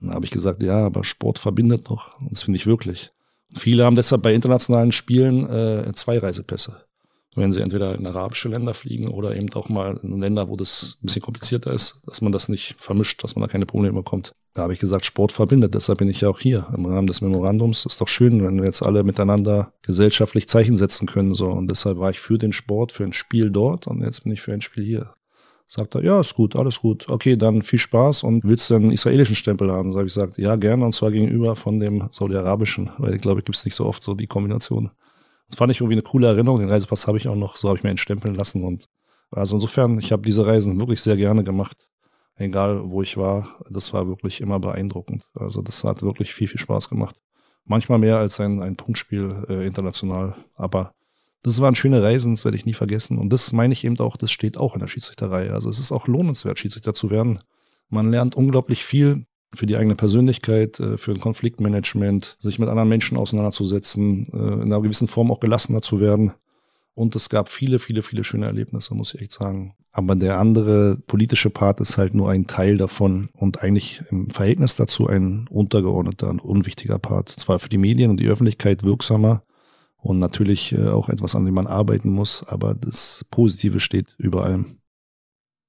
Dann 0.00 0.14
habe 0.14 0.24
ich 0.24 0.30
gesagt, 0.32 0.62
ja, 0.62 0.84
aber 0.84 1.04
Sport 1.04 1.38
verbindet 1.38 1.88
noch. 1.88 2.16
Das 2.30 2.42
finde 2.42 2.56
ich 2.56 2.66
wirklich. 2.66 3.12
Viele 3.56 3.84
haben 3.84 3.96
deshalb 3.96 4.22
bei 4.22 4.34
internationalen 4.34 4.92
Spielen 4.92 5.48
äh, 5.48 5.92
zwei 5.94 6.18
Reisepässe 6.18 6.84
wenn 7.34 7.52
sie 7.52 7.60
entweder 7.60 7.94
in 7.94 8.06
arabische 8.06 8.48
Länder 8.48 8.74
fliegen 8.74 9.08
oder 9.08 9.34
eben 9.34 9.50
auch 9.54 9.68
mal 9.68 9.98
in 10.02 10.20
Länder, 10.20 10.48
wo 10.48 10.56
das 10.56 10.98
ein 11.02 11.06
bisschen 11.06 11.22
komplizierter 11.22 11.72
ist, 11.72 12.02
dass 12.06 12.20
man 12.20 12.32
das 12.32 12.48
nicht 12.48 12.74
vermischt, 12.78 13.24
dass 13.24 13.36
man 13.36 13.42
da 13.42 13.48
keine 13.50 13.66
Probleme 13.66 13.94
bekommt. 13.94 14.32
Da 14.54 14.62
habe 14.62 14.74
ich 14.74 14.78
gesagt, 14.78 15.06
Sport 15.06 15.32
verbindet, 15.32 15.74
deshalb 15.74 15.98
bin 15.98 16.10
ich 16.10 16.20
ja 16.20 16.28
auch 16.28 16.38
hier 16.38 16.66
im 16.76 16.84
Rahmen 16.84 17.06
des 17.06 17.22
Memorandums. 17.22 17.86
Ist 17.86 18.00
doch 18.02 18.08
schön, 18.08 18.44
wenn 18.44 18.58
wir 18.58 18.66
jetzt 18.66 18.82
alle 18.82 19.02
miteinander 19.02 19.72
gesellschaftlich 19.80 20.46
Zeichen 20.46 20.76
setzen 20.76 21.06
können. 21.06 21.34
So. 21.34 21.48
Und 21.48 21.70
deshalb 21.70 21.98
war 21.98 22.10
ich 22.10 22.20
für 22.20 22.36
den 22.36 22.52
Sport, 22.52 22.92
für 22.92 23.04
ein 23.04 23.14
Spiel 23.14 23.50
dort 23.50 23.86
und 23.86 24.02
jetzt 24.02 24.24
bin 24.24 24.32
ich 24.32 24.42
für 24.42 24.52
ein 24.52 24.60
Spiel 24.60 24.84
hier. 24.84 25.14
Sagt 25.66 25.94
er, 25.94 26.04
ja, 26.04 26.20
ist 26.20 26.34
gut, 26.34 26.54
alles 26.54 26.80
gut. 26.80 27.08
Okay, 27.08 27.36
dann 27.36 27.62
viel 27.62 27.78
Spaß 27.78 28.24
und 28.24 28.44
willst 28.44 28.68
du 28.68 28.74
einen 28.74 28.90
israelischen 28.90 29.36
Stempel 29.36 29.72
haben? 29.72 29.94
Habe 29.94 30.06
ich 30.06 30.12
gesagt, 30.12 30.36
ja, 30.36 30.56
gerne 30.56 30.84
und 30.84 30.94
zwar 30.94 31.10
gegenüber 31.10 31.56
von 31.56 31.80
dem 31.80 32.08
saudi-arabischen, 32.10 32.90
weil 32.98 33.14
ich 33.14 33.22
glaube, 33.22 33.42
gibt 33.42 33.56
es 33.56 33.64
nicht 33.64 33.74
so 33.74 33.86
oft 33.86 34.02
so 34.02 34.12
die 34.12 34.26
Kombination. 34.26 34.90
Das 35.52 35.58
fand 35.58 35.70
ich 35.70 35.80
irgendwie 35.80 35.96
eine 35.96 36.02
coole 36.02 36.28
Erinnerung. 36.28 36.60
Den 36.60 36.70
Reisepass 36.70 37.06
habe 37.06 37.18
ich 37.18 37.28
auch 37.28 37.36
noch, 37.36 37.56
so 37.56 37.68
habe 37.68 37.76
ich 37.76 37.84
mir 37.84 37.90
entstempeln 37.90 38.34
lassen. 38.34 38.64
Und 38.64 38.88
also 39.30 39.56
insofern, 39.56 39.98
ich 39.98 40.10
habe 40.10 40.22
diese 40.22 40.46
Reisen 40.46 40.78
wirklich 40.78 41.02
sehr 41.02 41.18
gerne 41.18 41.44
gemacht. 41.44 41.90
egal 42.36 42.90
wo 42.90 43.02
ich 43.02 43.18
war, 43.18 43.60
das 43.68 43.92
war 43.92 44.08
wirklich 44.08 44.40
immer 44.40 44.58
beeindruckend. 44.58 45.26
Also 45.34 45.60
das 45.60 45.84
hat 45.84 46.00
wirklich 46.00 46.32
viel, 46.32 46.48
viel 46.48 46.58
Spaß 46.58 46.88
gemacht. 46.88 47.16
Manchmal 47.66 47.98
mehr 47.98 48.16
als 48.16 48.40
ein, 48.40 48.62
ein 48.62 48.76
Punktspiel 48.76 49.44
äh, 49.50 49.66
international. 49.66 50.36
Aber 50.54 50.94
das 51.42 51.60
waren 51.60 51.74
schöne 51.74 52.02
Reisen, 52.02 52.32
das 52.32 52.46
werde 52.46 52.56
ich 52.56 52.64
nie 52.64 52.72
vergessen. 52.72 53.18
Und 53.18 53.30
das 53.30 53.52
meine 53.52 53.74
ich 53.74 53.84
eben 53.84 53.98
auch, 54.00 54.16
das 54.16 54.32
steht 54.32 54.56
auch 54.56 54.72
in 54.72 54.80
der 54.80 54.88
Schiedsrichterei. 54.88 55.50
Also 55.50 55.68
es 55.68 55.78
ist 55.78 55.92
auch 55.92 56.06
lohnenswert, 56.06 56.58
Schiedsrichter 56.58 56.94
zu 56.94 57.10
werden. 57.10 57.40
Man 57.90 58.10
lernt 58.10 58.36
unglaublich 58.36 58.86
viel 58.86 59.26
für 59.54 59.66
die 59.66 59.76
eigene 59.76 59.94
Persönlichkeit, 59.94 60.80
äh, 60.80 60.98
für 60.98 61.12
ein 61.12 61.20
Konfliktmanagement, 61.20 62.36
sich 62.40 62.58
mit 62.58 62.68
anderen 62.68 62.88
Menschen 62.88 63.16
auseinanderzusetzen, 63.16 64.28
äh, 64.32 64.36
in 64.36 64.62
einer 64.62 64.80
gewissen 64.80 65.08
Form 65.08 65.30
auch 65.30 65.40
gelassener 65.40 65.82
zu 65.82 66.00
werden. 66.00 66.32
Und 66.94 67.16
es 67.16 67.28
gab 67.30 67.48
viele, 67.48 67.78
viele, 67.78 68.02
viele 68.02 68.22
schöne 68.22 68.46
Erlebnisse, 68.46 68.94
muss 68.94 69.14
ich 69.14 69.22
echt 69.22 69.32
sagen. 69.32 69.74
Aber 69.92 70.14
der 70.14 70.38
andere 70.38 70.98
politische 71.06 71.50
Part 71.50 71.80
ist 71.80 71.96
halt 71.96 72.14
nur 72.14 72.30
ein 72.30 72.46
Teil 72.46 72.76
davon 72.76 73.28
und 73.34 73.62
eigentlich 73.62 74.02
im 74.10 74.28
Verhältnis 74.30 74.76
dazu 74.76 75.06
ein 75.06 75.48
untergeordneter 75.48 76.28
und 76.28 76.42
unwichtiger 76.42 76.98
Part. 76.98 77.30
Zwar 77.30 77.58
für 77.58 77.68
die 77.68 77.78
Medien 77.78 78.10
und 78.10 78.18
die 78.18 78.28
Öffentlichkeit 78.28 78.82
wirksamer 78.82 79.42
und 79.96 80.18
natürlich 80.18 80.72
äh, 80.72 80.88
auch 80.88 81.08
etwas, 81.08 81.34
an 81.34 81.44
dem 81.44 81.54
man 81.54 81.66
arbeiten 81.66 82.10
muss, 82.10 82.42
aber 82.46 82.74
das 82.74 83.24
Positive 83.30 83.80
steht 83.80 84.14
über 84.18 84.44
allem. 84.44 84.78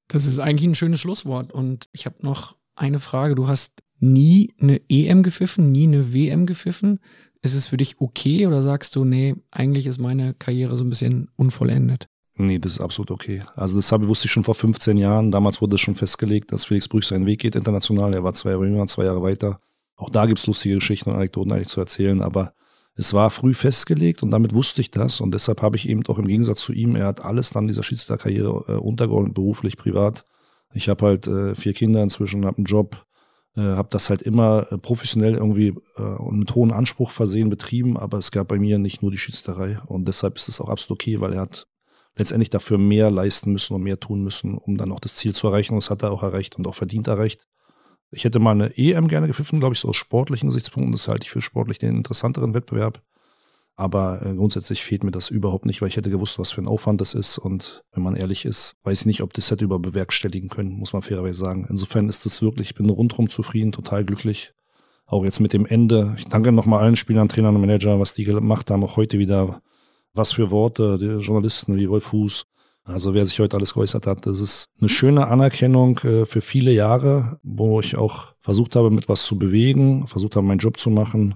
Das 0.07 0.26
ist 0.26 0.39
eigentlich 0.39 0.69
ein 0.69 0.76
schönes 0.76 0.99
Schlusswort. 0.99 1.51
Und 1.53 1.88
ich 1.91 2.05
habe 2.05 2.18
noch 2.22 2.55
eine 2.76 3.00
Frage. 3.00 3.36
Du 3.36 3.48
hast 3.48 3.84
nie 4.00 4.54
eine 4.60 4.82
EM 4.90 5.24
gepfiffen, 5.24 5.72
nie 5.72 5.84
eine 5.84 6.14
WM 6.14 6.45
gepfiffen. 6.45 7.00
Ist 7.41 7.56
es 7.56 7.68
für 7.68 7.78
dich 7.78 8.00
okay 8.00 8.48
oder 8.48 8.62
sagst 8.62 8.95
du, 8.95 9.04
nee, 9.04 9.36
eigentlich 9.52 9.86
ist 9.86 10.00
meine 10.00 10.34
Karriere 10.34 10.76
so 10.76 10.84
ein 10.84 10.90
bisschen 10.90 11.30
unvollendet? 11.36 12.08
Nee, 12.36 12.58
das 12.58 12.74
ist 12.74 12.82
absolut 12.82 13.12
okay. 13.12 13.44
Also 13.56 13.76
das 13.76 13.91
habe, 13.91 14.08
wusste 14.08 14.26
ich 14.26 14.32
schon 14.32 14.44
vor 14.44 14.56
15 14.56 14.98
Jahren. 14.98 15.32
Damals 15.32 15.62
wurde 15.62 15.78
schon 15.78 15.95
festgelegt, 15.95 16.52
dass 16.52 16.66
Felix 16.66 16.88
Brüch 16.88 17.06
seinen 17.06 17.26
Weg 17.26 17.40
geht 17.40 17.56
international. 17.56 18.14
Er 18.14 18.24
war 18.24 18.34
zwei 18.34 18.52
Jahre 18.52 18.66
jünger, 18.66 18.88
zwei 18.88 19.06
Jahre 19.06 19.22
weiter. 19.22 19.60
Auch 19.95 20.10
da 20.10 20.26
gibt's 20.26 20.48
lustige 20.48 20.76
Geschichten 20.76 21.12
und 21.12 21.18
Anekdoten 21.18 21.52
eigentlich 21.52 21.68
zu 21.68 21.80
erzählen, 21.80 22.22
aber 22.22 22.54
es 22.95 23.14
war 23.14 23.30
früh 23.30 23.54
festgelegt 23.54 24.24
und 24.24 24.32
damit 24.32 24.54
wusste 24.54 24.82
ich 24.82 24.91
das 24.91 25.20
und 25.20 25.34
deshalb 25.34 25.62
habe 25.62 25.78
ich 25.78 25.90
eben 25.90 26.06
auch 26.08 26.20
im 26.20 26.28
Gegensatz 26.28 26.62
zu 26.62 26.74
ihm, 26.74 26.95
er 26.95 27.08
hat 27.08 27.22
alles 27.22 27.50
dann 27.50 27.68
dieser 27.68 27.84
Schiedsrichterkarriere 27.84 28.66
äh, 28.68 28.72
untergeordnet, 28.74 29.34
beruflich, 29.34 29.78
privat. 29.78 30.26
Ich 30.74 30.90
habe 30.90 31.06
halt 31.06 31.28
äh, 31.28 31.56
vier 31.56 31.74
Kinder 31.74 32.02
inzwischen, 32.04 32.45
habe 32.45 32.58
einen 32.58 32.66
Job, 32.66 33.06
äh, 33.56 33.62
habe 33.62 33.90
das 33.91 34.10
halt 34.10 34.22
immer 34.22 34.68
äh, 34.72 34.78
professionell 34.78 35.36
irgendwie 35.36 35.76
äh, 35.98 36.02
und 36.02 36.40
mit 36.40 36.56
hohem 36.56 36.72
Anspruch 36.72 37.12
versehen 37.12 37.50
betrieben, 37.50 37.98
aber 37.98 38.18
es 38.18 38.32
gab 38.32 38.48
bei 38.48 38.60
mir 38.60 38.80
nicht 38.80 39.02
nur 39.02 39.12
die 39.12 39.18
Schiedsrichterei 39.18 39.80
und 39.86 40.08
deshalb 40.08 40.38
ist 40.38 40.50
es 40.50 40.60
auch 40.60 40.70
absolut 40.70 41.02
okay, 41.02 41.20
weil 41.20 41.34
er 41.34 41.41
hat 41.41 41.68
letztendlich 42.16 42.50
dafür 42.50 42.78
mehr 42.78 43.12
leisten 43.12 43.52
müssen 43.52 43.74
und 43.74 43.84
mehr 43.84 44.00
tun 44.00 44.24
müssen, 44.24 44.58
um 44.58 44.78
dann 44.78 44.91
auch 44.91 45.00
das 45.00 45.16
Ziel 45.16 45.34
zu 45.34 45.48
erreichen. 45.48 45.74
Und 45.74 45.84
das 45.84 45.90
hat 45.90 46.04
er 46.04 46.12
auch 46.12 46.24
erreicht 46.24 46.58
und 46.58 46.68
auch 46.68 46.76
verdient 46.76 47.08
erreicht. 47.08 47.48
Ich 48.12 48.26
hätte 48.26 48.40
mal 48.40 48.52
eine 48.52 48.78
EM 48.78 49.08
gerne 49.08 49.28
gepfiffen, 49.28 49.60
glaube 49.60 49.74
ich, 49.74 49.80
so 49.80 49.90
aus 49.90 49.95
sportlichen 49.95 50.48
Gesichtspunkten. 50.48 50.91
Das 50.91 51.08
halte 51.08 51.26
ich 51.26 51.32
für 51.32 51.41
sportlich 51.41 51.80
den 51.80 51.98
interessanteren 51.98 52.54
Wettbewerb. 52.54 53.02
Aber 53.76 54.24
äh, 54.24 54.36
grundsätzlich 54.36 54.84
fehlt 54.84 55.04
mir 55.04 55.12
das 55.12 55.30
überhaupt 55.30 55.66
nicht, 55.66 55.82
weil 55.82 55.90
ich 55.90 55.98
hätte 55.98 56.12
gewusst, 56.12 56.38
was 56.38 56.52
für 56.52 56.62
ein 56.62 56.68
Aufwand 56.68 57.02
das 57.02 57.14
ist. 57.14 57.38
Und 57.38 57.84
wenn 57.91 58.04
man 58.04 58.16
ehrlich 58.16 58.45
ist, 58.45 58.76
weiß 58.84 59.02
ich 59.02 59.06
nicht, 59.08 59.24
ob 59.24 59.34
das 59.34 59.50
hätte 59.50 59.66
über 59.66 59.80
bewerkstelligen 59.80 60.50
können, 60.50 60.74
muss 60.74 60.94
man 60.94 61.02
fairerweise 61.02 61.38
sagen. 61.38 61.66
Insofern 61.70 62.08
ist 62.08 62.26
das 62.26 62.41
wirklich, 62.41 62.70
ich 62.70 62.76
bin 62.76 62.90
rundherum 62.90 63.30
zufrieden, 63.30 63.72
total 63.72 64.06
glücklich. 64.06 64.54
Auch 65.06 65.26
jetzt 65.26 65.40
mit 65.40 65.54
dem 65.54 65.66
Ende. 65.66 66.16
Ich 66.18 66.26
danke 66.26 66.52
nochmal 66.52 66.84
allen 66.84 66.95
Spielern, 66.95 67.30
Trainern 67.30 67.56
und 67.56 67.62
Manager, 67.62 68.00
was 68.00 68.14
die 68.14 68.24
gemacht 68.24 68.70
haben, 68.70 68.84
auch 68.84 68.95
heute 68.95 69.20
wieder. 69.20 69.62
Was 70.16 70.34
für 70.34 70.52
Worte, 70.52 71.00
die 71.00 71.26
Journalisten 71.26 71.76
wie 71.76 71.90
Wolf 71.90 72.04
Fuß. 72.06 72.45
Also 72.84 73.16
wer 73.16 73.26
sich 73.26 73.40
heute 73.40 73.58
alles 73.58 73.74
geäußert 73.74 74.06
hat, 74.06 74.28
das 74.28 74.40
ist 74.40 74.68
eine 74.80 74.90
schöne 74.90 75.28
Anerkennung 75.28 75.98
äh, 76.00 76.26
für 76.26 76.41
viele 76.41 76.72
Jahre, 76.72 77.40
wo 77.41 77.80
ich 77.80 77.95
auch 77.95 78.34
versucht 78.40 78.76
habe, 78.76 78.91
mit 78.91 79.10
was 79.10 79.26
zu 79.26 79.40
bewegen, 79.40 80.06
versucht 80.08 80.36
habe, 80.36 80.45
meinen 80.45 80.60
Job 80.60 80.78
zu 80.78 80.90
machen 80.90 81.36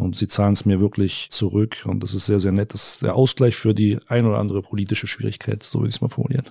und 0.00 0.16
sie 0.16 0.28
zahlen 0.28 0.54
es 0.54 0.64
mir 0.64 0.80
wirklich 0.80 1.28
zurück. 1.30 1.84
Und 1.84 2.02
das 2.02 2.14
ist 2.14 2.26
sehr, 2.26 2.40
sehr 2.40 2.52
nett. 2.52 2.74
Das 2.74 2.94
ist 2.94 3.02
der 3.02 3.14
Ausgleich 3.14 3.56
für 3.56 3.74
die 3.74 3.98
ein 4.06 4.26
oder 4.26 4.38
andere 4.38 4.62
politische 4.62 5.06
Schwierigkeit, 5.06 5.62
so 5.62 5.80
würde 5.80 5.90
ich 5.90 5.96
es 5.96 6.00
mal 6.00 6.08
formulieren. 6.08 6.50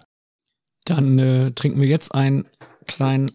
Dann 0.85 1.19
äh, 1.19 1.51
trinken 1.51 1.81
wir 1.81 1.87
jetzt 1.87 2.13
einen 2.13 2.45
kleinen 2.85 3.31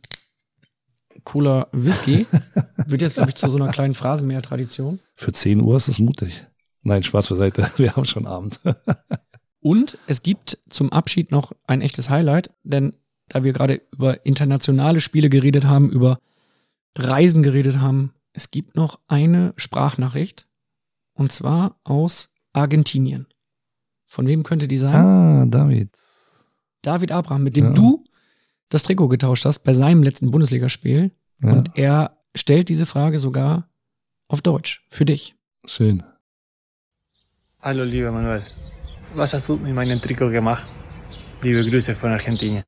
cooler 1.24 1.68
Whisky. 1.72 2.26
Wird 2.86 3.02
jetzt, 3.02 3.14
glaube 3.14 3.30
ich, 3.30 3.36
zu 3.36 3.48
so 3.48 3.56
einer 3.56 3.72
kleinen 3.72 3.94
Phrasenmäher-Tradition. 3.94 5.00
Für 5.14 5.32
10 5.32 5.60
Uhr 5.60 5.76
ist 5.76 5.88
es 5.88 5.98
mutig. 5.98 6.46
Nein, 6.82 7.02
Spaß 7.02 7.28
beiseite. 7.28 7.70
Wir 7.76 7.96
haben 7.96 8.04
schon 8.04 8.26
Abend. 8.26 8.60
Und 9.60 9.96
es 10.06 10.22
gibt 10.22 10.58
zum 10.68 10.92
Abschied 10.92 11.30
noch 11.30 11.52
ein 11.66 11.80
echtes 11.80 12.10
Highlight, 12.10 12.50
denn 12.64 12.94
da 13.28 13.42
wir 13.42 13.54
gerade 13.54 13.80
über 13.92 14.26
internationale 14.26 15.00
Spiele 15.00 15.30
geredet 15.30 15.64
haben, 15.64 15.88
über 15.88 16.18
Reisen 16.94 17.42
geredet 17.42 17.78
haben, 17.78 18.12
es 18.34 18.50
gibt 18.50 18.76
noch 18.76 19.00
eine 19.06 19.54
Sprachnachricht 19.56 20.46
und 21.14 21.32
zwar 21.32 21.80
aus 21.84 22.34
Argentinien. 22.52 23.26
Von 24.06 24.26
wem 24.26 24.42
könnte 24.42 24.68
die 24.68 24.76
sein? 24.76 24.94
Ah, 24.94 25.46
David. 25.46 25.96
David 26.82 27.12
Abraham, 27.12 27.44
mit 27.44 27.56
dem 27.56 27.66
ja. 27.66 27.72
du 27.72 28.04
das 28.68 28.82
Trikot 28.82 29.08
getauscht 29.08 29.44
hast 29.44 29.60
bei 29.60 29.72
seinem 29.72 30.02
letzten 30.02 30.30
Bundesligaspiel. 30.30 31.12
Ja. 31.38 31.52
Und 31.52 31.78
er 31.78 32.18
stellt 32.34 32.68
diese 32.68 32.86
Frage 32.86 33.18
sogar 33.18 33.70
auf 34.28 34.42
Deutsch 34.42 34.84
für 34.90 35.04
dich. 35.04 35.36
Schön. 35.64 36.02
Hallo, 37.60 37.84
lieber 37.84 38.10
Manuel. 38.10 38.42
Was 39.14 39.32
hast 39.32 39.48
du 39.48 39.56
mit 39.56 39.74
meinem 39.74 40.00
Trikot 40.00 40.30
gemacht? 40.30 40.68
Liebe 41.40 41.64
Grüße 41.64 41.94
von 41.94 42.10
Argentinien. 42.10 42.64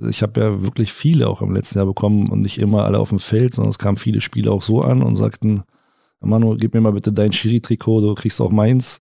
Ich 0.00 0.22
habe 0.22 0.40
ja 0.40 0.62
wirklich 0.62 0.92
viele 0.92 1.28
auch 1.28 1.42
im 1.42 1.54
letzten 1.54 1.78
Jahr 1.78 1.86
bekommen 1.86 2.30
und 2.30 2.42
nicht 2.42 2.58
immer 2.58 2.84
alle 2.84 3.00
auf 3.00 3.08
dem 3.08 3.18
Feld, 3.18 3.54
sondern 3.54 3.70
es 3.70 3.78
kamen 3.78 3.96
viele 3.96 4.20
Spieler 4.20 4.52
auch 4.52 4.62
so 4.62 4.82
an 4.82 5.02
und 5.02 5.16
sagten, 5.16 5.62
Manu, 6.20 6.56
gib 6.56 6.74
mir 6.74 6.80
mal 6.80 6.92
bitte 6.92 7.12
dein 7.12 7.32
Schiri-Trikot, 7.32 8.00
du 8.00 8.14
kriegst 8.14 8.40
auch 8.40 8.50
meins. 8.50 9.00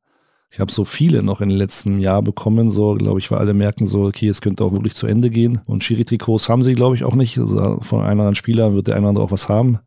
Ich 0.49 0.59
habe 0.59 0.71
so 0.71 0.85
viele 0.85 1.23
noch 1.23 1.41
in 1.41 1.49
den 1.49 1.57
letzten 1.57 1.99
Jahr 1.99 2.21
bekommen, 2.21 2.69
so 2.69 2.95
glaube 2.95 3.19
ich, 3.19 3.29
weil 3.29 3.39
alle 3.39 3.53
merken 3.53 3.85
so, 3.85 4.05
okay, 4.05 4.27
es 4.29 4.41
könnte 4.41 4.63
auch 4.63 4.71
wirklich 4.71 4.95
zu 4.95 5.05
Ende 5.05 5.29
gehen. 5.29 5.61
Und 5.65 5.83
Schiri-Trikots 5.83 6.47
haben 6.47 6.63
sie, 6.63 6.73
glaube 6.73 6.95
ich, 6.95 7.03
auch 7.03 7.15
nicht. 7.15 7.37
Also 7.37 7.79
von 7.81 8.01
einem 8.01 8.21
anderen 8.21 8.35
Spieler 8.35 8.73
wird 8.73 8.87
der 8.87 8.95
eine 8.95 9.03
oder 9.03 9.09
andere 9.09 9.25
auch 9.25 9.31
was 9.31 9.49
haben. 9.49 9.79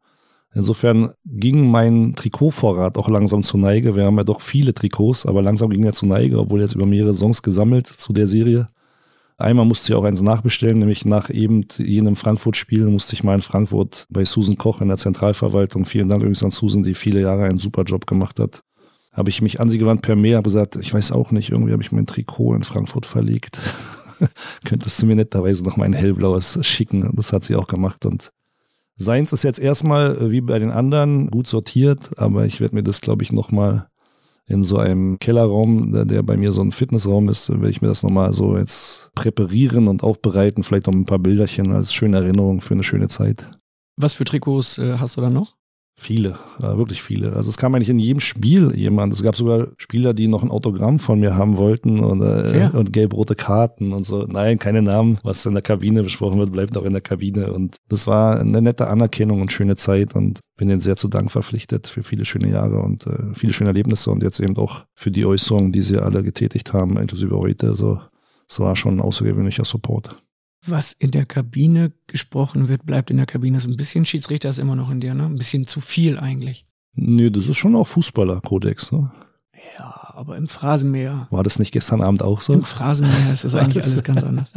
Insofern 0.53 1.11
ging 1.25 1.71
mein 1.71 2.15
Trikotvorrat 2.17 2.99
auch 2.99 3.09
langsam 3.09 3.43
zur 3.43 3.61
Neige. 3.61 3.95
Wir 3.95 4.05
haben 4.05 4.17
ja 4.17 4.25
doch 4.25 4.41
viele 4.41 4.75
Trikots, 4.75 5.25
aber 5.25 5.43
langsam 5.43 5.71
ging 5.71 5.85
er 5.85 5.93
zur 5.93 6.09
Neige, 6.09 6.39
obwohl 6.39 6.61
jetzt 6.61 6.75
über 6.75 6.87
mehrere 6.87 7.15
Songs 7.15 7.43
gesammelt 7.43 7.87
zu 7.87 8.13
der 8.13 8.27
Serie. 8.27 8.69
Einmal 9.41 9.65
musste 9.65 9.91
ich 9.91 9.97
auch 9.97 10.05
eins 10.05 10.21
nachbestellen, 10.21 10.81
nämlich 10.81 11.07
nach 11.07 11.31
eben 11.31 11.67
jenem 11.79 12.15
Frankfurt-Spiel 12.15 12.85
musste 12.85 13.15
ich 13.15 13.25
mal 13.25 13.35
in 13.35 13.41
Frankfurt 13.41 14.07
bei 14.11 14.27
Susan 14.27 14.59
Koch 14.59 14.83
in 14.83 14.89
der 14.89 14.99
Zentralverwaltung, 14.99 15.87
vielen 15.87 16.09
Dank 16.09 16.21
übrigens 16.21 16.43
an 16.43 16.51
Susan, 16.51 16.83
die 16.83 16.95
viele 16.95 17.23
Jahre 17.23 17.45
einen 17.45 17.59
super 17.59 17.85
Job 17.85 18.07
gemacht 18.07 18.39
hat, 18.39 18.63
habe 19.13 19.31
ich 19.31 19.41
mich 19.41 19.59
an 19.59 19.71
sie 19.71 19.79
gewandt 19.79 20.03
per 20.03 20.15
Mail, 20.15 20.37
habe 20.37 20.45
gesagt, 20.45 20.77
ich 20.77 20.93
weiß 20.93 21.13
auch 21.13 21.31
nicht, 21.31 21.49
irgendwie 21.49 21.73
habe 21.73 21.83
ich 21.83 21.91
mein 21.91 22.05
Trikot 22.07 22.55
in 22.55 22.65
Frankfurt 22.65 23.07
verlegt. 23.07 23.59
Könntest 24.67 25.01
du 25.01 25.07
mir 25.07 25.17
netterweise 25.17 25.65
noch 25.65 25.79
mein 25.79 25.95
hellblaues 25.95 26.59
schicken? 26.61 27.11
Das 27.17 27.33
hat 27.33 27.45
sie 27.45 27.57
auch 27.57 27.67
gemacht 27.67 28.05
und 28.05 28.33
Seins 28.97 29.33
ist 29.33 29.45
jetzt 29.45 29.59
erstmal 29.59 30.19
äh, 30.19 30.31
wie 30.31 30.43
bei 30.43 30.59
den 30.59 30.71
anderen 30.71 31.31
gut 31.31 31.47
sortiert, 31.47 32.19
aber 32.19 32.45
ich 32.45 32.61
werde 32.61 32.75
mir 32.75 32.83
das, 32.83 33.01
glaube 33.01 33.23
ich, 33.23 33.33
nochmal 33.33 33.89
in 34.51 34.65
so 34.65 34.79
einem 34.79 35.19
Kellerraum, 35.21 35.93
der, 35.93 36.05
der 36.05 36.23
bei 36.23 36.37
mir 36.37 36.51
so 36.51 36.61
ein 36.61 36.73
Fitnessraum 36.73 37.29
ist, 37.29 37.49
werde 37.49 37.71
ich 37.71 37.81
mir 37.81 37.89
das 37.89 38.03
nochmal 38.03 38.35
so 38.35 38.59
jetzt 38.59 39.13
präparieren 39.15 39.87
und 39.87 40.03
aufbereiten. 40.03 40.65
Vielleicht 40.65 40.89
noch 40.89 40.95
ein 40.95 41.07
paar 41.07 41.21
Bilderchen 41.21 41.73
als 41.73 41.95
schöne 41.95 42.17
Erinnerung 42.17 42.61
für 42.61 42.75
eine 42.75 42.83
schöne 42.83 43.07
Zeit. 43.07 43.49
Was 43.97 44.15
für 44.15 44.25
Trikots 44.25 44.79
äh, 44.79 44.97
hast 44.99 45.17
du 45.17 45.21
da 45.21 45.31
noch? 45.31 45.60
Viele, 45.97 46.39
ja, 46.63 46.79
wirklich 46.79 47.03
viele. 47.03 47.35
Also 47.35 47.51
es 47.51 47.59
kam 47.59 47.75
eigentlich 47.75 47.91
in 47.91 47.99
jedem 47.99 48.21
Spiel 48.21 48.73
jemand. 48.75 49.13
Es 49.13 49.23
gab 49.23 49.37
sogar 49.37 49.69
Spieler, 49.77 50.15
die 50.15 50.29
noch 50.29 50.43
ein 50.43 50.51
Autogramm 50.51 50.99
von 50.99 51.21
mir 51.21 51.37
haben 51.37 51.59
wollten 51.59 52.01
und, 52.01 52.23
äh, 52.23 52.71
und 52.73 52.95
gelb-rote 52.95 53.35
Karten 53.35 53.93
und 53.93 54.05
so. 54.05 54.25
Nein, 54.27 54.59
keine 54.59 54.81
Namen. 54.81 55.19
Was 55.25 55.45
in 55.45 55.53
der 55.53 55.63
Kabine 55.63 56.03
besprochen 56.03 56.39
wird, 56.39 56.53
bleibt 56.53 56.79
auch 56.79 56.85
in 56.85 56.95
der 56.95 57.03
Kabine. 57.03 57.53
Und 57.53 57.77
das 57.91 58.07
war 58.07 58.41
eine 58.41 58.63
nette 58.63 58.87
Anerkennung 58.87 59.43
und 59.43 59.53
schöne 59.53 59.77
Zeit 59.77 60.15
und 60.17 60.41
bin 60.57 60.71
ihnen 60.71 60.81
sehr 60.81 60.97
zu 60.97 61.09
Dank 61.09 61.31
verpflichtet 61.31 61.87
für 61.87 62.03
viele 62.03 62.25
schöne 62.25 62.49
Jahre 62.49 62.79
und 62.79 63.07
äh, 63.07 63.35
viele 63.35 63.53
schöne 63.53 63.69
Erlebnisse 63.69 64.11
und 64.11 64.23
jetzt 64.23 64.41
eben 64.41 64.57
auch 64.57 64.87
für 64.95 65.11
die 65.11 65.27
Äußerungen, 65.27 65.71
die 65.71 65.83
sie 65.83 65.99
alle 65.99 66.23
getätigt 66.23 66.73
haben, 66.73 66.97
inklusive 66.97 67.37
heute. 67.37 67.75
So, 67.75 68.01
es 68.49 68.59
war 68.59 68.75
schon 68.75 68.97
ein 68.97 69.01
außergewöhnlicher 69.01 69.67
Support 69.67 70.23
was 70.65 70.93
in 70.93 71.11
der 71.11 71.27
Kabine 71.27 71.93
gesprochen 72.07 72.69
wird, 72.69 72.85
bleibt 72.85 73.11
in 73.11 73.17
der 73.17 73.27
Kabine. 73.27 73.61
So 73.61 73.71
ein 73.71 73.77
bisschen 73.77 74.05
Schiedsrichter 74.05 74.51
ist 74.51 74.59
immer 74.59 74.77
noch 74.77 74.91
in 74.91 75.01
dir, 75.01 75.15
ne? 75.15 75.25
Ein 75.25 75.37
bisschen 75.37 75.67
zu 75.67 75.81
viel 75.81 76.19
eigentlich. 76.19 76.67
Nee, 76.95 77.31
das 77.31 77.47
ist 77.47 77.57
schon 77.57 77.77
auch 77.77 77.87
Fußballer-Kodex, 77.87 78.93
ne? 78.93 79.11
Ja, 79.79 80.13
aber 80.15 80.37
im 80.37 80.49
Phrasenmäher. 80.49 81.29
War 81.31 81.43
das 81.43 81.59
nicht 81.59 81.73
gestern 81.73 82.03
Abend 82.03 82.23
auch 82.23 82.41
so? 82.41 82.53
Im 82.53 82.65
Phrasenmäher 82.65 83.33
ist 83.33 83.45
das 83.45 83.55
eigentlich 83.57 83.85
alles 83.85 84.03
ganz 84.05 84.23
anders. 84.23 84.53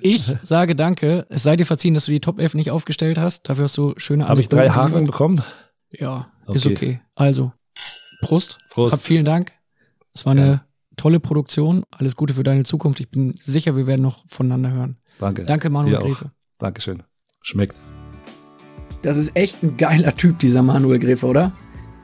Ich 0.00 0.34
sage 0.42 0.76
danke. 0.76 1.26
Es 1.30 1.42
sei 1.42 1.56
dir 1.56 1.64
verziehen, 1.64 1.94
dass 1.94 2.06
du 2.06 2.12
die 2.12 2.20
Top 2.20 2.38
11 2.38 2.54
nicht 2.54 2.70
aufgestellt 2.70 3.18
hast. 3.18 3.48
Dafür 3.48 3.64
hast 3.64 3.78
du 3.78 3.94
schöne 3.96 4.28
Habe 4.28 4.40
ich 4.40 4.48
drei 4.48 4.68
Haken 4.70 5.06
bekommen? 5.06 5.42
Ja, 5.90 6.30
okay. 6.46 6.56
ist 6.56 6.66
okay. 6.66 7.00
Also, 7.14 7.52
Prost. 8.22 8.58
Prost. 8.70 8.94
Hab 8.94 9.00
vielen 9.00 9.24
Dank. 9.24 9.52
Es 10.14 10.26
war 10.26 10.32
eine 10.32 10.46
ja. 10.46 10.64
tolle 10.96 11.20
Produktion. 11.20 11.84
Alles 11.90 12.16
Gute 12.16 12.34
für 12.34 12.42
deine 12.42 12.64
Zukunft. 12.64 13.00
Ich 13.00 13.10
bin 13.10 13.34
sicher, 13.40 13.76
wir 13.76 13.86
werden 13.86 14.02
noch 14.02 14.24
voneinander 14.26 14.72
hören. 14.72 14.96
Danke. 15.18 15.44
Danke, 15.44 15.70
Manuel 15.70 15.98
Griefe. 15.98 16.30
Dankeschön. 16.58 17.02
Schmeckt. 17.42 17.76
Das 19.02 19.16
ist 19.16 19.36
echt 19.36 19.62
ein 19.62 19.76
geiler 19.76 20.14
Typ, 20.14 20.38
dieser 20.38 20.62
Manuel 20.62 20.98
Gräfe, 20.98 21.26
oder? 21.26 21.52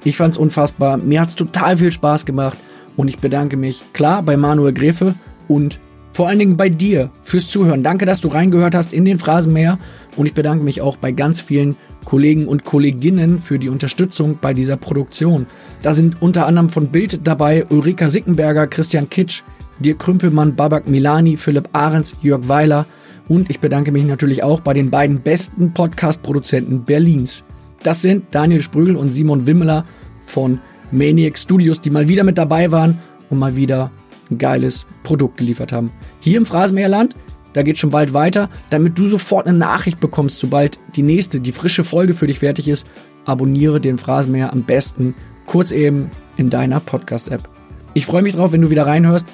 Ich 0.05 0.17
fand's 0.17 0.37
unfassbar. 0.37 0.97
Mir 0.97 1.21
hat's 1.21 1.37
total 1.37 1.77
viel 1.77 1.91
Spaß 1.91 2.27
gemacht. 2.27 2.59
Und 2.97 3.09
ich 3.09 3.19
bedanke 3.19 3.57
mich, 3.57 3.83
klar, 3.93 4.23
bei 4.23 4.37
Manuel 4.37 4.73
Gräfe 4.73 5.15
und 5.47 5.79
vor 6.13 6.27
allen 6.27 6.41
Dingen 6.41 6.57
bei 6.57 6.69
dir 6.69 7.11
fürs 7.23 7.49
Zuhören. 7.49 7.85
Danke, 7.85 8.05
dass 8.05 8.21
du 8.21 8.27
reingehört 8.27 8.75
hast 8.75 8.93
in 8.93 9.05
den 9.05 9.21
Phrasenmäher. 9.21 9.79
Und 10.17 10.27
ich 10.27 10.35
bedanke 10.35 10.65
mich 10.65 10.81
auch 10.81 10.97
bei 10.97 11.13
ganz 11.13 11.41
vielen 11.41 11.77
Kollegen 12.05 12.49
und 12.49 12.65
Kolleginnen 12.65 13.39
für 13.39 13.61
die 13.61 13.69
Unterstützung 13.69 14.39
bei 14.41 14.53
dieser 14.53 14.77
Produktion. 14.77 15.47
Da 15.83 15.93
sind 15.93 16.21
unter 16.21 16.47
anderem 16.47 16.71
von 16.71 16.89
Bild 16.89 17.21
dabei 17.23 17.67
Ulrika 17.67 18.11
Sickenberger, 18.11 18.67
Christian 18.67 19.09
Kitsch, 19.09 19.43
Dirk 19.81 20.01
Krümpelmann, 20.01 20.57
Babak 20.57 20.89
Milani, 20.89 21.37
Philipp 21.37 21.69
Ahrens, 21.73 22.15
Jörg 22.23 22.49
Weiler 22.49 22.87
und 23.29 23.51
ich 23.51 23.61
bedanke 23.61 23.93
mich 23.93 24.07
natürlich 24.07 24.43
auch 24.43 24.61
bei 24.61 24.75
den 24.75 24.91
beiden 24.91 25.21
besten 25.21 25.73
Podcast-Produzenten 25.73 26.85
Berlins. 26.85 27.45
Das 27.83 28.03
sind 28.03 28.25
Daniel 28.31 28.63
Sprügel 28.63 28.97
und 28.97 29.09
Simon 29.09 29.47
Wimmeler 29.47 29.85
von 30.23 30.61
Maniac 30.91 31.39
Studios, 31.39 31.81
die 31.81 31.91
mal 31.91 32.09
wieder 32.09 32.25
mit 32.25 32.39
dabei 32.39 32.73
waren 32.73 32.99
und 33.31 33.39
mal 33.39 33.55
wieder 33.55 33.91
ein 34.31 34.39
geiles 34.39 34.87
Produkt 35.03 35.37
geliefert 35.37 35.73
haben. 35.73 35.93
Hier 36.21 36.39
im 36.39 36.47
Phrasenmäherland, 36.47 37.15
da 37.53 37.63
geht 37.63 37.79
schon 37.79 37.91
bald 37.91 38.13
weiter, 38.13 38.51
damit 38.71 38.99
du 38.99 39.07
sofort 39.07 39.47
eine 39.47 39.57
Nachricht 39.57 40.01
bekommst, 40.01 40.41
sobald 40.41 40.79
die 40.97 41.03
nächste, 41.03 41.41
die 41.41 41.53
frische 41.53 41.85
Folge 41.85 42.15
für 42.15 42.27
dich 42.27 42.41
fertig 42.41 42.69
ist. 42.69 42.87
Abonniere 43.25 43.81
den 43.81 43.99
Phrasenmäher 43.99 44.53
am 44.53 44.63
besten 44.63 45.15
kurz 45.47 45.73
eben 45.73 46.11
in 46.37 46.51
deiner 46.51 46.81
Podcast-App. 46.81 47.49
Ich 47.95 48.07
freue 48.07 48.23
mich 48.23 48.35
drauf, 48.35 48.53
wenn 48.53 48.61
du 48.61 48.71
wieder 48.71 48.87
reinhörst 48.87 49.27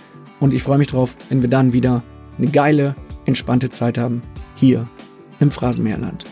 und 0.44 0.52
ich 0.52 0.62
freue 0.62 0.76
mich 0.76 0.88
drauf, 0.88 1.16
wenn 1.30 1.40
wir 1.40 1.48
dann 1.48 1.72
wieder 1.72 2.02
eine 2.36 2.48
geile, 2.48 2.94
entspannte 3.24 3.70
Zeit 3.70 3.96
haben 3.96 4.20
hier 4.56 4.86
im 5.40 5.50
Phrasenmäherland. 5.50 6.26